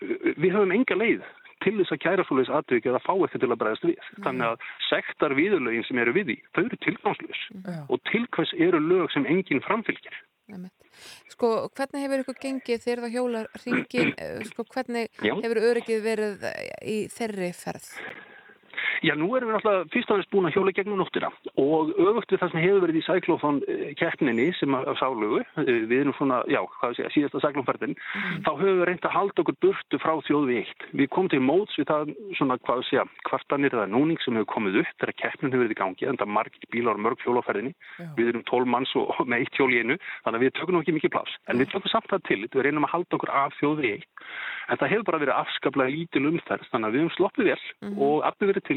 Við 0.01 0.51
höfum 0.51 0.73
enga 0.73 0.97
leið 0.97 1.23
til 1.63 1.75
þess 1.79 1.95
að 1.95 2.01
kæra 2.03 2.25
svoleiðis 2.27 2.53
aðtök 2.57 2.89
eða 2.91 3.01
fá 3.03 3.13
ekki 3.15 3.41
til 3.41 3.49
að 3.49 3.59
bregðast 3.63 3.87
við. 3.87 4.11
Þannig 4.25 4.49
að 4.49 4.67
sektar 4.89 5.35
viðurlögin 5.39 5.87
sem 5.87 6.03
eru 6.03 6.15
við 6.17 6.29
því, 6.29 6.37
þau 6.53 6.61
eru 6.63 6.79
tilgangslös 6.85 7.41
Já. 7.53 7.79
og 7.87 8.05
til 8.11 8.23
hvers 8.35 8.53
eru 8.67 8.83
lög 8.83 9.11
sem 9.15 9.27
enginn 9.29 9.63
framfylgir. 9.65 10.21
Sko, 11.31 11.49
hvernig 11.73 12.03
hefur 12.03 12.21
ykkur 12.23 12.37
gengið 12.41 12.83
þegar 12.83 13.01
það 13.05 13.15
hjólar 13.15 13.47
ringin, 13.63 14.11
sko, 14.51 14.67
hvernig 14.75 15.09
Já. 15.23 15.33
hefur 15.39 15.61
öryggið 15.71 16.05
verið 16.05 16.45
eh, 16.51 16.69
í 16.83 16.97
þeirri 17.13 17.49
ferð? 17.57 17.89
Já, 19.03 19.17
nú 19.19 19.27
erum 19.35 19.49
við 19.49 19.57
náttúrulega 19.57 19.87
fyrst 19.91 20.11
aðeins 20.13 20.29
búin 20.31 20.45
að 20.47 20.53
hjóla 20.55 20.71
gegnum 20.71 21.01
nóttina 21.01 21.27
og 21.59 21.89
öfugt 21.99 22.31
við 22.31 22.39
það 22.39 22.51
sem 22.53 22.61
hefur 22.63 22.83
verið 22.85 22.99
í 22.99 23.03
Cyclofon 23.03 23.57
keppninni 23.99 24.45
sem 24.55 24.77
að 24.77 24.93
sálugu, 25.01 25.41
við 25.59 25.95
erum 25.97 26.15
svona, 26.15 26.37
já, 26.47 26.61
hvað 26.77 26.95
sé, 26.95 27.09
síðasta 27.11 27.41
Cyclonferðin, 27.43 27.97
þá 28.45 28.51
höfum 28.53 28.79
við 28.79 28.87
reynd 28.87 29.03
að 29.09 29.15
halda 29.17 29.43
okkur 29.43 29.57
burtu 29.65 29.99
frá 29.99 30.13
þjóðu 30.29 30.55
eitt. 30.61 30.85
Við 30.95 31.07
komum 31.11 31.31
til 31.33 31.41
móts 31.43 31.75
við 31.75 31.87
það 31.91 32.13
svona, 32.39 32.55
hvað 32.63 32.79
sé, 32.87 33.03
kvartanir 33.27 33.75
eða 33.75 33.91
núning 33.91 34.19
sem 34.23 34.39
hefur 34.39 34.53
komið 34.53 34.79
upp 34.85 34.95
þegar 35.03 35.19
keppnin 35.19 35.51
hefur 35.51 35.65
verið 35.65 35.75
í 35.75 35.81
gangi, 35.81 36.07
en 36.07 36.19
það 36.23 36.33
margir 36.39 36.71
bílar 36.71 36.95
og 36.95 37.03
mörg 37.03 37.19
hjólaferðinni. 37.27 37.75
Við 38.15 38.31
erum 38.31 38.47
12 38.47 38.71
manns 38.71 38.95
og, 38.95 39.11
og 39.11 39.27
með 39.33 39.43
eitt 39.43 39.55
hjól 39.59 39.67
í 39.67 39.83
einu, 39.83 39.99
þannig 40.23 40.39
að 40.39 40.45
við 40.47 40.55
tökum 40.61 40.79
ekki 40.79 40.95
mikið 41.01 41.15
pláss. 41.17 41.33
En 41.51 41.59
við 41.59 41.67
tökum 41.75 41.91
samt 41.91 42.07
það 42.07 42.23
til, 42.31 42.41
við 42.47 42.63
reynum 42.69 42.87
að 42.87 42.93
halda 42.95 43.19
okkur 43.19 43.35
af 43.43 43.51
þjóðu 43.59 43.83
eitt. 43.91 44.07
En 44.71 44.79
það 44.79 44.91
hefur 44.93 45.07
bara 45.09 45.19
verið 45.19 45.35
afskaplega 45.35 45.91
lítil 45.91 46.23
umferð, 46.29 46.63
þannig 46.71 46.87
að 46.87 46.95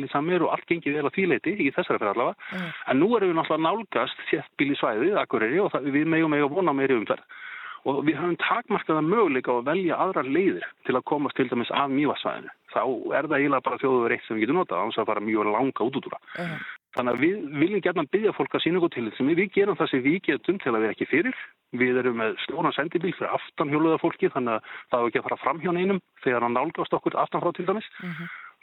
við 0.03 0.16
samir 0.17 0.45
og 0.47 0.55
allt 0.55 0.69
gengið 0.71 0.99
vel 0.99 1.09
á 1.09 1.17
þvíleiti 1.17 1.57
í 1.57 1.73
þessari 1.77 2.03
fyrir 2.03 2.13
allavega. 2.15 2.63
En 2.91 3.03
nú 3.03 3.11
erum 3.17 3.33
við 3.33 3.39
náttúrulega 3.39 3.67
nálgast 3.69 4.23
þéttbíli 4.31 4.79
svæðið, 4.81 5.19
Akureyri 5.23 5.61
og 5.63 5.75
það, 5.75 5.91
við 5.97 6.09
megum 6.17 6.37
eiga 6.37 6.55
vona 6.57 6.75
meiri 6.77 6.99
umferð. 6.99 7.43
Og 7.87 8.01
við 8.03 8.17
höfum 8.19 8.39
takmarkaða 8.43 9.03
möguleika 9.07 9.53
að 9.53 9.69
velja 9.69 9.99
aðrar 10.03 10.27
leiðir 10.27 10.65
til 10.89 10.97
að 10.99 11.05
komast 11.07 11.37
til 11.39 11.47
dæmis 11.53 11.71
af 11.71 11.93
mývasvæðinu. 11.93 12.51
Þá 12.73 12.83
er 13.15 13.29
það 13.29 13.37
eiginlega 13.37 13.67
bara 13.69 13.79
þjóðuver 13.79 14.15
eitt 14.17 14.25
sem 14.27 14.37
við 14.37 14.43
getum 14.43 14.59
notað, 14.59 14.89
þess 14.89 15.03
að 15.03 15.13
fara 15.13 15.23
mjög 15.23 15.53
langa 15.53 15.87
út 15.87 16.01
út 16.01 16.09
úr 16.11 16.17
það. 16.17 16.27
Já. 16.35 16.57
Þannig 16.97 17.13
að 17.13 17.23
við 17.23 17.41
viljum 17.61 17.83
gerna 17.85 18.05
byggja 18.09 18.33
fólk 18.33 18.57
að 18.57 18.63
sína 18.65 18.81
okkur 18.81 18.93
til 18.95 19.05
þessum. 19.07 19.31
Við 19.37 19.51
gerum 19.53 19.77
það 19.77 19.91
sem 19.93 20.03
við 20.07 20.17
getum 20.27 20.59
til 20.63 20.73
að 20.73 20.81
vera 20.81 20.97
ekki 20.97 21.09
fyrir. 21.11 21.41
Við 21.77 22.01
erum 22.01 22.19
með 22.23 22.39
stóran 22.47 22.73
sendibíl 22.73 23.13
fyrir 23.13 23.37
aftan 23.37 23.73
hjóluða 23.73 24.01
fólki 24.01 24.31
þannig 24.33 24.57
að 24.57 24.71
það 24.91 25.03
er 25.03 25.11
ekki 25.11 25.21
að 25.21 25.27
fara 25.29 25.41
fram 25.43 25.61
hjá 25.61 25.71
neinum 25.77 26.01
þegar 26.25 26.47
hann 26.47 26.57
nálgast 26.57 26.97
okkur 26.97 27.19
aftan 27.21 27.45
frá 27.45 27.53
til 27.53 27.69
dæmis. 27.69 27.91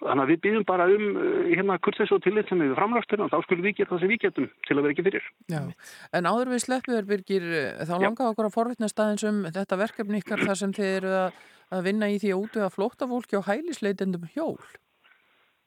Þannig 0.02 0.24
að 0.24 0.32
við 0.34 0.39
byggjum 0.44 0.66
bara 0.68 0.86
um 0.91 1.04
uh, 1.14 1.26
hérna 1.48 1.78
kurtis 1.86 2.12
og 2.12 2.22
tillit 2.26 2.50
sem 2.50 2.60
við 2.60 2.74
framlastum 2.76 3.24
og 3.24 3.32
þá 3.32 3.38
skulum 3.46 3.68
við 3.68 3.76
gera 3.78 3.91
það 3.94 4.02
sem 4.04 4.12
við 4.12 4.22
getum 4.26 4.48
til 4.68 4.76
að 4.76 4.82
vera 4.82 4.96
ekki 4.96 5.06
fyrir. 5.08 5.28
Já, 5.54 5.62
en 6.20 6.30
áður 6.30 6.54
við 6.54 6.64
sleppið 6.66 6.98
er 6.98 7.10
Birgir, 7.12 7.50
eh, 7.60 7.84
þá 7.88 7.94
Já. 7.94 8.02
langaði 8.04 8.30
okkur 8.34 8.50
að 8.50 8.56
forvitna 8.58 8.89
staðins 8.91 9.28
um 9.30 9.41
þetta 9.48 9.80
verkefni 9.80 10.24
ykkar 10.24 10.44
þar 10.44 10.60
sem 10.60 10.76
þið 10.76 10.89
eru 10.98 11.14
að, 11.22 11.41
að 11.78 11.86
vinna 11.88 12.10
í 12.12 12.18
því 12.24 12.34
að 12.34 12.48
útvega 12.48 12.72
flóttafólki 12.74 13.39
og 13.39 13.48
hælisleitendum 13.48 14.28
hjól. 14.36 14.58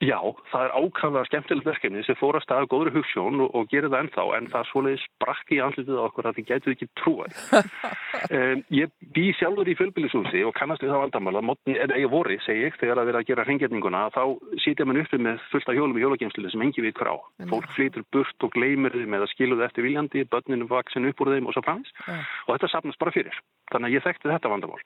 Já, 0.05 0.19
það 0.53 0.67
er 0.67 0.75
ákvæmlega 0.77 1.25
skemmtilegt 1.31 1.69
verkefni 1.71 2.03
sem 2.05 2.17
fór 2.21 2.37
að 2.37 2.43
staða 2.45 2.67
góður 2.69 2.91
hugssjón 2.99 3.41
og, 3.41 3.55
og 3.57 3.71
gerir 3.71 3.89
það 3.89 4.03
ennþá 4.05 4.25
en 4.37 4.49
það 4.53 4.67
svoleiðis 4.69 5.05
brakki 5.25 5.57
í 5.57 5.61
andlitið 5.65 5.97
á 5.97 6.05
okkur 6.05 6.29
að 6.29 6.37
þið 6.37 6.49
gætuð 6.51 6.75
ekki 6.75 6.89
trúið. 7.01 7.39
um, 7.57 8.61
ég 8.81 8.93
bý 9.17 9.25
sjálfur 9.39 9.71
í 9.73 9.77
fjölbýlishúsi 9.79 10.43
og 10.45 10.53
kannast 10.59 10.85
við 10.85 10.93
það 10.93 11.03
vandamála, 11.07 11.57
er 11.73 11.95
eiga 11.97 12.11
voru, 12.13 12.37
segi 12.45 12.67
ég, 12.67 12.77
þegar 12.77 13.01
að 13.01 13.09
vera 13.09 13.23
að 13.25 13.31
gera 13.31 13.47
hringjarninguna, 13.49 14.03
þá 14.13 14.23
sitja 14.67 14.85
mann 14.85 15.01
uppi 15.01 15.23
með 15.31 15.41
fullt 15.55 15.73
af 15.73 15.79
hjólum 15.81 15.97
í 15.97 16.05
hjólageimslu 16.05 16.53
sem 16.53 16.67
engi 16.69 16.85
við 16.85 17.01
hver 17.01 17.13
á. 17.13 17.17
Fólk 17.49 17.73
flytur 17.79 18.05
burt 18.13 18.45
og 18.45 18.53
gleymir 18.53 18.93
þeim 18.93 19.17
eða 19.17 19.31
skiluð 19.33 19.65
eftir 19.65 19.89
viljandi, 19.89 20.29
börninu 20.29 20.69
vaksin 20.69 21.09
upp 21.09 21.25
úr 21.25 21.33
þeim 21.33 21.49
og 21.49 21.57
svo 21.57 21.65
framins 21.65 21.89
og 22.05 22.53
þetta 22.53 22.69
sapnast 22.75 23.01
bara 23.01 23.17
fyrir. 23.17 23.41
Þannig 23.73 23.89
að 23.89 23.97
ég 23.97 24.05
þekkti 24.05 24.31
þetta 24.31 24.51
vandamál. 24.53 24.83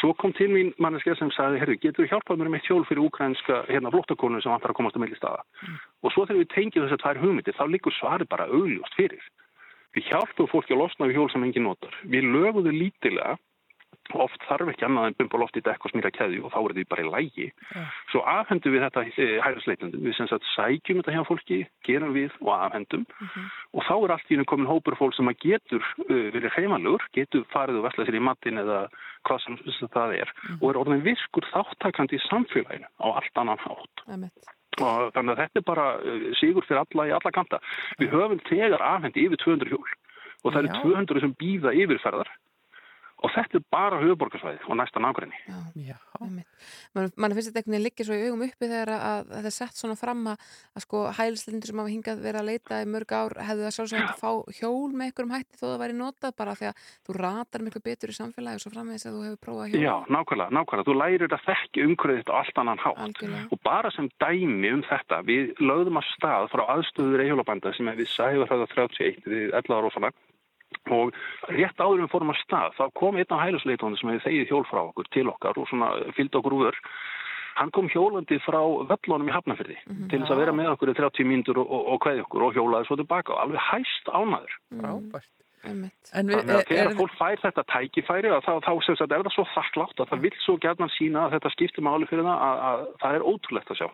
Svo 0.00 0.14
kom 0.16 0.32
til 0.38 0.48
mín 0.48 0.70
manneskja 0.80 1.18
sem 1.18 1.28
sagði, 1.36 1.58
herru, 1.60 1.74
getur 1.82 2.06
þú 2.06 2.14
hjálpað 2.14 2.38
mér 2.40 2.48
með 2.52 2.62
eitt 2.62 2.70
hjól 2.70 2.86
fyrir 2.88 3.02
úkrænska 3.04 3.58
hérna, 3.68 3.92
flóttakonu 3.92 4.40
sem 4.40 4.51
vantar 4.52 4.72
að 4.72 4.78
komast 4.80 4.98
á 4.98 5.02
milli 5.02 5.18
staða? 5.18 5.44
Og 6.02 6.12
svo 6.14 6.26
þegar 6.26 6.42
við 6.42 6.52
tengjum 6.54 6.86
þessar 6.86 7.02
tvær 7.02 7.22
hugmyndir, 7.22 7.56
þá 7.58 7.64
liggur 7.68 7.96
svarið 7.96 8.30
bara 8.32 8.48
augljóst 8.50 8.98
fyrir. 8.98 9.24
Við 9.96 10.08
hjálpum 10.08 10.48
fólki 10.48 10.76
að 10.76 10.82
losna 10.84 11.08
við 11.08 11.18
hjól 11.18 11.30
sem 11.32 11.44
engin 11.44 11.66
notar. 11.68 11.96
Við 12.08 12.28
lögum 12.32 12.64
þau 12.64 12.72
lítilega, 12.76 13.34
oft 14.10 14.44
þarf 14.48 14.70
ekki 14.72 14.86
annað 14.86 15.08
en 15.08 15.16
bumba 15.20 15.40
loft 15.40 15.56
í 15.56 15.62
dekk 15.64 15.86
og 15.86 15.92
smýra 15.92 16.10
keðju 16.12 16.44
og 16.46 16.52
þá 16.52 16.58
er 16.60 16.74
því 16.76 16.84
bara 16.90 17.04
í 17.04 17.10
lægi. 17.12 17.46
Svo 18.10 18.22
afhendum 18.28 18.74
við 18.74 18.84
þetta 18.86 19.04
e, 19.08 19.28
hægrisleitundum. 19.44 20.04
Við 20.04 20.16
sem 20.18 20.28
sagt 20.30 20.48
sækjum 20.52 21.00
þetta 21.00 21.14
hjá 21.16 21.22
fólki, 21.28 21.60
gerum 21.86 22.14
við 22.16 22.34
og 22.42 22.52
afhendum 22.56 23.06
og 23.72 23.86
þá 23.88 23.94
er 23.96 24.14
allt 24.16 24.30
í 24.30 24.36
hennu 24.36 24.48
komin 24.50 24.70
hópur 24.70 24.98
fólk 24.98 25.16
sem 25.16 25.30
að 25.30 25.38
getur 25.46 25.86
uh, 26.08 26.28
verið 26.34 26.56
heimalur, 26.58 27.06
getur 27.16 27.46
farið 27.54 27.80
og 27.80 27.86
vesla 27.88 28.08
sér 28.08 28.18
í 28.18 28.24
mattin 28.28 28.62
eða 28.62 28.82
hvað 29.28 29.44
sem, 29.46 29.60
það 29.94 30.16
er 30.18 30.34
og 30.58 30.66
er 30.70 30.80
orðin 30.82 31.06
virkur 31.06 31.46
þáttakandi 31.52 32.18
í 32.18 32.24
samfélaginu 32.26 32.90
á 33.00 33.06
allt 33.14 33.42
annan 33.42 33.62
hátt. 33.62 34.06
Einmitt. 34.08 34.52
Og 34.80 35.10
þannig 35.12 35.34
að 35.34 35.42
þetta 35.42 35.60
er 35.60 35.68
bara 35.68 35.88
uh, 36.00 36.30
sigur 36.40 36.66
fyrir 36.68 36.82
alla 36.82 37.08
í 37.08 37.16
alla 37.16 37.34
kanta. 37.34 37.60
Við 38.00 38.14
höfum 38.16 38.40
þegar 38.48 38.84
afhendi 38.92 39.26
yfir 39.28 39.44
200 39.44 39.72
hjól 39.72 39.98
og 40.42 40.50
það 40.50 40.64
eru 40.64 40.78
200 40.82 41.22
sem 41.22 41.34
býða 41.38 41.74
yfirferðar 41.78 42.30
og 43.22 43.30
þetta 43.34 43.58
er 43.58 43.64
bara 43.72 44.00
höfuborgarsvæði 44.02 44.64
og 44.66 44.78
næsta 44.78 45.02
nágræni. 45.02 45.38
Já, 45.78 45.96
Einmitt. 46.22 46.46
Man, 46.94 47.34
finnst 47.34 47.48
þetta 47.50 47.62
einhvern 47.62 47.74
veginn 47.74 47.86
liggja 47.86 48.06
svo 48.06 48.14
í 48.16 48.24
augum 48.26 48.44
uppi 48.46 48.66
þegar 48.68 48.90
að, 48.94 49.02
að 49.02 49.30
þetta 49.32 49.50
er 49.50 49.56
sett 49.56 49.76
svona 49.78 49.96
fram 49.98 50.22
að, 50.32 50.36
að 50.76 50.84
sko 50.84 50.98
hælslindur 51.18 51.68
sem 51.70 51.80
hafa 51.82 51.92
hingað 51.92 52.22
verið 52.22 52.40
að 52.42 52.48
leita 52.50 52.80
í 52.82 52.86
mörg 52.92 53.10
ár 53.16 53.32
hefðu 53.48 53.62
það 53.66 53.74
sjálfsögum 53.76 54.08
að 54.08 54.22
fá 54.22 54.32
hjól 54.58 54.90
með 54.92 55.04
einhverjum 55.08 55.34
hætti 55.36 55.60
þó 55.60 55.66
það 55.66 55.82
væri 55.82 55.94
notað 55.98 56.32
bara 56.42 56.56
því 56.58 56.66
að 56.70 56.76
þú 57.06 57.10
ratar 57.18 57.60
miklu 57.66 57.80
betur 57.86 58.12
í 58.12 58.18
samfélagi 58.18 58.56
og 58.58 58.62
svo 58.64 58.72
framvegis 58.74 59.06
að 59.08 59.14
þú 59.16 59.22
hefur 59.26 59.40
prófað 59.46 59.66
hjól. 59.72 59.82
Já, 59.82 59.94
nákvæmlega, 60.16 60.50
nákvæmlega. 60.58 60.88
Þú 60.88 60.94
lærir 61.00 61.30
að 61.32 61.46
þekki 61.48 61.78
umhverfið 61.88 62.28
á 62.30 62.34
allt 62.42 62.56
annan 62.62 62.82
hátt. 62.82 63.02
Algjörlega. 63.06 63.46
Og 63.50 63.58
bara 63.66 63.90
sem 63.94 64.06
dæmi 64.22 64.68
um 64.76 64.82
þetta, 64.86 65.16
við 65.26 65.44
lögðum 65.62 66.00
að 66.02 66.10
stað 66.12 66.44
frá 66.52 66.62
aðstöður 66.76 67.22
eihjólabanda 70.92 71.12
sem 71.12 71.52
við 71.52 71.52
sæður 71.52 71.52
hraða 71.52 71.52
31 71.52 71.52
við 71.52 71.52
11 71.52 71.52
ára 71.52 71.52
ofana 71.52 71.52
og 71.52 71.52
rétt 71.52 71.82
áður 71.82 71.98
en 71.98 72.04
við 72.06 72.12
fórum 72.12 72.32
að 72.32 72.42
stað 72.42 72.76
þá 72.78 72.84
kom 72.94 73.16
einn 73.16 73.34
á 73.34 73.44
hælusleitónu 73.44 73.98
sem 73.98 74.12
hefði 74.12 74.24
þegið 74.26 74.52
hjól 74.52 74.64
frá 74.70 74.80
okkur 74.82 75.10
til 75.12 75.28
okkar 75.28 75.58
og 75.58 75.68
svona 75.68 75.90
fylgdi 76.16 76.38
okkur 76.38 76.58
úr 76.58 76.78
hann 77.58 77.70
kom 77.70 77.88
hjólandi 77.92 78.38
frá 78.46 78.60
völlunum 78.88 79.28
í 79.28 79.34
Hafnafyrði 79.34 79.76
til 80.08 80.22
þess 80.22 80.32
að 80.32 80.42
vera 80.42 80.56
með 80.56 80.72
okkur 80.72 80.92
í 80.92 80.96
30 80.96 81.28
mínútur 81.28 81.60
og, 81.62 82.00
kveði 82.02 82.24
okkur 82.24 82.48
og 82.48 82.56
hjólaði 82.56 82.88
svo 82.88 82.98
tilbaka 83.00 83.36
og 83.36 83.44
alveg 83.44 83.64
hæst 83.70 84.08
ánaður 84.08 84.58
frábært. 84.72 85.30
Einmitt. 85.62 86.08
En 86.10 86.26
við, 86.26 86.40
Þannig 86.40 86.56
að 86.56 86.58
er, 86.58 86.64
þegar 86.66 86.88
er, 86.88 86.96
fólk 86.98 87.12
fær 87.14 87.38
þetta 87.38 87.62
tækifæri 87.70 88.30
að 88.34 88.40
þá, 88.42 88.52
þá 88.64 88.72
sem 88.82 88.96
sagt, 88.98 89.12
er 89.14 89.22
það 89.22 89.34
svo 89.36 89.44
þakklátt 89.52 90.00
að 90.02 90.08
það 90.10 90.24
vil 90.24 90.32
svo 90.42 90.54
gerðan 90.64 90.90
sína 90.96 91.20
að 91.22 91.36
þetta 91.36 91.52
skiptir 91.54 91.86
máli 91.86 92.08
fyrir 92.10 92.26
það 92.26 92.42
að, 92.48 92.62
að 92.66 92.82
það 93.04 93.18
er 93.18 93.26
ótrúlegt 93.30 93.70
að 93.70 93.78
sjá. 93.78 93.88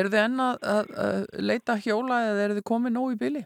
eru 0.00 0.12
þið 0.14 0.22
enn 0.22 0.40
að, 0.46 0.64
að, 0.72 0.94
að 1.04 1.44
leita 1.50 1.76
hjóla 1.84 2.22
eða 2.30 2.46
eru 2.46 2.56
þið 2.56 2.66
komið 2.72 2.96
nóg 2.96 3.12
í 3.12 3.20
bili? 3.20 3.44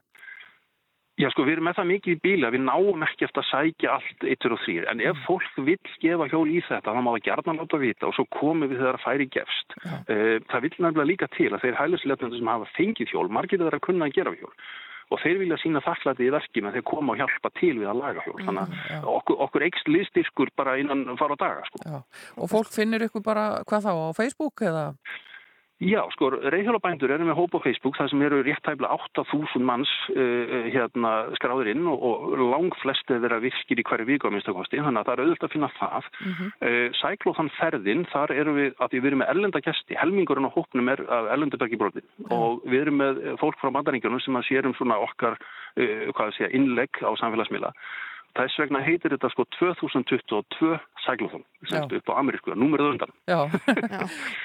Já 1.22 1.28
sko 1.30 1.44
við 1.46 1.56
erum 1.56 1.68
með 1.68 1.76
það 1.78 1.90
mikið 1.92 2.14
í 2.14 2.20
bíli 2.22 2.46
að 2.46 2.54
við 2.56 2.64
náum 2.66 3.04
ekki 3.06 3.26
eftir 3.28 3.42
að 3.42 3.50
sækja 3.50 3.90
allt 3.94 4.24
eittur 4.26 4.54
og 4.56 4.62
þrýr 4.64 4.86
en 4.90 5.02
ef 5.06 5.20
fólk 5.26 5.58
vil 5.68 5.78
gefa 6.02 6.28
hjól 6.32 6.46
í 6.50 6.62
þetta 6.66 6.94
þá 6.96 6.98
má 6.98 7.10
það 7.12 7.26
gerðan 7.28 7.60
láta 7.62 7.82
vita 7.82 8.08
og 8.08 8.16
svo 8.16 8.24
komum 8.34 8.70
við 8.70 8.80
þegar 8.82 8.98
að 8.98 9.04
færi 9.04 9.28
gefst. 9.36 9.76
Uh, 9.82 10.38
það 10.50 10.64
vil 10.64 10.72
nefnilega 10.72 11.10
líka 11.12 11.28
til 11.36 11.50
að 11.52 11.66
þeir 11.66 11.78
hælusleitandi 11.78 12.40
sem 12.40 12.50
hafa 12.52 12.70
fengið 12.78 13.12
hjól, 13.14 13.28
margir 13.30 13.62
þeirra 13.62 13.84
kunna 13.86 14.08
að 14.08 14.18
gera 14.18 14.34
hjól 14.34 14.52
og 15.12 15.20
þeir 15.20 15.42
vilja 15.42 15.58
sína 15.60 15.82
þakklæti 15.84 16.26
í 16.26 16.32
verki 16.32 16.62
með 16.64 16.78
þeir 16.78 16.86
koma 16.88 17.14
og 17.14 17.20
hjálpa 17.20 17.50
til 17.58 17.74
við 17.76 17.90
að 17.90 18.00
laga 18.00 18.22
hjól 18.24 18.38
þannig 18.46 18.78
að 18.96 19.10
okkur, 19.12 19.40
okkur 19.46 19.66
eikst 19.66 19.90
liðstyrkur 19.90 20.52
bara 20.56 20.78
innan 20.80 21.04
fara 21.20 21.36
á 21.36 21.42
daga 21.42 21.66
sko. 21.68 21.82
Já. 21.84 21.98
Og 22.40 22.50
fólk 22.50 22.72
finnir 22.72 23.04
ykkur 23.06 23.24
bara, 23.26 23.44
hvað 23.68 23.88
þá, 23.88 23.92
á 23.92 24.10
Facebook 24.16 24.64
eða? 24.64 24.86
Já, 25.82 26.02
sko, 26.14 26.28
reyðhjólabændur 26.38 27.10
eru 27.10 27.24
með 27.26 27.38
hóp 27.40 27.56
á 27.58 27.64
Facebook 27.64 27.96
þar 27.98 28.10
sem 28.12 28.20
eru 28.22 28.38
rétt 28.46 28.62
tæmlega 28.62 28.94
8000 29.18 29.64
manns 29.66 29.90
uh, 30.14 30.68
hérna 30.70 31.12
skráðir 31.40 31.72
inn 31.72 31.88
og, 31.90 32.04
og 32.06 32.42
lang 32.52 32.76
flesti 32.78 33.16
þeirra 33.16 33.40
virkir 33.42 33.82
í 33.82 33.86
hverju 33.88 34.06
viku 34.06 34.30
á 34.30 34.34
minnstakosti, 34.34 34.78
þannig 34.78 35.02
að 35.02 35.08
það 35.08 35.14
er 35.16 35.22
auðvitað 35.24 35.48
að 35.48 35.54
finna 35.56 35.70
það. 35.80 36.10
Mm 36.12 36.36
-hmm. 36.36 36.52
uh, 36.68 36.86
Sæklóðan 37.00 37.50
ferðin, 37.58 38.06
þar 38.14 38.34
eru 38.36 38.54
við, 38.60 38.70
að 38.78 38.94
við 38.94 39.10
erum 39.10 39.22
með 39.24 39.32
ellenda 39.34 39.64
gæsti, 39.66 39.98
helmingurinn 39.98 40.46
á 40.46 40.54
hópnum 40.54 40.92
er 40.94 41.02
af 41.18 41.32
ellendabækibróðin 41.34 42.08
og 42.30 42.62
við 42.62 42.80
erum 42.86 43.02
með 43.02 43.20
fólk 43.42 43.58
frá 43.58 43.74
mandaringjörnum 43.74 44.22
sem 44.22 44.38
að 44.38 44.48
sérum 44.52 44.78
svona 44.78 45.02
okkar, 45.02 45.34
uh, 45.34 46.08
hvað 46.14 46.26
að 46.28 46.34
segja, 46.38 46.54
innlegg 46.54 47.02
á 47.02 47.10
samfélagsmiðla. 47.18 47.74
Þess 48.32 48.60
vegna 48.62 48.80
heitir 48.80 49.12
þetta 49.12 49.28
sko 49.32 49.44
2022 49.58 50.76
sæglóðum, 51.04 51.42
semst 51.68 51.92
upp 51.98 52.12
á 52.12 52.14
Amerísku, 52.16 52.54
númerið 52.56 52.92
undan. 52.94 53.12
Já, 53.32 53.40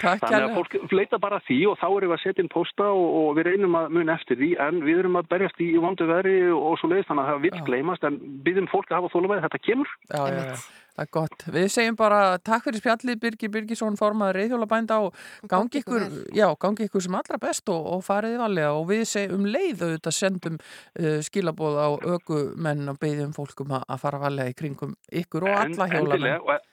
takk 0.01 0.25
Þannig 0.25 0.47
að 0.47 0.55
fólk 0.57 0.75
fleita 0.91 1.19
bara 1.23 1.39
því 1.47 1.59
og 1.71 1.77
þá 1.79 1.87
erum 1.87 2.11
við 2.11 2.15
að 2.17 2.23
setja 2.25 2.43
inn 2.43 2.51
posta 2.51 2.89
og, 2.91 3.07
og 3.21 3.29
við 3.37 3.49
reynum 3.51 3.77
að 3.79 3.95
mun 3.95 4.11
eftir 4.11 4.41
því 4.41 4.49
en 4.65 4.81
við 4.83 5.03
erum 5.03 5.19
að 5.21 5.29
berjast 5.31 5.63
í, 5.63 5.69
í 5.71 5.83
vandu 5.83 6.09
veri 6.09 6.35
og, 6.51 6.73
svo 6.81 6.91
leiðist 6.91 7.13
þannig 7.13 7.23
að 7.23 7.31
það 7.31 7.45
vil 7.45 7.63
gleymast 7.69 8.09
en 8.09 8.19
byggjum 8.47 8.69
fólk 8.73 8.91
að 8.91 8.99
hafa 8.99 9.13
þóluvæði, 9.15 9.45
þetta 9.47 9.63
kemur. 9.69 9.95
Já, 10.11 10.21
já, 10.27 10.43
já. 10.51 10.67
Það 10.97 11.05
er 11.05 11.09
gott. 11.13 11.43
Við 11.53 11.67
segjum 11.69 11.95
bara 11.99 12.19
takk 12.41 12.63
fyrir 12.65 12.81
spjallið 12.81 13.19
Birgir 13.21 13.51
Birgisson 13.53 13.97
formaður 13.99 14.39
reyðhjólabænda 14.39 14.95
og 15.05 15.19
gangi 15.51 15.83
ykkur, 15.83 16.05
já, 16.33 16.47
gangi 16.57 16.87
ykkur 16.87 17.03
sem 17.05 17.17
allra 17.19 17.37
best 17.41 17.69
og, 17.69 17.83
og 17.93 18.01
fariði 18.05 18.39
valega 18.41 18.71
og 18.73 18.87
við 18.89 19.03
segjum 19.11 19.43
um 19.43 19.51
leið 19.53 19.83
auðvitað 19.85 20.15
sendum 20.17 20.55
uh, 20.57 21.19
skilabóð 21.27 21.77
á 21.77 21.87
ökumenn 22.15 22.89
og 22.89 22.97
beðjum 23.03 23.35
fólkum 23.37 23.75
að 23.77 24.01
fara 24.01 24.23
valega 24.25 24.55
í 24.55 24.57
kringum 24.57 24.97
ykkur 25.21 25.45
og 25.45 25.59
alla 25.59 25.87
hjólamenn. 25.93 26.65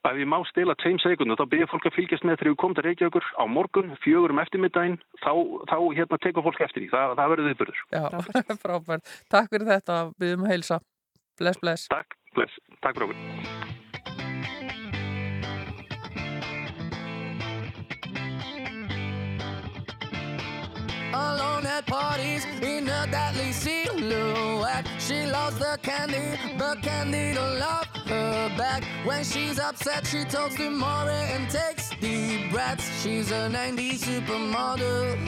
Ef 0.00 0.16
ég 0.16 0.24
má 0.24 0.38
stila 0.48 0.72
tveim 0.80 0.96
sekundum, 1.02 1.36
þá 1.36 1.50
byrja 1.52 1.66
fólk 1.68 1.84
að 1.90 1.96
fylgjast 1.98 2.24
með 2.24 2.38
þegar 2.40 2.48
við 2.48 2.60
komum 2.62 2.76
til 2.78 2.84
Reykjavíkur 2.86 3.26
á 3.36 3.44
morgun, 3.44 3.90
fjögur 4.00 4.32
um 4.32 4.40
eftirmiddaginn, 4.40 4.96
þá, 5.20 5.32
þá 5.68 5.76
hérna 5.98 6.18
tekur 6.24 6.46
fólk 6.46 6.62
eftir 6.64 6.86
því. 6.86 6.88
Þa, 6.94 7.02
það 7.18 7.34
verður 7.34 7.50
viðbörður. 7.50 7.82
Já, 7.92 8.06
frábært. 8.64 9.12
Takk 9.28 9.52
fyrir 9.52 9.68
þetta. 9.68 9.98
Byrjum 10.16 10.46
að 10.48 10.54
heilsa. 10.54 10.80
Bless, 11.36 11.60
bless. 11.60 11.84
Takk, 11.92 12.16
bless. 12.34 12.50
Takk 12.82 12.96
okkur. 12.96 13.16
Alone 21.12 21.66
at 21.66 21.86
parties 21.86 22.44
in 22.62 22.88
a 22.88 23.06
deadly 23.10 23.52
silhouette. 23.52 24.86
She 24.98 25.26
loves 25.26 25.58
the 25.58 25.78
candy, 25.82 26.38
but 26.58 26.82
candy 26.82 27.34
don't 27.34 27.58
love 27.58 27.86
her 28.06 28.48
back. 28.56 28.84
When 29.04 29.24
she's 29.24 29.58
upset, 29.58 30.06
she 30.06 30.24
talks 30.24 30.56
to 30.56 30.70
Maury 30.70 31.12
and 31.34 31.50
takes 31.50 31.90
deep 32.00 32.52
breaths. 32.52 32.86
She's 33.02 33.30
a 33.32 33.50
90s 33.50 34.00
supermodel. 34.06 35.18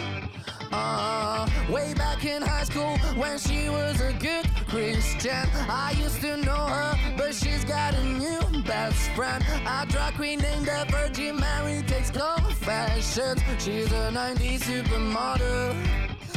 Uh, 0.73 1.47
way 1.70 1.93
back 1.95 2.25
in 2.25 2.41
high 2.41 2.64
school 2.64 2.97
when 3.14 3.39
she 3.39 3.68
was 3.68 4.01
a 4.01 4.12
good 4.14 4.47
Christian. 4.68 5.47
I 5.68 5.95
used 5.99 6.20
to 6.23 6.39
know 6.39 6.66
her, 6.66 7.14
but 7.16 7.35
she's 7.35 7.64
got 7.64 7.95
a 7.95 8.05
new 8.05 8.41
best 8.62 9.11
friend. 9.11 9.45
A 9.66 9.85
drag 9.87 10.14
queen 10.14 10.39
named 10.39 10.66
the 10.66 10.87
Virgin 10.89 11.39
Mary 11.39 11.83
takes 11.83 12.11
confessions. 12.11 13.41
She's 13.59 13.93
a 13.93 14.11
90s 14.12 14.61
supermodel. 14.61 15.75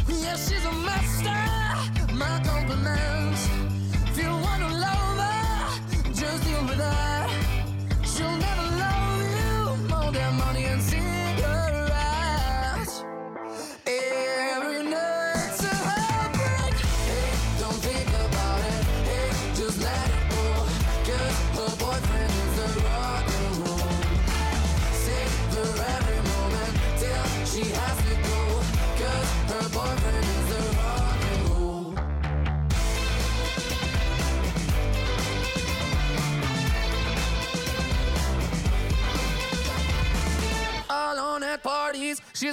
Yeah, 0.10 0.36
she's 0.36 0.66
a 0.66 0.72
master. 0.72 2.14
My 2.14 2.42
compliments. 2.44 3.48
If 4.10 4.18
you 4.18 4.30
wanna 4.30 4.70
love 4.70 5.18
her, 5.18 6.14
just 6.14 6.44
deal 6.44 6.62
with 6.66 6.80
her. 6.80 7.30
She'll 8.04 8.38
never 8.38 8.75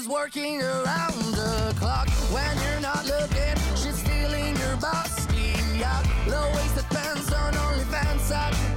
She's 0.02 0.10
working 0.10 0.60
around 0.60 1.14
the 1.32 1.72
clock 1.78 2.08
when 2.34 2.58
you're 2.64 2.80
not 2.80 3.06
looking. 3.06 3.54
She's 3.76 3.98
stealing 3.98 4.56
your 4.56 4.76
bossy 4.78 5.84
out. 5.84 6.04
Low 6.26 6.50
waisted 6.56 6.86
pants 6.90 7.32
on 7.32 7.52
OnlyFans. 7.52 8.32
I'd 8.34 8.71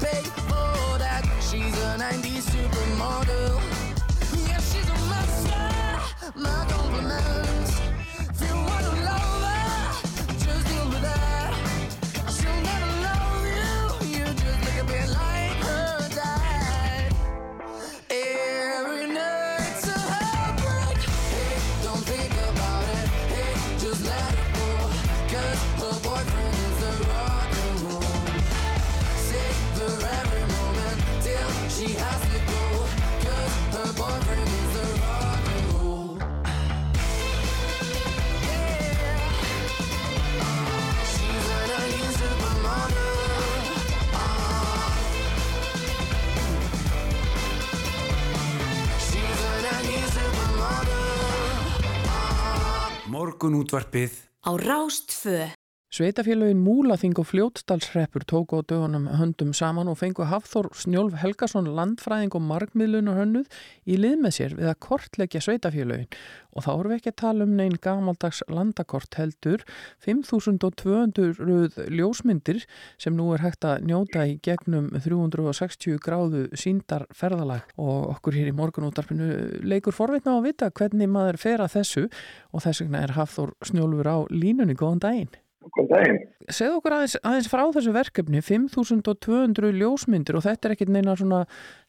Morgun 53.35 53.57
útvarpið 53.59 54.13
Á 54.47 54.55
Rástfö. 54.55 55.54
Sveitafélagin 55.95 56.59
Múlaþing 56.59 57.15
og 57.21 57.29
Fljótsdalsreppur 57.29 58.25
tóku 58.27 58.59
á 58.59 58.67
dögunum 58.67 59.05
höndum 59.15 59.53
saman 59.55 59.87
og 59.87 59.95
fengu 59.95 60.25
Hafþór 60.27 60.67
Snjólf 60.75 61.13
Helgason 61.21 61.69
landfræðing 61.71 62.33
og 62.35 62.41
markmiðlunar 62.43 63.15
hönnuð 63.21 63.45
í 63.87 63.95
lið 63.95 64.17
með 64.25 64.33
sér 64.35 64.55
við 64.57 64.71
að 64.73 64.81
kortleggja 64.83 65.39
sveitafélagin 65.45 66.09
og 66.51 66.65
þá 66.65 66.71
erum 66.73 66.91
við 66.91 66.97
ekki 66.97 67.13
að 67.13 67.21
tala 67.21 67.47
um 67.47 67.53
neinn 67.55 67.77
gamaldags 67.79 68.41
landakort 68.51 69.15
heldur. 69.15 69.63
5200 70.03 71.87
ljósmyndir 71.95 72.59
sem 72.99 73.15
nú 73.15 73.29
er 73.31 73.45
hægt 73.45 73.63
að 73.63 73.87
njóta 73.87 74.27
í 74.27 74.35
gegnum 74.43 74.91
360 74.99 76.03
gráðu 76.03 76.43
síndar 76.59 77.07
ferðalag. 77.15 77.71
Og 77.79 78.11
okkur 78.17 78.35
hér 78.35 78.51
í 78.51 78.57
morgunútarpinu 78.59 79.63
leikur 79.63 79.95
forvitna 79.95 80.35
á 80.35 80.43
að 80.43 80.51
vita 80.51 80.71
hvernig 80.75 81.07
maður 81.07 81.39
fer 81.39 81.63
að 81.63 81.79
þessu. 81.79 82.05
Og 82.51 82.67
þess 82.67 82.83
vegna 82.83 83.07
er 83.07 83.15
Hafþór 83.15 83.55
Snjólfur 83.63 84.11
á 84.11 84.17
línunni, 84.27 84.75
góðan 84.75 85.03
daginn. 85.07 85.33
Segð 85.65 86.75
okkur 86.77 86.95
aðeins, 86.95 87.15
aðeins 87.25 87.47
frá 87.49 87.63
þessu 87.73 87.93
verkefni, 87.95 88.41
5200 88.45 89.71
ljósmyndir 89.79 90.37
og 90.37 90.45
þetta 90.45 90.69
er 90.69 90.75
ekkit 90.75 90.91
neina 90.93 91.15
svona 91.17 91.45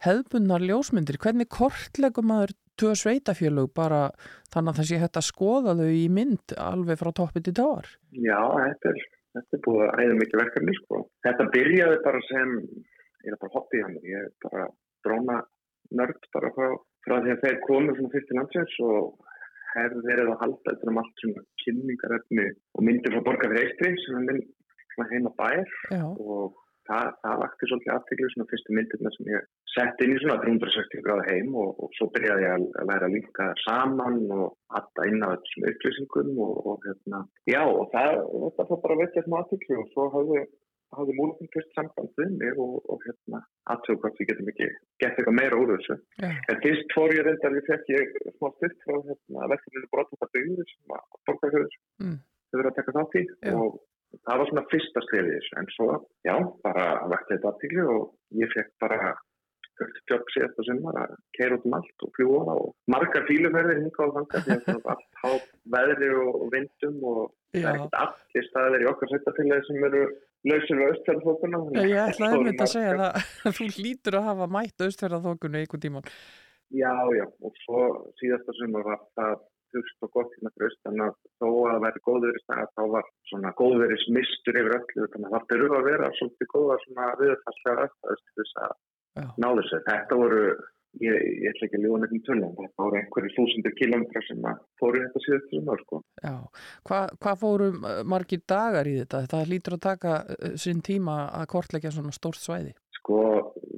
hefðbundnar 0.06 0.64
ljósmyndir. 0.64 1.18
Hvernig 1.20 1.50
kortlegum 1.52 2.30
maður 2.30 2.54
tvö 2.80 2.94
sveitafélög 2.98 3.72
bara 3.76 4.00
þannig 4.52 4.72
að 4.72 4.80
það 4.80 4.88
sé 4.90 5.00
hægt 5.02 5.20
að 5.20 5.28
skoða 5.28 5.76
þau 5.78 5.90
í 5.92 6.06
mynd 6.12 6.56
alveg 6.60 7.00
frá 7.00 7.12
toppi 7.20 7.44
til 7.44 7.56
táar? 7.56 7.90
Já, 8.16 8.40
þetta 8.40 8.92
er, 8.92 9.04
þetta 9.38 9.58
er 9.58 9.64
búið 9.68 9.84
að 9.86 10.02
æða 10.02 10.18
mikið 10.22 10.42
verkefni 10.42 10.76
sko. 10.80 11.02
Þetta 11.26 11.48
byrjaði 11.56 12.02
bara 12.08 12.24
sem, 12.30 12.56
ég 13.26 13.36
er 13.36 13.40
bara 13.44 13.56
hoppið 13.56 13.86
hann, 13.86 14.00
ég 14.04 14.26
er 14.26 14.34
bara 14.46 14.68
dróna 15.06 15.40
nörd 15.96 16.28
bara 16.34 16.52
frá, 16.56 16.74
frá 17.06 17.16
því 17.22 17.34
að 17.34 17.42
þeir 17.44 17.62
komu 17.66 17.96
svona 17.96 18.12
fyrst 18.14 18.30
til 18.30 18.40
landsins 18.40 18.78
og 18.86 19.25
hefur 19.84 20.06
verið 20.10 20.32
að 20.32 20.40
halda 20.42 20.68
þetta 20.68 20.92
um 20.92 21.00
allt 21.02 21.24
svona 21.24 21.46
kynningarefni 21.64 22.46
og 22.76 22.86
myndir 22.88 23.16
frá 23.16 23.26
borga 23.26 23.50
fyrir 23.50 23.66
Eistri 23.66 23.92
sem 24.04 24.20
er 24.20 24.28
minn 24.30 24.46
svona 24.94 25.10
heima 25.12 25.32
Já. 25.92 26.04
og 26.06 26.56
það, 26.88 27.08
það 27.22 27.40
vakti 27.42 27.68
svolítið 27.70 27.94
afteklu 27.94 28.28
svona 28.32 28.50
fyrstu 28.50 28.76
myndirna 28.76 29.12
sem 29.14 29.30
ég 29.32 29.48
sett 29.74 30.02
inn 30.04 30.14
í 30.14 30.18
svona 30.22 30.38
360 30.44 31.04
gráða 31.06 31.26
heim 31.30 31.56
og, 31.62 31.72
og 31.82 31.96
svo 31.98 32.08
byrjaði 32.14 32.46
ég 32.46 32.54
að, 32.56 32.66
að 32.80 32.90
læra 32.90 33.08
að 33.08 33.16
líka 33.16 33.48
saman 33.64 34.20
og 34.36 34.46
hatta 34.74 35.08
inn 35.10 35.24
á 35.24 35.28
þessum 35.34 35.66
upplýsingum 35.72 36.30
og, 36.46 36.54
og 36.72 36.86
hérna, 36.86 37.24
já 37.50 37.62
og 37.64 37.90
það, 37.94 38.22
þetta 38.44 38.68
fór 38.70 38.82
bara 38.84 38.96
að 38.96 39.02
vekja 39.04 39.26
smá 39.26 39.38
afteklu 39.42 39.80
og 39.82 39.90
svo 39.92 40.08
hafði 40.14 40.46
hafði 40.94 41.14
múlum 41.18 41.48
fyrst 41.54 41.72
samband 41.74 42.12
við 42.20 42.30
mig 42.40 42.60
og, 42.62 42.76
og 42.92 43.02
hérna 43.06 43.40
aðtöku 43.72 43.98
hvort 44.04 44.20
við 44.20 44.28
getum 44.30 44.50
ekki 44.52 44.68
gett 45.02 45.16
eitthvað 45.18 45.38
meira 45.40 45.58
úr 45.58 45.72
þessu. 45.74 45.96
Já. 46.22 46.30
En 46.52 46.60
fyrst 46.62 46.94
fór 46.94 47.14
ég 47.16 47.26
reyndar, 47.26 47.56
ég 47.58 47.66
fekk 47.70 47.90
ég 47.96 48.14
smá 48.38 48.48
styrk 48.54 48.78
frá 48.86 48.96
hérna 49.08 49.50
verkefninu 49.54 49.90
brotum 49.92 50.24
að 50.28 50.32
byggður 50.38 50.72
sem 50.72 50.96
að 50.98 51.20
borgarhauður 51.30 51.76
Mm. 51.96 52.16
hefur 52.52 52.66
að 52.70 52.74
taka 52.78 52.92
þátt 52.98 53.14
í 53.18 53.22
Já. 53.26 53.52
og 53.56 53.78
það 54.26 54.38
var 54.40 54.48
svona 54.50 54.66
fyrsta 54.72 55.00
skrifið 55.06 55.32
þessu 55.36 55.54
en 55.60 55.70
svo, 55.74 55.86
já, 56.28 56.34
bara 56.62 56.84
vakti 57.10 57.34
þetta 57.34 57.48
aðtíkli 57.50 57.86
og 57.94 58.04
ég 58.42 58.52
fekk 58.54 58.70
bara 58.84 59.14
högt 59.80 60.12
jobb 60.12 60.30
síðast 60.32 60.60
og 60.62 60.64
sumar 60.68 60.96
að 61.02 61.10
keira 61.36 61.56
út 61.58 61.66
um 61.68 61.74
allt 61.76 62.04
og 62.06 62.12
fljúa 62.16 62.54
og 62.54 62.68
margar 62.88 63.26
fíluferðir 63.28 63.80
hinga 63.82 64.06
á 64.08 64.14
þanga 64.14 64.40
því 64.46 64.54
að 64.54 64.62
það 64.68 64.86
allt 64.94 65.18
há 65.22 65.30
veðri 65.74 66.08
og 66.22 66.46
vindum 66.54 66.96
og 67.10 67.18
það 67.52 67.60
Já. 67.60 67.66
er 67.68 67.76
ekkert 67.80 67.98
allir 68.04 68.46
staðir 68.48 68.84
í 68.86 68.88
okkar 68.92 69.10
sveitafélagi 69.12 69.66
sem 69.68 69.84
eru 69.90 70.04
lausir 70.50 70.80
við 70.80 70.92
östfjörðfókuna 70.94 71.60
Ég 71.82 72.00
ætlaði 72.04 72.38
einmitt 72.40 72.64
að 72.64 72.72
segja 72.72 72.94
það 72.94 73.20
að 73.50 73.56
þú 73.58 73.68
lítur 73.82 74.18
að 74.20 74.28
hafa 74.30 74.48
mætt 74.56 74.86
austferðaþokunni 74.86 75.62
einhvern 75.62 75.84
tíman. 75.86 76.08
Já, 76.74 76.94
já, 77.14 77.26
og 77.46 77.60
svo 77.62 77.82
síðasta 78.20 78.54
sumar 78.58 78.88
var 78.88 79.04
það 79.18 79.36
hugst 79.76 80.06
og 80.06 80.12
gott 80.14 80.34
hérna 80.34 80.52
fyrir 80.54 80.70
austan 80.70 81.02
að 81.04 81.14
þó 81.40 81.46
að 81.50 81.70
það 81.70 81.82
væri 81.84 82.02
góðverið 82.08 82.42
stað 82.42 82.70
þá 82.78 82.82
var 82.94 83.08
svona 83.30 83.52
góðverið 83.60 84.04
mistur 84.16 84.58
yfir 84.60 84.76
öllu 84.78 85.08
þannig 85.12 85.28
að 85.28 85.34
það 85.36 85.48
þurfa 85.52 85.78
að 85.80 85.88
vera 85.90 86.10
svolítið 86.18 86.50
góða 86.54 86.78
svona 86.84 87.08
viðfarslega 87.20 87.86
öll 87.86 88.46
að 88.66 88.76
Já. 89.16 89.26
ná 89.42 89.48
þessu. 89.58 89.80
Þetta 89.86 90.20
voru, 90.20 90.42
ég, 91.02 91.16
ég 91.42 91.50
ætla 91.50 91.66
ekki 91.66 91.78
að 91.78 91.84
lífa 91.84 92.00
nefnum 92.02 92.22
tölum, 92.26 92.54
þetta 92.60 92.84
voru 92.84 93.00
einhverju 93.00 93.34
þúsundir 93.36 93.76
kilometra 93.80 94.22
sem 94.26 94.48
fóru 94.80 95.02
þetta 95.02 95.22
síðast 95.24 95.52
sumar 95.52 95.82
sko. 95.84 96.00
Já. 96.22 96.34
Hva, 96.88 97.00
hvað 97.22 97.42
fórum 97.42 97.84
uh, 97.84 98.00
margir 98.14 98.42
dagar 98.48 98.90
í 98.90 98.96
þetta? 99.02 99.22
Það 99.32 99.52
lítur 99.52 99.78
að 99.78 99.84
taka 99.88 100.16
uh, 100.24 100.56
sinn 100.60 100.82
tíma 100.86 101.18
að 101.40 101.48
kortleggja 101.54 101.94
svona 101.94 102.14
stórt 102.16 102.42
svæði. 102.42 102.74
Sko, 103.00 103.20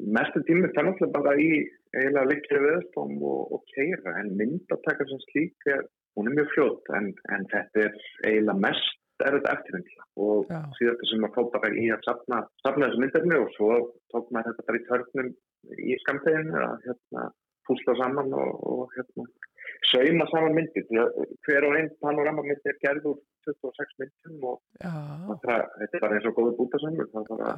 mestu 0.09 0.45
tími 0.49 0.71
það 0.75 0.91
náttúrulega 0.91 1.17
bara 1.19 1.35
í 1.37 1.51
eiginlega 1.97 2.29
leikja 2.31 2.63
viðstóm 2.65 3.19
og, 3.25 3.43
og 3.57 3.65
keira 3.75 4.15
en 4.21 4.35
myndataka 4.39 5.09
sem 5.09 5.21
slík 5.27 5.69
er, 5.73 5.85
hún 6.17 6.31
er 6.31 6.39
mjög 6.39 6.55
fljótt 6.55 6.95
en, 6.99 7.13
en 7.35 7.45
þetta 7.53 7.87
er 7.87 8.01
eiginlega 8.27 8.63
mest 8.65 8.97
er 9.25 9.35
þetta 9.35 9.55
eftirvindla 9.57 10.05
og 10.25 10.51
Já. 10.53 10.61
síðan 10.79 11.09
sem 11.11 11.27
að 11.27 11.35
fá 11.35 11.41
bara 11.57 11.71
í 11.75 11.87
að 11.95 12.05
safna, 12.07 12.41
safna 12.63 12.87
þessu 12.87 13.03
myndarni 13.03 13.39
og 13.39 13.49
svo 13.57 13.71
tók 14.13 14.29
maður 14.35 14.53
þetta 14.53 14.67
bara 14.69 14.81
í 14.81 14.85
törnum 14.89 15.31
í 15.79 15.97
skamteginu 16.05 16.57
að 16.63 16.87
hérna 16.87 17.29
púsla 17.69 17.95
saman 17.99 18.33
og, 18.33 18.63
og 18.71 18.95
hérna 18.97 19.27
sauma 19.91 20.27
saman 20.33 20.57
myndir. 20.57 20.87
Að 21.03 21.35
hver 21.47 21.67
og 21.69 21.77
einn 21.79 21.91
panoramamynd 22.05 22.71
er 22.71 22.81
gerð 22.85 23.11
úr 23.13 23.21
26 23.49 23.99
myndum 24.03 24.49
og 24.53 24.63
það, 25.45 25.67
þetta 25.81 25.93
er 25.93 26.05
bara 26.05 26.19
eins 26.19 26.29
og 26.31 26.39
góður 26.39 26.59
bútasamur. 26.63 27.11
Það 27.13 27.23
er 27.25 27.31
bara 27.35 27.53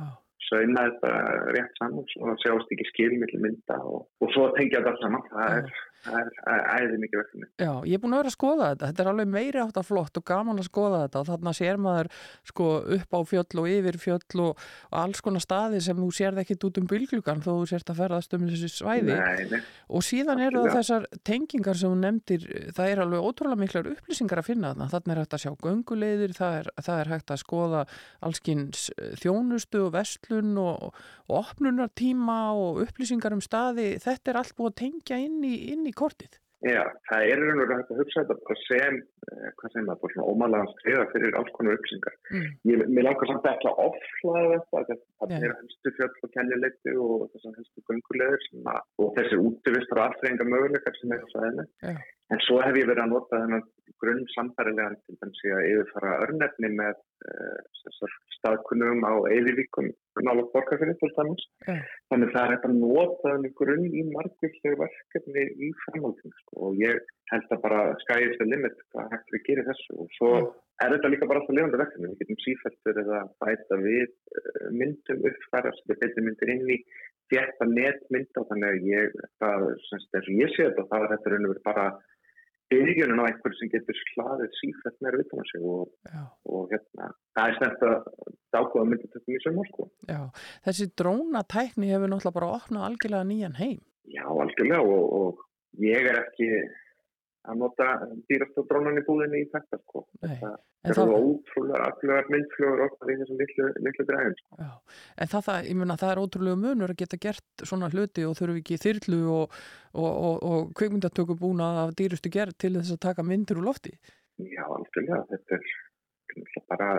Já. 0.51 0.57
sauma 0.57 0.87
þetta 0.89 1.13
rétt 1.57 1.79
saman 1.79 2.03
og 2.03 2.27
það 2.27 2.43
sjást 2.45 2.75
ekki 2.75 2.89
skil 2.91 3.13
millir 3.21 3.45
mynda 3.45 3.79
og, 3.87 4.03
og 4.21 4.35
svo 4.35 4.51
tengja 4.57 4.83
þetta 4.83 4.97
saman 5.05 5.27
það 5.31 5.57
er, 5.59 5.73
er, 6.11 6.31
er 6.55 6.63
æðið 6.75 7.03
mikið 7.05 7.21
verkefni 7.21 7.49
Já, 7.61 7.73
ég 7.87 7.97
er 7.97 8.03
búin 8.03 8.15
að 8.17 8.23
vera 8.23 8.31
að 8.31 8.37
skoða 8.37 8.69
þetta. 8.71 8.89
Þetta 8.91 9.03
er 9.05 9.11
alveg 9.11 9.31
meiri 9.35 9.61
átt 9.61 9.79
að 9.81 9.89
flott 9.91 10.21
og 10.21 10.25
gaman 10.31 10.61
að 10.61 10.69
skoða 10.71 11.01
þetta 11.05 11.21
og 11.21 11.27
þarna 11.29 11.53
sér 11.57 11.81
maður 11.85 12.11
sko 12.51 12.69
upp 12.97 13.17
á 13.17 13.21
fjöll 13.31 13.61
og 13.63 13.69
yfir 13.71 13.99
fjöll 14.01 14.45
og, 14.47 14.65
alls 15.01 15.21
konar 15.25 15.45
staði 15.45 15.83
sem 15.85 16.01
þú 16.01 16.09
sérð 16.17 16.43
ekkit 16.43 16.67
út 16.69 16.81
um 16.81 16.89
bylglugan 16.91 17.45
þó 17.45 17.51
þú 17.51 17.69
sérst 17.71 17.93
að 17.93 18.01
ferðast 18.01 18.37
um 18.37 18.47
þessi 18.49 18.71
svæði. 18.73 19.19
Nei, 19.19 19.45
nei. 19.53 19.61
Og 19.91 20.05
síðan 20.07 20.43
eru 20.47 20.65
það 20.65 20.79
þessar 20.79 21.07
tengingar 21.27 21.79
sem 21.81 21.93
þú 21.93 22.01
nefndir, 22.01 22.47
það 22.77 22.93
er 22.95 23.03
alveg 23.05 23.29
ótrúlega 23.29 23.61
miklar 23.61 23.91
upplýsingar 23.93 24.43
að 24.43 24.49
finna 24.49 24.73
þarna. 24.73 24.91
Þannig 24.95 25.15
er 25.15 25.23
hægt 25.23 25.37
að 25.37 25.45
sjá 25.45 25.53
gönguleiðir, 25.67 26.37
það 26.39 26.59
er, 26.61 26.73
það 26.89 27.03
er 27.05 27.13
hægt 27.15 27.35
að 27.35 27.43
skoða 27.45 27.85
allskins 28.31 28.87
þjónustu 29.21 29.85
og 29.87 29.95
vestlun 30.41 30.59
og, 30.59 30.95
og 31.29 31.41
opnunartíma 31.45 32.53
og 32.55 32.85
upplýsingar 32.85 33.35
um 33.35 33.41
staði. 33.41 33.99
Þetta 34.01 34.31
er 34.31 34.41
allt 34.41 34.57
búið 34.57 34.73
að 34.73 34.79
tengja 34.85 35.19
inn 35.19 35.43
í, 35.45 35.73
inn 35.73 35.87
í 35.87 35.93
kortið. 35.93 36.39
Já, 36.61 36.85
það 37.09 37.23
er 37.25 37.39
raun 37.41 37.63
og 37.63 37.71
raun 37.71 37.87
að 37.89 38.01
hugsa 38.03 38.23
þetta 38.29 38.55
sem, 38.67 38.97
eh, 39.33 39.47
hvað 39.57 39.77
maður, 39.87 40.01
bara 40.03 40.13
svona 40.13 40.27
ómalagan 40.29 40.73
skriða 40.75 41.07
fyrir 41.15 41.39
alls 41.41 41.53
konar 41.57 41.79
upplýsingar. 41.79 42.17
Mm. 42.35 42.51
Ég, 42.69 42.83
mér 42.85 43.07
langar 43.07 43.31
samt 43.31 43.49
ekki 43.49 43.71
að 43.71 43.81
offlaða 43.87 44.59
þetta, 44.75 44.99
það 45.23 45.33
er 45.39 45.55
helstu 45.57 45.95
fjöll 45.97 46.11
og 46.21 46.35
kennileiti 46.35 46.97
og 47.01 47.25
þessar 47.33 47.57
helstu 47.57 47.87
að, 48.75 48.83
og 49.01 49.15
þessir 49.17 49.47
útivistar 49.47 50.03
og 50.03 50.05
aftreyingar 50.11 50.53
möguleikar 50.53 51.01
sem 51.01 51.17
er 51.17 51.25
á 51.25 51.29
sæðinu. 51.33 51.67
Já. 51.81 51.97
En 52.31 52.43
svo 52.47 52.61
hef 52.63 52.77
ég 52.79 52.87
verið 52.87 53.05
að 53.05 53.15
nota 53.15 53.41
þennan 53.43 53.65
grunn 54.01 54.23
samfærilegan 54.35 54.97
til 55.05 55.17
dæmis 55.21 55.41
að 55.51 55.67
yfirfara 55.71 56.13
örnefni 56.25 56.71
með 56.79 57.01
uh, 57.33 58.13
staðkunnum 58.39 59.03
á 59.05 59.13
Eðivíkum 59.35 59.91
nála 60.25 60.45
borgarfyrir 60.53 60.97
til 61.01 61.11
dæmis. 61.17 61.45
Já. 61.67 61.77
Þannig 62.13 62.33
það 62.35 62.55
er 62.55 62.67
að 62.69 62.77
nota 62.79 63.27
þennan 63.27 63.57
grunn 63.61 63.87
í 63.91 64.07
margvíslega 64.13 64.81
verkefni 64.85 65.47
í 65.67 65.71
framhaldinu 65.85 66.33
sko. 66.39 66.71
og 66.71 66.81
ég 66.81 67.13
held 67.33 67.55
að 67.55 67.63
bara 67.67 67.83
skæði 68.05 68.33
þetta 68.33 68.51
limit 68.53 68.83
hvað 68.95 69.15
hægt 69.15 69.35
við 69.35 69.47
gerir 69.49 69.69
þessu 69.71 69.99
og 70.05 70.17
svo 70.17 70.33
er 70.81 70.95
þetta 70.95 71.13
líka 71.13 71.29
bara 71.31 71.43
alltaf 71.43 71.57
lifandi 71.59 71.83
verkefni. 71.83 72.13
Við 72.13 72.23
getum 72.23 72.43
sífælt 72.45 72.81
verið 72.89 73.13
að 73.19 73.33
bæta 73.45 73.81
við 73.85 74.07
eh, 74.07 74.69
myndum 74.81 75.27
uppfærast, 75.31 75.87
við 75.91 76.01
beitum 76.05 76.29
myndir 76.29 76.55
inn 76.55 76.75
í 76.77 76.79
þétta 77.31 77.67
netmynda 77.71 78.47
þannig 78.49 78.71
að 78.71 78.89
ég, 78.91 79.19
það, 79.43 79.67
semst, 79.87 80.17
og 80.19 80.33
ég 80.35 80.55
sé 80.55 80.67
þetta, 80.67 80.87
það 80.91 81.05
er 81.05 81.13
þetta 81.15 81.33
raun 81.35 81.47
og 81.47 81.53
verið 81.53 81.67
bara 81.69 81.85
byrjunin 82.71 83.23
á 83.23 83.25
einhverju 83.27 83.59
sem 83.59 83.71
getur 83.73 83.99
slaðið 84.13 84.57
sífælt 84.59 84.99
meira 85.05 85.23
utan 85.25 85.43
á 85.43 85.45
sig 85.51 85.65
og, 85.75 85.93
og 86.47 86.73
hérna, 86.73 87.11
það 87.37 87.49
er 87.49 87.57
stænt 87.59 87.85
að 87.89 87.97
dákóða 88.55 88.89
myndið 88.91 89.15
þetta 89.15 89.33
mjög 89.33 89.45
sem 89.45 89.63
sko. 89.71 89.89
Já, 90.11 90.21
þessi 90.69 90.89
drónatækni 91.01 91.91
hefur 91.93 92.13
náttúrulega 92.13 92.39
bara 92.39 92.53
opnað 92.59 92.87
algjörlega 92.89 93.31
nýjan 93.31 93.59
heim. 93.61 93.81
Já, 94.11 94.25
algjörlega 94.27 94.83
og, 94.87 95.05
og 95.21 95.83
ég 95.83 96.11
er 96.13 96.23
ekki 96.25 96.51
að 97.49 97.57
nota 97.57 97.87
dýrastu 98.29 98.65
drónan 98.69 99.01
í 99.01 99.05
búðinni 99.07 99.41
í 99.45 99.49
þetta 99.53 99.79
sko. 99.81 100.03
En 100.21 100.35
eru 100.85 100.95
það- 100.97 101.13
ótrúlega 101.17 101.87
aflegar 101.89 102.29
myndflugur 102.33 102.83
okkar 102.87 103.13
í 103.13 103.17
þessum 103.21 103.41
litlu 103.87 104.07
dræðum 104.11 104.37
sko. 104.41 104.69
En 105.17 105.27
það, 105.33 105.45
það, 105.49 105.71
meina, 105.81 105.97
það 105.97 106.13
er 106.13 106.23
ótrúlega 106.25 106.61
munur 106.61 106.93
að 106.93 107.01
geta 107.03 107.21
gert 107.27 107.65
svona 107.65 107.91
hluti 107.93 108.25
og 108.29 108.37
þurfi 108.37 108.63
ekki 108.65 108.81
þyrlu 108.85 109.21
og, 109.37 109.61
og, 109.95 110.13
og, 110.29 110.37
og 110.51 110.73
kvikmyndatöku 110.77 111.39
búna 111.41 111.71
af 111.85 111.95
dýrustu 111.97 112.33
gerð 112.33 112.59
til 112.59 112.75
þess 112.77 112.93
að 112.97 113.05
taka 113.09 113.23
myndir 113.25 113.61
úr 113.61 113.71
lofti. 113.71 113.95
Já, 114.41 114.65
algjörlega, 114.65 115.25
þetta 115.33 115.57
er 115.57 115.65
bara 116.69 116.91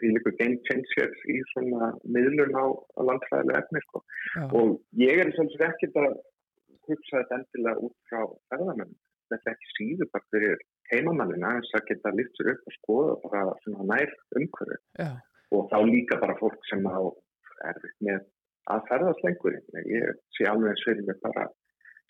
því 0.00 0.08
líka 0.16 0.32
game 0.40 0.56
changer 0.66 1.12
í 1.30 1.36
svona 1.52 1.92
miðlun 2.04 2.56
á, 2.56 2.64
á 2.72 3.00
landfræðilega 3.08 3.60
efni 3.62 3.80
sko. 3.84 4.02
Og 4.52 4.80
ég 4.98 5.20
er 5.22 5.30
svolítið 5.36 5.68
ekkert 5.68 6.00
að 6.02 6.16
hugsa 6.88 7.20
þetta 7.22 7.38
endilega 7.40 7.84
út 7.86 7.96
frá 8.10 8.24
ferðamenn 8.50 8.94
þetta 9.32 9.54
ekki 9.54 9.72
síður 9.74 10.10
bara 10.14 10.30
fyrir 10.34 10.64
heimamannina 10.92 11.52
eins 11.56 11.74
að 11.76 11.86
geta 11.90 12.14
sér 12.16 12.52
upp 12.54 12.70
og 12.70 12.76
skoða 12.78 13.16
bara 13.26 13.44
svona 13.64 13.88
nær 13.92 14.16
umhverju 14.40 14.78
Já, 15.02 15.10
og 15.56 15.68
þá 15.72 15.78
líka 15.90 16.20
bara 16.22 16.38
fólk 16.40 16.58
sem 16.70 16.86
á 16.86 16.98
erfitt 17.70 18.00
með 18.08 18.24
að 18.72 18.88
ferðast 18.90 19.22
lengur. 19.26 19.56
Ég 19.86 20.18
sé 20.36 20.48
alveg 20.50 20.72
eins 20.74 20.84
fyrir 20.86 21.06
mig 21.06 21.18
bara 21.22 21.46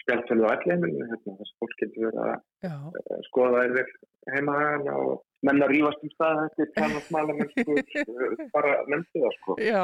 spjaltölu 0.03 0.47
á 0.47 0.55
alleminu 0.55 1.09
hérna, 1.11 1.37
þess 1.39 1.53
að 1.53 1.63
fólk 1.63 1.79
getur 1.83 2.07
verið 2.07 2.21
að 2.25 2.35
eh, 2.69 3.23
skoða 3.29 3.65
yfir 3.71 3.93
heimahagana 4.35 4.97
og 5.03 5.25
menn 5.47 5.63
að 5.65 5.73
rífast 5.73 6.05
um 6.05 6.13
stað 6.15 6.41
þetta 6.43 6.65
er 6.65 6.73
þannig 6.77 7.01
að 7.01 7.09
smala 7.09 7.37
mennsku 7.41 7.77
bara 8.57 8.73
nefndi 8.93 9.23
það 9.25 9.37
sko 9.41 9.59
já, 9.63 9.83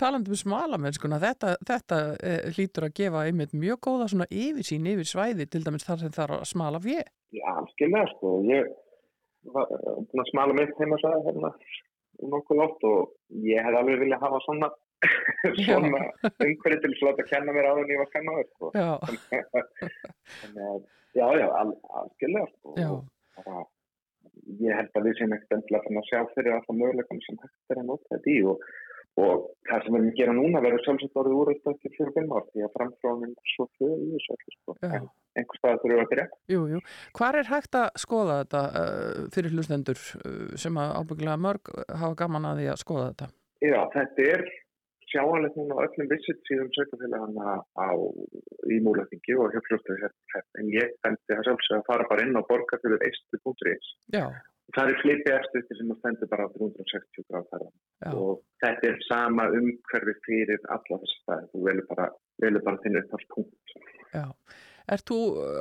talandi 0.00 0.32
um 0.32 0.40
smalamennskuna, 0.42 1.20
þetta, 1.22 1.56
þetta 1.68 1.98
e, 2.18 2.36
hlýtur 2.56 2.88
að 2.88 2.94
gefa 3.00 3.24
einmitt 3.28 3.56
mjög 3.56 3.82
góða 3.88 4.08
svona 4.12 4.28
yfirsýn 4.30 4.88
yfir 4.92 5.08
svæði 5.08 5.48
til 5.50 5.64
dæmis 5.66 5.86
þar 5.88 6.02
sem 6.02 6.14
þarf 6.14 6.38
að 6.38 6.48
smala 6.52 6.80
við. 6.82 7.02
Já, 7.32 7.46
algjörlega 7.56 8.08
sko 8.14 8.32
ég 8.48 8.70
var 9.52 9.74
eh, 9.74 10.22
að 10.22 10.30
smala 10.30 10.56
mitt 10.56 10.78
heimasæði 10.78 11.26
hérna 11.26 11.52
um 12.22 12.32
nokkuð 12.32 12.64
oft 12.66 12.86
og 12.86 13.44
ég 13.48 13.64
hef 13.64 13.78
alveg 13.78 14.02
viljað 14.02 14.22
hafa 14.22 14.40
svona 14.46 14.70
svona 15.66 16.02
umhverju 16.46 16.78
til 16.82 16.90
að 16.92 17.06
láta 17.08 17.24
kenna 17.26 17.54
mér 17.54 17.66
á 17.66 17.72
en 17.74 17.90
ég 17.90 17.98
var 17.98 18.10
skannaður 18.12 18.50
sko 18.52 18.70
Já, 18.76 18.90
Þannig 20.38 20.68
að, 20.68 20.84
já, 21.18 21.26
já, 21.40 21.46
al, 21.58 21.72
algjörlega 22.00 22.50
sko. 22.52 22.76
Já. 22.78 23.56
Ég 24.62 24.78
held 24.78 24.96
að 24.98 25.08
við 25.08 25.18
séum 25.18 25.34
ekkert 25.36 25.58
endilega 25.58 25.84
fann 25.86 26.00
að 26.00 26.08
sjá 26.08 26.20
fyrir 26.36 26.56
alltaf 26.56 26.78
möguleikum 26.78 27.20
sem 27.26 27.38
hægt 27.42 27.74
er 27.74 27.82
að 27.82 27.90
nota 27.90 28.14
þetta 28.14 28.32
í 28.32 28.38
og, 28.50 28.64
og 29.22 29.44
það 29.68 29.84
sem 29.84 29.94
við 29.94 29.98
erum 29.98 30.08
að 30.10 30.18
gera 30.20 30.36
núna 30.38 30.62
verður 30.64 30.84
sjálfsagt 30.86 31.20
orðið 31.22 31.36
úr 31.38 31.50
þetta 31.52 31.74
til 31.82 31.92
fyrir 31.96 32.32
ár 32.32 32.48
því 32.48 32.64
að 32.66 32.72
framfránin 32.78 33.34
er 33.34 33.52
svo 33.52 33.68
fyrir 33.78 34.02
í 34.02 34.10
þessu 34.16 34.56
sko. 34.56 34.76
En 34.88 35.06
einhver 35.38 35.60
stað 35.60 35.78
þurfum 35.82 35.94
við 35.94 36.02
að 36.02 36.10
byrja. 36.14 36.26
jú, 36.54 36.64
jú. 36.74 36.82
Hvar 37.18 37.38
er 37.38 37.52
hægt 37.52 37.78
að 37.78 38.02
skoða 38.02 38.40
þetta 38.42 38.64
uh, 38.82 39.22
fyrir 39.36 39.54
hlustendur 39.54 40.02
uh, 40.02 40.42
sem 40.64 40.82
að 40.82 40.96
ábyggilega 40.98 41.44
mörg 41.46 41.72
hafa 42.02 42.18
gaman 42.24 42.50
að 42.50 42.62
því 42.62 42.68
að 42.74 42.82
skoða 42.82 43.08
þetta? 43.12 43.30
Já, 43.62 43.78
þetta 43.94 44.28
er 44.34 44.46
sjáanlegt 45.12 45.58
núna 45.58 45.78
á 45.78 45.84
öllum 45.86 46.08
visit 46.12 46.40
síðan 46.48 46.70
sveitafélagana 46.76 47.58
í 48.72 48.80
múlaþingi 48.86 49.36
og 49.38 49.52
hjá 49.54 49.60
fljóttuði 49.68 50.10
en 50.60 50.72
ég 50.72 50.96
bendi 51.04 51.34
það 51.34 51.44
sjálfsög 51.48 51.78
að 51.78 51.86
fara 51.90 52.08
bara 52.10 52.26
inn 52.26 52.40
á 52.40 52.42
borgarfjölur 52.48 53.06
eistu.is 53.08 53.92
það 54.76 54.90
er 54.92 55.00
flipi 55.02 55.32
eftir 55.36 55.64
sem 55.78 55.92
að 55.92 56.00
stendur 56.00 56.30
bara 56.32 56.48
á 56.48 56.54
360 56.56 57.26
gráðferðan 57.28 57.72
Já. 57.74 58.10
og 58.16 58.42
þetta 58.64 58.90
er 58.90 59.00
sama 59.08 59.48
umhverfi 59.58 60.14
fyrir 60.26 60.68
alla 60.76 61.00
þess 61.02 61.16
staði, 61.22 61.48
þú 61.52 61.64
velur 61.68 61.88
bara, 61.90 62.06
velur 62.44 62.64
bara 62.68 62.82
þinn 62.84 63.00
upphalspunkt. 63.02 63.74
já. 64.14 64.24
Ert 64.90 65.06
þú 65.08 65.18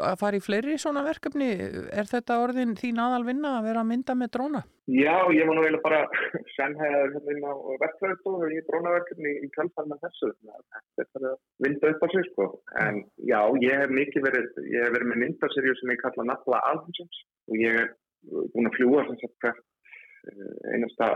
að 0.08 0.16
fara 0.22 0.40
í 0.40 0.44
fleiri 0.44 0.78
svona 0.82 1.04
verkefni? 1.06 1.50
Er 1.94 2.10
þetta 2.10 2.40
orðin 2.42 2.76
þín 2.80 3.02
aðal 3.04 3.24
vinna 3.28 3.58
að 3.60 3.68
vera 3.70 3.84
að 3.84 3.90
mynda 3.92 4.16
með 4.18 4.32
dróna? 4.36 4.64
Já, 4.92 5.16
ég 5.32 5.48
var 5.48 5.56
nú 5.56 5.64
eiginlega 5.64 5.86
bara 5.86 6.02
sennhæðar 6.56 7.14
hérna 7.16 7.54
á 7.54 7.56
verklæðistofu 7.86 8.52
í 8.52 8.62
brónaverkefni 8.68 9.36
í 9.46 9.52
kjálfan 9.56 9.92
með 9.92 10.06
þessu. 10.08 10.32
Þetta 11.00 11.22
er 11.22 11.28
að 11.32 11.38
vinda 11.66 11.94
upp 11.94 12.06
á 12.06 12.08
sig, 12.16 12.30
sko. 12.32 12.48
En 12.82 13.04
já, 13.30 13.40
ég 13.64 13.84
hef 13.84 13.98
mikið 14.02 14.28
verið, 14.28 14.50
ég 14.74 14.88
hef 14.88 14.96
verið 14.98 15.12
með 15.14 15.24
myndaserju 15.26 15.78
sem 15.80 15.94
ég 15.94 16.02
kalla 16.02 16.28
Nafla 16.32 16.64
Alfonsons 16.72 17.22
og 17.52 17.62
ég 17.62 17.84
er 17.84 17.92
búin 18.54 18.70
að 18.70 18.78
fljúa 18.78 19.06
sem 19.08 19.20
sagt 19.22 19.38
hvert 19.46 19.62
eh, 20.30 20.74
einasta 20.74 21.10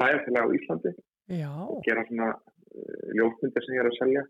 bæjarfélag 0.00 0.48
á 0.48 0.54
Íslandi 0.56 0.92
Já, 1.28 1.52
og 1.68 1.82
gera 1.84 2.04
svona 2.08 2.30
uh, 2.32 3.08
ljósmyndir 3.16 3.64
sem 3.64 3.76
ég 3.76 3.82
er 3.82 3.90
að 3.90 3.98
selja 3.98 4.22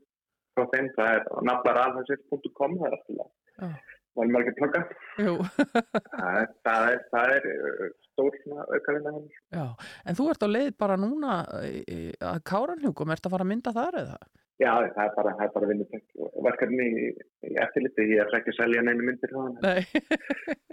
frá 0.58 0.66
þeim. 0.74 0.90
Það 0.98 1.14
er 1.14 1.30
naflaralhansir.com, 1.50 2.76
það 2.82 2.90
er 2.90 2.98
alltaf. 2.98 3.94
Varum 4.18 4.34
maður 4.34 4.50
ekki 4.50 5.22
jú. 5.22 5.34
Það 6.18 6.38
er, 6.40 6.48
það 6.66 6.86
er, 6.90 7.02
það 7.12 7.32
er 7.36 7.44
uh, 7.52 7.84
stór 8.08 8.38
aukavinna 8.66 9.12
henni. 9.14 9.36
Já, 9.54 9.64
en 10.10 10.18
þú 10.18 10.26
ert 10.32 10.42
á 10.42 10.48
leið 10.50 10.70
bara 10.82 10.96
núna 10.98 11.36
eh, 11.62 12.10
að 12.18 12.40
Káranhjúkum, 12.50 13.12
ert 13.14 13.28
að 13.28 13.36
fara 13.36 13.46
að 13.46 13.52
mynda 13.52 13.74
þar 13.76 14.00
eða? 14.02 14.18
Já, 14.58 14.72
það 14.90 15.04
er 15.04 15.12
bara, 15.14 15.32
bara 15.54 15.66
vinnutengt 15.70 16.22
verkefni 16.42 16.86
í, 16.90 17.10
í 17.46 17.52
eftirliti. 17.62 18.06
Ég 18.10 18.24
ætla 18.24 18.40
ekki 18.40 18.50
að 18.50 18.56
selja 18.56 18.80
neina 18.82 19.04
myndir 19.06 19.30
það. 19.30 19.60
Nei, 19.62 19.82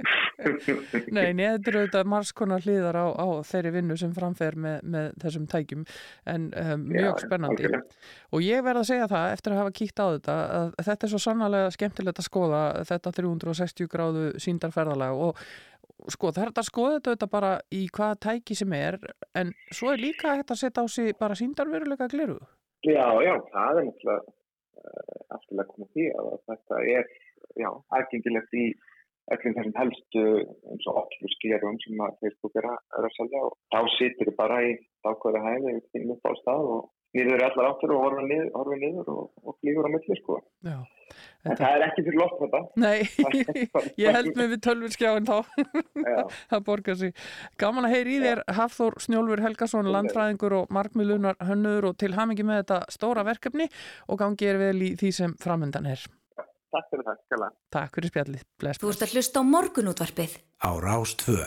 nei, 1.18 1.28
neður 1.38 1.70
eru 1.70 1.82
auðvitað 1.84 2.10
margskonar 2.10 2.66
hliðar 2.66 2.98
á, 2.98 3.06
á 3.14 3.28
þeirri 3.46 3.74
vinnu 3.76 3.98
sem 4.02 4.16
framfer 4.16 4.58
með, 4.58 4.80
með 4.96 5.12
þessum 5.22 5.46
tækjum 5.52 5.86
en 6.34 6.50
um, 6.64 6.88
mjög 6.90 7.12
Já, 7.12 7.28
spennandi 7.28 7.62
algjörlega. 7.62 8.02
og 8.34 8.48
ég 8.48 8.66
verð 8.66 8.82
að 8.82 8.90
segja 8.90 9.12
það 9.14 9.36
eftir 9.36 9.54
að 9.54 9.62
hafa 9.62 9.76
kíkt 9.80 10.02
á 10.02 10.06
þetta 10.08 10.40
að 10.58 10.74
þetta 10.90 11.08
er 11.08 11.14
svo 11.14 11.22
sannlega 11.28 11.72
skemmtilegt 11.78 12.22
að 12.22 12.30
skoða 12.30 12.66
þetta 12.90 13.16
360 13.22 13.94
gráðu 13.94 14.26
síndarferðalag 14.48 15.24
og 15.30 15.46
sko 16.12 16.34
það 16.34 16.44
er 16.44 16.52
þetta 16.52 16.66
að 16.66 16.72
skoða 16.72 17.00
þetta 17.12 17.32
bara 17.32 17.56
í 17.74 17.86
hvaða 17.94 18.20
tæki 18.28 18.58
sem 18.58 18.78
er 18.78 19.00
en 19.38 19.54
svo 19.74 19.94
er 19.94 20.02
líka 20.02 20.36
hægt 20.36 20.54
að 20.54 20.64
setja 20.66 20.84
á 20.84 20.88
sig 20.90 21.16
bara 21.22 21.38
síndarveruleika 21.38 22.10
gliru 22.12 22.42
Já, 22.84 23.06
já, 23.24 23.34
það 23.54 23.80
er 23.80 23.88
náttúrulega 23.88 24.20
uh, 24.26 25.22
afturlega 25.38 25.72
komið 25.72 25.94
því 25.96 26.10
að 26.20 26.34
þetta 26.50 26.82
er, 26.96 27.08
já, 27.62 27.70
aðgengilegt 27.98 28.58
í 28.60 28.66
öllum 29.34 29.56
þessum 29.58 29.78
helstu 29.80 30.24
eins 30.70 30.90
og 30.92 31.00
okkur 31.02 31.34
skerum 31.34 31.80
sem 31.82 32.04
að 32.06 32.20
Facebook 32.22 32.60
er 32.62 32.68
að, 32.70 32.82
er 33.00 33.08
að 33.08 33.16
selja 33.16 33.42
og 33.48 33.56
þá 33.74 33.80
situr 33.96 34.30
þið 34.30 34.38
bara 34.38 34.60
í 34.68 34.76
ákveða 35.08 35.42
hæði 35.48 35.74
og 35.80 35.88
finnum 35.96 36.14
upp 36.18 36.30
á 36.30 36.34
stað 36.42 36.70
og 36.76 36.84
nýður 37.16 37.45
allar 37.47 37.72
áttur 37.72 37.95
og 37.95 38.03
horfið 38.05 38.28
niður, 38.32 38.51
horfið 38.59 38.84
niður 38.84 39.13
og, 39.16 39.24
og 39.43 39.57
flýgur 39.61 39.88
á 39.88 39.91
milli, 39.95 40.20
sko. 40.20 40.41
Já, 40.66 40.78
En 41.45 41.53
það 41.59 41.76
er 41.76 41.84
ekki 41.86 42.03
fyrir 42.07 42.18
loft 42.18 42.39
þetta. 42.41 42.59
Nei, 42.82 43.05
ég 44.01 44.16
held 44.18 44.32
mig 44.39 44.49
við 44.55 44.61
tölvurskjáin 44.66 45.28
þá 45.30 45.36
Já. 46.01 46.18
það 46.51 46.63
borgar 46.66 46.97
sig. 47.01 47.13
Gaman 47.61 47.86
að 47.86 47.95
heyri 47.95 48.16
í 48.18 48.24
þér 48.24 48.41
Hafþór 48.57 48.97
Snjólfur 49.05 49.43
Helgason, 49.45 49.91
landfræðingur 49.93 50.57
og 50.61 50.74
markmiðlunar 50.74 51.38
hönnur 51.45 51.91
og 51.91 51.99
til 52.01 52.16
hamingi 52.18 52.47
með 52.47 52.63
þetta 52.63 52.80
stóra 52.97 53.26
verkefni 53.28 53.70
og 54.09 54.22
gangi 54.24 54.49
er 54.49 54.61
vel 54.61 54.78
í 54.82 54.93
því 54.97 55.11
sem 55.20 55.36
framöndan 55.41 55.91
er. 55.93 56.07
Takk 56.76 56.89
fyrir 56.91 57.05
það, 57.07 57.22
skala. 57.30 57.51
Takk 57.72 57.99
fyrir 57.99 58.11
spjallið. 58.11 58.47
Bless. 58.59 58.82
Þú 58.82 58.89
ert 58.91 59.05
að 59.05 59.13
hlusta 59.16 59.45
á 59.45 59.51
morgunútvarpið. 59.53 60.39
Á 60.66 60.72
Rástvö. 60.82 61.45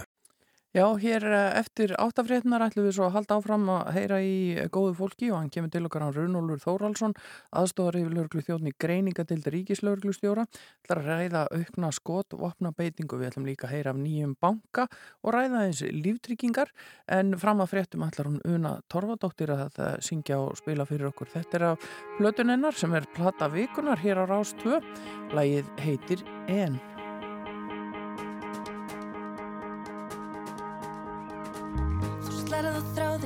Já, 0.77 0.85
hér 1.01 1.25
eh, 1.25 1.57
eftir 1.57 1.95
áttafrétnar 1.97 2.61
ætlum 2.67 2.85
við 2.85 2.99
svo 2.99 3.07
að 3.07 3.15
halda 3.15 3.37
áfram 3.39 3.63
að 3.73 3.87
heyra 3.97 4.17
í 4.21 4.35
góðu 4.69 4.91
fólki 4.99 5.31
og 5.33 5.39
hann 5.39 5.49
kemur 5.49 5.71
til 5.73 5.87
okkar 5.89 6.05
á 6.05 6.13
Runolfur 6.13 6.61
Þórhalsson, 6.61 7.15
aðstofar 7.57 7.97
yfir 7.97 8.13
löglu 8.13 8.43
þjóðni 8.45 8.75
greininga 8.77 9.25
til 9.25 9.41
ríkislöglu 9.49 10.13
stjóra, 10.13 10.45
ætlar 10.85 11.01
að 11.01 11.09
ræða 11.09 11.47
aukna 11.57 11.89
skot 11.97 12.37
og 12.37 12.45
opna 12.51 12.75
beitingu, 12.77 13.17
við 13.17 13.31
ætlum 13.31 13.49
líka 13.49 13.65
að 13.65 13.73
heyra 13.79 13.95
af 13.97 14.03
nýjum 14.03 14.37
banka 14.45 14.85
og 15.25 15.33
ræða 15.39 15.65
eins 15.71 15.81
líftryggingar 15.89 16.75
en 17.17 17.33
fram 17.41 17.65
að 17.65 17.73
fréttum 17.73 18.05
ætlar 18.05 18.29
hún 18.29 18.45
Una 18.45 18.75
Torfadóttir 18.93 19.55
að 19.55 19.65
þetta 19.65 19.89
syngja 20.05 20.43
og 20.45 20.61
spila 20.61 20.85
fyrir 20.85 21.09
okkur. 21.09 21.33
Þetta 21.33 21.61
er 21.63 21.67
af 21.71 21.89
plötunennar 22.21 22.77
sem 22.77 22.93
er 22.93 23.09
plata 23.17 23.49
vikunar 23.57 24.05
hér 24.05 24.21
á 24.21 24.25
Rás 24.29 24.53
2, 24.61 24.85
lægið 25.33 25.75
heitir 25.81 26.29
En. 26.53 26.77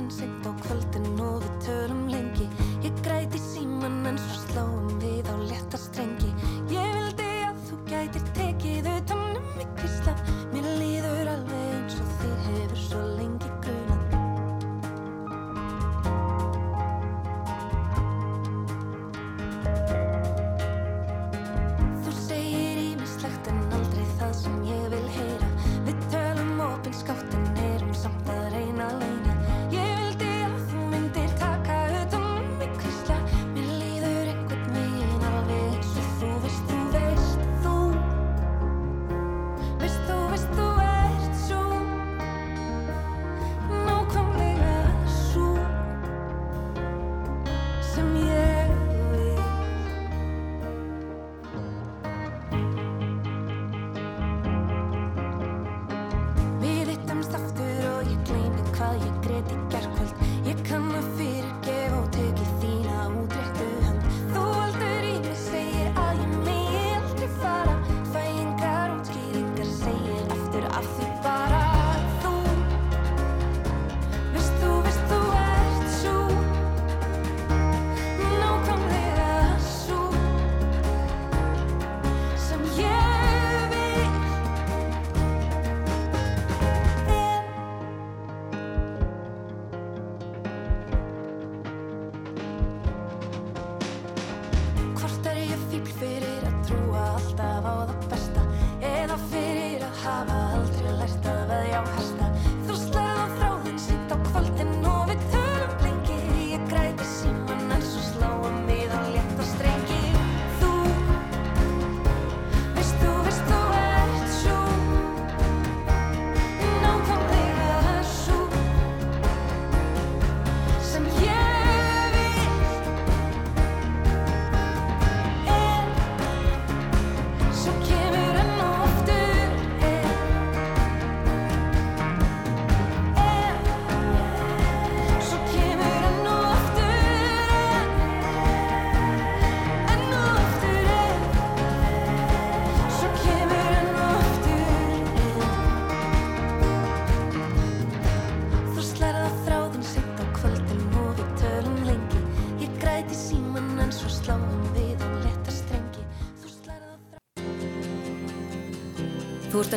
Þráðin 0.03 0.11
seint 0.11 0.47
á 0.47 0.51
kvöldin 0.63 1.12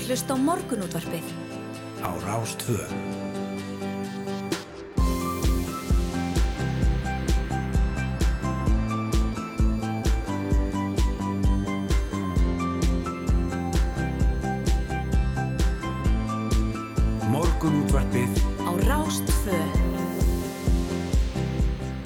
að 0.06 0.12
hlusta 0.14 0.34
á 0.34 0.38
morgunútvarpið. 0.38 1.26
Á 2.06 2.10
Rástvö. 2.22 2.78
Morgunútvarpið 17.26 18.30
Á 18.62 18.70
Rástvö. 18.86 19.95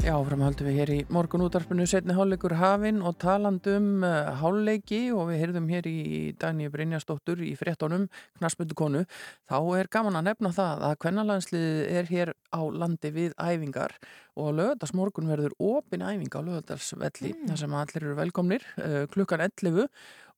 Já, 0.01 0.15
framhaldum 0.25 0.65
við 0.65 0.77
hér 0.81 0.91
í 0.95 0.99
morgun 1.13 1.43
útarpinu 1.45 1.85
setni 1.89 2.15
hálfleikur 2.17 2.55
hafinn 2.57 3.03
og 3.05 3.19
talandum 3.21 4.01
uh, 4.07 4.31
hálfleiki 4.41 5.01
og 5.13 5.29
við 5.29 5.43
heyrðum 5.43 5.67
hér 5.69 5.89
í 5.91 5.99
Dagníu 6.41 6.71
Brynjastóttur 6.73 7.43
í 7.45 7.51
fréttonum 7.59 8.07
knaspöndu 8.39 8.79
konu, 8.81 9.03
þá 9.51 9.59
er 9.77 9.91
gaman 9.93 10.17
að 10.17 10.31
nefna 10.31 10.55
það 10.57 10.87
að 10.89 10.97
kvennalansliðið 11.05 12.01
er 12.01 12.11
hér 12.15 12.33
á 12.49 12.61
landi 12.81 13.13
við 13.13 13.37
æfingar 13.37 13.99
og 14.41 14.57
lögadags 14.57 14.97
morgun 14.97 15.29
verður 15.29 15.59
opin 15.61 16.07
æfing 16.07 16.33
á 16.33 16.41
lögadagsvelli 16.49 17.35
mm. 17.35 17.45
þar 17.51 17.63
sem 17.67 17.79
allir 17.83 18.01
eru 18.07 18.17
velkomnir 18.23 18.67
uh, 18.81 19.05
klukkan 19.13 19.45
11 19.51 19.85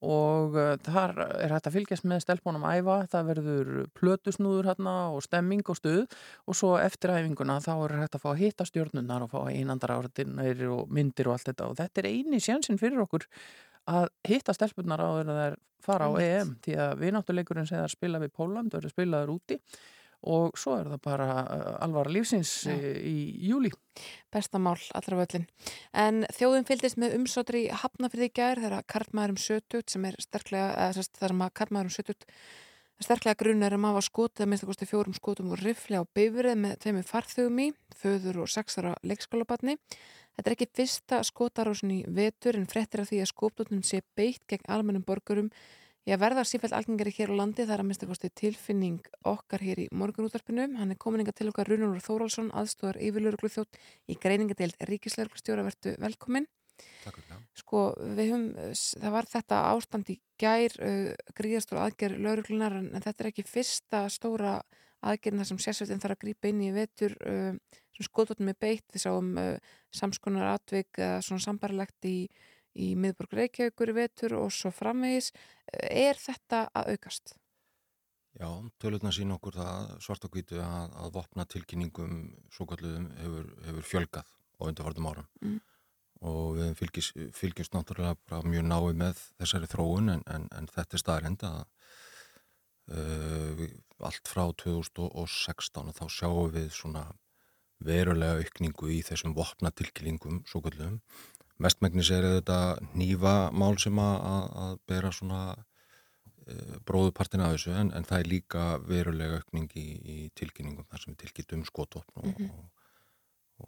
og 0.03 0.57
uh, 0.59 0.75
þar 0.83 1.15
er 1.39 1.55
hægt 1.55 1.69
að 1.71 1.77
fylgjast 1.79 2.07
með 2.11 2.25
stelpunum 2.25 2.67
æfa, 2.67 2.99
það 3.13 3.29
verður 3.31 3.73
plötusnúður 3.99 4.71
hérna 4.73 4.95
og 5.15 5.25
stemming 5.27 5.65
og 5.71 5.79
stuð. 5.79 6.05
Og 6.51 6.59
svo 6.59 6.75
eftir 6.83 7.15
æfinguna 7.15 7.61
þá 7.63 7.73
er 7.77 7.97
hægt 8.03 8.19
að 8.19 8.25
fá 8.25 8.31
að 8.35 8.41
hitta 8.43 8.69
stjórnunnar 8.69 9.27
og 9.27 9.35
fá 9.35 9.41
einandar 9.47 9.97
áraðinir 9.97 10.65
og 10.75 10.93
myndir 10.93 11.31
og 11.31 11.39
allt 11.39 11.53
þetta. 11.53 11.71
Og 11.71 11.79
þetta 11.81 12.03
er 12.03 12.11
eini 12.11 12.43
sjansinn 12.43 12.81
fyrir 12.83 13.05
okkur 13.07 13.29
að 13.93 14.11
hitta 14.29 14.55
stelpunnar 14.55 15.03
á 15.03 15.11
þegar 15.11 15.33
það 15.33 15.45
er 15.47 15.59
fara 15.83 16.07
á 16.07 16.13
EM 16.23 16.55
því 16.63 16.77
að 16.79 16.93
við 17.01 17.17
náttúruleikurinn 17.17 17.69
segðar 17.69 17.93
spila 17.93 18.21
við 18.23 18.35
Póland, 18.37 18.75
verður 18.75 18.95
spilaður 18.95 19.35
úti 19.37 19.59
og 20.23 20.59
svo 20.59 20.77
er 20.79 20.91
það 20.93 21.03
bara 21.05 21.29
uh, 21.43 21.69
alvara 21.85 22.13
lífsins 22.15 22.53
Já. 22.69 22.75
í, 22.75 23.17
júli. 23.49 23.73
Bestamál 24.33 24.79
allra 24.97 25.19
völlin. 25.21 25.47
En 25.93 26.23
þjóðin 26.33 26.69
fylgdist 26.69 27.01
með 27.01 27.17
umsótri 27.19 27.67
hafnafyrði 27.83 28.31
í 28.31 28.35
gær 28.39 28.63
þegar 28.63 28.87
karlmaðurum 28.95 29.41
sötut 29.43 29.93
sem 29.93 30.07
er 30.09 30.19
sterklega, 30.23 30.71
eða 30.77 30.99
sérst 30.99 31.19
þar 31.21 31.37
að 31.37 31.57
karlmaðurum 31.61 31.97
sötut 31.97 32.29
sterklega 33.03 33.41
grunar 33.43 33.75
um 33.75 33.87
að 33.87 33.97
hafa 33.97 34.07
skotið 34.07 34.45
að 34.45 34.51
minnst 34.51 34.65
að 34.65 34.73
kosti 34.73 34.89
fjórum 34.89 35.17
skotum 35.17 35.53
og 35.53 35.63
rifli 35.63 35.99
á 35.99 36.05
beifrið 36.07 36.59
með 36.63 36.75
tveimur 36.85 37.07
farþugum 37.09 37.63
í, 37.65 37.69
föður 37.99 38.43
og 38.45 38.51
sexara 38.53 38.95
leikskólabatni. 39.03 39.77
Þetta 40.37 40.49
er 40.49 40.57
ekki 40.57 40.69
fyrsta 40.79 41.21
skotarásin 41.27 41.93
í 41.93 42.01
vetur 42.09 42.57
en 42.57 42.69
frettir 42.71 43.03
af 43.03 43.11
því 43.11 43.23
að 43.25 43.33
skopdóttunum 43.33 43.85
sé 43.85 44.01
beitt 44.17 44.47
gegn 44.49 44.71
almennum 44.73 45.05
borgurum 45.05 45.51
Ég 46.03 46.19
verða 46.19 46.43
sífælt 46.43 46.73
algengari 46.75 47.13
hér 47.15 47.31
á 47.31 47.39
landi 47.39 47.63
þar 47.63 47.85
að 47.85 47.87
minnst 47.87 48.03
að 48.03 48.09
kosti 48.11 48.29
tilfinning 48.35 49.05
okkar 49.23 49.63
hér 49.63 49.85
í 49.85 49.91
morgunútvarpinu. 49.95 50.65
Hann 50.75 50.91
er 50.91 50.99
komin 50.99 51.23
inga 51.23 51.31
til 51.31 51.47
okkar 51.53 51.69
Runolur 51.71 52.03
Þórálsson, 52.03 52.49
aðstóðar 52.59 52.99
yfirlöruglu 53.07 53.51
þjótt 53.55 53.79
í 54.11 54.17
greiningadeild 54.19 54.83
Ríkislörglustjóra 54.91 55.63
vertu 55.69 55.95
velkomin. 56.03 56.49
Takk 57.05 57.21
fyrir 57.21 57.29
það. 57.29 57.45
Sko, 57.61 57.85
við 58.19 58.33
höfum, 58.33 58.49
það 58.75 59.15
var 59.15 59.31
þetta 59.31 59.61
ástand 59.71 60.11
í 60.11 60.17
gær, 60.43 60.75
uh, 60.83 61.33
gríðastóra 61.39 61.87
aðgerð 61.87 62.23
lauruglunar 62.27 62.79
en, 62.81 62.89
þetta 62.97 63.23
er 63.23 63.31
ekki 63.31 63.47
fyrsta 63.47 64.03
stóra 64.11 64.57
aðgerðina 65.07 65.47
sem 65.47 65.61
sérsveitin 65.63 66.03
þarf 66.03 66.19
að 66.19 66.25
grípa 66.25 66.51
inn 66.51 66.65
í 66.67 66.73
vetur 66.75 67.15
uh, 67.23 67.55
sem 67.95 68.09
skotóttum 68.09 68.51
er 68.51 68.59
beitt. 68.59 68.89
Við 68.91 69.07
sáum 69.07 69.37
uh, 69.39 69.55
samskonar 69.95 70.51
atvik, 70.57 70.99
svona 71.23 71.47
sambarlegt 71.47 72.11
í 72.11 72.17
í 72.75 72.93
miðborg 72.99 73.37
Reykjavíkur 73.39 73.93
í 73.93 73.97
vetur 73.97 74.37
og 74.41 74.53
svo 74.55 74.73
framvegis. 74.75 75.33
Er 75.91 76.19
þetta 76.21 76.67
að 76.73 76.95
aukast? 76.95 77.35
Já, 78.33 78.49
tölutna 78.81 79.13
sín 79.13 79.35
okkur 79.35 79.59
það 79.59 79.91
svart 80.01 80.25
og 80.25 80.33
hvítu 80.33 80.61
að, 80.65 80.95
að 81.05 81.11
vopna 81.19 81.45
tilkynningum 81.53 82.23
svo 82.53 82.65
kalluðum 82.71 83.11
hefur, 83.19 83.51
hefur 83.67 83.89
fjölgað 83.91 84.33
á 84.57 84.63
undarvartum 84.71 85.09
árum 85.11 85.29
Mm. 85.43 85.61
og 86.23 86.57
við 86.57 86.73
fylgjumst, 86.79 87.17
fylgjumst 87.35 87.75
náttúrulega 87.75 88.41
mjög 88.47 88.65
náið 88.71 88.97
með 89.03 89.21
þessari 89.43 89.69
þróun 89.69 90.13
en, 90.15 90.23
en, 90.31 90.49
en 90.55 90.69
þetta 90.71 90.97
er 90.97 91.03
staðrind 91.03 91.45
að 91.49 91.61
uh, 92.95 93.67
allt 94.07 94.31
frá 94.31 94.45
2016 94.65 95.91
og 95.91 95.99
þá 95.99 96.05
sjáum 96.09 96.55
við 96.55 96.71
svona 96.73 97.05
verulega 97.83 98.39
aukningu 98.41 98.93
í 98.95 99.03
þessum 99.05 99.35
vopna 99.37 99.75
tilkynningum 99.75 100.45
svo 100.49 100.63
kalluðum 100.65 101.01
mestmægnis 101.63 102.11
er 102.15 102.27
þetta 102.39 102.59
nýfa 102.99 103.35
mál 103.55 103.77
sem 103.81 103.99
að, 104.03 104.17
að, 104.29 104.47
að 104.65 104.77
bera 104.91 105.13
svona 105.15 105.41
e, 106.47 106.57
bróðupartin 106.89 107.45
af 107.45 107.55
þessu 107.57 107.75
en, 107.79 107.93
en 107.97 108.07
það 108.09 108.23
er 108.25 108.31
líka 108.33 108.65
verulega 108.89 109.41
aukning 109.41 109.69
í, 109.79 109.87
í 110.03 110.17
tilkynningum 110.39 110.89
þar 110.91 111.05
sem 111.05 111.15
við 111.15 111.21
tilkynntum 111.27 111.67
skotvopn 111.69 112.23
og, 112.23 112.33
Mhm. 112.33 112.49
og, 112.51 112.89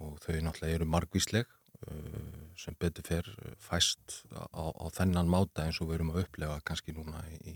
og 0.00 0.18
þau 0.24 0.40
náttúrulega 0.42 0.74
eru 0.80 0.86
margvísleg 0.90 1.46
uh, 1.86 2.42
sem 2.58 2.74
betur 2.80 3.04
fer 3.06 3.28
fæst 3.62 4.22
á, 4.34 4.64
á 4.74 4.86
þennan 4.96 5.28
máta 5.30 5.66
eins 5.68 5.78
og 5.82 5.90
við 5.90 6.00
erum 6.00 6.10
að 6.14 6.24
upplefa 6.24 6.60
kannski 6.66 6.94
núna 6.96 7.20
í, 7.44 7.54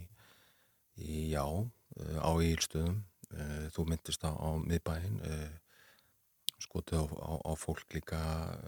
í 1.03 1.23
já, 1.33 1.43
uh, 1.43 2.19
á 2.23 2.31
ílstöðum 2.45 3.01
uh, 3.33 3.67
þú 3.75 3.89
myndist 3.91 4.23
á, 4.23 4.31
á 4.31 4.49
miðbæin 4.63 5.19
uh, 5.19 5.57
skotið 6.63 6.99
á, 7.01 7.05
á, 7.07 7.33
á 7.49 7.53
fólk 7.59 7.87
líka 7.95 8.19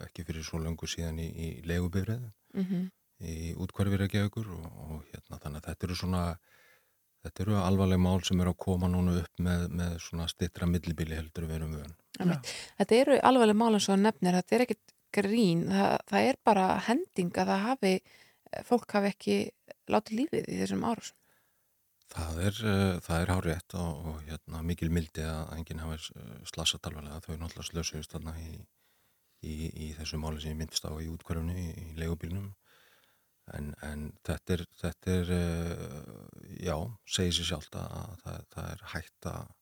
ekki 0.07 0.24
fyrir 0.28 0.45
svo 0.47 0.61
löngu 0.62 0.86
síðan 0.91 1.18
í, 1.22 1.28
í 1.30 1.49
legubifrið 1.66 2.30
Mhm. 2.55 2.88
í 3.20 3.55
útkvarfir 3.61 4.07
ekki 4.07 4.22
aukur 4.24 4.49
og, 4.57 4.64
og 4.64 5.05
hérna 5.12 5.38
þannig 5.43 5.61
að 5.61 5.66
þetta 5.70 5.86
eru 5.86 5.97
svona 6.01 6.22
þetta 7.24 7.43
eru 7.45 7.57
alvarleg 7.61 8.01
mál 8.01 8.22
sem 8.24 8.41
eru 8.41 8.55
að 8.55 8.62
koma 8.64 8.88
núna 8.88 9.18
upp 9.20 9.43
með, 9.45 9.66
með 9.76 9.99
svona 10.01 10.26
stittra 10.30 10.66
millibili 10.66 11.18
heldur 11.18 11.45
við 11.47 11.59
erum 11.59 11.74
vön. 11.76 11.93
Einmitt. 12.18 12.49
Þetta 12.80 12.97
eru 13.03 13.18
alveg 13.28 13.55
mál 13.61 13.74
eins 13.76 13.88
og 13.93 14.01
nefnir, 14.01 14.38
þetta 14.41 14.57
er 14.57 14.64
ekkit 14.64 14.95
grín, 15.12 15.66
það, 15.68 15.95
það 16.09 16.28
er 16.30 16.38
bara 16.49 16.66
hending 16.86 17.30
að 17.36 17.53
það 17.53 17.64
hafi, 17.66 17.93
fólk 18.70 18.97
hafi 18.97 19.12
ekki 19.12 19.36
látið 19.93 20.16
lífið 20.22 20.49
í 20.49 20.59
þessum 20.62 20.86
árásum. 20.88 21.19
Það 22.11 22.40
er, 22.48 22.61
uh, 22.66 22.96
það 23.04 23.22
er 23.22 23.32
hárétt 23.34 23.76
og, 23.78 24.06
og 24.11 24.22
hérna, 24.26 24.62
mikil 24.66 24.90
mildi 24.92 25.22
að 25.26 25.52
enginn 25.56 25.82
hafi 25.84 26.14
uh, 26.18 26.32
slasat 26.50 26.88
alvarlega. 26.88 27.20
Þau 27.26 27.36
náttúrulega 27.36 27.68
slösuðist 27.68 28.16
þarna 28.16 28.34
í, 28.42 28.56
í, 29.46 29.54
í 29.70 29.90
þessu 29.98 30.18
máli 30.18 30.42
sem 30.42 30.54
ég 30.54 30.58
myndist 30.58 30.88
á 30.88 30.92
í 30.98 31.06
útkvarfinu 31.12 31.54
í, 31.54 31.68
í 31.70 31.86
legubílnum 32.00 32.50
en, 33.54 33.70
en 33.86 34.04
þetta 34.26 34.56
er, 34.56 34.66
þetta 34.82 35.14
er 35.14 35.32
uh, 35.36 36.26
já, 36.58 36.76
segir 37.06 37.38
sér 37.38 37.50
sjálft 37.52 37.78
að 37.78 38.14
það, 38.24 38.44
það 38.56 38.70
er 38.74 38.84
hægt 38.94 39.30
að 39.30 39.56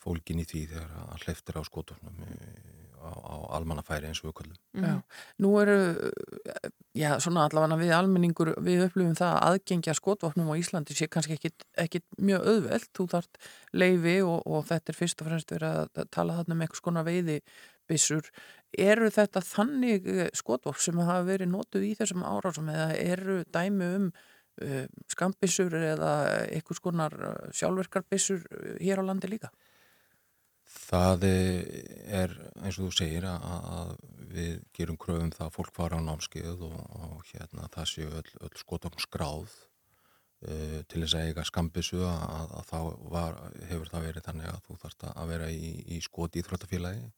fólkin 0.00 0.40
í 0.40 0.46
því 0.48 0.62
þegar 0.70 0.94
að 1.02 1.26
hleyftir 1.26 1.58
á 1.60 1.62
skotofnum 1.66 2.22
á, 2.24 3.10
á 3.10 3.36
almannafæri 3.58 4.08
eins 4.08 4.22
og 4.22 4.30
við 4.30 4.36
kallum. 4.40 4.60
Já, 4.80 4.94
nú 5.42 5.50
eru, 5.60 5.76
já, 6.96 7.10
svona 7.22 7.44
allavega 7.46 7.78
við 7.78 7.92
almenningur, 7.94 8.52
við 8.64 8.84
upplifum 8.86 9.16
það 9.18 9.34
að 9.34 9.44
aðgengja 9.48 9.94
skotvopnum 9.98 10.50
á 10.50 10.60
Íslandi 10.60 10.96
sé 10.96 11.08
kannski 11.10 11.38
ekkit 11.38 12.06
mjög 12.18 12.48
auðvelt, 12.50 12.90
þú 12.96 13.06
þart 13.14 13.40
leifi 13.72 14.16
og, 14.26 14.40
og 14.46 14.66
þetta 14.70 14.92
er 14.92 14.98
fyrst 14.98 15.22
og 15.22 15.30
fremst 15.30 15.54
verið 15.54 15.78
að 15.84 16.10
tala 16.16 16.40
þarna 16.40 16.56
um 16.56 16.64
eitthvað 16.64 16.82
skona 16.82 17.06
veiði 17.06 17.38
byssur. 17.90 18.28
Eru 18.78 19.10
þetta 19.10 19.42
þannig 19.42 20.10
skotvopn 20.38 20.82
sem 20.82 21.00
hafa 21.02 21.24
verið 21.26 21.50
notuð 21.50 21.88
í 21.88 21.94
þessum 21.98 22.26
árásum 22.26 22.70
eða 22.70 22.92
eru 23.02 23.40
dæmi 23.50 23.90
um 23.96 24.06
uh, 24.10 24.84
skambissur 25.10 25.74
eða 25.74 26.12
eitthvað 26.46 26.80
skonar 26.82 27.18
sjálfverkarbissur 27.56 28.46
hér 28.78 29.02
á 29.02 29.08
landi 29.08 29.30
líka? 29.30 29.50
Það 30.70 31.24
er 31.26 32.34
eins 32.62 32.78
og 32.78 32.88
þú 32.88 32.92
segir 32.94 33.26
að, 33.26 33.46
að 33.74 33.90
við 34.30 34.52
gerum 34.76 34.98
kröfum 35.00 35.32
það 35.34 35.48
að 35.48 35.56
fólk 35.56 35.72
fara 35.74 35.98
á 35.98 36.06
námskeið 36.06 36.62
og, 36.66 36.76
og 37.00 37.24
hérna, 37.32 37.66
það 37.74 37.90
séu 37.90 38.12
öll, 38.20 38.30
öll 38.46 38.52
skotofn 38.60 39.02
skráð 39.02 39.48
uh, 39.50 40.78
til 40.90 41.02
þess 41.02 41.16
að 41.18 41.26
eiga 41.30 41.46
skambissu 41.48 42.04
að, 42.06 42.22
að, 42.36 42.54
að 42.60 42.68
þá 42.70 42.78
var, 43.16 43.40
hefur 43.72 43.90
það 43.94 44.06
verið 44.08 44.28
þannig 44.28 44.52
að 44.52 44.62
þú 44.68 44.78
þarfst 44.84 45.08
að 45.10 45.34
vera 45.34 45.50
í, 45.50 45.72
í 45.96 46.00
skot 46.06 46.38
í 46.38 46.44
þróttafélagi 46.46 47.10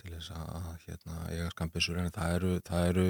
til 0.00 0.14
þess 0.14 0.32
að 0.32 0.68
hérna, 0.86 1.20
eiga 1.28 1.52
skambissur 1.52 2.00
en 2.00 2.12
það 2.14 2.36
eru, 2.38 2.52
það 2.64 2.90
eru 2.94 3.06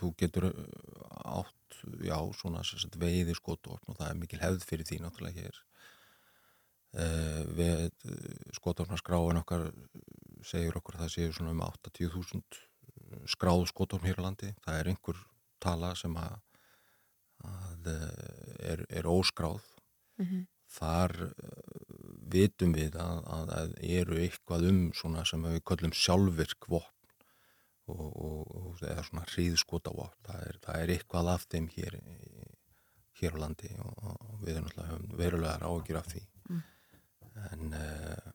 þú 0.00 0.12
getur 0.18 0.48
átt 0.50 1.82
já, 2.02 2.16
svona 2.34 2.64
veiði 2.98 3.36
skotofn 3.38 3.92
og 3.92 4.00
það 4.00 4.08
er 4.08 4.22
mikil 4.24 4.42
hefð 4.42 4.66
fyrir 4.66 4.88
því 4.88 5.04
náttúrulega 5.04 5.44
hér 5.44 5.60
við 6.90 7.90
skotofnarskráin 8.56 9.38
okkar 9.38 9.68
segir 10.42 10.74
okkur 10.78 10.96
að 10.96 11.04
það 11.04 11.12
séu 11.14 11.34
svona 11.36 11.54
um 11.54 11.62
80.000 11.62 13.26
skráð 13.30 13.66
skotofn 13.70 14.08
hér 14.08 14.22
á 14.22 14.26
landi 14.26 14.54
það 14.64 14.78
er 14.78 14.90
einhver 14.90 15.20
tala 15.62 15.92
sem 15.98 16.16
að, 16.18 16.38
að 17.46 17.90
er, 17.92 18.86
er 18.88 19.06
óskráð 19.06 19.60
mm 20.18 20.26
-hmm. 20.26 20.46
þar 20.66 21.14
vitum 22.30 22.72
við 22.74 22.96
að, 22.96 23.22
að, 23.38 23.52
að 23.60 23.76
eru 23.82 24.18
eitthvað 24.22 24.66
um 24.70 24.80
svona 24.94 25.24
sem 25.24 25.42
við 25.42 25.62
kallum 25.64 25.94
sjálfvirk 25.94 26.66
vopn 26.66 26.96
og, 27.90 28.10
og, 28.16 28.40
og 28.56 28.82
eða 28.82 29.06
svona 29.06 29.26
hríðskota 29.30 29.94
vopn 29.94 30.26
það 30.26 30.58
það 30.66 30.82
er 30.82 30.94
eitthvað 30.96 31.34
af 31.34 31.46
þeim 31.46 31.70
hér 31.76 32.00
hér 33.20 33.36
á 33.36 33.42
landi 33.42 33.70
og, 33.84 33.96
og 34.00 34.44
við 34.44 34.56
erum 34.56 34.68
náttúrulega 34.68 35.18
verulegar 35.20 35.66
ágjur 35.68 36.00
af 36.00 36.08
því. 36.10 36.22
En 37.50 37.74
uh, 37.76 38.30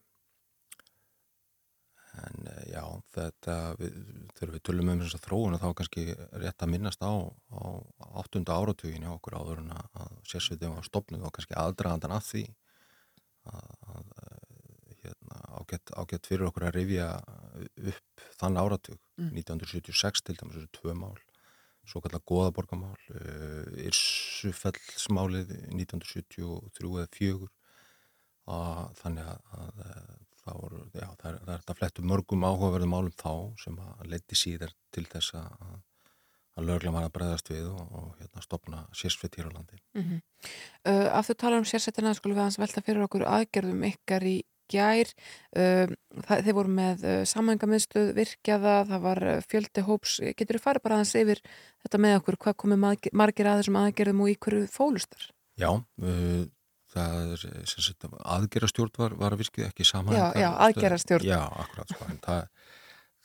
en 2.15 2.47
uh, 2.47 2.61
já 2.71 2.83
þetta 3.15 3.55
við, 3.79 3.97
þegar 4.37 4.53
við 4.55 4.63
tölum 4.69 4.91
um 4.93 5.03
þess 5.03 5.17
að 5.19 5.25
þróuna 5.27 5.61
þá 5.61 5.67
kannski 5.81 6.05
rétt 6.15 6.65
að 6.65 6.73
minnast 6.73 7.03
á, 7.03 7.13
á 7.51 7.63
áttunda 8.21 8.55
áratugin 8.55 9.05
hjá 9.05 9.13
okkur 9.15 9.39
áður 9.39 9.63
en 9.65 9.73
að, 9.75 10.15
sérsveitum 10.29 10.77
var 10.77 10.87
stopnuð 10.87 11.27
og 11.27 11.35
kannski 11.35 11.57
aðdragandan 11.59 12.15
að 12.15 12.27
því 12.29 12.45
að, 13.51 13.71
uh, 13.93 14.41
hérna, 15.03 15.41
ágætt, 15.59 15.91
ágætt 15.93 16.29
fyrir 16.31 16.47
okkur 16.49 16.69
að 16.69 16.77
rifja 16.79 17.09
upp 17.91 18.29
þann 18.39 18.61
áratug 18.63 19.01
Mm. 19.15 19.29
1976 19.31 20.25
til 20.27 20.33
dæmis 20.35 20.57
þessu 20.57 20.71
tvö 20.75 20.93
mál 20.99 21.13
svo 21.87 22.01
kallar 22.03 22.19
goðaborgamál 22.27 22.97
Irsufellsmálið 23.79 25.53
1973 25.69 26.89
eða 26.99 27.05
4 27.15 27.47
að, 28.45 28.93
þannig 29.01 29.31
að, 29.33 29.41
að 29.57 29.83
eh, 29.85 30.13
það, 30.43 30.61
voru, 30.61 30.85
já, 30.93 31.09
það, 31.21 31.27
er, 31.31 31.41
það 31.41 31.53
er 31.55 31.59
þetta 31.63 31.77
flettu 31.81 32.05
mörgum 32.05 32.45
áhugaverðum 32.45 32.95
málum 32.95 33.17
þá 33.17 33.33
sem 33.63 33.81
að 33.81 34.07
leiti 34.13 34.39
síðar 34.39 34.75
til 34.93 35.05
þess 35.09 35.37
að 35.41 35.75
að 36.55 36.69
löglega 36.69 36.95
var 36.95 37.07
að 37.09 37.13
bregðast 37.15 37.51
við 37.51 37.67
og, 37.67 37.85
og 37.99 38.19
hérna, 38.21 38.43
stopna 38.43 38.81
sérsveit 38.95 39.35
hér 39.37 39.49
á 39.51 39.55
landi. 39.55 39.79
Mm 39.95 40.03
-hmm. 40.03 40.19
uh, 40.87 41.07
af 41.19 41.29
þú 41.29 41.35
talar 41.35 41.59
um 41.59 41.67
sérsettina 41.67 42.13
skulum 42.13 42.37
við 42.37 42.43
hans 42.43 42.59
velta 42.59 42.81
fyrir 42.81 43.03
okkur 43.03 43.27
aðgerðum 43.27 43.83
ykkar 43.91 44.23
í 44.23 44.37
gær 44.71 45.11
uh, 45.57 45.87
það, 46.25 46.43
þeir 46.45 46.55
voru 46.55 46.71
með 46.79 47.03
uh, 47.03 47.23
samhengamiðstöð 47.27 48.13
virkjaða, 48.15 48.75
það 48.89 49.01
var 49.01 49.23
fjöldi 49.49 49.81
hóps, 49.81 50.19
getur 50.37 50.57
þú 50.57 50.63
farið 50.63 50.83
bara 50.83 50.95
aðeins 50.95 51.15
yfir 51.15 51.41
þetta 51.83 51.97
með 51.97 52.19
okkur, 52.21 52.37
hvað 52.37 52.59
komið 52.63 52.79
margir, 52.87 53.11
margir 53.13 53.47
að 53.47 53.59
þessum 53.59 53.81
aðgerðum 53.83 54.21
og 54.21 54.29
í 54.31 54.37
hverju 54.39 54.67
fólustar? 54.71 55.31
Já, 55.59 55.69
uh, 55.75 56.43
það 56.95 57.35
er 57.35 57.45
sagt, 57.75 58.07
aðgerðastjórn 58.35 58.97
var, 59.03 59.19
var 59.19 59.37
virkið 59.39 59.67
ekki 59.69 59.87
samhæng. 59.87 60.17
Já, 60.17 60.25
já, 60.39 60.49
aðgerðastjórn. 60.69 61.29
Já, 61.29 61.41
akkurat, 61.65 61.93
sko, 61.93 62.09
en 62.09 62.19
það 62.23 62.47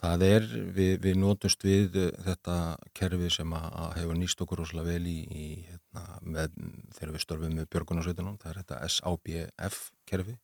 Það 0.00 0.22
er, 0.24 0.44
við, 0.72 0.92
við 1.04 1.18
nótumst 1.20 1.64
við 1.64 1.96
þetta 2.24 2.54
kerfi 2.96 3.28
sem 3.34 3.50
að, 3.52 3.66
að 3.82 3.90
hefur 3.98 4.16
nýst 4.16 4.40
okkur 4.40 4.62
rosalega 4.62 4.94
vel 4.94 5.08
í, 5.10 5.18
í 5.28 5.48
hérna, 5.66 6.04
með, 6.24 6.54
þegar 6.96 7.12
við 7.16 7.24
störfum 7.26 7.58
með 7.58 7.66
björgunarsveitunum, 7.74 8.38
það 8.40 8.52
er 8.52 8.60
þetta 8.62 8.78
SABF 8.94 9.82
kerfi, 10.08 10.38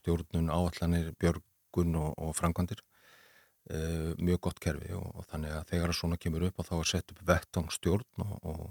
stjórnun 0.00 0.48
áallanir, 0.48 1.10
björgun 1.20 1.98
og, 2.00 2.14
og 2.16 2.32
frangvandir, 2.38 2.80
uh, 3.74 4.14
mjög 4.24 4.40
gott 4.48 4.64
kerfi 4.64 4.96
og, 4.96 5.04
og 5.12 5.28
þannig 5.28 5.52
að 5.58 5.68
þegar 5.74 5.92
það 5.92 6.00
svona 6.00 6.20
kemur 6.24 6.48
upp 6.48 6.64
og 6.64 6.70
þá 6.70 6.74
er 6.78 6.90
sett 6.94 7.12
upp 7.12 7.22
vettangstjórn 7.28 8.24
og, 8.24 8.34
og 8.54 8.64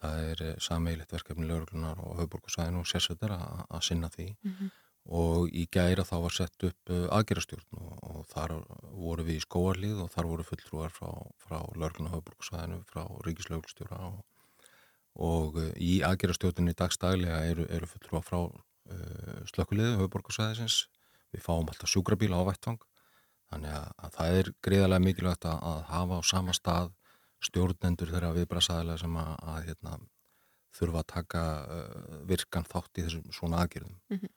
það 0.00 0.24
er 0.30 0.42
sameigilegt 0.62 1.14
verkefni 1.16 1.46
lögurlunar 1.48 2.02
og 2.04 2.18
höfburgarsvæðinu 2.20 2.82
og 2.82 2.90
sérsveitar 2.90 3.36
að 3.36 3.86
sinna 3.86 4.12
því. 4.12 4.34
Mm 4.42 4.56
-hmm 4.58 4.74
og 5.06 5.52
í 5.54 5.66
gæra 5.70 6.04
þá 6.06 6.16
var 6.24 6.34
sett 6.34 6.64
upp 6.66 6.90
aðgerastjórn 6.90 7.78
og, 7.78 7.98
og 8.02 8.24
þar 8.30 8.56
voru 8.90 9.26
við 9.26 9.38
í 9.38 9.44
skóarlið 9.44 10.00
og 10.02 10.10
þar 10.10 10.30
voru 10.32 10.46
fulltrúar 10.46 10.94
frá, 10.94 11.10
frá 11.38 11.60
Lörgluna 11.78 12.10
Hauðburgsvæðinu, 12.14 12.80
frá 12.90 13.04
Ríkislauglstjóra 13.26 14.00
og, 14.08 14.24
og 15.14 15.60
í 15.78 16.00
aðgerastjórninu 16.06 16.74
í 16.74 16.78
dagstaglega 16.78 17.44
eru, 17.52 17.68
eru 17.70 17.90
fulltrúar 17.90 18.26
frá 18.26 18.40
uh, 18.42 19.40
slökkuliðu 19.52 20.00
Hauðburgsvæðisins, 20.02 20.82
við 21.34 21.46
fáum 21.46 21.70
alltaf 21.70 21.92
sjúkrabíla 21.92 22.42
á 22.42 22.48
vettvang, 22.50 22.82
þannig 23.52 23.78
að, 23.78 23.88
að 24.02 24.14
það 24.18 24.40
er 24.40 24.52
greiðarlega 24.66 25.06
mikilvægt 25.06 25.46
að, 25.46 25.62
að 25.70 25.82
hafa 25.92 26.18
á 26.18 26.22
sama 26.26 26.56
stað 26.56 26.94
stjórnendur 27.44 28.10
þeirra 28.12 28.32
viðbrasaðilega 28.36 29.02
sem 29.02 29.20
að, 29.20 29.32
að 29.52 29.60
hérna, 29.68 29.98
þurfa 30.76 31.02
að 31.02 31.12
taka 31.12 31.44
uh, 31.62 32.18
virkan 32.28 32.66
þátt 32.68 33.00
í 33.00 33.06
þessum 33.06 33.30
svona 33.34 33.62
aðgerðum. 33.64 33.96
Mm 34.10 34.20
-hmm 34.20 34.34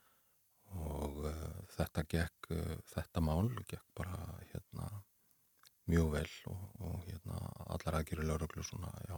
og 0.78 1.22
uh, 1.26 1.36
þetta 1.76 2.06
gekk, 2.10 2.50
uh, 2.54 2.74
þetta 2.93 3.24
mál 3.24 3.50
gekk 3.68 3.86
bara 3.97 4.18
hérna 4.52 4.89
mjög 5.89 6.12
vel 6.14 6.28
og, 6.52 6.66
og 6.86 7.06
hérna 7.08 7.39
allar 7.74 8.00
aðgjöru 8.00 8.28
lauruglu 8.28 8.66
svona, 8.66 8.91
já 9.10 9.18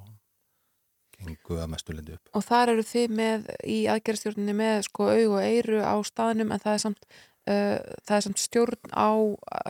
gengu 1.22 1.58
að 1.60 1.68
mestu 1.74 1.94
lindi 1.94 2.16
upp. 2.16 2.32
Og 2.38 2.46
þar 2.46 2.72
eru 2.74 2.86
þið 2.88 3.18
með 3.18 3.50
í 3.68 3.82
aðgerðstjórninni 3.92 4.56
með 4.58 4.86
sko 4.88 5.10
aug 5.12 5.36
og 5.36 5.44
eiru 5.44 5.82
á 5.84 5.96
staðnum 6.08 6.54
en 6.56 6.64
það 6.64 6.78
er 6.78 6.84
samt, 6.86 7.08
uh, 7.52 7.78
það 8.08 8.18
er 8.18 8.28
samt 8.28 8.46
stjórn 8.46 8.96
á, 8.96 9.12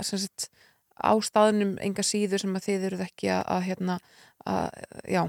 sagt, 0.05 0.51
á 1.03 1.13
staðnum 1.21 1.77
enga 1.81 2.05
síður 2.05 2.45
sem 2.45 2.55
að 2.55 2.67
þið 2.69 2.87
eruð 2.89 3.05
ekki 3.05 3.31
að, 3.33 3.43
að 3.55 3.67
hérna, 3.69 3.99
að, 4.45 4.69
já 5.09 5.23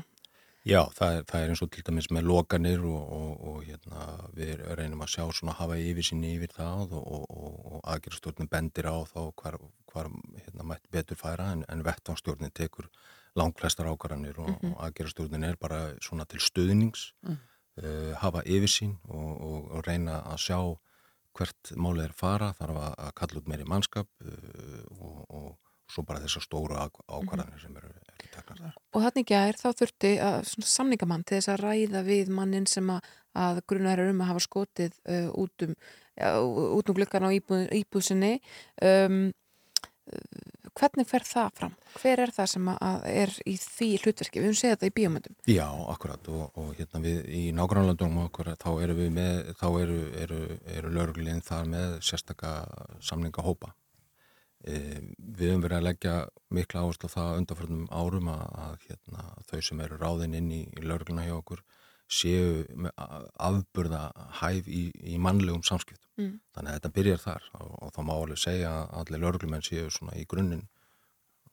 Já, 0.62 0.84
það 0.94 1.16
er, 1.16 1.24
það 1.26 1.40
er 1.40 1.48
eins 1.50 1.60
og 1.64 1.70
til 1.74 1.82
dæmis 1.88 2.08
með 2.14 2.26
lokanir 2.30 2.84
og, 2.86 3.00
og, 3.16 3.30
og 3.50 3.62
hérna, 3.66 4.04
við 4.36 4.60
reynum 4.78 5.00
að 5.02 5.10
sjá 5.16 5.24
svona 5.34 5.56
hafa 5.58 5.78
yfir 5.82 6.06
sín 6.06 6.20
yfir 6.28 6.52
það 6.54 6.94
og, 7.00 7.24
og 7.34 7.80
aðgjörstjórnum 7.90 8.50
bendir 8.52 8.86
á 8.86 9.02
þá 9.10 9.18
hvar, 9.42 9.56
hvar 9.90 10.10
hérna, 10.36 10.68
mætt 10.70 10.86
betur 10.94 11.18
færa 11.18 11.48
en, 11.56 11.64
en 11.66 11.82
vettvangsstjórnin 11.82 12.54
tekur 12.54 12.86
langflestar 13.34 13.90
ákvarðanir 13.90 14.38
og 14.38 14.52
mm 14.52 14.60
-hmm. 14.60 14.76
aðgjörstjórnin 14.86 15.48
er 15.48 15.58
bara 15.58 15.80
svona 15.98 16.28
til 16.30 16.40
stuðnings, 16.40 17.12
mm. 17.26 17.38
uh, 17.82 18.14
hafa 18.22 18.42
yfir 18.46 18.70
sín 18.70 18.96
og 19.08 19.82
reyna 19.86 20.22
að 20.22 20.38
sjá 20.46 20.58
hvert 21.34 21.72
málið 21.74 22.04
er 22.04 22.14
fara, 22.14 22.52
þarf 22.52 22.76
að, 22.76 22.94
að 22.98 23.12
kalla 23.14 23.40
út 23.40 23.48
meiri 23.48 23.64
mannskap 23.64 24.08
uh, 24.20 25.26
og 25.28 25.58
svo 25.92 26.04
bara 26.08 26.22
þessar 26.22 26.46
stóru 26.46 26.78
ákvarðanir 26.78 27.60
sem 27.62 27.76
eru 27.80 27.90
ekki 28.14 28.30
taknast. 28.32 28.80
Og 28.92 29.04
þannig 29.06 29.28
gær 29.32 29.60
þá 29.60 29.68
þurfti 29.80 30.14
að, 30.24 30.54
samningamann 30.74 31.26
til 31.26 31.38
þess 31.38 31.52
að 31.52 31.66
ræða 31.66 32.04
við 32.06 32.32
mannin 32.34 32.68
sem 32.70 32.88
að, 32.92 33.12
að 33.38 33.62
grunar 33.68 34.00
er 34.02 34.12
um 34.12 34.24
að 34.24 34.32
hafa 34.32 34.46
skotið 34.46 34.96
uh, 35.04 35.28
út 35.44 35.66
um, 35.68 35.76
ja, 36.16 36.34
um 36.40 36.96
glukkan 36.96 37.28
á 37.28 37.30
íbúð, 37.36 37.68
íbúðsinni 37.82 38.34
um, 38.82 39.30
hvernig 40.76 41.08
fer 41.08 41.24
það 41.26 41.50
fram? 41.58 41.74
Hver 42.00 42.22
er 42.24 42.32
það 42.34 42.48
sem 42.54 42.70
að 42.72 43.04
er 43.10 43.34
í 43.48 43.54
því 43.60 43.88
hlutverki? 44.02 44.40
Við 44.40 44.48
höfum 44.48 44.58
segið 44.58 44.74
þetta 44.74 44.88
í 44.88 44.94
bíomöndum. 44.96 45.36
Já, 45.50 45.66
akkurat 45.92 46.32
og, 46.32 46.58
og 46.58 46.72
hérna 46.78 47.02
við 47.04 47.28
í 47.28 47.42
nágrannlandum 47.56 48.18
okkur 48.26 48.52
þá 48.60 48.70
eru 48.84 48.98
við 48.98 49.12
með, 49.18 49.52
þá 49.60 49.68
eru, 49.84 50.00
eru, 50.24 50.40
eru 50.78 50.92
lögurlinn 50.96 51.44
þar 51.44 51.70
með 51.70 51.96
sérstaka 52.08 52.56
samningahópa 53.04 53.74
við 54.62 55.48
höfum 55.48 55.62
verið 55.64 55.78
að 55.78 55.86
leggja 55.88 56.16
mikla 56.54 56.82
áherslu 56.84 57.08
á 57.10 57.14
það 57.14 57.38
undanförnum 57.40 57.86
árum 57.90 58.28
að, 58.30 58.42
að 58.64 58.74
hérna, 58.88 59.24
þau 59.48 59.60
sem 59.68 59.80
eru 59.82 59.98
ráðin 59.98 60.36
inn 60.38 60.50
í, 60.54 60.62
í 60.70 60.84
lögluna 60.86 61.24
hjá 61.26 61.34
okkur 61.38 61.64
séu 62.12 62.66
afburða 63.40 64.02
hæf 64.42 64.68
í, 64.68 64.84
í 65.14 65.16
mannlegum 65.22 65.64
samskiptum. 65.64 66.08
Mm. 66.20 66.36
Þannig 66.54 66.70
að 66.70 66.78
þetta 66.78 66.92
byrjar 66.98 67.22
þar 67.22 67.48
og, 67.58 67.72
og 67.78 67.92
þá 67.96 68.00
má 68.04 68.14
alveg 68.14 68.42
segja 68.42 68.72
að 68.82 68.94
allir 69.00 69.22
löglumenn 69.24 69.66
séu 69.66 69.88
svona 69.90 70.16
í 70.20 70.26
grunninn 70.28 70.66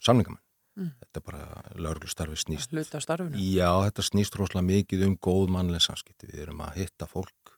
samningamenn. 0.03 0.43
Mm. 0.79 0.91
Þetta 1.01 1.19
er 1.19 1.25
bara 1.25 1.45
löglustarfi 1.87 2.39
snýst. 2.39 2.73
Hluta 2.75 3.01
starfinu? 3.03 3.39
Já, 3.39 3.71
þetta 3.87 4.05
snýst 4.05 4.35
rosalega 4.39 4.67
mikið 4.67 5.05
um 5.07 5.15
góð 5.19 5.53
mannleg 5.55 5.83
samskipti. 5.83 6.29
Við 6.31 6.43
erum 6.45 6.61
að 6.63 6.83
hitta 6.83 7.07
fólk 7.09 7.55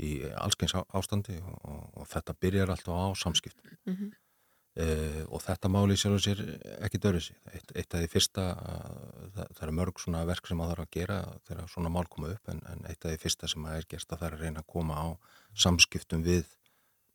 í 0.00 0.16
allskeins 0.40 0.74
ástandi 0.74 1.38
og, 1.40 1.56
og, 1.70 1.82
og 2.00 2.08
þetta 2.10 2.36
byrjar 2.44 2.72
alltaf 2.74 2.94
á 2.94 3.06
samskiptum. 3.20 3.76
Mm 3.86 3.96
-hmm. 3.96 4.12
Uh, 4.74 5.20
og 5.30 5.38
þetta 5.38 5.68
máli 5.70 5.94
sér 5.94 6.16
og 6.16 6.22
sér 6.24 6.40
ekki 6.82 6.98
dörri 6.98 7.20
sér. 7.22 7.36
Eitt, 7.54 7.68
eitt 7.78 7.94
af 7.94 8.00
því 8.02 8.08
fyrsta 8.10 8.46
uh, 8.58 9.28
það, 9.36 9.52
það 9.54 9.66
er 9.68 9.72
mörg 9.78 10.00
svona 10.02 10.22
verk 10.26 10.48
sem 10.50 10.58
það 10.58 10.72
þarf 10.72 10.82
að 10.82 10.96
gera 10.96 11.18
þegar 11.46 11.68
svona 11.70 11.92
mál 11.94 12.08
koma 12.10 12.32
upp 12.32 12.50
en, 12.50 12.62
en 12.72 12.82
eitt 12.90 13.06
af 13.06 13.12
því 13.12 13.20
fyrsta 13.22 13.50
sem 13.52 13.68
það 13.68 13.76
er 13.78 13.86
gerst 13.94 14.10
að 14.10 14.24
það 14.24 14.26
er 14.26 14.34
að 14.34 14.42
reyna 14.42 14.64
að 14.64 14.72
koma 14.74 14.96
á 14.98 15.06
samskiptum 15.62 16.24
við 16.26 16.50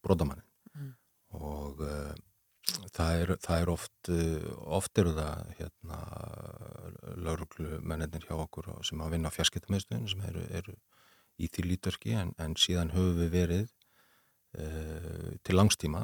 brotamannin 0.07 0.47
mm. 0.71 0.93
og 1.35 1.83
uh, 1.83 2.15
það, 2.95 3.11
er, 3.25 3.35
það 3.43 3.65
er 3.65 3.73
oft 3.75 4.13
oft 4.79 5.03
eru 5.03 5.13
það 5.19 5.51
hérna 5.59 5.99
lauruglu 7.27 7.81
mennir 7.83 8.23
hjá 8.23 8.37
okkur 8.37 8.71
sem 8.87 9.03
að 9.03 9.17
vinna 9.17 9.27
á 9.27 9.35
fjarskiptumiðstöðin 9.35 10.07
sem 10.13 10.23
eru, 10.31 10.47
eru 10.61 10.79
í 11.35 11.51
því 11.51 11.67
lítverki 11.73 12.15
en, 12.23 12.31
en 12.39 12.55
síðan 12.55 12.95
höfum 12.95 13.19
við 13.19 13.35
verið 13.35 13.75
til 14.49 15.53
langstíma 15.53 15.99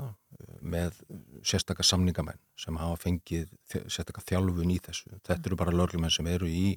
með 0.62 1.00
sérstakar 1.42 1.88
samningamenn 1.88 2.38
sem 2.62 2.78
hafa 2.78 3.00
fengið 3.02 3.50
sérstakar 3.66 4.22
þjálfun 4.22 4.74
í 4.76 4.78
þessu. 4.86 5.16
Þetta 5.26 5.50
eru 5.50 5.58
bara 5.58 5.74
lörglumenn 5.74 6.14
sem 6.14 6.28
eru 6.30 6.46
í, 6.46 6.76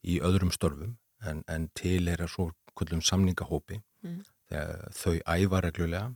í 0.00 0.16
öðrum 0.24 0.52
störfum 0.54 0.94
en, 1.28 1.42
en 1.48 1.68
til 1.76 2.08
er 2.08 2.24
að 2.24 2.32
svo 2.34 2.48
kvöldum 2.74 3.02
samningahópi 3.04 3.80
mm. 4.04 4.20
þau 4.94 5.16
æfa 5.20 5.60
reglulega 5.64 6.08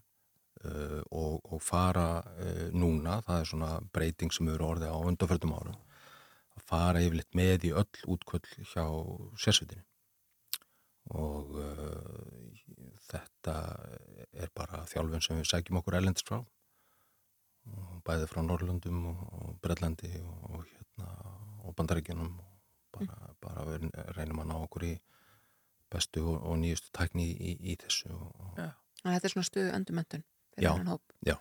uh, 0.65 1.03
og, 1.11 1.41
og 1.45 1.63
fara 1.63 2.09
uh, 2.23 2.65
núna, 2.75 3.21
það 3.27 3.43
er 3.43 3.51
svona 3.53 3.73
breyting 3.95 4.35
sem 4.35 4.51
eru 4.53 4.73
orðið 4.73 4.95
á 4.95 4.99
undanfjöldum 5.13 5.55
árum 5.59 5.79
að 6.59 6.67
fara 6.69 7.05
yfirleitt 7.05 7.39
með 7.39 7.69
í 7.71 7.75
öll 7.83 8.11
útkvöld 8.15 8.49
hjá 8.73 8.85
sérsveitinni 9.39 9.85
og 11.17 11.57
uh, 11.57 12.63
þetta 13.09 13.57
er 14.33 14.53
bara 14.55 14.85
þjálfun 14.91 15.25
sem 15.25 15.41
við 15.41 15.51
sækjum 15.51 15.81
okkur 15.81 15.99
ellendist 16.01 16.29
frá. 16.29 16.43
Bæði 18.07 18.29
frá 18.31 18.41
Norrlundum 18.45 19.05
og, 19.11 19.23
og 19.39 19.57
Brellandi 19.65 20.11
og, 20.23 20.45
og, 20.49 20.67
hérna, 20.73 21.09
og 21.65 21.77
Bandaríkjunum. 21.77 22.33
Bara, 22.99 23.33
bara 23.45 23.65
við 23.69 23.91
reynum 24.17 24.41
að 24.43 24.49
ná 24.51 24.57
okkur 24.59 24.87
í 24.89 24.95
bestu 25.93 26.25
og, 26.33 26.55
nýjustu 26.61 26.91
tækni 26.97 27.29
í, 27.33 27.55
í 27.73 27.77
þessu 27.81 28.11
og, 28.13 28.59
Þannig 28.99 29.13
að 29.13 29.15
þetta 29.15 29.29
er 29.29 29.35
svona 29.35 29.47
stuðu 29.47 29.73
endumöntun 29.77 30.25
Já, 30.59 30.73
já. 31.23 31.37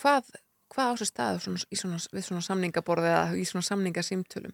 Hvað, 0.00 0.28
hvað 0.72 0.90
á 0.92 0.94
sér 1.00 1.08
stað 1.08 1.38
svona, 1.44 1.62
svona, 1.72 2.00
við 2.12 2.26
svona 2.26 2.44
samningaborði 2.44 3.08
eða 3.08 3.38
í 3.40 3.46
svona 3.48 3.64
samningasímtölum? 3.64 4.52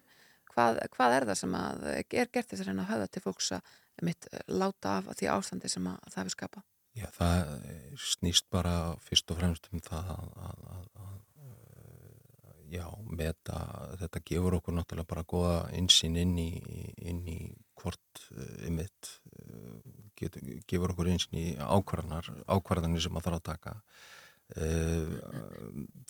Hvað, 0.57 0.79
hvað 0.95 1.13
er 1.13 1.27
það 1.29 1.37
sem 1.43 1.55
að 1.59 1.83
er 1.93 2.07
gert 2.33 2.49
þess 2.49 2.63
að 2.63 2.71
reyna 2.71 2.85
að 2.87 2.91
höfða 2.95 3.09
til 3.13 3.21
fólks 3.27 3.51
að 3.53 3.75
mitt 4.07 4.27
láta 4.49 4.95
af 4.97 5.11
því 5.19 5.29
ástandi 5.35 5.69
sem 5.69 5.85
að 5.91 5.99
það 6.07 6.19
hefur 6.23 6.33
skapað? 6.33 6.65
Já, 6.97 7.05
það 7.13 7.51
snýst 8.01 8.47
bara 8.49 8.73
fyrst 9.05 9.29
og 9.29 9.37
fremst 9.37 9.69
um 9.69 9.83
það 9.85 10.09
að, 10.15 10.31
að, 10.47 10.63
að, 10.73 10.87
að 11.05 11.17
já, 12.73 12.85
meta, 13.21 13.59
þetta 14.01 14.23
gefur 14.31 14.57
okkur 14.57 14.77
náttúrulega 14.79 15.11
bara 15.13 15.27
goða 15.29 15.59
insýn 15.77 16.17
inn 16.17 16.33
í, 16.41 16.49
inn 17.05 17.21
í 17.29 17.37
hvort 17.77 18.25
ymitt 18.65 19.13
getur, 20.17 20.41
gefur 20.65 20.93
okkur 20.93 21.11
einsinn 21.13 21.37
í 21.37 21.47
ákvarðanir 21.61 23.03
sem 23.03 23.13
maður 23.13 23.29
þarf 23.29 23.37
að 23.37 23.47
taka 23.51 23.75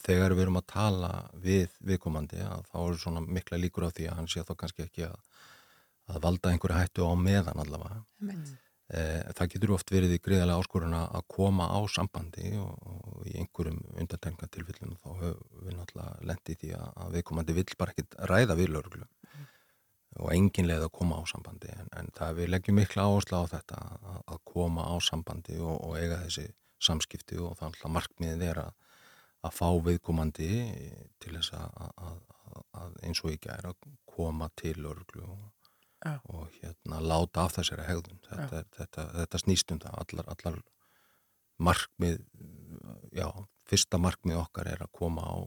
þegar 0.06 0.36
við 0.36 0.44
erum 0.44 0.60
að 0.60 0.68
tala 0.70 1.12
við 1.42 1.74
viðkomandi 1.90 2.44
þá 2.70 2.78
eru 2.84 3.00
svona 3.02 3.24
mikla 3.26 3.58
líkur 3.58 3.88
á 3.90 3.90
því 3.90 4.08
að 4.12 4.20
hann 4.20 4.30
sé 4.30 4.46
þá 4.46 4.54
kannski 4.62 4.86
ekki 4.86 5.08
að, 5.08 5.18
að 6.14 6.22
valda 6.28 6.54
einhverju 6.54 6.78
hættu 6.78 7.10
á 7.10 7.14
meðan 7.18 7.64
allavega 7.64 8.04
Meit. 8.30 8.54
það 9.40 9.52
getur 9.56 9.74
oft 9.76 9.92
verið 9.92 10.14
í 10.16 10.22
greiðarlega 10.22 10.62
áskoruna 10.62 11.02
að 11.18 11.28
koma 11.34 11.66
á 11.74 11.80
sambandi 11.90 12.54
og, 12.62 12.78
og 12.94 13.26
í 13.26 13.34
einhverjum 13.42 13.82
undantekningatilfellum 13.98 14.96
þá 15.02 15.10
höfum 15.24 15.66
við 15.66 15.80
náttúrulega 15.80 16.30
lendið 16.30 16.62
því 16.62 16.74
að, 16.78 16.88
að 16.94 17.18
viðkomandi 17.18 17.58
vill 17.58 17.70
bara 17.82 17.96
ekkit 17.96 18.20
ræða 18.30 18.60
við 18.62 18.74
lörglu 18.78 19.08
mm 19.08 19.48
og 20.18 20.34
engin 20.34 20.68
leið 20.70 20.86
að 20.88 20.94
koma 20.98 21.20
á 21.22 21.24
sambandi 21.30 21.72
en, 21.74 21.90
en 22.00 22.10
það 22.16 22.40
við 22.40 22.52
leggjum 22.54 22.80
mikla 22.80 23.06
áherslu 23.08 23.42
á 23.42 23.46
þetta 23.54 23.82
að, 23.84 24.22
að 24.34 24.40
koma 24.50 24.88
á 24.90 24.96
sambandi 25.04 25.60
og, 25.62 25.76
og 25.84 25.98
eiga 26.00 26.22
þessi 26.24 26.48
samskipti 26.84 27.40
og 27.42 27.58
þannig 27.60 27.84
að 27.86 27.94
markmiðið 27.98 28.48
er 28.52 28.62
að, 28.64 28.74
að 29.48 29.56
fá 29.58 29.70
viðkomandi 29.88 30.50
til 31.24 31.36
þess 31.36 31.54
að, 31.58 31.92
að 32.78 32.98
eins 33.06 33.22
og 33.24 33.34
ekki 33.34 33.52
er 33.54 33.70
að 33.72 33.78
koma 34.10 34.50
til 34.60 34.78
örglu 34.90 35.26
og, 35.26 35.70
ja. 36.06 36.16
og 36.32 36.50
hérna 36.62 37.02
láta 37.04 37.46
af 37.46 37.58
þessari 37.58 37.86
hegðun 37.88 38.22
þetta, 38.28 38.64
ja. 38.64 38.72
þetta, 38.80 39.08
þetta 39.20 39.42
snýst 39.44 39.74
um 39.74 39.82
það 39.84 40.02
allar, 40.04 40.34
allar 40.34 40.60
markmið 41.68 42.20
já, 43.18 43.28
fyrsta 43.70 44.00
markmið 44.02 44.42
okkar 44.42 44.70
er 44.74 44.84
að 44.86 44.94
koma 45.00 45.26
á 45.26 45.38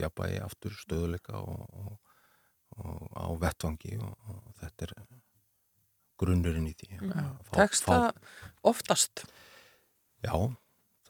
jafnbægi 0.00 0.40
aftur 0.44 0.76
stöðuleika 0.78 1.40
og, 1.40 1.98
og 2.80 3.10
á 3.16 3.28
vettvangi 3.42 3.98
og, 4.00 4.14
og 4.32 4.54
þetta 4.62 4.88
er 4.88 4.94
grunnurinn 6.20 6.68
í 6.70 6.74
því 6.76 7.00
Tekst 7.52 7.88
það 7.88 8.10
oftast? 8.66 9.24
Já, 10.24 10.34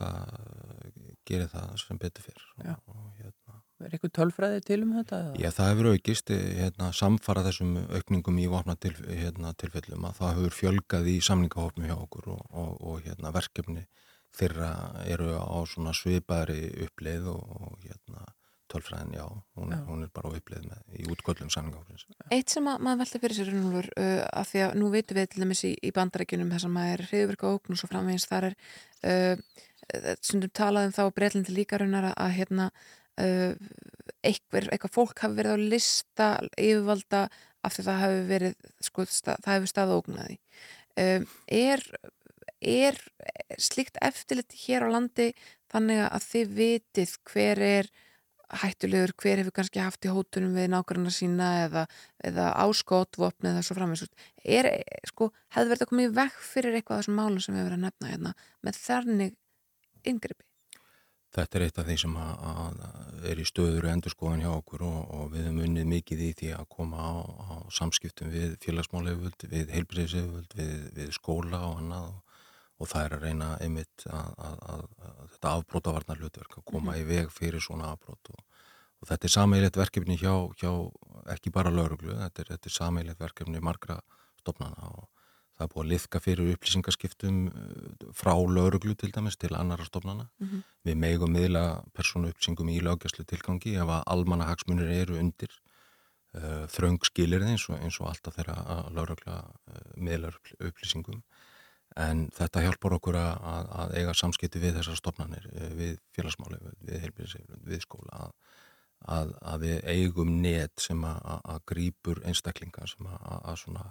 það 0.01 1.11
gerir 1.31 1.51
það 1.53 1.75
sem 1.83 2.01
betur 2.01 2.27
fyrr 2.27 2.47
og, 2.59 2.95
og, 2.95 3.05
hérna, 3.21 3.61
Er 3.81 3.95
eitthvað 3.97 4.13
tölfræði 4.19 4.61
til 4.67 4.83
um 4.85 4.91
þetta? 4.99 5.19
Já, 5.41 5.49
það 5.57 5.71
hefur 5.71 5.87
aukist 5.95 6.33
hérna, 6.35 6.91
samfara 6.97 7.45
þessum 7.47 7.79
aukningum 7.97 8.41
í 8.43 8.49
vopna 8.53 8.75
til, 8.77 8.93
hérna, 9.09 9.55
tilfellum 9.57 10.05
að 10.05 10.19
það 10.19 10.35
hefur 10.37 10.57
fjölgað 10.59 11.09
í 11.09 11.15
samlingahopmi 11.25 11.89
hjá 11.89 11.97
okkur 11.97 12.29
og 12.35 13.01
hérna, 13.07 13.33
verkefni 13.33 13.87
þeirra 14.37 14.69
eru 15.09 15.33
á 15.33 15.59
svona 15.67 15.95
svipaðri 15.97 16.69
uppleið 16.85 17.33
og 17.33 17.81
hérna 17.87 18.29
tölfræðin, 18.71 19.17
já, 19.17 19.25
hún, 19.59 19.73
já. 19.73 19.81
hún 19.89 20.05
er 20.05 20.11
bara 20.15 20.31
á 20.31 20.37
uppleið 20.37 20.69
með 20.71 21.01
í 21.01 21.07
útgöllum 21.11 21.51
samlingáfins. 21.51 22.05
Eitt 22.31 22.53
sem 22.53 22.69
að, 22.71 22.85
maður 22.87 23.01
velta 23.03 23.21
fyrir 23.25 23.39
sér 23.39 23.51
uh, 23.57 24.21
af 24.31 24.53
því 24.53 24.63
að 24.67 24.77
nú 24.79 24.91
veitum 24.93 25.19
við 25.19 25.33
til 25.33 25.43
dæmis 25.43 25.65
í, 25.67 25.73
í 25.75 25.91
bandarækjunum 25.97 26.53
þess 26.55 26.69
að 26.69 26.75
maður 26.77 26.95
er 26.95 27.11
hriðverka 27.11 27.51
ókn 27.51 27.75
og 27.75 27.81
svo 27.81 27.91
framvegins 27.91 28.29
þar 28.31 28.51
er 28.51 28.57
uh, 29.11 29.65
sem 30.25 30.43
þú 30.43 30.51
talaðum 30.57 30.97
þá 30.97 31.03
breytlandi 31.17 31.55
líka 31.57 31.81
raunar 31.81 32.11
að 32.13 32.35
hérna 32.39 32.71
uh, 33.21 33.55
eitthvað, 34.27 34.69
eitthvað 34.71 34.97
fólk 34.97 35.23
hafi 35.25 35.39
verið 35.39 35.57
á 35.57 35.67
lista 35.75 36.29
yfirvalda 36.57 37.25
af 37.61 37.77
því 37.77 37.87
það 37.87 38.03
hafi 38.05 38.21
verið, 38.29 38.69
sko, 38.81 39.07
stað, 39.09 39.41
það 39.45 39.57
hefur 39.57 39.71
stað 39.71 39.95
óknaði. 39.97 40.37
Er, 41.01 41.83
er 42.61 43.01
slíkt 43.61 43.99
eftirlit 44.05 44.57
hér 44.65 44.87
á 44.89 44.89
landi 44.93 45.31
þannig 45.73 46.05
að 46.07 46.25
þið 46.27 46.55
vitið 46.61 47.17
hver 47.31 47.63
er 47.65 47.91
hættulegur, 48.61 49.13
hver 49.15 49.39
hefur 49.39 49.55
kannski 49.61 49.83
haft 49.83 50.07
í 50.09 50.11
hótunum 50.11 50.57
við 50.57 50.73
nákvæmna 50.73 51.13
sína 51.15 51.51
eða, 51.67 51.85
eða 52.27 52.49
áskotvopn 52.65 53.53
eða 53.53 53.63
svo 53.63 53.77
framins 53.79 54.03
er, 54.43 54.67
sko, 55.07 55.31
hefði 55.55 55.75
verið 55.75 55.85
að 55.85 55.93
koma 55.93 56.07
í 56.07 56.11
vekk 56.17 56.41
fyrir 56.49 56.79
eitthvað 56.79 56.97
af 56.97 57.05
þessum 57.05 57.21
málum 57.21 57.45
sem 57.45 57.55
við 57.55 57.69
verðum 57.69 57.85
að 57.85 57.87
nefna 57.87 58.11
hérna, 58.11 58.35
með 58.67 58.81
þarnig 58.81 59.37
yngripi 60.07 60.47
Þetta 61.31 61.59
er 61.59 61.63
eitt 61.63 61.77
af 61.79 61.87
því 61.87 61.95
sem 62.03 62.15
að, 62.19 62.41
að 62.51 63.27
er 63.31 63.39
í 63.39 63.45
stöður 63.47 63.85
og 63.87 63.93
endurskóðan 63.93 64.41
hjá 64.43 64.51
okkur 64.51 64.83
og, 64.83 65.13
og 65.15 65.29
við 65.31 65.45
hefum 65.47 65.61
unnið 65.63 65.87
mikið 65.93 66.23
í 66.27 66.31
því 66.41 66.49
að 66.57 66.65
koma 66.75 67.05
á, 67.07 67.13
á 67.23 67.55
samskiptum 67.77 68.33
við 68.35 68.57
félagsmáleföld, 68.65 69.45
við 69.53 69.71
heilbreyðseföld, 69.77 70.57
við, 70.59 70.73
við 70.97 71.13
skóla 71.15 71.61
og 71.69 71.77
annað 71.85 72.09
og, 72.09 72.41
og 72.81 72.91
það 72.91 73.07
er 73.07 73.15
að 73.15 73.27
reyna 73.29 73.51
einmitt 73.63 74.07
að, 74.11 74.43
að 74.75 74.85
þetta 75.37 75.55
afbrótavarnar 75.61 76.19
hlutverk 76.25 76.59
að 76.59 76.67
koma 76.73 76.83
mm 76.83 76.97
-hmm. 76.97 77.05
í 77.05 77.09
veg 77.13 77.33
fyrir 77.37 77.63
svona 77.63 77.93
afbrót 77.95 78.33
og, 78.35 78.43
og 78.99 79.13
þetta 79.13 79.31
er 79.31 79.37
sameilet 79.37 79.81
verkefni 79.85 80.19
hjá, 80.19 80.35
hjá 80.59 80.73
ekki 81.31 81.55
bara 81.55 81.71
lauruglu, 81.71 82.19
þetta 82.25 82.43
er, 82.43 82.53
er 82.59 82.75
sameilet 82.75 83.23
verkefni 83.23 83.63
margra 83.63 84.01
stopnana 84.43 84.91
og 84.99 85.07
það 85.61 85.67
er 85.67 85.73
búið 85.75 85.85
að 85.85 85.91
liðka 85.93 86.21
fyrir 86.25 86.53
upplýsingaskiptum 86.55 87.41
uh, 87.51 88.07
frá 88.17 88.33
lauruglu 88.33 88.97
til 88.97 89.13
dæmis 89.13 89.37
til 89.37 89.53
annara 89.55 89.85
stopnana. 89.85 90.29
Mm 90.41 90.47
-hmm. 90.49 90.63
Við 90.89 90.97
megum 90.97 91.33
miðla 91.37 91.85
persónu 91.93 92.33
upplýsingum 92.33 92.73
í 92.73 92.81
lögjastlu 92.81 93.25
tilgangi 93.25 93.77
ef 93.77 93.89
að 93.89 94.07
almanna 94.07 94.49
hagsmunir 94.49 94.89
eru 94.89 95.19
undir 95.19 95.53
uh, 96.35 96.67
þraung 96.67 97.05
skilir 97.05 97.43
eins 97.43 97.69
og, 97.69 97.79
eins 97.79 98.01
og 98.01 98.09
alltaf 98.09 98.35
þeirra 98.37 98.89
laurugla 98.91 99.45
uh, 99.45 99.93
miðlar 99.97 100.35
upplýsingum 100.59 101.23
en 101.99 102.27
þetta 102.35 102.63
hjálpar 102.65 102.95
okkur 102.99 103.19
að, 103.19 103.71
að 103.83 103.95
eiga 103.99 104.15
samskipti 104.15 104.63
við 104.63 104.79
þessar 104.79 104.99
stofnanir, 104.99 105.47
eh, 105.55 105.73
við 105.75 105.97
félagsmáli, 106.15 106.61
við 106.87 107.07
heilbíðiseflun, 107.07 107.65
við 107.67 107.83
skóla 107.85 108.21
að, 108.27 108.35
að, 109.17 109.33
að 109.53 109.65
við 109.65 109.89
eigum 109.95 110.37
net 110.43 110.85
sem 110.85 111.03
að 111.05 111.59
grýpur 111.71 112.23
einstaklinga 112.27 112.87
sem 112.91 113.11
að 113.11 113.57
svona 113.65 113.91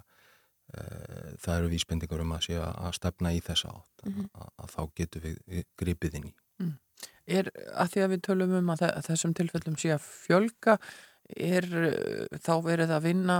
það 1.40 1.56
eru 1.56 1.68
vísbendingar 1.72 2.22
um 2.24 2.32
að 2.36 2.46
sé 2.46 2.60
að 2.60 2.94
stefna 2.96 3.32
í 3.34 3.40
þessa 3.44 3.72
átt 3.74 4.06
mm 4.06 4.12
-hmm. 4.14 4.48
að 4.64 4.74
þá 4.76 4.82
getur 5.00 5.26
við 5.26 5.64
grýpið 5.80 6.16
inn 6.18 6.30
í. 6.30 6.34
Mm. 6.60 6.74
Er 7.26 7.50
að 7.74 7.92
því 7.92 8.02
að 8.04 8.10
við 8.14 8.22
tölum 8.26 8.56
um 8.58 8.70
að 8.74 8.84
þessum 9.06 9.34
tilfellum 9.34 9.76
sé 9.78 9.92
að 9.94 10.02
fjölga 10.04 10.78
er 11.36 11.66
uh, 11.68 12.38
þá 12.42 12.54
verið 12.64 12.94
að 12.94 13.06
vinna 13.06 13.36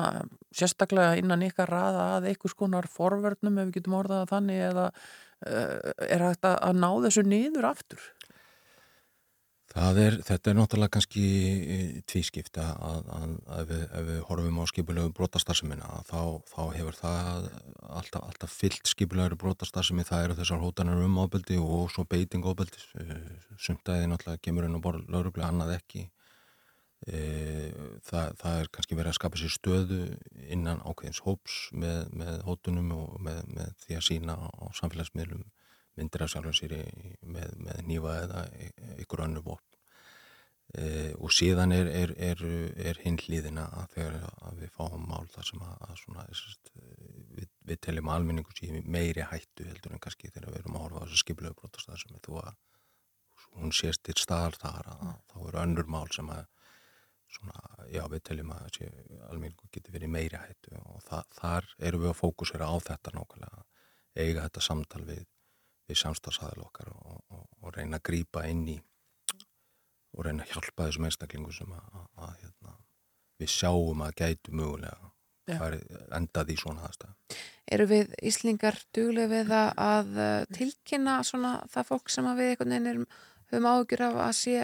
sérstaklega 0.55 1.19
innan 1.20 1.43
ykkar 1.47 1.70
raða 1.70 2.07
að 2.16 2.31
einhvers 2.31 2.57
konar 2.59 2.89
forverðnum 2.90 3.59
ef 3.59 3.70
við 3.70 3.81
getum 3.81 3.98
orðað 4.01 4.24
að 4.24 4.32
þannig 4.35 4.62
eða 4.69 4.86
uh, 4.90 5.77
er 6.07 6.27
þetta 6.28 6.55
að 6.69 6.81
ná 6.85 6.90
þessu 7.07 7.27
niður 7.27 7.70
aftur? 7.73 8.09
Er, 9.70 10.16
þetta 10.26 10.51
er 10.51 10.56
náttúrulega 10.59 10.97
kannski 10.97 11.24
tvískipta 12.10 12.72
að, 12.74 13.05
að, 13.14 13.34
að 13.55 13.68
við, 13.68 13.82
ef 13.86 14.06
við 14.09 14.16
horfum 14.26 14.56
á 14.59 14.64
skipulegu 14.66 15.12
brotastarsimina 15.14 15.90
þá, 16.09 16.42
þá 16.51 16.62
hefur 16.74 16.97
það 16.98 17.47
alltaf, 17.86 18.24
alltaf 18.24 18.51
fyllt 18.51 18.90
skipulegu 18.90 19.38
brotastarsimi 19.38 20.02
það 20.09 20.24
eru 20.24 20.38
þessar 20.40 20.64
hótanir 20.64 21.05
um 21.05 21.20
ábeldi 21.22 21.60
og 21.62 21.86
svo 21.94 22.02
beiting 22.02 22.42
ábeldi 22.42 22.82
sumtaði 23.62 24.10
náttúrulega 24.10 24.42
kemur 24.42 24.66
inn 24.66 24.74
á 24.74 24.82
borð 24.82 25.06
lauruglega 25.06 25.52
annað 25.52 25.76
ekki. 25.76 26.09
E, 27.06 27.20
það, 28.10 28.34
það 28.42 28.59
er 28.59 28.72
kannski 28.74 28.98
verið 28.98 29.12
að 29.12 29.18
skapa 29.20 29.38
sér 29.38 29.55
stöðu 29.55 30.01
innan 30.51 30.82
ákveðins 30.82 31.22
hóps 31.24 31.62
með, 31.70 32.10
með 32.10 32.42
hótunum 32.48 32.90
og 32.98 33.16
með, 33.22 33.40
með 33.55 33.70
því 33.86 34.01
að 34.01 34.06
sína 34.09 34.34
á 34.34 34.66
samfélagsmiðlum 34.82 35.47
myndir 35.98 36.24
að 36.24 36.32
sjálfa 36.34 36.54
sér 36.56 36.76
með, 37.22 37.58
með 37.66 37.82
nýfa 37.88 38.16
eða 38.24 38.46
ykkur 39.02 39.24
önnu 39.26 39.42
vopn. 39.44 39.66
E, 40.70 40.84
og 41.18 41.32
síðan 41.34 41.74
er, 41.74 41.88
er, 41.90 42.12
er, 42.22 42.42
er 42.78 42.98
hinn 43.02 43.18
hlýðina 43.18 43.64
að 43.80 43.94
þegar 43.96 44.18
að 44.46 44.60
við 44.62 44.74
fáum 44.76 45.08
mál 45.10 45.26
þar 45.32 45.48
sem 45.48 45.64
að, 45.66 45.80
að 45.88 45.96
svona, 46.04 46.26
við, 47.34 47.48
við 47.66 47.80
teljum 47.86 48.10
almenningu 48.14 48.54
síðan 48.54 48.86
meiri 48.86 49.26
hættu 49.26 49.66
heldur 49.66 49.96
en 49.96 50.02
kannski 50.04 50.30
þegar 50.30 50.52
við 50.52 50.60
erum 50.60 50.78
að 50.78 50.84
horfa 50.84 51.02
á 51.02 51.04
þessu 51.08 51.24
skipilegu 51.24 51.58
brotastað 51.58 52.04
sem 52.04 52.22
þú 52.22 52.38
að 52.44 52.52
hún 53.58 53.74
sést 53.74 54.04
til 54.06 54.14
staðar 54.20 54.60
þar 54.60 54.92
að, 54.92 55.02
að 55.08 55.18
þá 55.32 55.36
eru 55.48 55.62
önnur 55.64 55.90
mál 55.90 56.06
sem 56.14 56.30
að 56.30 56.46
svona, 57.34 57.66
já 57.90 58.02
við 58.10 58.22
teljum 58.26 58.54
að 58.54 58.62
þessi 58.68 59.18
almenningu 59.28 59.70
getur 59.74 59.94
verið 59.94 60.14
meiri 60.14 60.40
hættu 60.40 60.78
og 60.84 61.02
það, 61.06 61.34
þar 61.38 61.68
eru 61.88 62.02
við 62.04 62.12
að 62.12 62.18
fókusera 62.20 62.70
á 62.70 62.74
þetta 62.86 63.14
nákvæmlega, 63.16 63.62
eiga 64.18 64.46
þetta 64.46 64.64
samtal 64.66 65.02
við, 65.08 65.26
við 65.90 66.00
samstagsæðal 66.00 66.66
okkar 66.66 66.92
og, 66.94 67.20
og, 67.34 67.46
og 67.60 67.76
reyna 67.76 67.98
að 68.00 68.06
grýpa 68.10 68.46
inn 68.50 68.66
í 68.70 68.78
og 70.16 70.26
reyna 70.26 70.44
að 70.44 70.54
hjálpa 70.54 70.88
þessum 70.88 71.06
einstaklingu 71.08 71.54
sem 71.54 71.72
að, 71.74 71.86
að, 71.94 72.06
að 72.26 72.36
hérna, 72.42 72.76
við 73.40 73.52
sjáum 73.54 74.04
að 74.06 74.16
gætu 74.22 74.54
mögulega 74.58 75.10
endað 76.14 76.52
í 76.54 76.56
svona 76.60 76.86
aðstæða. 76.86 77.38
Eru 77.74 77.86
við 77.90 78.14
Íslingar 78.26 78.78
duglega 78.94 79.30
við 79.30 79.52
að, 79.56 80.12
uh, 80.14 80.44
tilkynna 80.54 81.20
svona 81.26 81.56
það 81.72 81.88
fólk 81.90 82.12
sem 82.12 82.28
að 82.30 82.42
við 82.42 82.52
einhvern 82.52 82.74
veginn 82.74 82.90
erum, 82.92 83.06
höfum 83.50 83.68
áhugjur 83.70 84.04
af 84.06 84.18
að 84.26 84.34
sé 84.38 84.56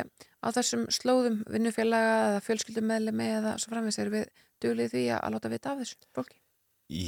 á 0.46 0.48
þessum 0.54 0.86
slóðum 0.94 1.40
vinnufélaga 1.50 2.16
eða 2.30 2.42
fjölskyldummeðlemi 2.46 3.28
eða 3.40 3.56
svo 3.62 3.72
framvegs 3.72 3.98
eru 4.02 4.14
við 4.14 4.28
duglega 4.62 4.94
því 4.94 5.04
að 5.16 5.34
láta 5.34 5.52
vita 5.52 5.72
af 5.72 5.82
þessu 5.82 6.10
fólki? 6.14 6.38
Í 6.86 7.06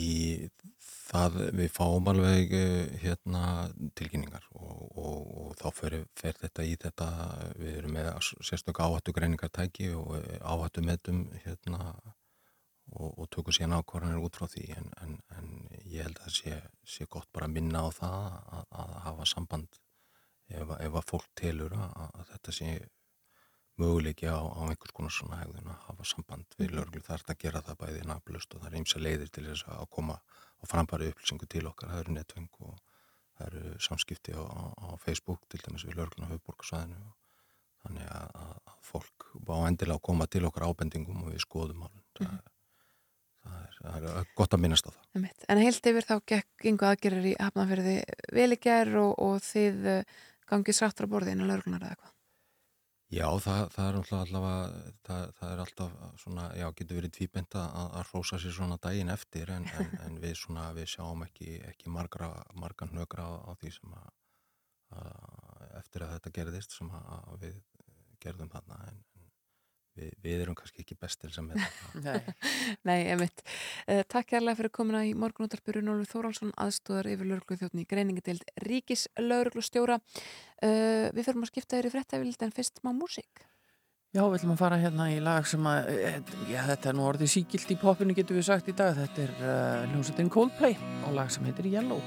það 1.08 1.38
við 1.56 1.72
fáum 1.72 2.10
alveg 2.12 2.52
eh, 2.56 2.92
hérna 3.02 3.42
tilkynningar 3.98 4.44
og, 4.54 4.84
og, 4.98 5.18
og 5.42 5.56
þá 5.60 5.68
fer, 5.80 5.96
fer 6.18 6.36
þetta 6.42 6.66
í 6.66 6.76
þetta 6.82 7.08
við 7.56 7.80
erum 7.80 7.96
með 7.96 8.10
sérstöku 8.44 8.84
áhættu 8.84 9.14
greiningartæki 9.16 9.92
og 9.96 10.16
eh, 10.20 10.38
áhættu 10.42 10.84
meðdum 10.84 11.24
hérna 11.44 11.94
og, 12.92 13.10
og 13.14 13.26
tökum 13.32 13.56
síðan 13.56 13.78
ákvarðanir 13.80 14.24
út 14.24 14.38
frá 14.38 14.48
því 14.52 14.68
en, 14.76 14.92
en, 15.04 15.16
en 15.36 15.50
ég 15.84 16.04
held 16.04 16.20
að 16.20 16.28
það 16.28 16.36
sé, 16.38 16.60
sé 16.96 17.08
gott 17.10 17.28
bara 17.32 17.48
að 17.48 17.56
minna 17.56 17.84
á 17.84 17.88
það 17.92 18.20
að, 18.58 18.68
að 18.82 18.94
hafa 19.08 19.28
samband 19.32 19.80
ef, 20.48 20.76
ef 20.78 21.00
að 21.00 21.10
fólk 21.10 21.28
telur 21.38 21.76
að, 21.76 21.98
að 22.08 22.32
þetta 22.32 22.56
sé 22.58 22.76
möguleiki 23.78 24.26
á, 24.26 24.40
á 24.42 24.60
einhvers 24.66 24.94
konar 24.96 25.14
svona 25.14 25.40
hegðun 25.42 25.72
að 25.72 25.82
hafa 25.86 26.06
samband 26.12 26.56
við 26.58 26.74
lörglu 26.74 27.02
þar 27.04 27.24
að 27.24 27.40
gera 27.44 27.64
það 27.64 27.80
bæði 27.84 28.06
naflust 28.10 28.54
og 28.54 28.62
það 28.62 28.70
er 28.70 28.78
eins 28.80 28.96
að 28.96 29.04
leiðir 29.06 29.32
til 29.34 29.46
þess 29.48 29.68
að 29.74 29.90
koma 29.94 30.18
og 30.58 30.70
frambara 30.70 31.08
upplýsingu 31.08 31.48
til 31.50 31.66
okkar, 31.70 31.92
það 31.92 32.02
eru 32.04 32.16
netveng 32.16 32.60
og 32.66 32.76
það 33.38 33.46
eru 33.48 33.78
samskipti 33.82 34.34
á, 34.34 34.42
á 34.42 34.88
Facebook 35.02 35.46
til 35.50 35.62
dæmis 35.64 35.86
við 35.86 35.98
lörgluna 36.00 36.30
höfuborgarsvæðinu 36.32 37.00
þannig 37.84 38.10
að, 38.10 38.38
að 38.42 38.76
fólk 38.88 39.28
á 39.46 39.58
endilega 39.68 39.98
að 39.98 40.06
koma 40.10 40.26
til 40.26 40.44
okkar 40.48 40.66
ábendingum 40.68 41.24
og 41.24 41.32
við 41.32 41.44
skoðum 41.44 41.84
álum 41.86 42.04
það, 42.18 42.32
mm. 42.32 42.40
það, 43.46 43.66
það 43.78 44.08
er 44.10 44.30
gott 44.40 44.56
að 44.56 44.64
minnast 44.64 44.88
á 44.88 44.90
það. 44.90 45.28
En 45.48 45.62
heilt 45.62 45.90
yfir 45.92 46.08
þá 46.08 46.14
gekk 46.34 46.68
yngu 46.72 46.88
aðgerir 46.88 47.30
í 47.30 47.34
hafnafyrði 47.38 47.96
velikær 48.34 48.94
og, 49.04 49.12
og 49.22 49.42
þið 49.46 49.90
eh, 49.94 50.16
gangið 50.50 50.80
sáttur 50.80 51.06
á 51.06 51.12
borðinu 51.14 51.46
lörglunar 51.46 51.86
eða 51.86 51.94
eitthvað 51.94 52.17
Já, 53.08 53.24
það, 53.40 53.62
það 53.72 53.86
er 53.88 53.96
allavega, 53.96 54.80
það, 55.06 55.22
það 55.38 55.52
er 55.52 55.60
alltaf 55.62 55.92
svona, 56.20 56.42
já, 56.60 56.66
getur 56.76 56.98
verið 56.98 57.12
tvíbenda 57.16 57.62
að, 57.64 57.86
að 57.96 58.10
rósa 58.12 58.38
sér 58.42 58.52
svona 58.52 58.76
daginn 58.84 59.12
eftir 59.14 59.52
en, 59.54 59.64
en, 59.80 59.94
en 60.04 60.18
við 60.20 60.34
svona, 60.36 60.66
við 60.76 60.90
sjáum 60.92 61.24
ekki, 61.24 61.54
ekki 61.70 61.92
margra, 61.94 62.28
margan 62.52 62.92
hnögra 62.92 63.24
á 63.48 63.52
því 63.62 63.72
sem 63.78 63.94
að, 63.96 64.10
að 65.00 65.64
eftir 65.80 66.04
að 66.04 66.12
þetta 66.18 66.34
gerðist 66.40 66.76
sem 66.76 66.92
að 66.98 67.32
við 67.46 67.56
gerðum 68.20 68.52
þarna 68.52 68.82
en, 68.90 69.00
við, 69.98 70.14
við 70.24 70.44
erum 70.44 70.56
kannski 70.58 70.84
ekki 70.84 70.96
bestil 71.00 71.30
sem 71.34 71.50
er 71.52 71.66
það. 71.66 72.30
Nei, 72.88 72.98
emitt. 73.14 73.44
Uh, 73.84 74.04
takk 74.06 74.30
kærlega 74.32 74.60
fyrir 74.60 74.74
komina 74.78 75.02
í 75.06 75.12
morgunúttarpyru 75.18 75.82
Nólur 75.84 76.08
Þórálsson, 76.08 76.54
aðstóðar 76.56 77.10
yfir 77.12 77.30
lauruglu 77.32 77.58
þjóttni 77.60 77.84
í 77.84 77.90
greiningi 77.90 78.24
til 78.30 78.38
Ríkis 78.64 79.08
lauruglu 79.20 79.64
stjóra. 79.64 80.00
Uh, 80.62 81.10
við 81.14 81.28
fyrir 81.28 81.42
að 81.42 81.52
skipta 81.52 81.78
þér 81.78 81.90
í 81.90 81.94
frettæfild 81.96 82.48
en 82.48 82.56
fyrst 82.56 82.82
má 82.86 82.94
músík. 82.96 83.48
Já, 84.16 84.22
við 84.24 84.38
ætlum 84.38 84.54
að 84.54 84.60
fara 84.62 84.78
hérna 84.80 85.10
í 85.12 85.18
lag 85.20 85.44
sem 85.46 85.66
að, 85.68 85.90
eh, 85.92 86.14
já, 86.48 86.62
þetta 86.70 86.88
er 86.88 86.96
nú 86.96 87.04
orðið 87.04 87.32
síkilt 87.34 87.74
í 87.74 87.76
popinu 87.76 88.16
getur 88.16 88.38
við 88.38 88.48
sagt 88.48 88.70
í 88.72 88.72
dag. 88.72 88.96
Þetta 88.96 89.26
er 89.26 89.34
uh, 89.42 89.84
hljómsveitin 89.92 90.32
Coldplay 90.32 90.80
og 91.04 91.12
lag 91.18 91.28
sem 91.30 91.44
heitir 91.44 91.68
Yellow. 91.68 92.00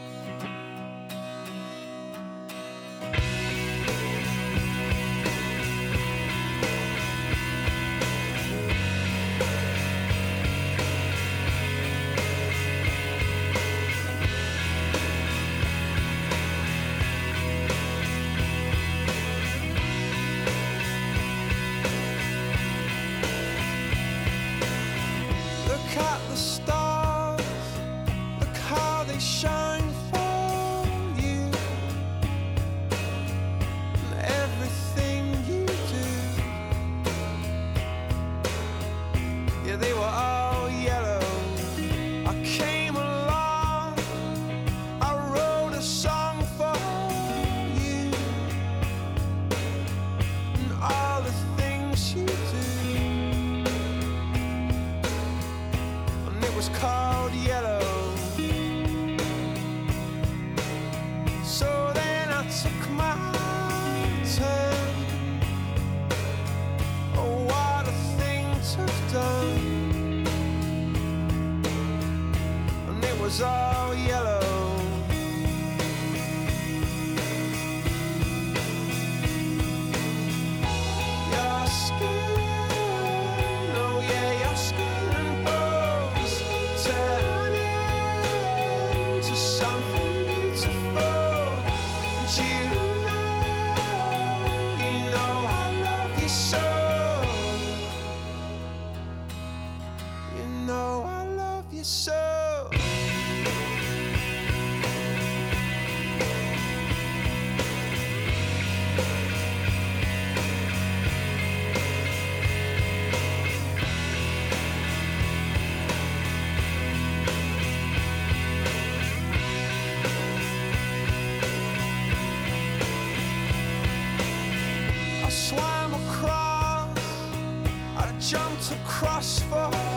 cross 129.02 129.40
for 129.40 129.91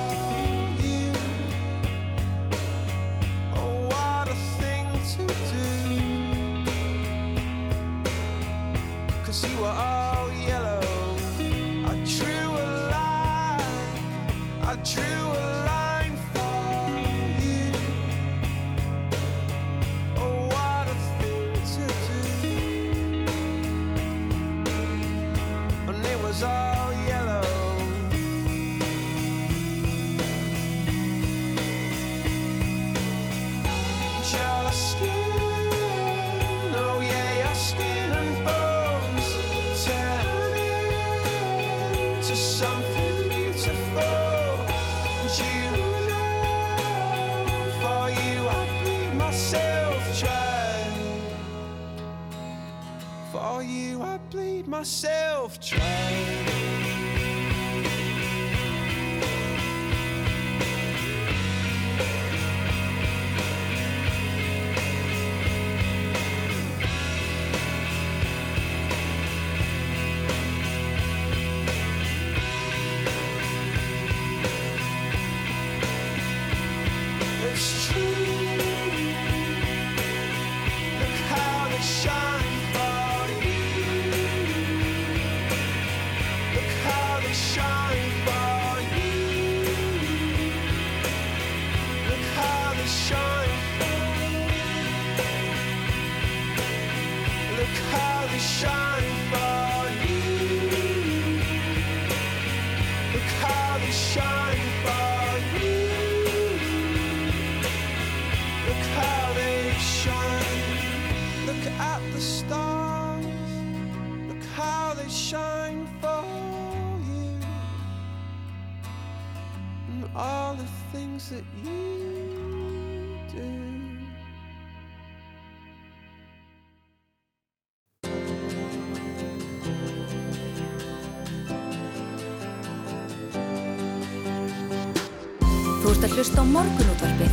morgunútvarpið 136.55 137.32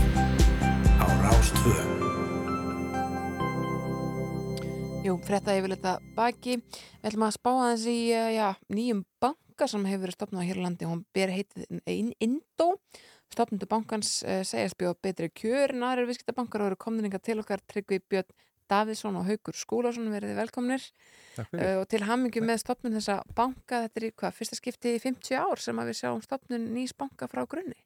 Á 0.97 1.05
Rástvö 1.21 1.75
Jú, 5.01 5.15
frétta 5.25 5.55
yfir 5.57 5.73
þetta 5.73 5.95
baki. 6.13 6.59
Við 7.01 7.07
ætlum 7.09 7.23
að 7.25 7.31
spá 7.33 7.49
aðeins 7.51 7.85
í 7.89 7.95
eh, 8.13 8.27
já, 8.35 8.51
nýjum 8.69 8.99
banka 9.21 9.65
sem 9.69 9.85
hefur 9.89 10.03
verið 10.05 10.17
stopnað 10.17 10.45
hér 10.45 10.59
á 10.61 10.65
landi. 10.67 10.85
Hún 10.85 11.01
ber 11.17 11.33
heitið 11.33 11.81
In- 11.89 12.13
Indó. 12.21 12.67
Stopnundu 13.33 13.65
bankans 13.71 14.11
uh, 14.27 14.43
segjast 14.45 14.77
bjóða 14.77 14.99
betri 15.07 15.31
kjör 15.33 15.73
en 15.73 15.85
aðrir 15.87 16.09
viðskiptabankar 16.11 16.65
og 16.65 16.69
eru 16.69 16.79
komninga 16.85 17.21
til 17.23 17.39
okkar 17.41 17.63
Tryggvi 17.65 18.01
Björn 18.13 18.29
Davidsson 18.69 19.17
og 19.17 19.25
Haugur 19.29 19.57
Skúlason 19.57 20.09
verið 20.13 20.37
velkomnir. 20.37 20.85
Takk 21.37 21.49
fyrir. 21.49 21.63
Uh, 21.65 21.77
og 21.81 21.87
til 21.89 22.05
hammingju 22.05 22.45
með 22.45 22.61
stopnun 22.61 22.97
þessa 22.99 23.21
banka, 23.37 23.85
þetta 23.87 24.01
er 24.03 24.09
í 24.11 24.15
hvað, 24.21 24.37
fyrsta 24.37 24.59
skipti 24.61 24.97
í 24.97 25.01
50 25.01 25.41
ár 25.41 25.65
sem 25.65 25.81
að 25.81 25.93
við 25.93 26.03
sjáum 26.03 26.21
stopnun 26.25 26.69
nýs 26.75 26.93
banka 26.93 27.29
frá 27.31 27.47
grunni. 27.49 27.79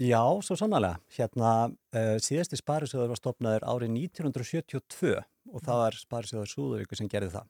Já, 0.00 0.22
svo 0.40 0.56
sannlega. 0.56 0.94
Hérna, 1.12 1.48
uh, 1.92 2.16
síðasti 2.24 2.56
sparisjóður 2.56 3.10
var 3.12 3.18
stopnaður 3.20 3.66
árið 3.68 3.90
1972 3.98 5.16
og 5.50 5.64
það 5.66 5.80
var 5.84 5.98
sparisjóður 5.98 6.48
Súðuríku 6.52 6.96
sem 6.96 7.10
gerði 7.10 7.34
það. 7.34 7.48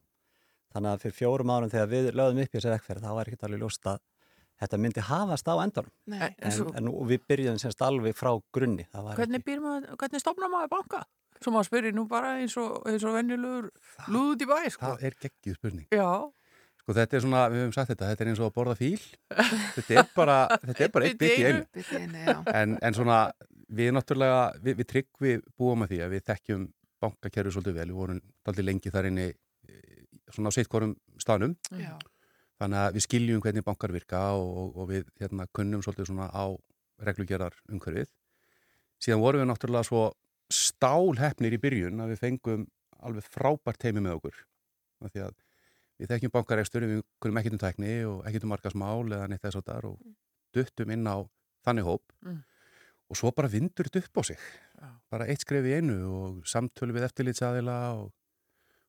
Þannig 0.75 0.91
að 0.95 1.05
fyrir 1.05 1.17
fjórum 1.19 1.53
árum 1.55 1.71
þegar 1.71 1.91
við 1.91 2.09
lögðum 2.15 2.43
upp 2.45 2.51
í 2.51 2.59
þessi 2.59 2.73
vekkferð, 2.75 3.05
þá 3.07 3.15
var 3.19 3.31
ekkert 3.31 3.47
alveg 3.49 3.63
ljóst 3.63 3.87
að 3.91 4.03
þetta 4.61 4.81
myndi 4.83 5.05
hafast 5.07 5.49
á 5.51 5.55
endanum. 5.63 5.93
Nei, 6.11 6.27
en 6.27 6.35
En, 6.51 6.53
svo- 6.59 6.75
en, 6.79 6.91
við 7.11 7.25
byrjuðum 7.31 7.63
semst 7.63 7.83
alveg 7.87 8.19
frá 8.19 8.33
grunni. 8.55 8.87
Það 8.93 9.07
var 9.09 9.17
Hvernig, 9.23 9.47
maður, 9.63 9.89
hvernig 10.03 10.23
stopnar 10.23 10.53
maður 10.53 10.73
banka? 10.75 11.05
Svo 11.41 11.55
maður 11.55 11.71
spyrir 11.71 11.95
nú 11.97 12.05
bara 12.09 12.35
eins 12.43 12.57
og, 12.61 12.83
eins 12.87 13.05
og 13.09 13.15
venjulegur 13.17 13.71
lúð 14.13 14.35
út 14.35 14.43
í 14.45 14.49
bæ, 14.51 14.59
sko. 14.75 14.91
Það 14.91 15.07
er 15.09 15.17
geggið 15.25 15.57
spurning. 15.57 15.87
Já. 15.95 16.11
Sko 16.81 16.97
þetta 16.97 17.17
er 17.17 17.25
svona, 17.25 17.45
við 17.53 17.63
höfum 17.65 17.75
sagt 17.77 17.93
þetta, 17.93 18.11
þetta 18.11 18.25
er 18.25 18.31
eins 18.33 18.41
og 18.41 18.49
að 18.49 18.55
borða 18.57 18.77
fíl. 18.79 19.01
Þetta 19.77 19.97
er 20.01 20.13
bara, 20.17 20.37
þetta 20.65 20.87
er 20.87 20.93
bara 20.95 21.09
eitt 21.09 21.19
bit 21.21 21.35
í 21.37 21.47
einu. 21.47 21.65
Bit 21.77 21.91
í 21.93 22.01
einu, 22.01 22.23
já. 22.25 22.37
En, 22.57 22.77
en 22.89 22.97
svona, 22.97 23.19
við 23.81 23.93
náttúrulega, 23.97 24.41
við, 24.65 24.79
við 24.81 24.89
tryggvi 24.95 25.35
búum 25.61 25.85
að 25.85 25.93
því 25.93 26.01
að 26.07 26.15
við 26.15 26.25
þekkjum 26.31 26.65
bankakerfi 27.05 27.53
svolítið 27.57 27.77
vel. 27.81 27.91
Við 27.91 28.01
vorum 28.01 28.23
aldrei 28.51 28.67
lengi 28.67 28.95
þar 28.95 29.11
inni 29.11 29.27
eh, 29.29 30.01
svona 30.33 30.53
á 30.53 30.57
sittkorum 30.57 30.97
staðnum. 31.21 31.55
Já. 31.77 31.93
Þannig 32.61 32.83
að 32.83 32.97
við 32.97 33.07
skiljum 33.07 33.45
hvernig 33.45 33.65
bankar 33.65 33.95
virka 33.95 34.25
og, 34.37 34.75
og 34.77 34.91
við 34.91 35.07
hérna 35.21 35.47
kunnum 35.57 35.85
svolítið 35.85 36.11
svona 36.11 36.29
á 36.29 36.45
reglugerar 37.01 37.57
umhverfið. 37.73 38.11
Síðan 39.01 39.23
vorum 39.23 39.41
við 39.41 39.49
náttúrulega 39.49 39.89
svo 39.89 40.03
stálhefnir 40.53 41.57
í 41.57 41.61
byrjun 41.63 42.03
að 42.05 42.13
við 42.13 42.25
fengum 42.25 42.67
alveg 43.01 43.29
frábært 43.33 43.81
teimi 43.81 44.03
með 44.05 44.19
okkur. 44.19 44.43
Af 45.01 45.15
Því 45.15 45.23
að 45.25 45.37
við 46.01 46.11
þekkjum 46.15 46.33
bankarekstur, 46.35 46.87
við 46.89 47.03
kunnum 47.21 47.41
ekkert 47.41 47.57
um 47.59 47.63
tækni 47.63 47.93
og 48.09 48.23
ekkert 48.29 48.47
um 48.47 48.53
markasmál 48.55 49.05
eða 49.13 49.29
neitt 49.31 49.43
þess 49.45 49.61
að 49.61 49.67
þar 49.71 49.89
og 49.91 49.99
duttum 50.57 50.91
inn 50.97 51.07
á 51.07 51.17
þannig 51.67 51.85
hóp 51.87 52.15
Mm. 52.25 52.39
og 53.11 53.17
svo 53.19 53.31
bara 53.35 53.49
vindur 53.53 53.89
þetta 53.89 54.01
upp 54.05 54.19
á 54.19 54.23
sig. 54.25 54.39
Bara 55.11 55.27
eitt 55.27 55.43
skref 55.45 55.65
í 55.67 55.73
einu 55.77 55.97
og 56.09 56.43
samtölu 56.47 56.95
við 56.97 57.05
eftirlitsaðila 57.09 57.77
og, 57.99 58.13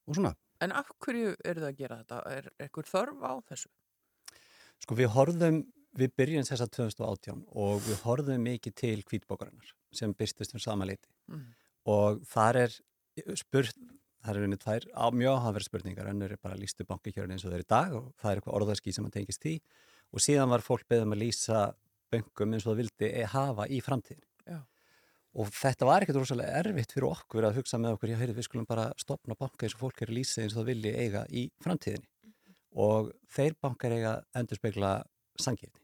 og 0.08 0.16
svona. 0.16 0.36
En 0.62 0.72
af 0.78 0.92
hverju 1.02 1.32
eru 1.44 1.62
það 1.64 1.70
að 1.72 1.78
gera 1.80 1.98
þetta? 2.04 2.20
Er 2.38 2.50
eitthvað 2.62 2.92
þörf 2.92 3.24
á 3.26 3.34
þessu? 3.50 3.70
Sko 4.82 4.96
við 4.98 5.10
horfðum, 5.16 5.58
við 5.98 6.14
byrjum 6.18 6.46
þess 6.48 6.62
að 6.64 6.72
2018 6.78 7.42
og 7.66 7.82
við 7.88 8.04
horfðum 8.06 8.46
mikið 8.46 8.76
til 8.84 9.02
kvítbókarinnar 9.10 9.74
sem 9.92 10.14
byrstist 10.14 10.54
um 10.56 10.60
sama 10.64 10.86
leiti 10.86 11.10
Mm. 11.32 11.48
og 11.86 12.22
þar 12.30 12.56
er 12.66 12.78
spurt, 13.36 13.76
þar 14.26 14.38
er 14.38 14.48
unni 14.48 14.58
tvær 14.62 14.88
á 14.94 15.06
mjög 15.14 15.38
áhafverð 15.38 15.68
spurningar, 15.68 16.10
önnur 16.12 16.34
er 16.36 16.42
bara 16.42 16.58
lístu 16.60 16.86
bankakjörn 16.88 17.34
eins 17.34 17.46
og 17.46 17.52
það 17.52 17.58
er 17.60 17.64
í 17.66 17.70
dag 17.74 17.96
og 17.98 18.12
það 18.22 18.32
er 18.32 18.42
eitthvað 18.42 18.58
orðarski 18.60 18.94
sem 18.96 19.08
að 19.08 19.16
tengist 19.18 19.42
því. 19.46 19.56
Og 20.12 20.24
síðan 20.24 20.52
var 20.52 20.66
fólk 20.66 20.86
beðum 20.92 21.16
að 21.16 21.24
lýsa 21.24 21.62
bönkum 22.12 22.54
eins 22.54 22.66
og 22.66 22.74
það 22.74 22.82
vildi 22.82 23.10
e- 23.22 23.30
hafa 23.32 23.68
í 23.72 23.80
framtíðin 23.84 24.26
Já. 24.52 24.60
og 25.40 25.52
þetta 25.56 25.88
var 25.88 26.04
ekkert 26.04 26.20
rosalega 26.20 26.60
erfitt 26.60 26.92
fyrir 26.92 27.08
okkur 27.08 27.48
að 27.48 27.62
hugsa 27.62 27.80
með 27.80 27.96
okkur, 27.96 28.12
já 28.12 28.20
heyrðu 28.20 28.38
við 28.40 28.48
skulum 28.50 28.68
bara 28.68 28.90
stopna 29.00 29.38
banka 29.40 29.66
eins 29.66 29.78
og 29.78 29.84
fólk 29.86 30.02
er 30.04 30.12
að 30.12 30.18
lýsa 30.20 30.44
eins 30.44 30.56
og 30.56 30.62
það 30.62 30.72
vilji 30.74 30.94
eiga 30.98 31.26
í 31.30 31.46
framtíðinni. 31.64 32.10
Og 32.82 33.12
þeir 33.32 33.56
bankar 33.64 33.96
eiga 33.96 34.14
endur 34.36 34.60
spekla 34.60 34.92
sangirni 35.40 35.80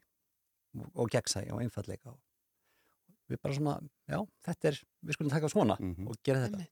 og, 0.94 1.08
gegnsæja 1.10 1.56
og 1.56 1.64
einfalleika 1.64 2.12
og 2.12 2.20
við 3.32 3.40
bara 3.44 3.56
svona, 3.56 3.78
já, 4.08 4.20
þetta 4.46 4.70
er 4.70 4.82
við 5.04 5.18
skulum 5.18 5.32
taka 5.32 5.50
svona 5.52 5.76
og 5.80 6.20
gera 6.24 6.44
þetta. 6.46 6.68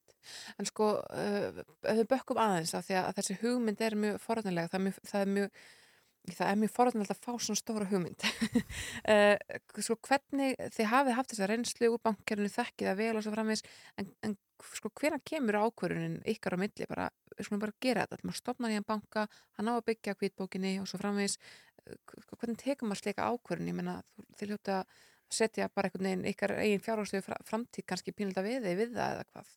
En 0.59 0.69
sko, 0.69 0.91
uh, 1.01 1.63
ef 1.85 1.97
við 2.01 2.11
bökkum 2.11 2.41
aðeins 2.41 2.75
að, 2.77 2.91
að 3.01 3.17
þessi 3.19 3.39
hugmynd 3.41 3.81
er 3.85 3.97
mjög 3.99 4.21
forðanlega, 4.23 4.71
það 4.71 4.79
er 4.79 4.85
mjög, 4.85 4.99
það 5.11 5.25
er 5.25 5.33
mjög, 5.35 5.59
það 6.31 6.49
er 6.49 6.59
mjög 6.61 6.73
forðanlega 6.75 7.15
að 7.15 7.21
fá 7.25 7.31
svona 7.47 7.61
stóra 7.61 7.89
hugmynd. 7.91 8.27
uh, 9.13 9.81
sko, 9.85 9.99
hvernig 10.09 10.59
þið 10.77 10.91
hafið 10.93 11.19
haft 11.19 11.33
þessa 11.33 11.49
reynslu 11.51 11.91
úr 11.93 12.03
bankkerfinu, 12.09 12.53
þekkið 12.55 12.91
það 12.91 13.01
vel 13.01 13.13
og 13.15 13.25
svo 13.25 13.35
framvegis, 13.35 13.65
en, 14.01 14.11
en 14.25 14.37
sko, 14.75 14.93
hvernig 15.01 15.25
kemur 15.27 15.59
ákvörunin 15.65 16.21
ykkar 16.35 16.55
á 16.55 16.61
milli, 16.61 16.89
bara, 16.91 17.09
skulum 17.39 17.63
bara 17.65 17.75
gera 17.83 18.05
þetta, 18.05 18.23
maður 18.25 18.41
stopnar 18.41 18.75
í 18.75 18.79
en 18.79 18.87
banka, 18.87 19.27
hann 19.59 19.71
á 19.71 19.73
að 19.75 19.85
byggja 19.91 20.17
hvítbókinni 20.21 20.77
og 20.81 20.89
svo 20.89 21.01
uh, 21.01 21.35
sko, 22.25 22.39
hvernig 22.39 22.61
tekum 22.61 22.89
maður 22.89 23.03
slika 23.03 23.27
ákvörun, 23.29 23.69
ég 23.69 23.77
menna, 23.77 23.99
þið 24.39 24.55
hljóta 24.55 24.79
að 24.81 24.95
setja 25.31 25.69
bara 25.73 25.89
einhvern 25.89 26.07
veginn 26.09 26.27
ykkar 26.31 26.55
eigin 26.59 26.83
fjárhástöðu 26.83 27.37
framtíð 27.47 27.87
kannski 27.89 28.13
pínlita 28.15 28.43
við 28.45 28.65
þið 28.65 28.81
við 28.81 28.97
það 28.97 29.15
eða 29.15 29.29
hvað? 29.31 29.53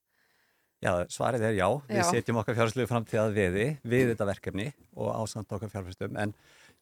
Já, 0.79 0.93
svarið 1.11 1.43
er 1.49 1.57
já, 1.59 1.67
við 1.89 1.99
Já. 1.99 2.05
setjum 2.13 2.37
okkar 2.39 2.55
fjárhærslu 2.55 2.85
framtíð 2.87 3.19
að 3.25 3.33
veði 3.35 3.65
við 3.83 4.13
þetta 4.13 4.27
verkefni 4.29 4.67
og 4.95 5.09
ásamt 5.25 5.51
okkar 5.57 5.73
fjárhærstum 5.73 6.19
en 6.23 6.35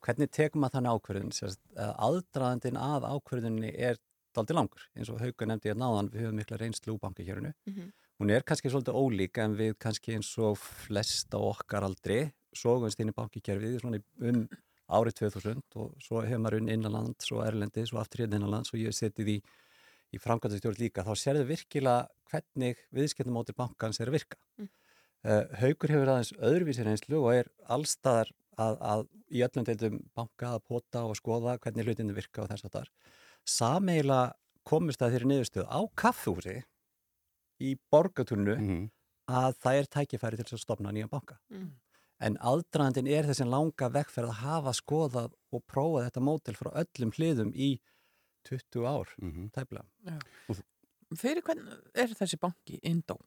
hvernig 0.04 0.28
tekum 0.36 0.60
maður 0.60 0.74
þannig 0.76 0.96
ákvörðun? 0.98 1.30
Sérst, 1.32 1.60
eh, 1.76 1.92
aðdraðandinn 2.04 2.76
að 2.76 3.06
ákvörðunni 3.08 3.70
er 3.72 3.96
daldi 4.36 4.52
langur, 4.52 4.82
eins 4.94 5.08
og 5.08 5.20
Hauka 5.22 5.46
nefndi 5.48 5.70
ég 5.72 5.78
náðan, 5.80 6.10
við 6.12 6.26
höfum 6.26 6.36
mikla 6.42 6.58
reynslu 6.60 6.92
úr 6.92 7.00
bankakjörunu 7.00 7.54
Mhm. 7.66 7.92
hún 8.20 8.30
er 8.30 8.42
kannski 8.42 8.68
svolítið 8.68 9.00
ólík 9.00 9.38
en 9.38 9.56
við 9.56 9.78
kannski 9.78 10.12
eins 10.14 10.36
og 10.38 10.58
flest 10.58 11.30
á 11.32 11.40
okkar 11.40 11.82
aldri 11.88 12.32
sógumst 12.54 13.00
inn 13.00 13.08
í 13.08 13.12
í- 13.96 14.28
um 14.28 14.48
árið 14.90 15.14
2000 15.24 15.62
og 15.74 15.94
svo 15.98 16.20
hefur 16.22 16.38
maður 16.38 16.60
unn 16.60 16.68
innanlands 16.68 17.32
og 17.32 17.42
erlendis 17.46 17.92
og 17.94 18.00
aftur 18.04 18.26
hérna 18.26 18.36
innanlands 18.36 18.72
og 18.74 18.78
ég 18.78 18.92
setið 18.92 19.26
í 19.28 19.42
í 20.14 20.20
framkvæmdastjórn 20.22 20.80
líka, 20.80 21.04
þá 21.06 21.14
sérðu 21.18 21.46
virkilega 21.50 22.06
hvernig 22.30 22.80
viðskiptumótir 22.94 23.56
bankans 23.58 24.00
er 24.00 24.10
að 24.10 24.18
virka. 24.20 24.38
Mm. 24.60 24.70
Uh, 25.26 25.44
Haukur 25.60 25.92
hefur 25.94 26.12
aðeins 26.12 26.32
öðruvísi 26.38 26.84
reynslu 26.86 27.18
og 27.18 27.32
er 27.34 27.48
allstaðar 27.72 28.30
að, 28.62 28.76
að 28.80 29.04
í 29.34 29.42
öllum 29.46 29.66
deildum 29.66 29.96
banka 30.16 30.52
að 30.54 30.64
pota 30.70 31.04
og 31.08 31.16
skoða 31.18 31.56
hvernig 31.62 31.88
hlutinu 31.88 32.14
virka 32.16 32.44
og 32.44 32.50
þess 32.52 32.68
að 32.68 32.76
þar. 32.78 32.92
Sameila 33.46 34.20
komist 34.66 35.02
að 35.02 35.16
þeirri 35.16 35.30
niðurstöð 35.32 35.66
á 35.66 35.80
kaffúsi 35.98 36.60
í 37.62 37.74
borgatunnu 37.90 38.56
að 39.26 39.58
það 39.62 39.80
er 39.80 39.90
tækifæri 39.96 40.38
til 40.40 40.56
að 40.56 40.62
stopna 40.62 40.94
nýjan 40.94 41.10
banka. 41.10 41.38
Mm. 41.50 41.74
En 42.26 42.38
aðdraðandin 42.40 43.10
er 43.12 43.26
þessi 43.28 43.44
langa 43.48 43.90
vekkferð 43.92 44.32
að 44.32 44.42
hafa 44.44 44.72
skoðað 44.76 45.34
og 45.52 45.64
prófað 45.68 46.06
þetta 46.06 46.24
mótel 46.24 46.56
frá 46.56 46.70
öllum 46.82 47.12
hliðum 47.16 47.52
í 47.52 47.74
20 48.46 48.86
ár, 48.88 49.10
tæplega. 49.54 49.84
Já. 50.06 50.18
Fyrir 51.16 51.42
hvern 51.46 51.66
er 51.94 52.14
þessi 52.18 52.38
banki, 52.42 52.80
Indó? 52.86 53.18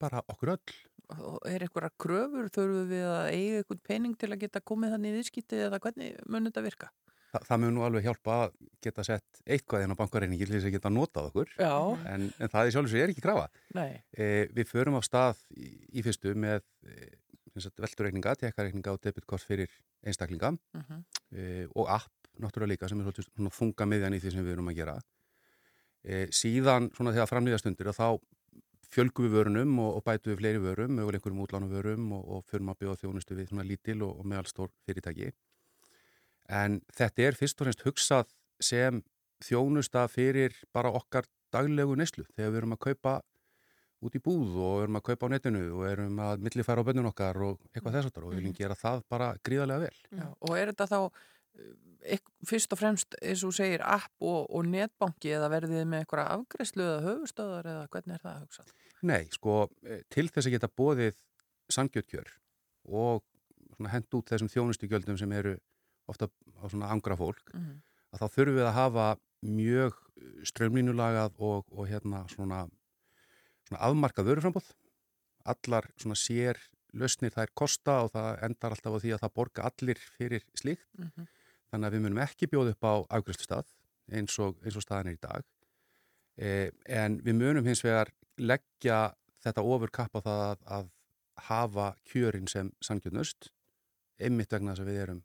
Bara 0.00 0.22
okkur 0.28 0.54
öll. 0.56 0.76
Og 1.16 1.38
er 1.48 1.62
eitthvað 1.66 1.92
kröfur, 2.02 2.48
þurfum 2.52 2.88
við 2.90 3.04
að 3.06 3.26
eiga 3.32 3.58
eitthvað 3.62 3.82
pening 3.86 4.16
til 4.18 4.30
að 4.34 4.40
geta 4.42 4.60
komið 4.66 4.94
þannig 4.96 5.12
í 5.12 5.18
viðskipti 5.20 5.60
eða 5.68 5.78
hvernig 5.84 6.16
mun 6.26 6.48
þetta 6.48 6.64
virka? 6.64 6.88
Þa, 7.30 7.40
það 7.46 7.60
mun 7.62 7.74
nú 7.76 7.84
alveg 7.86 8.04
hjálpa 8.06 8.34
að 8.46 8.56
geta 8.86 9.04
sett 9.06 9.40
eitthvað 9.44 9.84
inn 9.86 9.94
á 9.94 10.00
bankareiningi 10.00 10.46
til 10.46 10.54
þess 10.56 10.68
að 10.68 10.74
geta 10.76 10.92
notað 10.92 11.28
okkur 11.30 11.52
Já. 11.58 11.72
en, 12.12 12.26
en 12.38 12.52
það 12.52 12.68
í 12.70 12.74
sjálf 12.74 12.88
og 12.88 12.92
sér 12.92 13.04
er 13.06 13.12
ekki 13.14 13.24
krafa. 13.24 13.46
Nei. 13.76 13.88
E, 14.16 14.28
við 14.56 14.70
förum 14.72 14.98
á 14.98 15.02
stað 15.06 15.40
í, 15.54 15.68
í 16.00 16.04
fyrstu 16.06 16.34
með 16.38 16.62
e, 16.86 17.08
veldureikninga, 17.56 18.34
tekkareikninga 18.42 18.94
og 18.96 19.02
debitkort 19.06 19.46
fyrir 19.46 19.70
einstaklinga 20.06 20.52
Mhm. 20.76 21.02
e, 21.32 21.66
og 21.74 21.88
app 21.96 22.25
náttúrulega 22.42 22.72
líka 22.74 22.90
sem 22.90 23.02
er 23.02 23.20
svona 23.26 23.52
þunga 23.54 23.88
miðjan 23.90 24.16
í 24.16 24.22
því 24.22 24.32
sem 24.34 24.46
við 24.46 24.56
erum 24.56 24.72
að 24.72 24.80
gera. 24.80 24.96
E, 26.06 26.26
síðan 26.34 26.90
svona 26.96 27.14
þegar 27.16 27.30
framlýða 27.30 27.60
stundir 27.62 27.90
að 27.90 27.98
þá 28.00 28.08
fjölgum 28.92 29.26
við 29.26 29.36
vörunum 29.36 29.78
og, 29.82 29.98
og 29.98 30.04
bætu 30.06 30.32
við 30.32 30.40
fleiri 30.40 30.62
vörum, 30.62 30.94
möguleg 30.96 31.20
einhverjum 31.20 31.42
útlánu 31.44 31.70
vörum 31.70 32.10
og, 32.16 32.24
og 32.36 32.46
förum 32.50 32.72
að 32.72 32.80
bjóða 32.82 33.00
þjónustu 33.02 33.36
við 33.36 33.50
svona 33.50 33.66
lítil 33.66 33.98
og, 34.06 34.20
og 34.20 34.28
meðalstór 34.30 34.72
fyrirtæki. 34.86 35.32
En 36.46 36.80
þetta 36.94 37.26
er 37.26 37.38
fyrst 37.38 37.60
og 37.60 37.66
fremst 37.66 37.86
hugsað 37.86 38.34
sem 38.62 39.02
þjónusta 39.44 40.06
fyrir 40.08 40.54
bara 40.74 40.92
okkar 40.94 41.26
daglegu 41.52 41.96
neyslu 41.98 42.24
þegar 42.34 42.52
við 42.52 42.60
erum 42.62 42.76
að 42.76 42.84
kaupa 42.86 43.16
út 44.06 44.16
í 44.16 44.20
búð 44.22 44.56
og 44.60 44.82
erum 44.84 44.98
að 44.98 45.06
kaupa 45.10 45.28
á 45.28 45.32
netinu 45.32 45.62
og 45.78 45.86
erum 45.88 46.18
að 46.22 46.42
millifæra 46.46 46.84
á 46.84 46.86
bönnun 46.86 47.10
okkar 47.10 47.38
og 47.46 47.62
eitthvað 47.72 47.98
þess 47.98 48.10
aftur 48.10 48.26
og 48.26 48.32
við 48.32 48.42
viljum 48.42 48.56
gera 48.58 48.76
það 48.78 49.02
bara 49.10 49.30
gríðarlega 49.44 49.86
vel. 49.86 50.00
Já, 50.12 50.26
og 50.28 50.52
er 50.56 50.72
þetta 50.72 50.88
þá 50.92 50.98
fyrst 52.46 52.72
og 52.72 52.78
fremst, 52.78 53.16
eins 53.22 53.42
og 53.46 53.54
segir, 53.56 53.82
app 53.82 54.12
og, 54.22 54.46
og 54.54 54.66
netbanki 54.70 55.32
eða 55.34 55.48
verðið 55.50 55.86
með 55.90 56.04
eitthvað 56.04 56.28
afgreðslu 56.36 56.84
eða 56.84 57.04
höfustöðar 57.06 57.70
eða 57.72 57.86
hvernig 57.90 58.14
er 58.14 58.22
það 58.22 58.34
að 58.34 58.42
hugsa? 58.44 58.66
Nei, 59.02 59.22
sko, 59.34 59.56
eh, 59.86 60.02
til 60.12 60.28
þess 60.28 60.46
að 60.46 60.54
geta 60.56 60.70
bóðið 60.70 61.18
sangjötkjör 61.74 62.30
og 62.86 63.24
hend 63.90 64.14
út 64.16 64.30
þessum 64.30 64.48
þjónustugjöldum 64.52 65.18
sem 65.18 65.32
eru 65.36 65.56
ofta 66.08 66.28
á 66.62 66.64
svona 66.70 66.90
angra 66.94 67.16
fólk, 67.18 67.42
Mhm. 67.52 67.82
að 68.14 68.20
þá 68.22 68.26
þurfum 68.36 68.56
við 68.60 68.66
að 68.68 68.76
hafa 68.78 69.06
mjög 69.42 69.92
strömlínulagað 70.46 71.34
og, 71.38 71.66
og 71.72 71.88
hérna 71.90 72.22
svona, 72.30 72.68
svona 73.68 73.82
afmarkað 73.82 74.30
vöruframbóð. 74.30 74.70
Allar 75.44 75.90
svona 75.98 76.14
sér 76.16 76.56
lausnir 76.96 77.34
þær 77.34 77.50
kosta 77.54 77.98
og 78.04 78.12
það 78.14 78.42
endar 78.46 78.70
alltaf 78.72 78.94
á 78.96 79.02
því 79.02 79.12
að 79.14 79.22
það 79.24 79.34
borga 79.34 79.66
allir 79.68 79.98
fyrir 80.16 80.46
slíkt. 80.54 80.86
Mhm. 80.98 81.26
Þannig 81.72 81.88
að 81.88 81.96
við 81.96 82.04
munum 82.06 82.22
ekki 82.24 82.48
bjóða 82.50 82.74
upp 82.74 82.86
á 82.86 82.94
afgjörslu 83.18 83.62
eins 84.16 84.38
og, 84.38 84.58
eins 84.62 84.76
og 84.78 84.84
staðan 84.84 85.10
er 85.10 85.16
í 85.16 85.22
dag. 85.22 85.46
Eh, 86.36 86.68
en 86.86 87.18
við 87.24 87.38
munum 87.40 87.66
hins 87.66 87.82
vegar 87.84 88.12
leggja 88.38 89.14
þetta 89.42 89.64
ofur 89.64 89.92
kapp 89.92 90.18
á 90.18 90.20
það 90.20 90.42
að, 90.46 90.64
að 90.76 90.90
hafa 91.46 91.86
kjörin 92.08 92.48
sem 92.48 92.72
samgjörnust 92.84 93.50
einmitt 94.20 94.52
vegna 94.52 94.74
þess 94.74 94.84
að 94.84 94.90
við 94.90 95.00
erum 95.04 95.22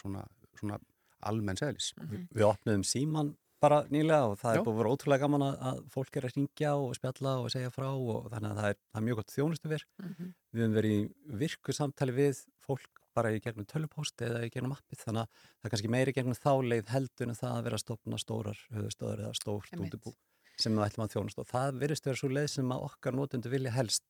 svona, 0.00 0.24
svona 0.58 0.78
almenn 1.24 1.58
seglis. 1.60 1.92
Við 1.96 2.46
opnum 2.46 2.84
síman 2.86 3.34
bara 3.64 3.80
nýlega 3.88 4.28
og 4.28 4.36
það 4.40 4.56
Já. 4.56 4.58
er 4.58 4.64
búið 4.64 4.74
að 4.74 4.80
vera 4.80 4.94
ótrúlega 4.94 5.24
gaman 5.24 5.44
að, 5.46 5.54
að 5.70 5.78
fólk 5.94 6.18
er 6.18 6.26
að 6.28 6.34
ringja 6.34 6.72
og 6.76 6.96
spjalla 6.98 7.32
og 7.40 7.52
segja 7.54 7.70
frá 7.72 7.86
og 7.92 8.26
þannig 8.32 8.50
að 8.50 8.60
það 8.60 8.68
er, 8.68 8.78
það 8.90 9.00
er 9.00 9.06
mjög 9.06 9.20
gott 9.20 9.34
þjónustu 9.36 9.72
fyrr. 9.72 9.86
Mhm. 10.02 10.34
Við 10.54 10.64
höfum 10.64 10.76
verið 10.78 10.96
í 10.96 11.38
virku 11.44 11.76
samtali 11.76 12.16
við 12.18 12.42
fólk 12.66 13.03
bara 13.14 13.32
í 13.34 13.40
gegnum 13.44 13.68
tölupóst 13.70 14.22
eða 14.24 14.44
í 14.46 14.52
gegnum 14.52 14.74
appið 14.76 15.04
þannig 15.06 15.24
að 15.24 15.42
það 15.44 15.68
er 15.68 15.74
kannski 15.74 15.92
meiri 15.94 16.14
gegnum 16.16 16.38
þá 16.38 16.52
leið 16.72 16.92
heldur 16.94 17.30
en 17.30 17.38
það 17.40 17.58
að 17.58 17.66
vera 17.68 17.78
að 17.78 17.84
stopna 17.84 18.20
stórar 18.20 18.64
höfustöðar 18.74 19.24
eða 19.26 19.38
stórt 19.40 19.78
útibú 19.78 20.14
sem 20.60 20.74
við 20.74 20.86
ætlum 20.86 21.04
að 21.06 21.14
þjónustu 21.16 21.42
og 21.42 21.50
það 21.50 21.78
virðist 21.82 22.08
vera 22.08 22.20
svo 22.20 22.30
leið 22.30 22.50
sem 22.52 22.74
að 22.74 22.84
okkar 22.88 23.16
notendur 23.18 23.54
vilja 23.54 23.72
helst 23.74 24.04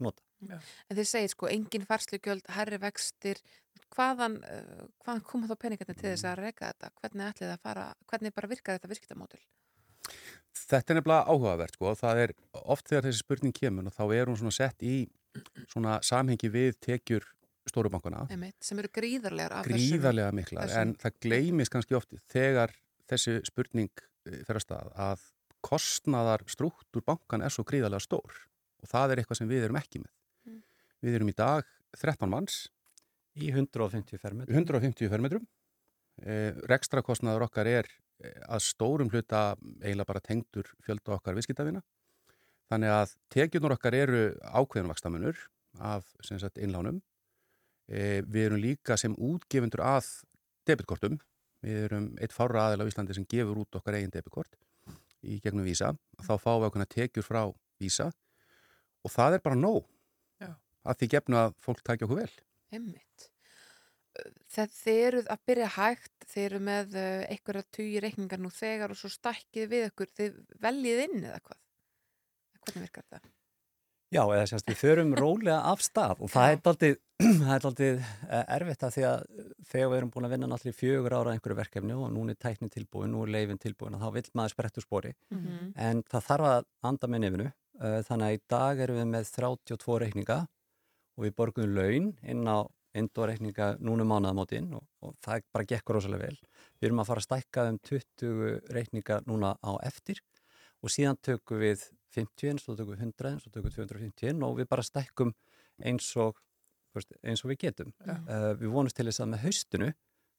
nota. 0.00 0.22
En 0.88 0.96
þið 0.96 1.08
segir 1.08 1.32
sko, 1.32 1.48
engin 1.50 1.86
farslugjöld, 1.88 2.46
herri 2.56 2.78
vextir, 2.80 3.40
hvaðan, 3.92 4.38
uh, 4.46 4.84
hvaðan 5.04 5.24
koma 5.26 5.50
þá 5.50 5.56
peningarnir 5.60 5.98
til 5.98 6.12
þess 6.12 6.28
að 6.30 6.44
reyka 6.44 6.70
þetta? 6.70 6.92
Hvernig 7.00 7.26
ætlið 7.26 7.48
það 7.48 7.56
að 7.56 7.64
fara, 7.66 7.86
hvernig 8.12 8.36
bara 8.36 8.52
virkar 8.54 8.78
þetta 8.78 8.92
virktamódul? 8.94 9.42
Þetta 10.60 10.94
er 10.94 10.98
nefnilega 10.98 11.34
áhugavert 11.34 11.76
sko, 11.76 11.92
það 11.98 12.22
er 12.24 12.32
oft 12.64 12.88
þegar 12.90 13.06
þessi 13.06 13.24
spurning 13.24 13.56
kemur 13.56 13.90
og 13.90 13.94
þá 13.94 14.04
er 14.16 14.30
hún 14.30 14.38
svona 14.40 14.56
sett 14.56 14.82
í 14.82 14.94
svona 15.70 16.00
samhengi 16.02 16.50
við 16.50 16.78
tekjur 16.82 17.26
stórubankana, 17.70 18.26
Einmitt, 18.30 18.58
sem 18.64 18.78
eru 18.82 18.90
gríðarlegar 18.92 19.56
af 19.60 19.68
gríðarlega 19.68 20.32
miklar, 20.36 20.66
þessum- 20.68 20.80
en 20.82 20.94
það 21.02 21.18
gleymis 21.26 21.72
kannski 21.72 21.96
oft 21.98 22.14
þegar 22.32 22.74
þessi 23.10 23.38
spurning 23.46 23.90
eh, 24.26 24.42
fer 24.46 24.58
að 24.60 24.66
stað 24.66 24.92
að 25.08 25.24
kostnaðar 25.64 26.44
struktúr 26.48 27.04
bankan 27.04 27.42
er 27.44 27.52
svo 27.52 27.64
gríðarlega 27.68 28.00
stór 28.04 28.42
og 28.80 28.88
það 28.88 29.12
er 29.12 29.22
eitthvað 29.22 29.40
sem 29.42 29.48
við 29.50 29.66
erum 29.68 29.76
ekki 29.80 30.00
með. 30.00 30.12
Mm. 30.48 30.60
Við 31.04 31.16
erum 31.18 31.32
í 31.32 31.36
dag 31.36 31.64
13 32.00 32.30
manns 32.30 32.68
Í 33.38 33.50
150 33.54 34.18
fermetrum. 34.18 34.56
150 34.56 35.10
fermetrum. 35.10 35.44
Eh, 36.20 36.56
rekstrakostnaður 36.68 37.46
okkar 37.46 37.68
er 37.70 37.88
eh, 38.20 38.34
að 38.50 38.64
stórum 38.66 39.10
hluta 39.12 39.54
eiginlega 39.80 40.08
bara 40.08 40.22
tengdur 40.24 40.68
fjölda 40.84 41.14
okkar 41.16 41.38
viðskiptavina. 41.38 41.82
Þannig 42.70 42.92
að 42.94 43.14
tekjurnar 43.32 43.76
okkar 43.76 43.96
eru 43.98 44.24
ákveðinvakstamunur 44.42 45.38
af 45.80 46.06
sem 46.26 46.38
sagt, 46.42 46.58
innlánum. 46.58 47.00
Eh, 47.90 48.20
við 48.22 48.46
erum 48.46 48.62
líka 48.62 48.96
sem 49.00 49.14
útgefundur 49.18 49.82
að 49.82 50.06
debitkortum. 50.68 51.18
Við 51.60 51.86
erum 51.88 52.10
eitt 52.22 52.32
fára 52.32 52.68
aðeil 52.68 52.86
á 52.86 52.90
Íslandi 52.90 53.16
sem 53.16 53.26
gefur 53.28 53.64
út 53.64 53.76
okkar 53.76 53.98
eigin 53.98 54.12
debitkort 54.14 54.54
í 55.26 55.40
gegnum 55.42 55.66
vísa. 55.66 55.90
Þá 56.22 56.34
fáum 56.38 56.62
við 56.62 56.68
okkurna 56.70 56.88
tekjur 56.88 57.26
frá 57.26 57.42
vísa 57.82 58.08
og 59.04 59.12
það 59.12 59.36
er 59.36 59.42
bara 59.44 59.58
nóg. 59.58 59.82
Já. 60.40 60.54
Að 60.86 61.02
því 61.02 61.10
gefnu 61.16 61.40
að 61.40 61.58
fólk 61.66 61.82
takja 61.84 62.06
okkur 62.06 62.22
vel. 62.22 62.32
Einmitt. 62.70 63.26
Þegar 64.50 64.72
þið 64.76 65.02
eruð 65.08 65.28
að 65.34 65.42
byrja 65.50 65.68
hægt, 65.76 66.14
þið 66.30 66.46
eru 66.46 66.62
með 66.66 66.96
uh, 66.98 67.26
einhverja 67.30 67.66
tugi 67.76 68.00
reikningar 68.02 68.42
nú 68.42 68.50
þegar 68.54 68.94
og 68.94 68.98
svo 68.98 69.10
stækkið 69.12 69.68
við 69.70 69.86
ykkur, 69.90 70.14
þið 70.18 70.40
veljið 70.62 71.04
inn 71.06 71.20
eða 71.20 71.42
hvað? 71.44 71.60
Hvernig 72.60 72.86
virkar 72.86 73.06
það? 73.10 73.28
Já, 74.10 74.24
eða 74.26 74.46
sérst, 74.50 74.66
við 74.66 74.78
förum 74.80 75.12
rólega 75.14 75.60
af 75.70 75.82
stað 75.86 76.24
og 76.24 76.30
það 76.32 76.54
er 76.54 76.56
er 77.54 77.62
daldið 77.62 78.00
erfitt 78.56 78.82
að 78.86 78.94
því 78.96 79.02
að 79.06 79.24
þegar 79.70 79.90
við 79.92 79.96
erum 80.00 80.10
búin 80.14 80.26
að 80.26 80.32
vinna 80.34 80.48
náttúrulega 80.50 80.74
í 80.74 80.78
fjögur 80.80 81.14
ára 81.18 81.34
einhverju 81.36 81.58
verkefni 81.58 81.94
og 81.94 82.08
núna 82.14 82.34
er 82.34 82.38
tæknin 82.40 82.72
tilbúin, 82.72 83.12
nú 83.12 83.22
er 83.26 83.32
leifin 83.36 83.60
tilbúin 83.60 83.94
og 83.94 84.02
þá 84.02 84.08
vil 84.16 84.24
maður 84.34 84.54
sprett 84.54 84.80
úr 84.80 84.86
spori 84.86 85.12
Mhm. 85.30 85.72
en 85.76 86.02
það 86.02 86.26
þarf 86.30 86.48
að 86.50 86.64
anda 86.90 87.06
með 87.12 87.22
nefnu 87.26 87.46
uh, 87.46 88.00
þannig 88.08 88.26
að 88.26 88.34
í 88.34 88.40
dag 88.50 88.80
erum 88.86 88.98
við 88.98 89.08
með 89.14 89.30
32 89.36 89.98
reikninga 90.04 90.38
og 91.16 91.24
við 91.26 91.36
borgum 91.36 91.74
laun 91.76 92.10
inn 92.22 92.44
á 92.50 92.58
indóreikninga 92.96 93.76
núna 93.78 94.02
mánaðamótin 94.02 94.72
og, 94.74 94.82
og 95.04 95.14
það 95.22 95.44
bara 95.54 95.68
gekkur 95.70 95.94
rosalega 96.00 96.26
vel. 96.26 96.38
Við 96.80 96.88
erum 96.88 97.02
að 97.04 97.06
fara 97.12 97.22
að 97.22 97.26
stækka 97.28 97.66
um 97.70 97.78
20 97.86 98.72
reikninga 98.74 99.20
núna 99.28 99.52
á 99.62 99.72
eftir 99.86 100.18
og 100.82 100.90
síðan 100.90 101.20
tökum 101.22 101.60
við 101.62 101.84
50, 102.16 102.62
svo 102.62 102.76
tökum 102.78 102.94
við 102.94 103.04
100, 103.08 103.40
svo 103.42 103.52
tökum 103.54 103.70
við 103.70 103.76
250 103.78 104.46
og 104.46 104.56
við 104.60 104.70
bara 104.70 104.86
stækkum 104.86 105.34
eins 105.86 106.08
og, 106.20 106.40
eins 107.22 107.44
og 107.44 107.52
við 107.52 107.60
getum. 107.66 107.92
Uh, 108.06 108.52
við 108.60 108.72
vonumst 108.74 108.98
til 108.98 109.08
þess 109.08 109.22
að 109.24 109.32
með 109.34 109.44
haustinu 109.46 109.92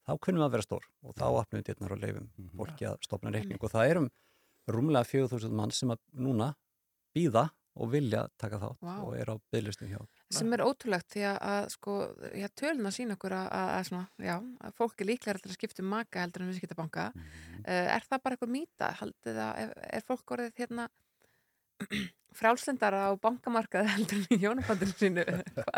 þá 0.07 0.13
kunnum 0.17 0.41
við 0.41 0.47
að 0.47 0.53
vera 0.55 0.67
stór 0.67 0.89
og 1.05 1.15
þá 1.17 1.25
opnum 1.29 1.61
við 1.61 1.69
dyrnar 1.69 1.95
og 1.95 2.01
leifum 2.01 2.27
fólki 2.57 2.89
að 2.89 2.99
stopna 3.05 3.33
reikning 3.33 3.61
og 3.61 3.73
það 3.73 3.93
erum 3.93 4.11
rúmlega 4.71 5.09
4000 5.09 5.57
mann 5.57 5.73
sem 5.75 5.93
að 5.93 6.01
núna 6.17 6.53
býða 7.15 7.49
og 7.79 7.91
vilja 7.93 8.25
taka 8.39 8.59
þátt 8.59 8.81
Vá. 8.83 8.95
og 8.99 9.13
er 9.15 9.29
á 9.31 9.35
bygglistum 9.53 9.91
hjá. 9.91 9.99
Sem 10.33 10.51
er 10.55 10.63
ótrúlegt 10.65 11.13
því 11.13 11.21
að, 11.29 11.37
að 11.51 11.67
sko, 11.71 11.93
já, 12.35 12.47
töluna 12.59 12.91
sína 12.91 13.15
okkur 13.15 13.35
að, 13.37 13.45
að, 13.55 13.69
að, 13.75 13.85
svona, 13.87 14.25
já, 14.27 14.33
að 14.67 14.75
fólk 14.79 15.03
er 15.03 15.07
líklega 15.07 15.39
að 15.39 15.55
skipta 15.55 15.83
um 15.85 15.93
maka 15.93 16.25
heldur 16.25 16.43
en 16.43 16.51
viðskiptabanka. 16.51 17.05
Mhm. 17.15 17.61
Uh, 17.61 17.87
er 17.95 18.07
það 18.09 18.23
bara 18.25 18.37
eitthvað 18.37 18.53
mýta? 18.57 18.91
Er, 19.31 19.73
er 19.87 20.05
fólk 20.07 20.35
orðið 20.35 20.59
hérna 20.59 20.89
frálslendara 22.41 23.01
á 23.07 23.11
bankamarkaði 23.21 23.91
heldur 23.91 24.19
en 24.21 24.27
í 24.31 24.37
hjónabandinu 24.41 24.95
sínu? 24.97 25.23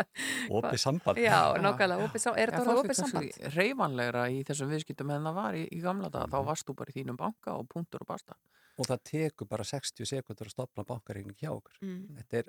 Opið 0.58 0.78
samband. 0.80 1.18
Já, 1.20 1.38
nákvæmlega, 1.60 2.06
opið 2.08 2.22
samband. 2.24 2.42
Er 2.44 2.52
fólk 2.54 2.68
orðið 2.70 2.82
opið 2.84 2.98
samband? 3.00 3.38
Reyfanlegra 3.56 4.26
í 4.30 4.42
þessum 4.48 4.70
viðskiptum 4.70 5.10
en 5.16 5.26
það 5.28 5.38
var 5.40 5.58
í, 5.58 5.64
í 5.74 5.80
gamla 5.84 6.10
daga, 6.14 6.28
Mhm. 6.28 6.34
þá 6.36 6.48
varst 6.50 6.68
þú 6.68 6.76
bara 6.78 6.94
í 6.94 6.98
þínum 7.00 7.18
banka 7.20 7.56
og 7.58 7.66
punktur 7.72 8.04
og 8.04 8.10
basta. 8.12 8.36
Og 8.78 8.86
það 8.90 9.02
tekur 9.10 9.48
bara 9.50 9.64
60 9.66 10.06
sekundur 10.08 10.46
að 10.50 10.54
stopna 10.56 10.84
bankareikning 10.86 11.36
hjá 11.38 11.50
okkur. 11.54 11.74
Mm. 11.82 12.16
Þetta 12.22 12.38
er 12.40 12.48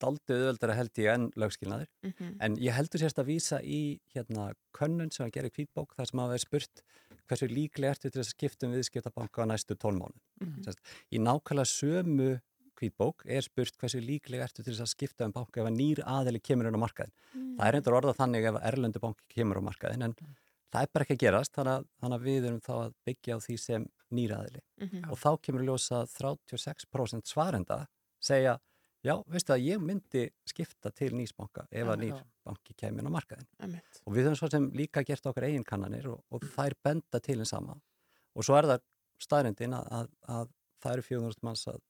daldið 0.00 0.40
öðvöldara 0.40 0.74
held 0.78 0.94
ég 1.02 1.10
en 1.12 1.26
lögskilnaðir. 1.36 1.90
Mhm. 2.06 2.30
En 2.40 2.56
ég 2.56 2.72
heldur 2.72 2.98
sérst 3.02 3.18
að 3.20 3.28
vísa 3.34 3.58
í 3.62 4.00
hérna 4.14 4.54
könnun 4.72 5.12
sem 5.12 5.26
að 5.26 5.32
gera 5.36 5.50
í 5.50 5.54
kvítbók 5.54 5.92
þar 5.98 6.06
sem 6.08 6.20
að 6.22 6.28
vera 6.32 6.38
spurt 6.46 6.82
hversu 7.28 7.46
líklega 7.50 7.90
ertu 7.94 8.08
til 8.10 8.22
þess 8.22 8.32
að 8.32 8.38
skipta 8.38 8.66
um 8.66 8.72
viðskiptabanka 8.74 9.44
á 9.44 9.46
næstu 9.46 9.76
tólmánu. 9.76 10.16
Mhm. 10.40 10.62
Sérst, 10.64 10.80
í 11.12 11.18
nákvæmlega 11.20 11.68
sömu 11.68 12.40
kvítbók 12.80 13.24
er 13.28 13.44
spurt 13.44 13.76
hversu 13.80 14.00
líklega 14.02 14.46
ertu 14.48 14.64
til 14.64 14.72
þess 14.72 14.86
að 14.86 14.92
skipta 14.94 15.28
um 15.28 15.34
banka 15.36 15.60
ef 15.60 15.68
að 15.68 15.76
nýr 15.76 16.02
aðili 16.08 16.40
kemur 16.42 16.70
inn 16.70 16.78
á 16.80 16.84
markaðin. 16.84 17.12
Mm. 17.34 17.50
Það 17.58 17.66
er 17.68 17.78
endur 17.78 17.96
orðað 18.00 18.20
þannig 18.22 18.48
ef 18.48 18.56
að 18.56 18.66
erlendu 18.70 19.02
banki 19.04 19.28
kemur 19.36 19.60
á 19.60 19.62
markaðin 19.68 20.06
en 20.08 20.16
það 20.70 20.86
er 20.86 20.92
bara 20.94 21.06
ekki 21.06 21.16
að 21.16 21.22
gerast 21.24 21.54
þannig 21.56 21.76
að, 21.76 21.86
þannig 22.00 22.18
að 22.18 22.26
við 22.26 22.48
erum 22.48 22.64
þá 22.64 22.72
að 22.78 22.96
byggja 23.08 23.36
á 23.36 23.38
því 23.44 23.56
sem 23.60 23.86
nýr 24.10 24.34
aðili. 24.38 24.64
Mhm. 24.80 25.06
Og 25.10 25.20
þá 25.20 25.30
kemur 25.46 25.66
ljósa 25.66 26.02
að 26.02 26.16
36% 26.16 27.30
svarenda 27.30 27.80
segja 28.20 28.56
já, 29.06 29.14
veistu 29.32 29.54
að 29.54 29.66
ég 29.66 29.82
myndi 29.82 30.26
skipta 30.48 30.92
til 30.92 31.12
nýsbanka 31.16 31.66
ef 31.70 31.88
að 31.88 32.04
nýr 32.04 32.22
banki 32.46 32.76
kemur 32.76 33.02
inn 33.02 33.10
á 33.10 33.16
markaðin. 33.16 33.48
Og 34.04 34.16
við 34.16 34.28
höfum 34.28 34.40
svo 34.40 34.50
sem 34.52 34.70
líka 34.76 35.04
gert 35.06 35.26
okkar 35.26 35.48
eigin 35.48 35.66
kannanir 35.66 36.10
og, 36.12 36.24
og 36.30 36.44
þær 36.54 36.76
benda 36.84 37.20
til 37.20 37.38
einn 37.38 37.48
sama. 37.48 37.78
Og 38.36 38.46
svo 38.46 38.58
er 38.58 38.68
það 38.70 38.84
staðrindin 39.20 39.76
að, 39.76 39.86
að, 39.96 40.10
að 40.36 40.52
það 40.80 40.96
eru 40.96 41.06
400 41.08 41.46
manns 41.46 41.66
að 41.70 41.80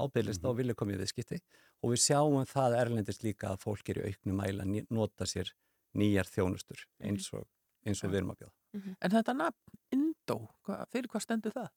ábyrðlista 0.00 0.50
og 0.50 0.58
vilja 0.58 0.76
komið 0.78 1.04
viðskipti 1.04 1.38
og 1.82 1.92
við 1.92 2.02
sjáum 2.04 2.48
það 2.48 2.78
erlendist 2.80 3.24
líka 3.26 3.52
að 3.52 3.62
fólk 3.64 3.90
er 3.92 4.00
í 4.00 4.10
auknum 4.10 4.40
mæla 4.40 4.66
að 4.66 4.90
nota 4.94 5.28
sér 5.28 5.52
nýjar 5.98 6.28
þjónustur 6.30 6.82
eins 7.04 7.28
og, 7.36 7.46
eins 7.86 8.02
og 8.02 8.10
við 8.10 8.20
erum 8.22 8.34
að 8.34 8.44
bjóða. 8.44 8.54
En 8.98 9.14
þetta 9.14 9.34
nafn, 9.38 9.76
Indó, 9.94 10.38
hva, 10.66 10.80
fyrir 10.90 11.10
hvað 11.12 11.26
stendur 11.26 11.54
það? 11.54 11.70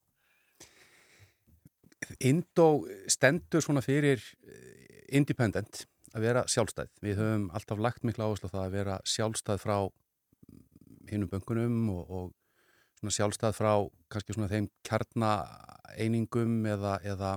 Indó 2.25 2.67
stendur 3.11 3.63
svona 3.65 3.83
fyrir 3.85 4.23
eh, 4.47 5.05
independent, 5.17 5.85
að 6.15 6.25
vera 6.25 6.43
sjálfstæð. 6.49 6.89
Við 7.03 7.19
höfum 7.19 7.47
alltaf 7.55 7.81
lagt 7.83 8.05
mikla 8.07 8.29
áherslu 8.29 8.49
á 8.49 8.53
það 8.55 8.63
að 8.63 8.75
vera 8.77 8.97
sjálfstæð 9.05 9.61
frá 9.61 9.77
hinnum 11.11 11.29
böngunum 11.31 11.91
og, 11.93 12.09
og 12.09 12.97
svona 12.97 13.13
sjálfstæð 13.13 13.57
frá 13.57 13.73
kannski 14.11 14.35
svona 14.35 14.49
þeim 14.51 14.69
kjarnaeiningum 14.87 16.65
eða, 16.73 16.97
eða 17.05 17.35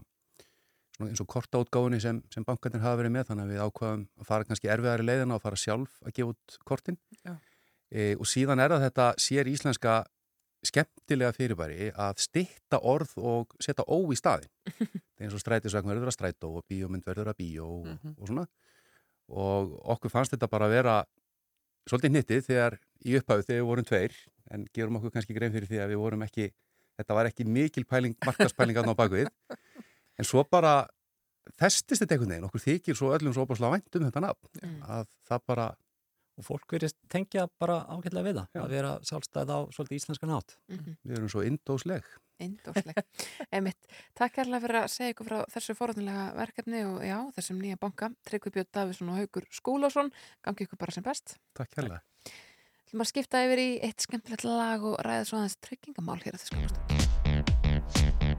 eins 1.08 1.20
og 1.22 1.26
kortaútgáfunni 1.32 2.00
sem, 2.02 2.22
sem 2.34 2.44
bankarnir 2.44 2.82
hafa 2.84 2.98
verið 3.00 3.12
með 3.14 3.28
þannig 3.30 3.44
að 3.46 3.52
við 3.54 3.62
ákvaðum 3.66 4.02
að 4.20 4.26
fara 4.28 4.44
kannski 4.48 4.68
erfiðari 4.74 5.06
leiðina 5.06 5.34
og 5.38 5.42
fara 5.44 5.56
sjálf 5.56 5.94
að 6.04 6.14
gefa 6.18 6.34
út 6.34 6.58
kortin. 6.68 6.98
E, 7.90 8.14
og 8.16 8.26
síðan 8.30 8.60
er 8.62 8.70
það 8.74 8.84
þetta 8.88 9.06
sér 9.18 9.48
íslenska 9.50 9.94
skemmtilega 10.62 11.32
fyrirbæri 11.32 11.88
að 11.96 12.18
stitta 12.20 12.78
orð 12.84 13.14
og 13.16 13.54
setja 13.64 13.82
ó 13.88 13.96
í 14.12 14.16
staðin 14.18 14.50
það 14.76 15.22
er 15.22 15.24
eins 15.24 15.36
og 15.38 15.40
strætisvagn 15.40 15.88
verður 15.88 16.10
að 16.12 16.16
strætó 16.18 16.50
og 16.60 16.66
bíómynd 16.68 17.06
verður 17.08 17.30
að 17.32 17.38
bíó 17.40 17.64
og, 17.80 17.86
Mhm. 17.88 18.14
og 18.20 18.28
svona. 18.28 18.44
Og 19.30 19.72
okkur 19.94 20.10
fannst 20.12 20.34
þetta 20.34 20.48
bara 20.50 20.66
að 20.68 20.74
vera 20.76 20.94
svolítið 21.88 22.10
hnittið 22.12 22.44
þegar 22.50 22.76
í 23.06 23.16
upphæðu 23.18 23.46
þegar 23.46 23.60
við 23.62 23.68
vorum 23.70 23.84
tveir 23.88 24.16
en 24.50 24.66
gerum 24.74 24.96
okkur 25.00 25.12
kannski 25.14 25.34
grein 25.36 25.52
fyrir 25.54 25.68
því 25.70 25.80
að 25.80 25.92
við 25.94 26.00
vorum 26.02 26.22
ekki 26.26 26.50
þetta 27.00 27.14
var 27.16 27.26
ekki 27.30 27.46
mikil 27.48 27.84
pæling, 27.88 28.16
markaspæling 28.26 28.76
á 28.76 28.92
bakvið 28.92 29.30
en 30.20 30.28
svo 30.28 30.44
bara 30.44 30.74
festist 31.58 32.04
þetta 32.04 32.16
einhvern 32.16 32.34
veginn, 32.34 32.48
okkur 32.50 32.66
þykir 32.66 32.98
svo 32.98 33.14
öllum 33.16 33.34
svo 33.34 33.46
opaslega 33.48 33.78
vænt 33.78 33.96
um 33.98 34.06
þetta 34.06 34.24
nafn 34.28 34.82
að 34.86 35.08
það 35.30 35.46
bara 35.50 35.70
Og 36.40 36.46
fólk 36.46 36.72
verið 36.72 36.94
tengja 37.12 37.42
bara 37.60 37.82
ágætlega 37.90 38.24
við 38.24 38.38
það, 38.38 38.58
að 38.62 38.70
vera 38.72 38.90
sjálfstæð 39.04 39.50
á 39.52 39.58
svolítið 39.76 39.98
íslenskan 39.98 40.30
átt. 40.32 40.54
Mhm. 40.72 40.96
við 41.04 41.16
erum 41.18 41.28
svo 41.28 41.42
indósleg 41.44 42.04
Indósleg. 42.40 42.96
Einmitt. 43.52 43.84
Takk 44.16 44.38
kærlega 44.38 44.62
fyrir 44.64 44.78
að 44.80 44.86
segja 44.94 45.12
ykkur 45.12 45.28
frá 45.28 45.38
þessu 45.52 45.74
forðanlega 45.76 46.22
verkefni 46.38 46.80
og 46.88 47.02
já, 47.04 47.18
þessum 47.36 47.60
nýja 47.60 47.76
banka. 47.76 48.08
Tryggvi 48.24 48.54
Björn 48.54 48.70
Davíðsson 48.72 49.12
og 49.12 49.20
Haugur 49.20 49.44
Skúlásson. 49.52 50.08
Gangi 50.40 50.64
ykkur 50.64 50.80
bara 50.80 50.96
sem 50.96 51.04
best. 51.04 51.36
Takk 51.52 51.76
hérlega 51.76 52.00
Þú 52.88 52.96
maður 52.96 53.12
skipta 53.12 53.44
yfir 53.44 53.60
í 53.60 53.68
eitt 53.84 54.00
skemmtilegt 54.08 54.48
lag 54.48 54.80
og 54.82 54.96
ræða 55.04 55.28
svo 55.28 55.36
aðeins 55.42 55.60
tryggingamál 55.60 56.18
hér 56.24 56.32
að 56.32 56.40
þessu 56.40 56.56
skamast. 56.56 58.29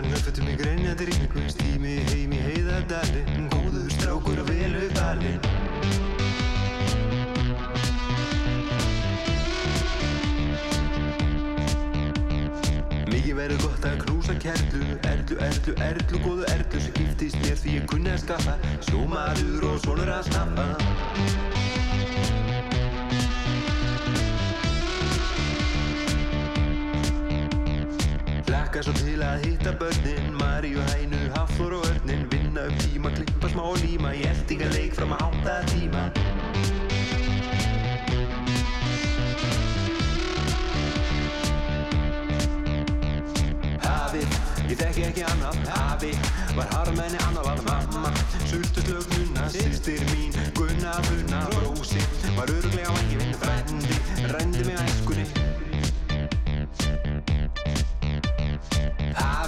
Hullar 0.00 0.14
nöfnfötum 0.14 0.46
í 0.48 0.52
greinjandi 0.56 1.06
ríkningu 1.10 1.42
Stími 1.52 1.90
heim 2.08 2.32
í 2.32 2.38
heiðadali 2.40 3.20
Góður 3.52 3.90
strákur 3.92 4.38
og 4.40 4.48
velu 4.48 4.86
bali 4.94 5.34
Mikið 13.10 13.36
verður 13.36 13.62
gott 13.66 13.88
að 13.90 14.00
knúsa 14.06 14.40
kerlu. 14.40 14.84
Erlu, 15.10 15.40
erlu, 15.50 15.78
erlu, 15.90 16.24
góðu 16.24 16.48
erlu 16.56 16.84
Sem 16.86 16.96
giftist 16.96 17.42
mér 17.44 17.60
því 17.60 17.80
ég 17.82 17.88
kunni 17.92 18.14
að 18.16 18.22
skaffa 18.24 18.56
Sjómaður 18.88 19.72
og 19.74 19.82
sonur 19.84 20.16
að 20.16 20.30
snappa 20.32 21.59
Laka 28.70 28.84
svo 28.86 28.92
til 29.02 29.18
að 29.26 29.40
hitta 29.42 29.70
börnin. 29.74 30.26
Maríu, 30.38 30.78
Hænu, 30.92 31.18
Hafþór 31.34 31.72
og 31.74 31.86
Örnin 31.88 32.20
Vinna 32.30 32.68
upp 32.68 32.76
tíma, 32.78 33.10
klippa 33.10 33.48
smá 33.50 33.64
og 33.66 33.80
líma. 33.82 34.12
Í 34.14 34.20
eldingaleik 34.30 34.94
fram 34.94 35.10
að 35.16 35.24
átta 35.26 35.56
tíma. 35.72 36.04
Hafið, 43.88 44.38
ég 44.70 44.78
þekki 44.84 45.04
ekki 45.08 45.26
annað. 45.32 45.60
Hafi, 45.74 46.14
var 46.54 46.70
harmenni 46.76 47.26
annar 47.26 47.50
var 47.50 47.66
mamma. 47.66 48.14
Sultu 48.46 48.86
slögnuna, 48.86 49.50
sýstir 49.50 50.06
mín 50.14 50.30
Gunna, 50.54 50.94
Funna, 51.10 51.42
Brósi 51.58 52.06
Var 52.38 52.54
öruglega 52.54 52.94
vangi 52.94 53.18
minn 53.18 53.38
frendi 53.42 54.02
Rendi 54.30 54.66
mig 54.66 54.78
að 54.78 54.90
eskunni 54.94 55.39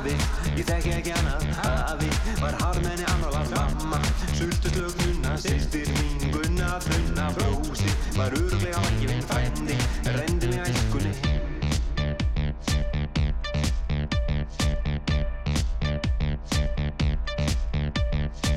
Hafi, 0.02 0.14
ég 0.58 0.64
þekki 0.66 0.90
ekki 0.96 1.12
annað 1.14 1.44
Hafi, 1.60 2.08
var 2.40 2.56
harmenni 2.58 3.04
annar 3.12 3.36
var 3.36 3.52
mamma. 3.52 4.00
Sultu 4.34 4.72
slögnuna, 4.72 5.36
sýstir 5.38 5.86
mín 5.94 6.32
Gunna, 6.34 6.80
Funna, 6.82 7.28
Brósi 7.36 7.86
Var 8.16 8.34
öruglega 8.34 8.82
vangi 8.82 9.06
minn 9.12 9.22
frendi 9.30 9.76
Rendi 10.16 10.50
mig 10.50 10.58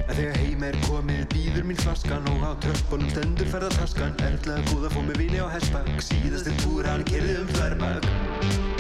En 0.02 0.18
þegar 0.18 0.38
heim 0.42 0.66
er 0.66 0.80
komið 0.90 1.28
býður 1.30 1.70
mín 1.70 1.78
flaskan 1.86 2.26
og 2.34 2.42
á 2.42 2.58
tröppunum 2.66 3.14
stendur 3.14 3.54
ferðartaskan 3.54 4.18
Erla 4.32 4.64
góða 4.72 4.96
fór 4.98 5.12
með 5.12 5.28
vini 5.28 5.46
á 5.46 5.48
hestbak. 5.54 5.94
Síðastir 6.02 6.58
túr 6.66 6.90
hann 6.90 7.06
kerði 7.06 7.44
um 7.44 7.54
þverbak 7.54 8.75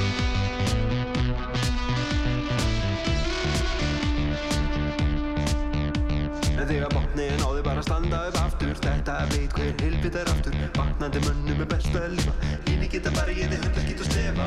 bara 7.75 7.83
að 7.83 7.87
standa 7.89 8.19
upp 8.29 8.37
aftur. 8.39 8.77
Þetta 8.79 9.13
veit 9.33 9.55
hver 9.55 9.81
hilbit 9.83 10.15
er 10.15 10.29
aftur. 10.31 10.55
Vaknandi 10.77 11.21
mönnum 11.25 11.61
er 11.63 11.67
best 11.67 11.95
að 11.95 12.13
lifa. 12.15 12.33
Lífi 12.67 12.87
geta 12.93 13.11
þið 13.11 13.55
hundar 13.55 13.87
geta 13.89 14.05
stefa 14.07 14.45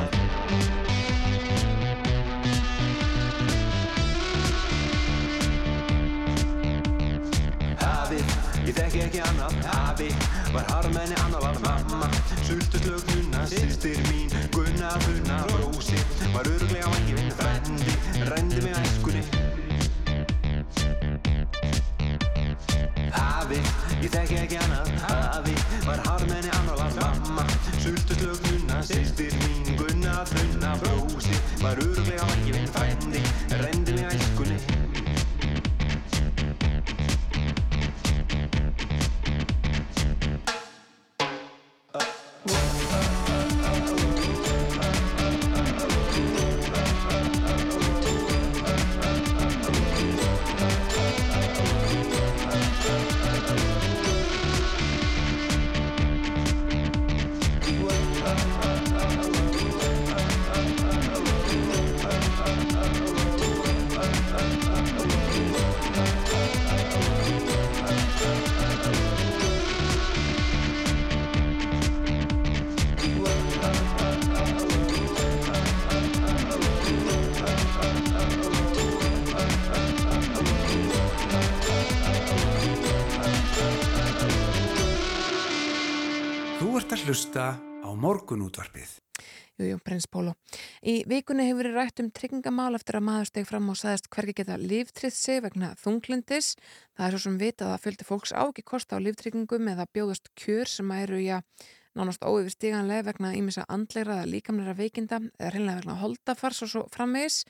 Hafið, 7.79 8.33
ég 8.65 8.73
þekki 8.79 9.03
ekki 9.05 9.21
annað. 9.27 9.59
Hafi, 9.69 10.09
var 10.55 10.65
harmenni 10.73 11.19
annar 11.25 11.45
var 11.45 11.59
mamma. 11.65 12.09
Sultu 12.47 12.81
slögnuna, 12.81 13.45
sýstir 13.51 13.99
mín 14.09 14.33
Gunna, 14.55 14.95
Funna, 15.05 15.43
Brósi 15.51 15.99
Var 16.33 16.49
öruglega 16.49 16.89
vangi 16.95 17.19
minn 17.19 17.35
frendi 17.37 17.99
Rendi 18.31 18.65
mig 18.65 18.73
að 18.73 18.89
eskunni 18.89 19.38
þekki 24.19 24.39
ekki 24.43 24.57
annað 24.63 24.89
Hafi, 25.03 25.53
var 25.85 26.01
harmenni 26.07 26.51
annar 26.57 26.79
var 26.81 26.97
mamma. 26.99 27.45
Sultu 27.79 28.17
slögnuna, 28.19 28.81
sýstir 28.83 29.35
mín 29.43 29.79
Gunna, 29.79 30.25
Funna, 30.33 30.75
Brósi 30.83 31.39
Var 31.63 31.77
öruglega 31.77 31.98
Í 90.79 91.01
vikunni 91.09 91.49
hefur 91.49 91.65
verið 91.65 91.75
rætt 91.75 91.99
um 91.99 92.11
tryggingamál 92.15 92.71
eftir 92.77 92.99
að 92.99 93.07
maður 93.09 93.31
steg 93.31 93.47
fram 93.49 93.71
og 93.71 93.79
sagðist 93.79 94.07
hvergi 94.13 94.37
geta 94.37 94.55
líftrið 94.61 95.15
sig 95.15 95.41
vegna 95.43 95.73
þunglindis. 95.81 96.53
Það 96.95 97.07
er 97.07 97.15
svo 97.15 97.23
sem 97.25 97.41
vitað 97.41 97.73
að 97.73 97.83
fylgdi 97.87 98.07
fólks 98.07 98.31
á 98.31 98.43
ekki 98.45 98.63
kosta 98.63 98.95
á 98.95 99.03
líftryggingum 99.03 99.67
eða 99.73 99.89
bjóðast 99.91 100.31
kjör 100.39 100.71
sem 100.71 100.93
eru, 100.95 101.19
já, 101.19 101.41
nánast 101.97 102.23
óyfir 102.23 102.53
stíganlega 102.53 103.07
vegna 103.09 103.33
ímissa 103.35 103.65
andleira 103.67 104.19
eða 104.19 104.29
líkamleira 104.29 104.75
veikinda 104.77 105.19
eða 105.39 105.51
hreinlega 105.51 105.81
vegna 105.81 105.97
holdafars 105.99 106.63
og 106.63 106.71
svo 106.71 106.85
frammeis. 106.93 107.41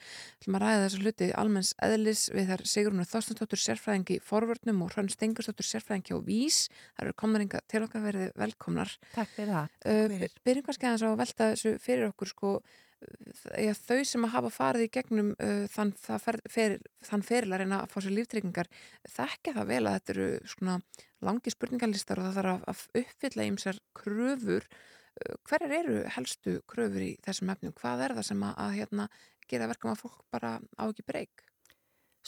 Þú 0.42 0.54
maður 0.56 0.66
ræði 0.66 0.82
þessu 0.86 1.04
hluti 1.04 1.30
almenns 1.44 1.72
eðlis 1.86 2.26
við 2.34 2.52
þar 2.54 2.66
Sigrunur 2.74 3.10
Þorstensdóttur 3.12 3.62
sérfræðingi 3.62 4.18
í 4.18 4.26
forvörnum 4.26 4.84
og 4.86 4.94
Hrönn 4.96 5.12
Stengursdóttur 5.14 5.70
sérfræðingi 5.70 6.18
á 6.18 6.20
Vís. 6.26 6.60
Það 6.96 7.06
eru 7.06 7.18
komnaringa 7.22 7.64
til 7.70 7.86
okkar 7.86 8.06
verið 8.08 8.30
velkomnar. 8.40 8.98
Takk 9.14 9.34
fyrir 9.36 9.56
það. 9.60 9.80
Uh, 9.86 10.30
byrjum 10.48 10.70
kannski 10.70 10.90
aðeins 10.90 11.06
á 11.06 11.10
að 11.12 11.20
velta 11.26 11.52
þessu 11.54 11.76
fyrir 11.84 12.10
okkur 12.10 12.34
sko 12.34 12.60
Já, 13.00 13.72
þau 13.80 14.02
sem 14.04 14.26
að 14.28 14.34
hafa 14.34 14.50
farið 14.52 14.82
í 14.84 14.90
gegnum 14.92 15.30
uh, 15.40 15.64
þann, 15.72 15.94
fer, 15.96 16.38
fer, 16.52 16.74
þann 17.08 17.24
feril 17.24 17.54
að 17.56 17.62
reyna 17.62 17.78
að 17.86 17.94
fá 17.94 18.02
sér 18.04 18.16
líftryggingar 18.18 18.70
þekkja 19.08 19.54
það 19.56 19.70
vel 19.70 19.82
að 19.86 19.96
þetta 19.96 20.14
eru 20.16 20.28
svona 20.54 20.76
langi 21.24 21.54
spurningarlistar 21.54 22.20
og 22.20 22.28
það 22.28 22.40
þarf 22.40 22.68
að 22.74 22.84
uppfylla 23.02 23.48
ímsar 23.48 23.80
kröfur 23.96 24.68
uh, 24.68 25.38
hverjar 25.48 25.76
eru 25.80 26.02
helstu 26.18 26.58
kröfur 26.68 27.08
í 27.08 27.14
þessum 27.24 27.54
efnum? 27.56 27.76
Hvað 27.80 28.06
er 28.10 28.18
það 28.20 28.30
sem 28.34 28.46
að, 28.50 28.54
að 28.66 28.76
hérna, 28.82 29.08
gera 29.48 29.72
verkum 29.72 29.94
að 29.94 30.04
fólk 30.04 30.22
bara 30.36 30.54
á 30.60 30.84
ekki 30.90 31.08
breyk? 31.08 31.48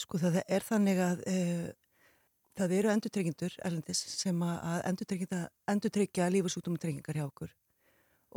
Sko 0.00 0.22
það 0.22 0.40
er 0.46 0.64
þannig 0.64 1.04
að 1.04 1.24
uh, 1.28 1.70
það 2.56 2.78
eru 2.78 2.94
endurtryggindur 2.96 3.60
erlendis 3.60 4.06
sem 4.16 4.46
að 4.48 4.88
endurtryggja 4.88 6.32
lífusútumtryggingar 6.32 7.20
hjá 7.20 7.28
okkur 7.28 7.52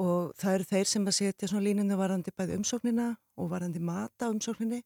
og 0.02 0.34
það 0.40 0.58
eru 0.58 0.68
þeir 0.70 0.90
sem 0.90 1.08
að 1.08 1.18
setja 1.20 1.50
svona 1.50 1.66
línuna 1.68 1.98
varandi 2.00 2.34
bæði 2.36 2.60
umsóknina 2.60 3.08
og 3.40 3.50
varandi 3.52 3.80
mata 3.80 4.30
umsókninni 4.32 4.82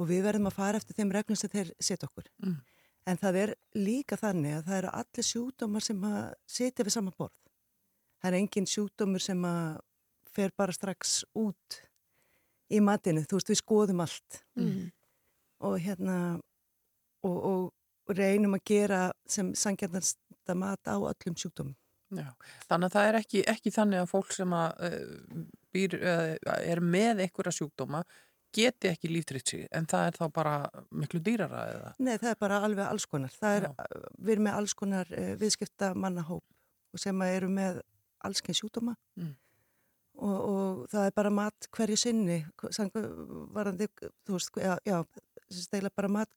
og 0.00 0.08
við 0.08 0.24
verðum 0.26 0.48
að 0.48 0.56
fara 0.56 0.80
eftir 0.80 0.96
þeim 0.96 1.12
reglum 1.14 1.38
sem 1.38 1.52
þeir 1.52 1.72
setja 1.78 2.08
okkur. 2.08 2.30
Mm. 2.42 2.56
En 3.10 3.18
það 3.18 3.38
er 3.42 3.54
líka 3.76 4.16
þannig 4.18 4.56
að 4.56 4.66
það 4.68 4.78
eru 4.78 4.92
allir 5.00 5.26
sjúdómar 5.26 5.84
sem 5.84 6.04
að 6.06 6.20
setja 6.46 6.86
við 6.86 6.96
sama 6.96 7.14
borð. 7.18 7.34
Það 8.22 8.30
er 8.30 8.38
engin 8.38 8.68
sjúdómur 8.70 9.22
sem 9.22 9.44
að 9.46 9.80
fer 10.32 10.54
bara 10.56 10.74
strax 10.74 11.20
út 11.36 11.78
í 12.72 12.80
matinu. 12.80 13.24
Þú 13.28 13.38
veist, 13.38 13.52
við 13.52 13.60
skoðum 13.60 14.02
allt 14.04 14.40
mm. 14.56 14.88
og 15.68 15.78
hérna 15.82 16.16
og, 17.26 17.38
og 17.52 18.16
reynum 18.16 18.56
að 18.56 18.64
gera 18.70 19.02
sem 19.28 19.52
sangjarnasta 19.58 20.56
mat 20.58 20.88
á 20.88 20.96
öllum 20.96 21.36
sjúdómum. 21.36 21.76
Já, 22.12 22.28
þannig 22.68 22.88
að 22.88 22.96
það 22.96 23.08
er 23.08 23.18
ekki, 23.22 23.42
ekki 23.52 23.72
þannig 23.72 24.02
að 24.02 24.10
fólk 24.10 24.34
sem 24.36 24.54
að, 24.56 24.82
uh, 24.88 25.42
býr, 25.72 25.96
uh, 25.98 26.34
er 26.60 26.82
með 26.84 27.24
einhverja 27.24 27.54
sjúkdóma 27.56 28.02
geti 28.52 28.90
ekki 28.90 29.08
líftritt 29.08 29.48
sig 29.48 29.62
en 29.72 29.86
það 29.88 30.08
er 30.08 30.18
þá 30.18 30.24
bara 30.36 30.56
miklu 30.90 31.22
dýrara 31.24 31.62
eða? 31.70 31.92
Nei, 32.04 32.16
það 32.20 32.34
er 32.34 32.40
bara 32.44 32.58
alveg 32.66 32.84
alls 32.84 33.06
konar. 33.08 33.38
Er, 33.48 33.70
við 34.18 34.34
erum 34.34 34.48
með 34.48 34.58
alls 34.60 34.74
konar 34.76 35.14
uh, 35.16 35.30
viðskipta 35.40 35.92
mannahóp 35.96 36.44
og 36.92 37.00
sem 37.00 37.24
eru 37.28 37.48
með 37.52 37.80
allsken 38.22 38.54
sjúkdóma 38.54 38.92
mm. 39.18 39.32
og, 40.20 40.36
og 40.36 40.82
það 40.92 41.08
er 41.08 41.16
bara 41.16 41.32
mat 41.34 41.68
hverju 41.74 41.98
sinni, 41.98 42.42
varandi, 43.56 43.88
þú 44.26 44.36
veist, 44.36 44.60
já, 44.60 44.76
já 44.86 45.00
steyla 45.52 45.90
bara 45.96 46.12
mat 46.12 46.30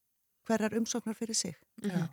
hverjar 0.48 0.76
umsóknar 0.80 1.18
fyrir 1.18 1.36
sig. 1.36 1.56
Mm 1.84 1.90
-hmm. 1.90 2.10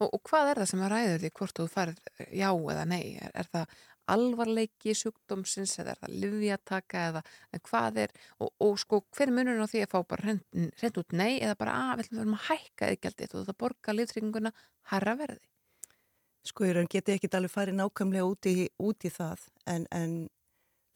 og, 0.00 0.08
og 0.14 0.20
hvað 0.28 0.50
er 0.50 0.60
það 0.60 0.70
sem 0.70 0.82
að 0.82 0.92
ræður 0.92 1.20
því 1.22 1.30
hvort 1.38 1.58
þú 1.58 1.68
farið 1.68 1.98
já 2.32 2.50
eða 2.72 2.84
nei? 2.84 3.18
Er, 3.20 3.30
er 3.34 3.48
það 3.52 3.66
alvarleiki 4.10 4.94
sjúkdómsins 4.98 5.78
eða 5.80 5.94
er 5.94 6.00
það 6.02 6.16
livjataka 6.24 7.06
eða 7.08 7.22
hvað 7.68 7.98
er 8.04 8.10
og, 8.38 8.50
og 8.60 8.78
sko 8.78 9.00
hver 9.16 9.32
munur 9.32 9.64
á 9.64 9.66
því 9.70 9.84
að 9.84 9.92
fá 9.94 9.98
bara 10.08 10.26
hreint 10.26 11.00
út 11.00 11.16
nei 11.16 11.40
eða 11.40 11.56
bara 11.56 11.76
að 11.92 12.02
við 12.02 12.10
verðum 12.18 12.36
að 12.38 12.46
hækka 12.50 12.90
eðgjaldið 12.92 13.34
og 13.34 13.46
það 13.48 13.60
borga 13.64 13.96
liftringuna 13.96 14.52
harra 14.92 15.16
verði? 15.16 15.48
Sko 16.44 16.66
ég 16.68 16.88
geti 16.92 17.14
ekki 17.14 17.32
alveg 17.32 17.54
farið 17.54 17.78
nákvæmlega 17.80 18.28
út 18.28 18.46
í, 18.50 18.68
út 18.78 19.04
í 19.08 19.10
það 19.10 19.46
en, 19.64 19.86
en 19.90 20.28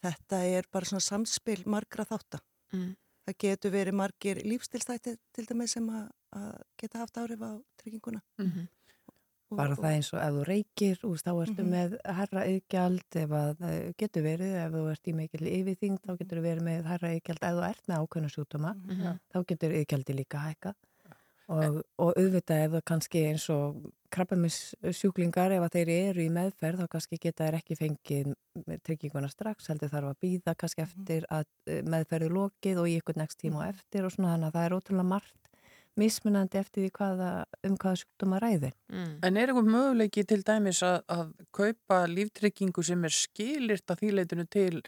þetta 0.05 0.43
er 0.45 0.69
bara 0.71 0.89
svona 0.89 1.05
samspil 1.05 1.63
margra 1.65 2.05
þáttar. 2.09 2.43
Mm. 2.77 2.91
Það 3.25 3.39
getur 3.45 3.73
verið 3.73 3.97
margir 3.97 4.43
lífstilstætti 4.45 5.17
til 5.37 5.47
dæmis 5.49 5.75
sem 5.77 5.89
að 5.89 6.07
að 6.37 6.59
geta 6.81 7.05
haft 7.05 7.21
árif 7.21 7.41
á 7.41 7.53
trygginguna 7.81 8.21
mm 8.39 8.51
-hmm. 8.51 8.67
Bara 9.49 9.77
það 9.77 9.95
eins 9.97 10.13
og 10.13 10.21
ef 10.21 10.35
þú 10.37 10.43
reykir 10.45 10.99
úr 11.09 11.19
þá 11.25 11.31
ertu 11.43 11.63
mm 11.63 11.69
-hmm. 11.69 11.75
með 11.75 11.91
herra 12.17 12.43
yðgjald 12.47 13.17
ef 13.17 13.29
það 13.31 13.63
eh, 13.69 13.95
getur 13.97 14.23
verið 14.23 14.53
ef 14.65 14.73
þú 14.73 14.83
ert 14.91 15.09
í 15.09 15.15
mikil 15.21 15.47
yfirþing 15.59 15.97
þá 16.05 16.13
getur 16.19 16.41
verið 16.41 16.63
með 16.63 16.85
herra 16.85 17.13
yðgjald 17.15 17.43
ef 17.43 17.55
þú 17.57 17.63
ert 17.71 17.89
með 17.89 17.99
ákveðna 18.01 18.29
sjútuma 18.29 18.75
mm 18.75 18.91
-hmm. 18.91 19.19
þá 19.33 19.39
getur 19.49 19.73
yðgjaldi 19.73 20.15
líka 20.15 20.39
hækka 20.39 20.75
og, 21.49 21.81
og 21.97 22.13
auðvitað 22.19 22.63
ef 22.65 22.73
það 22.75 22.85
kannski 22.91 23.23
eins 23.31 23.47
og 23.53 23.89
krabbamissjúklingar 24.15 25.55
ef 25.57 25.67
þeir 25.73 25.91
eru 25.95 26.25
í 26.25 26.31
meðferð 26.33 26.83
þá 26.83 26.93
kannski 26.95 27.19
geta 27.21 27.47
þeir 27.47 27.59
ekki 27.61 27.79
fengið 27.79 28.33
trygginguna 28.87 29.31
strax 29.33 29.69
heldur 29.73 29.93
þarf 29.93 30.13
að 30.13 30.21
býða 30.25 30.57
kannski 30.61 30.85
mhm. 30.85 30.89
eftir 30.89 31.29
að 31.33 31.47
eh, 31.67 31.83
meðferðu 31.85 32.31
lokið 32.37 32.83
og 32.83 32.89
í 32.89 32.97
ykkur 33.01 33.21
nekst 33.21 33.41
tíma 33.43 33.63
og 33.63 33.67
mhm. 33.67 33.77
eftir 33.77 34.09
og 34.09 34.15
svona 34.15 34.35
þannig 34.35 34.51
að 34.51 34.59
það 34.59 34.69
er 34.69 34.77
ótrúlega 34.79 35.13
margt 35.15 35.48
mismunandi 35.99 36.61
eftir 36.61 36.87
því 36.87 36.93
hvaða, 36.99 37.31
um 37.67 37.75
hvaða 37.81 38.01
sjúkdóma 38.03 38.41
ræði. 38.43 38.71
Mm. 38.93 39.13
En 39.27 39.41
er 39.41 39.51
einhvern 39.51 39.73
möguleiki 39.73 40.25
til 40.29 40.41
dæmis 40.47 40.81
að, 40.87 41.01
að 41.11 41.35
kaupa 41.55 42.01
líftryggingu 42.11 42.85
sem 42.87 43.05
er 43.09 43.15
skilirt 43.15 43.93
að 43.93 44.05
þýleitinu 44.05 44.47
til 44.51 44.83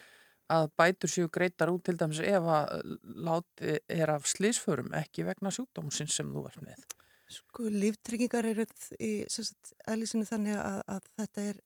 að 0.51 0.71
bætur 0.79 1.13
séu 1.13 1.31
greitar 1.33 1.71
út 1.71 1.85
til 1.87 1.97
dæmis 1.99 2.23
ef 2.27 2.49
að 2.55 2.97
láti 3.27 3.77
er 3.87 4.15
af 4.17 4.27
slísförum 4.31 4.95
ekki 4.99 5.27
vegna 5.29 5.53
sjúkdómsins 5.55 6.17
sem 6.19 6.31
þú 6.35 6.47
ert 6.51 6.65
með? 6.65 6.87
Sko 7.31 7.69
líftryggingar 7.71 8.49
eru 8.51 8.67
í 8.99 9.13
aðlýsinu 9.87 10.27
þannig 10.27 10.59
að, 10.59 10.81
að 10.97 11.13
þetta 11.21 11.45
er, 11.53 11.61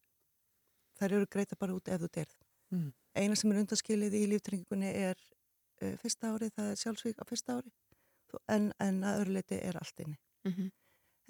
þær 1.00 1.16
eru 1.20 1.30
greita 1.32 1.56
bara 1.60 1.76
út 1.76 1.88
ef 1.88 2.02
þú 2.02 2.10
derð. 2.18 2.36
Mm. 2.74 2.90
Eina 3.14 3.38
sem 3.38 3.52
er 3.52 3.62
undanskilið 3.62 4.18
í 4.18 4.26
líftryggingunni 4.34 4.92
er 5.08 5.16
uh, 5.16 5.94
fyrsta 6.02 6.34
árið, 6.34 6.52
það 6.58 6.70
er 6.74 6.80
sjálfsvík 6.82 7.22
á 7.22 7.24
fyrsta 7.30 7.58
árið 7.60 7.72
en, 8.48 8.72
en 8.80 9.02
að 9.04 9.24
öruleiti 9.24 9.58
er 9.60 9.78
allt 9.80 10.00
inni. 10.04 10.18
Mm 10.44 10.52
-hmm. 10.52 10.70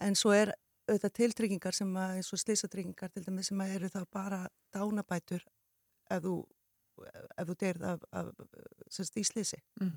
En 0.06 0.14
svo 0.14 0.32
er 0.32 0.54
auðvitað 0.88 1.12
tiltryggingar 1.18 1.74
sem 1.74 1.96
að, 1.96 2.16
eins 2.16 2.32
og 2.32 2.38
slísatryggingar 2.38 3.12
til 3.12 3.24
dæmis 3.24 3.46
sem 3.46 3.60
að 3.60 3.74
eru 3.76 3.88
þá 3.88 4.00
bara 4.12 4.40
dánabætur 4.74 5.44
ef 6.10 6.22
þú, 6.22 6.34
ef 7.38 7.48
þú 7.48 7.54
deyrð 7.60 7.86
af, 7.92 8.02
af 8.12 8.26
semst 8.90 9.16
í 9.16 9.24
slísi. 9.24 9.60
Mm. 9.80 9.94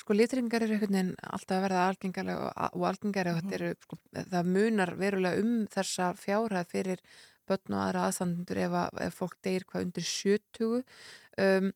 Sko 0.00 0.14
litryggingar 0.14 0.62
eru 0.62 0.76
einhvern 0.76 0.92
veginn 0.98 1.14
alltaf 1.22 1.56
að 1.56 1.64
verða 1.66 1.86
algengarlega 1.90 2.48
og, 2.48 2.74
og 2.80 2.84
mm 2.90 3.54
eru, 3.58 3.70
sko, 3.82 3.98
það 4.14 4.50
munar 4.56 4.92
verulega 5.00 5.42
um 5.42 5.54
þessa 5.72 6.10
fjárhæð 6.20 6.68
fyrir 6.72 7.02
börn 7.46 7.76
og 7.76 7.82
aðra 7.84 8.08
aðstandur 8.08 8.60
ef, 8.64 8.76
að, 8.82 9.00
ef 9.06 9.20
fólk 9.20 9.38
deyr 9.46 9.66
hvað 9.70 9.86
undir 9.86 10.06
70 10.10 10.66
um, 11.46 11.70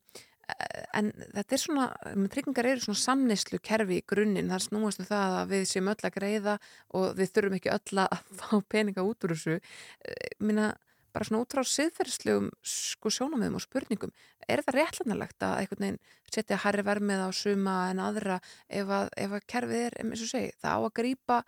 en 0.96 1.10
þetta 1.34 1.56
er 1.56 1.62
svona, 1.62 1.86
tryggingar 2.32 2.68
eru 2.70 2.82
svona 2.84 3.00
samneislu 3.00 3.60
kerfi 3.64 4.00
í 4.00 4.04
grunninn, 4.08 4.50
þar 4.52 4.64
snúastu 4.66 5.04
um 5.04 5.08
það 5.10 5.38
að 5.38 5.54
við 5.54 5.64
séum 5.70 5.90
öll 5.92 6.06
að 6.06 6.14
greiða 6.16 6.54
og 6.98 7.08
við 7.18 7.32
þurfum 7.34 7.56
ekki 7.58 7.72
öll 7.74 8.04
að 8.04 8.14
fá 8.40 8.54
peninga 8.72 9.04
út 9.06 9.26
úr 9.26 9.34
þessu. 9.34 9.58
Eh, 10.04 10.34
minna, 10.42 10.72
bara 11.14 11.26
svona 11.26 11.44
út 11.44 11.56
frá 11.56 11.66
siðferðslegum 11.66 12.50
sko 12.62 13.12
sjónamöðum 13.14 13.58
og 13.58 13.64
spurningum 13.64 14.12
er 14.46 14.62
það 14.66 14.78
réttlanarlegt 14.78 15.46
að 15.46 15.56
einhvern 15.62 15.86
veginn 15.86 16.02
setja 16.30 16.60
harri 16.62 16.84
vermið 16.86 17.24
á 17.26 17.30
suma 17.34 17.78
en 17.90 18.02
aðra 18.04 18.38
ef 18.68 18.92
að, 18.94 19.10
ef 19.18 19.34
að 19.34 19.48
kerfið 19.50 19.86
er, 19.88 19.96
eins 20.04 20.22
og 20.22 20.30
segi, 20.30 20.52
það 20.62 20.76
á 20.78 20.80
að 20.80 20.94
grýpa 21.00 21.40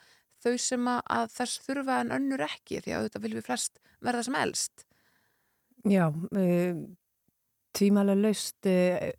þau 0.42 0.56
sem 0.58 0.88
að 0.90 1.28
þess 1.36 1.62
þurfa 1.62 2.00
en 2.02 2.16
önnur 2.18 2.42
ekki 2.48 2.82
því 2.82 2.94
að 2.94 3.04
auðvitað 3.04 3.26
viljum 3.26 3.38
við 3.38 3.46
flest 3.46 3.78
verða 4.02 4.26
sem 4.26 4.40
elst? 4.42 4.84
Já, 5.86 6.08
um 6.10 6.82
tvímælega 7.76 8.20
laust 8.20 8.68
eh, 8.70 9.12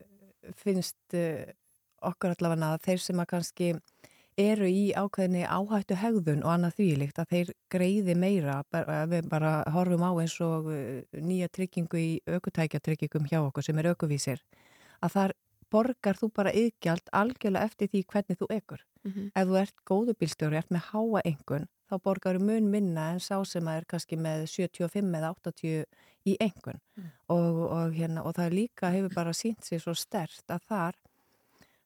finnst 0.60 1.18
eh, 1.18 1.54
okkur 2.04 2.34
allavega 2.36 2.74
að 2.74 2.88
þeir 2.88 3.04
sem 3.04 3.22
að 3.22 3.30
kannski 3.32 3.70
eru 4.40 4.66
í 4.66 4.86
ákveðinni 4.98 5.44
áhættu 5.46 5.96
hegðun 6.02 6.42
og 6.42 6.56
annað 6.56 6.78
þvílikt 6.80 7.20
að 7.22 7.34
þeir 7.34 7.52
greiði 7.70 8.16
meira 8.18 8.56
við 9.10 9.28
bara 9.30 9.60
horfum 9.76 10.06
á 10.06 10.12
eins 10.24 10.40
og 10.42 10.72
eh, 10.74 11.04
nýja 11.22 11.52
tryggingu 11.54 12.02
í 12.02 12.12
aukutækjatryggingum 12.28 13.30
hjá 13.30 13.40
okkur 13.44 13.68
sem 13.68 13.80
er 13.80 13.92
aukuvísir 13.94 14.42
að 15.04 15.18
þar 15.18 15.36
borgar 15.74 16.20
þú 16.20 16.30
bara 16.38 16.54
yðgjald 16.54 17.10
algjörlega 17.12 17.70
eftir 17.70 17.92
því 17.92 18.04
hvernig 18.14 18.40
þú 18.40 18.48
ekur. 18.58 18.82
Mm 19.04 19.12
-hmm. 19.12 19.32
Ef 19.36 19.48
þú 19.48 19.62
ert 19.62 19.78
góðubílstjóri, 19.90 20.58
ert 20.58 20.72
með 20.72 20.84
háa 20.92 21.22
engun, 21.26 21.68
þá 21.90 21.96
borgar 22.04 22.38
þú 22.38 22.48
mun 22.48 22.72
minna 22.72 23.12
en 23.14 23.20
sá 23.20 23.38
sem 23.46 23.68
er 23.68 23.86
kannski 23.86 24.18
með 24.18 24.48
75 24.48 25.16
eða 25.18 25.34
80 25.36 25.86
í 26.26 26.36
engun 26.40 26.80
mm. 26.98 27.10
og, 27.34 27.60
og, 27.68 27.94
hérna, 27.94 28.24
og 28.24 28.36
það 28.38 28.58
líka 28.58 28.92
hefur 28.94 29.14
bara 29.16 29.36
sínt 29.36 29.66
sér 29.66 29.82
svo 29.84 29.96
stert 29.98 30.54
að 30.54 30.68
þar 30.70 31.00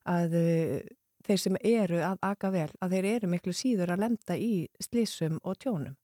að 0.08 0.36
uh, 0.40 0.82
þeir 1.28 1.42
sem 1.44 1.58
eru 1.64 2.02
að 2.06 2.20
aga 2.24 2.52
vel 2.54 2.70
að 2.80 2.96
þeir 2.96 3.08
eru 3.16 3.32
miklu 3.32 3.56
síður 3.56 3.96
að 3.96 4.04
lemta 4.06 4.38
í 4.38 4.68
slísum 4.84 5.42
og 5.44 5.58
tjónum 5.64 5.98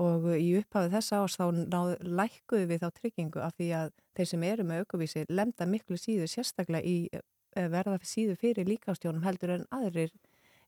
og 0.00 0.30
í 0.32 0.54
upphafið 0.56 0.94
þessa 0.96 1.18
árs 1.20 1.36
þá 1.36 1.46
náð, 1.58 1.90
lækkuðu 2.00 2.68
við 2.70 2.84
þá 2.84 2.88
tryggingu 2.96 3.42
af 3.44 3.56
því 3.58 3.68
að 3.76 3.90
þeir 4.16 4.30
sem 4.30 4.46
eru 4.48 4.66
með 4.68 4.84
aukuvísi 4.84 5.24
lemda 5.28 5.66
miklu 5.68 5.98
síður 6.00 6.30
sérstaklega 6.32 6.88
í 6.88 7.10
eh, 7.12 7.24
verða 7.54 7.98
síður 8.02 8.36
fyrir 8.40 8.66
líkastjónum 8.68 9.22
heldur 9.26 9.50
en 9.56 9.66
aðrir 9.74 10.10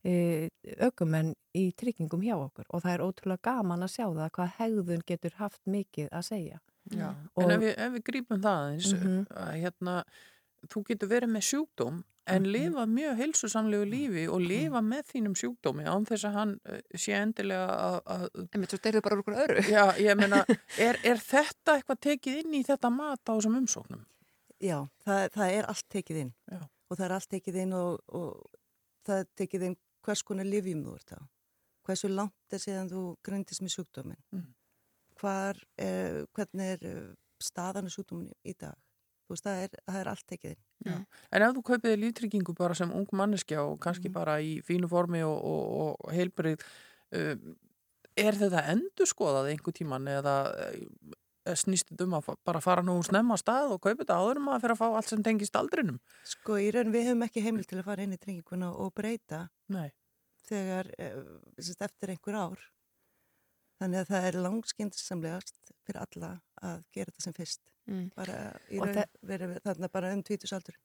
e, 0.04 0.48
aukumenn 0.82 1.34
í 1.54 1.72
tryggingum 1.78 2.22
hjá 2.26 2.34
okkur 2.36 2.66
og 2.70 2.82
það 2.82 2.94
er 2.96 3.04
ótrúlega 3.06 3.42
gaman 3.52 3.82
að 3.86 3.92
sjá 3.96 4.06
það 4.10 4.30
hvað 4.36 4.54
hegðun 4.58 5.04
getur 5.06 5.36
haft 5.38 5.60
mikið 5.66 6.08
að 6.10 6.22
segja. 6.26 6.58
Já, 6.90 7.14
Og- 7.36 7.44
en 7.44 7.50
ef 7.54 7.60
við, 7.62 7.74
ef 7.78 7.92
við 7.92 8.02
grípum 8.08 8.40
það 8.42 8.72
eins, 8.72 8.92
Mhm. 8.94 9.26
að 9.30 9.52
hérna, 9.62 10.04
þú 10.68 10.84
getur 10.88 11.08
verið 11.08 11.30
með 11.30 11.44
sjúkdóm 11.50 12.02
en 12.26 12.42
Mhm. 12.42 12.50
lifa 12.52 12.86
mjög 12.86 13.16
heilsusamlegu 13.18 13.86
lífi 13.90 14.28
og 14.28 14.40
lifa 14.40 14.80
með 14.82 15.02
þínum 15.12 15.34
sjúkdómi 15.38 15.84
án 15.86 16.04
þess 16.06 16.24
að 16.24 16.32
hann 16.32 16.60
eh, 16.66 16.80
sé 16.96 17.12
endilega 17.14 17.68
að... 17.70 18.02
að 18.06 18.48
En 18.54 18.62
svo 18.66 18.78
deyrðu 18.78 19.02
bara 19.02 19.16
úr 19.16 19.22
okkur 19.22 19.38
öðru. 19.46 19.62
Já, 19.70 19.92
ég 19.98 20.16
meina, 20.16 20.44
er, 20.78 20.98
er 21.04 21.16
þetta 21.18 21.78
eitthvað 21.78 22.00
tekið 22.00 22.44
inn 22.44 22.54
í 22.54 22.64
þetta 22.66 22.90
mat 22.90 23.20
á 23.26 23.32
þessum 23.38 23.58
umsóknum? 23.62 24.04
Já, 24.62 24.78
það, 25.04 25.22
það 25.34 25.52
er 25.58 25.68
allt 25.72 25.86
tekið 25.90 26.18
inn 26.22 26.32
Já. 26.52 26.60
og 26.62 26.96
það 26.98 27.04
er 27.08 27.14
allt 27.16 27.30
tekið 27.34 27.56
inn 27.64 27.72
og, 27.74 27.96
og 28.14 28.58
það 29.08 29.22
er 29.24 29.30
tekið 29.42 29.66
inn 29.68 29.76
hvers 30.06 30.22
konar 30.26 30.46
livjum 30.46 30.84
þú 30.86 30.94
ert 30.98 31.14
á. 31.18 31.20
Hversu 31.86 32.08
langt 32.12 32.54
er 32.54 32.62
síðan 32.62 32.90
þú 32.92 33.02
grindist 33.26 33.62
með 33.64 33.72
sjúkdóminn. 33.74 34.20
Mm. 34.34 34.44
Hvar, 35.18 35.58
eh, 35.82 36.20
hvernig 36.34 36.76
er 36.76 36.84
eh, 36.86 37.08
staðan 37.42 37.90
á 37.90 37.94
sjúkdóminn 37.94 38.30
í 38.46 38.54
dag. 38.58 38.78
Þú 39.26 39.34
veist, 39.34 39.46
það 39.46 39.62
er, 39.64 39.74
það 39.88 39.98
er 40.02 40.10
allt 40.12 40.26
tekið 40.30 40.52
inn. 40.54 40.62
Já. 40.86 40.94
En 41.32 41.42
ef 41.46 41.52
þú 41.56 41.62
kaupið 41.72 41.96
líftryggingu 42.02 42.54
bara 42.58 42.74
sem 42.78 42.90
ung 42.94 43.06
manneskja 43.18 43.62
og 43.66 43.80
kannski 43.82 44.08
Mhm. 44.10 44.14
bara 44.14 44.38
í 44.42 44.60
fínu 44.62 44.88
formi 44.90 45.22
og, 45.26 45.38
og, 45.42 45.96
og 46.06 46.12
heilbrið, 46.14 46.62
um, 47.18 47.56
er 48.18 48.32
þetta 48.36 48.64
endur 48.74 49.06
skoðað 49.08 49.50
einhver 49.54 49.72
tíman 49.74 50.06
eða 50.10 50.34
snýst 51.58 51.88
þetta 51.90 52.06
um 52.06 52.16
að 52.18 52.28
bara 52.46 52.60
fara 52.62 52.84
nú 52.86 52.94
snemma 53.06 53.36
að 53.36 53.42
stað 53.42 53.74
og 53.74 53.80
kaupa 53.82 54.02
þetta 54.02 54.18
áður 54.20 54.40
um 54.42 54.50
að 54.52 54.60
fyrir 54.64 54.74
að 54.76 54.80
fá 54.82 54.86
allt 54.88 55.10
sem 55.10 55.24
tengist 55.26 55.58
aldrinum? 55.58 55.98
Sko, 56.28 56.58
í 56.60 56.68
raun 56.74 56.92
við 56.94 57.08
höfum 57.10 57.26
ekki 57.26 57.42
heimil 57.44 57.66
til 57.66 57.80
að 57.80 57.88
fara 57.88 58.06
inn 58.06 58.14
í 58.14 58.20
trygginguna 58.22 58.70
og 58.84 58.92
breyta 58.98 59.42
Nei. 59.72 59.90
þegar, 60.48 60.92
eh, 60.98 61.18
eftir 61.58 62.14
einhver 62.14 62.38
ár. 62.38 62.64
Þannig 63.82 64.04
að 64.04 64.10
það 64.12 64.28
er 64.28 64.40
langskyndisamlegast 64.46 65.72
fyrir 65.82 66.00
alla 66.04 66.32
að 66.62 66.84
gera 66.94 67.10
þetta 67.10 67.26
sem 67.26 67.36
fyrst. 67.36 67.62
Mm. 67.90 68.08
Bara 68.14 68.38
í 68.70 68.78
Og 68.78 68.86
raun 68.86 69.04
verið 69.26 69.56
þarna 69.64 69.90
bara 69.90 70.12
um 70.14 70.22
tvítusaldur. 70.22 70.76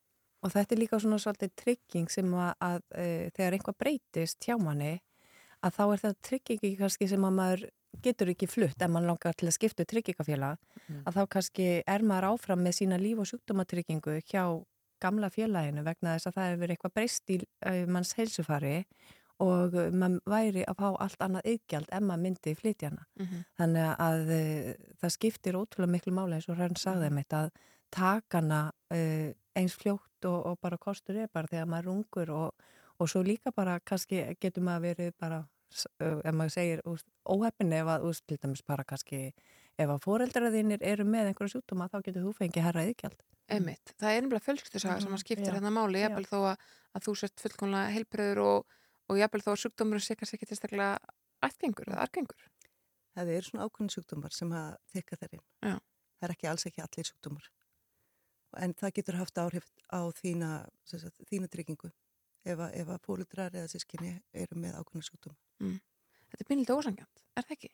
Og 0.45 0.53
þetta 0.53 0.73
er 0.73 0.81
líka 0.81 0.99
svona 1.01 1.17
svolítið 1.21 1.53
trygging 1.57 2.09
sem 2.13 2.33
að, 2.33 2.53
að 2.61 2.81
e, 2.93 3.05
þegar 3.35 3.57
einhvað 3.57 3.77
breytist 3.81 4.45
hjá 4.45 4.57
manni 4.61 4.99
að 5.65 5.77
þá 5.77 5.83
er 5.85 6.01
það 6.03 6.17
tryggingi 6.27 6.73
kannski 6.77 7.09
sem 7.09 7.25
að 7.25 7.37
maður 7.37 7.63
getur 8.03 8.31
ekki 8.33 8.47
flutt 8.47 8.81
ef 8.81 8.89
mann 8.91 9.07
langar 9.07 9.33
til 9.37 9.47
að 9.49 9.55
skipta 9.57 9.85
tryggingafélag 9.85 10.57
Mm. 10.87 11.03
að 11.03 11.13
þá 11.17 11.23
kannski 11.27 11.83
er 11.85 11.99
maður 11.99 12.29
áfram 12.31 12.61
með 12.63 12.75
sína 12.77 12.97
líf- 12.97 13.19
og 13.19 13.25
sjúkdómatryggingu 13.27 14.21
hjá 14.23 14.63
gamla 15.01 15.27
félaginu 15.29 15.83
vegna 15.83 16.13
þess 16.15 16.27
að 16.27 16.33
það 16.37 16.51
hefur 16.53 16.71
eitthvað 16.73 16.93
breyst 16.93 17.29
í 17.29 17.37
e, 17.65 17.85
manns 17.85 18.13
heilsufari 18.15 18.85
og 19.39 19.75
e, 19.75 19.89
maður 19.91 20.21
væri 20.25 20.63
að 20.65 20.77
fá 20.79 20.87
allt 21.03 21.19
annað 21.19 21.49
yðgjald 21.51 21.89
ef 21.91 22.01
maður 22.01 22.21
myndi 22.23 22.55
flytjana. 22.55 23.03
Mhm. 23.19 23.43
Þannig 23.59 23.89
að 23.99 24.31
e, 24.31 24.75
það 25.01 25.11
skiptir 25.17 25.53
ótrúlega 25.59 25.91
miklu 25.91 26.13
máli 26.15 26.33
eins 26.39 26.47
og 26.49 26.55
Hrönn 26.57 26.77
sagði 26.79 27.11
mitt 27.11 27.33
að 27.33 27.51
takana 27.91 28.71
uh, 28.91 29.29
eins 29.55 29.75
fljótt 29.75 30.25
og, 30.25 30.45
og 30.45 30.57
bara 30.61 30.77
kostur 30.77 31.15
er 31.17 31.27
bara 31.33 31.47
þegar 31.47 31.67
maður 31.71 31.85
er 31.87 31.93
ungur 31.93 32.29
og, 32.35 32.65
og 32.99 33.07
svo 33.09 33.21
líka 33.23 33.51
bara 33.55 33.79
kannski 33.79 34.35
getur 34.41 34.63
maður 34.63 34.81
verið 34.89 35.13
bara 35.19 35.37
uh, 35.39 35.45
ef 35.75 36.33
maður 36.33 36.53
segir 36.53 36.83
óheppin 37.27 37.73
ef 37.75 37.89
að 37.91 38.05
úst, 38.09 38.25
til 38.29 38.39
dæmis 38.41 38.63
bara 38.67 38.85
kannski 38.87 39.31
ef 39.77 39.91
að 39.91 40.03
fóreldraðinir 40.05 40.83
eru 40.85 41.05
með 41.05 41.31
einhverja 41.31 41.57
sjúkdóma 41.57 41.89
þá 41.91 41.99
getur 42.05 42.25
þú 42.25 42.33
fengið 42.37 42.65
herra 42.67 42.85
yðgjald. 42.87 43.23
Einmitt. 43.47 43.93
Það 43.95 44.13
er 44.13 44.25
einnig 44.25 44.43
fjölskyldusaga 44.43 45.03
sem 45.03 45.13
að 45.15 45.23
skiptir 45.23 45.53
hérna 45.55 45.71
máli, 45.71 46.01
Já. 46.01 46.07
jafnvel 46.07 46.25
þó 46.27 46.39
að, 46.51 46.65
að 46.97 47.05
þú 47.05 47.13
sért 47.21 47.43
fullkomlega 47.43 47.93
heilbreyður 47.95 48.41
og, 48.43 48.79
og 49.07 49.21
jafnvel 49.21 49.43
þó 49.45 49.51
að 49.53 49.61
sjúkdómurinn 49.63 50.03
sé 50.03 50.17
kannski 50.19 50.39
ekki 50.39 50.49
tilstaklega 50.49 50.89
ættgengur 51.47 51.91
eða 51.93 52.01
argengur. 52.03 52.49
Það 53.15 53.31
eru 53.35 53.47
svona 53.47 53.67
ákveðin 53.67 53.93
sjúkdómar 53.93 54.35
sem 54.35 54.51
að 54.57 54.73
þykka 54.93 55.21
þeir 55.21 55.37
inn. 55.37 55.45
Já. 55.63 55.77
Það 56.17 56.27
er 56.27 56.33
ekki 56.35 56.49
alls 56.51 56.67
ekki 56.67 56.83
allir 56.83 57.09
sjúkdómar. 57.11 57.47
En 58.57 58.75
það 58.77 58.93
getur 58.99 59.19
haft 59.21 59.39
áhrif 59.41 59.71
á 59.93 60.01
þína, 60.17 60.51
sagt, 60.89 61.23
þína 61.29 61.49
tryggingu 61.53 61.91
ef 62.53 62.63
að, 62.63 62.77
ef 62.81 62.93
að 62.93 63.03
pólutrar 63.05 63.57
eða 63.57 63.71
sískinni 63.71 64.13
eru 64.43 64.59
með 64.59 64.79
ákveðin 64.79 65.07
sjúkdóma. 65.07 65.37
Mm. 65.63 65.77
Þetta 66.27 66.43
er 66.43 66.49
pínlítið 66.51 66.81
ósangjant, 66.81 67.23
er 67.33 67.47
það 67.47 67.57
ekki? 67.57 67.73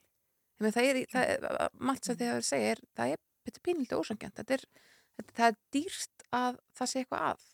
Það 0.64 0.88
er, 0.88 1.00
það 1.10 1.30
er 1.34 1.78
margt 1.90 2.06
sem 2.06 2.18
þið 2.18 2.30
hafið 2.30 2.48
segja, 2.48 2.74
er, 2.74 2.82
það 2.94 3.14
er, 3.14 3.22
þetta 3.48 3.64
pínlítið 3.68 4.02
ósangjant. 4.02 4.36
Þetta 4.40 4.56
er, 4.56 4.64
þetta, 5.18 5.36
það 5.38 5.46
er 5.48 5.60
dýrst 5.76 6.26
að 6.38 6.60
það 6.78 6.90
sé 6.90 7.02
eitthvað 7.02 7.28
að. 7.32 7.46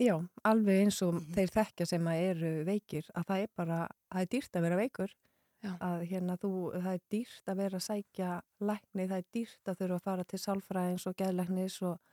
Já, 0.00 0.14
alveg 0.48 0.86
eins 0.86 1.00
og 1.04 1.18
þeir 1.34 1.50
þekkja 1.52 1.86
sem 1.90 2.06
að 2.08 2.22
eru 2.30 2.52
veikir 2.64 3.10
að 3.12 3.26
það 3.28 3.42
er 3.44 3.50
bara, 3.60 3.80
það 4.08 4.22
er 4.22 4.30
dýrt 4.32 4.56
að 4.56 4.64
vera 4.64 4.78
veikur 4.80 5.12
Já. 5.60 5.72
að 5.76 6.04
hérna 6.08 6.36
þú, 6.40 6.52
það 6.72 6.94
er 6.94 7.02
dýrt 7.12 7.52
að 7.52 7.58
vera 7.60 7.76
að 7.76 7.84
sækja 7.84 8.30
lækni, 8.64 9.08
það 9.10 9.18
er 9.18 9.26
dýrt 9.36 9.68
að 9.68 9.82
þurfa 9.82 9.98
að 9.98 10.06
fara 10.06 10.24
til 10.30 10.40
sálfræðins 10.40 11.04
og 11.10 11.18
geðlæknis 11.20 11.76
og 11.90 12.09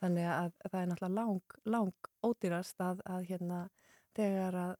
þannig 0.00 0.26
að 0.32 0.50
það 0.70 0.80
er 0.82 0.88
náttúrulega 0.90 1.14
lang, 1.20 1.58
lang 1.76 2.10
ódýrast 2.26 2.80
að, 2.84 3.02
að 3.06 3.26
hérna 3.30 3.60
þegar 4.16 4.58
að 4.64 4.74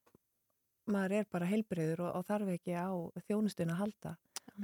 maður 0.90 1.12
er 1.20 1.26
bara 1.30 1.46
heilbreyður 1.50 2.00
og, 2.06 2.10
og 2.18 2.26
þarf 2.26 2.48
ekki 2.56 2.74
á 2.74 2.88
þjónustun 3.28 3.70
að 3.74 3.80
halda 3.84 4.16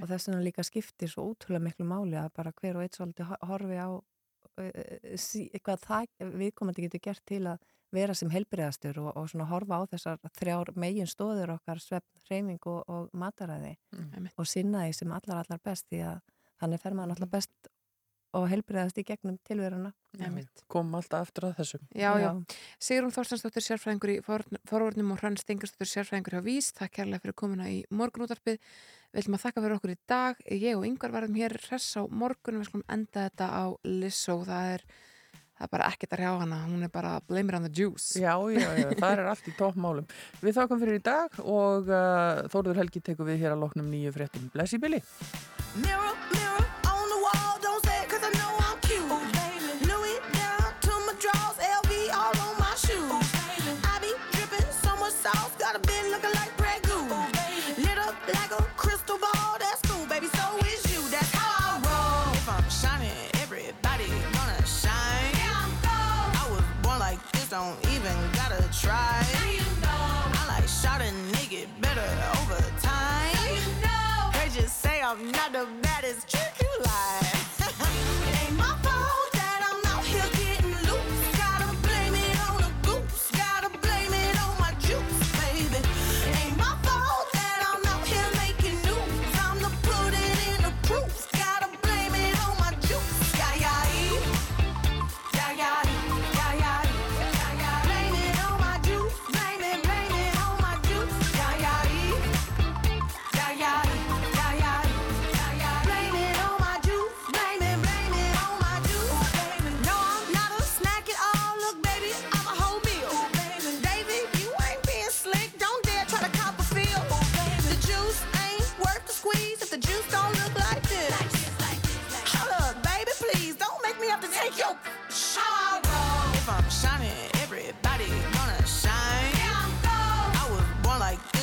og 0.03 0.09
þess 0.11 0.27
vegna 0.29 0.43
líka 0.43 0.65
skiptir 0.67 1.09
svo 1.13 1.29
útrúlega 1.31 1.63
miklu 1.69 1.87
máli 1.87 2.17
að 2.19 2.33
bara 2.37 2.53
hver 2.59 2.77
og 2.81 2.83
eitt 2.87 2.97
svolítið 2.99 3.29
ho- 3.31 3.39
horfi 3.53 3.79
á 3.79 3.89
uh, 3.95 5.17
sí, 5.21 5.47
hvað 5.63 5.85
það 5.87 6.33
viðkomandi 6.41 6.87
getur 6.87 7.05
gert 7.07 7.23
til 7.29 7.43
að 7.53 7.63
vera 7.95 8.17
sem 8.19 8.33
heilbreyðastur 8.33 8.99
og, 9.05 9.13
og 9.17 9.29
svona 9.31 9.47
horfa 9.53 9.79
á 9.79 9.83
þessar 9.93 10.19
þrjár 10.41 10.73
megin 10.83 11.07
stóður 11.09 11.55
okkar 11.55 11.79
svefn, 11.81 12.09
hreyfing 12.27 12.67
og, 12.73 12.83
og 12.91 13.11
mataræði 13.15 13.77
Mm. 13.97 14.27
og 14.37 14.47
sinna 14.51 14.83
því 14.85 14.93
sem 14.99 15.13
allar 15.15 15.39
allar 15.45 15.61
best 15.65 15.87
því 15.89 16.01
að 16.11 16.19
þannig 16.61 16.81
fer 16.83 16.95
maður 16.99 17.13
náttúrulega 17.15 17.37
best 17.39 17.69
og 18.37 18.51
heilbreyðast 18.53 19.01
í 19.01 19.07
gegnum 19.09 19.41
tilveruna 19.49 19.95
Komum 20.73 20.97
alltaf 20.99 21.27
aftur 21.27 21.49
að 21.51 21.59
þessum. 21.61 21.87
Já, 21.95 22.11
já. 22.21 22.31
Sigrun 22.83 23.15
Þorstensdóttir 23.15 23.65
sérfræðingur 23.65 24.13
í 24.15 24.19
forvörnum 24.25 25.13
og 25.15 25.21
Hrönn 25.21 25.39
Stengarsdóttir 25.41 25.91
sérfræðingur 25.91 26.39
hjá 26.39 26.45
Vís. 26.47 26.71
Takk 26.77 26.95
kærlega 26.99 27.23
fyrir 27.25 27.37
komuna 27.37 27.69
í 27.71 27.83
morgunútarpið. 27.95 28.57
Við 29.13 29.23
ætlum 29.23 29.37
að 29.39 29.45
þakka 29.45 29.65
fyrir 29.65 29.77
okkur 29.77 29.93
í 29.93 29.99
dag. 30.09 30.41
Ég 30.53 30.79
og 30.79 30.87
Yngvar 30.89 31.15
verðum 31.15 31.37
hér 31.41 31.57
hress 31.67 31.99
á 32.01 32.03
morgun. 32.09 32.61
Við 32.61 32.71
skulum 32.71 32.87
enda 32.97 33.29
þetta 33.29 33.47
á 33.53 33.65
Lissó. 33.85 34.39
Það 34.49 34.73
er, 34.75 34.87
það 35.57 35.67
er 35.69 35.73
bara 35.77 35.89
ekkert 35.93 36.17
að 36.17 36.23
hrjá 36.23 36.33
hana. 36.43 36.61
Hún 36.67 36.87
er 36.89 36.93
bara 36.97 37.15
blame 37.29 37.53
it 37.53 37.59
on 37.61 37.69
the 37.69 37.73
juice. 37.73 38.17
Já, 38.17 38.35
já, 38.53 38.69
já, 38.81 38.89
það 39.03 39.11
er 39.13 39.33
allt 39.33 39.51
í 39.51 39.57
toppmálum. 39.59 40.07
Við 40.43 40.61
þakkum 40.61 40.85
fyrir 40.85 41.01
í 41.01 41.05
dag 41.07 41.41
og 41.45 41.93
uh, 41.93 42.47
Þórður 42.53 42.83
Helgi 42.83 43.05
tekur 43.11 43.29
við 43.29 43.45
hér 43.45 43.57
að 43.57 43.67
loknum 43.67 43.93
nýju 43.93 44.17
fréttum. 44.17 44.49
Bless 44.57 44.77
don't 67.57 67.86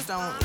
don't 0.05 0.42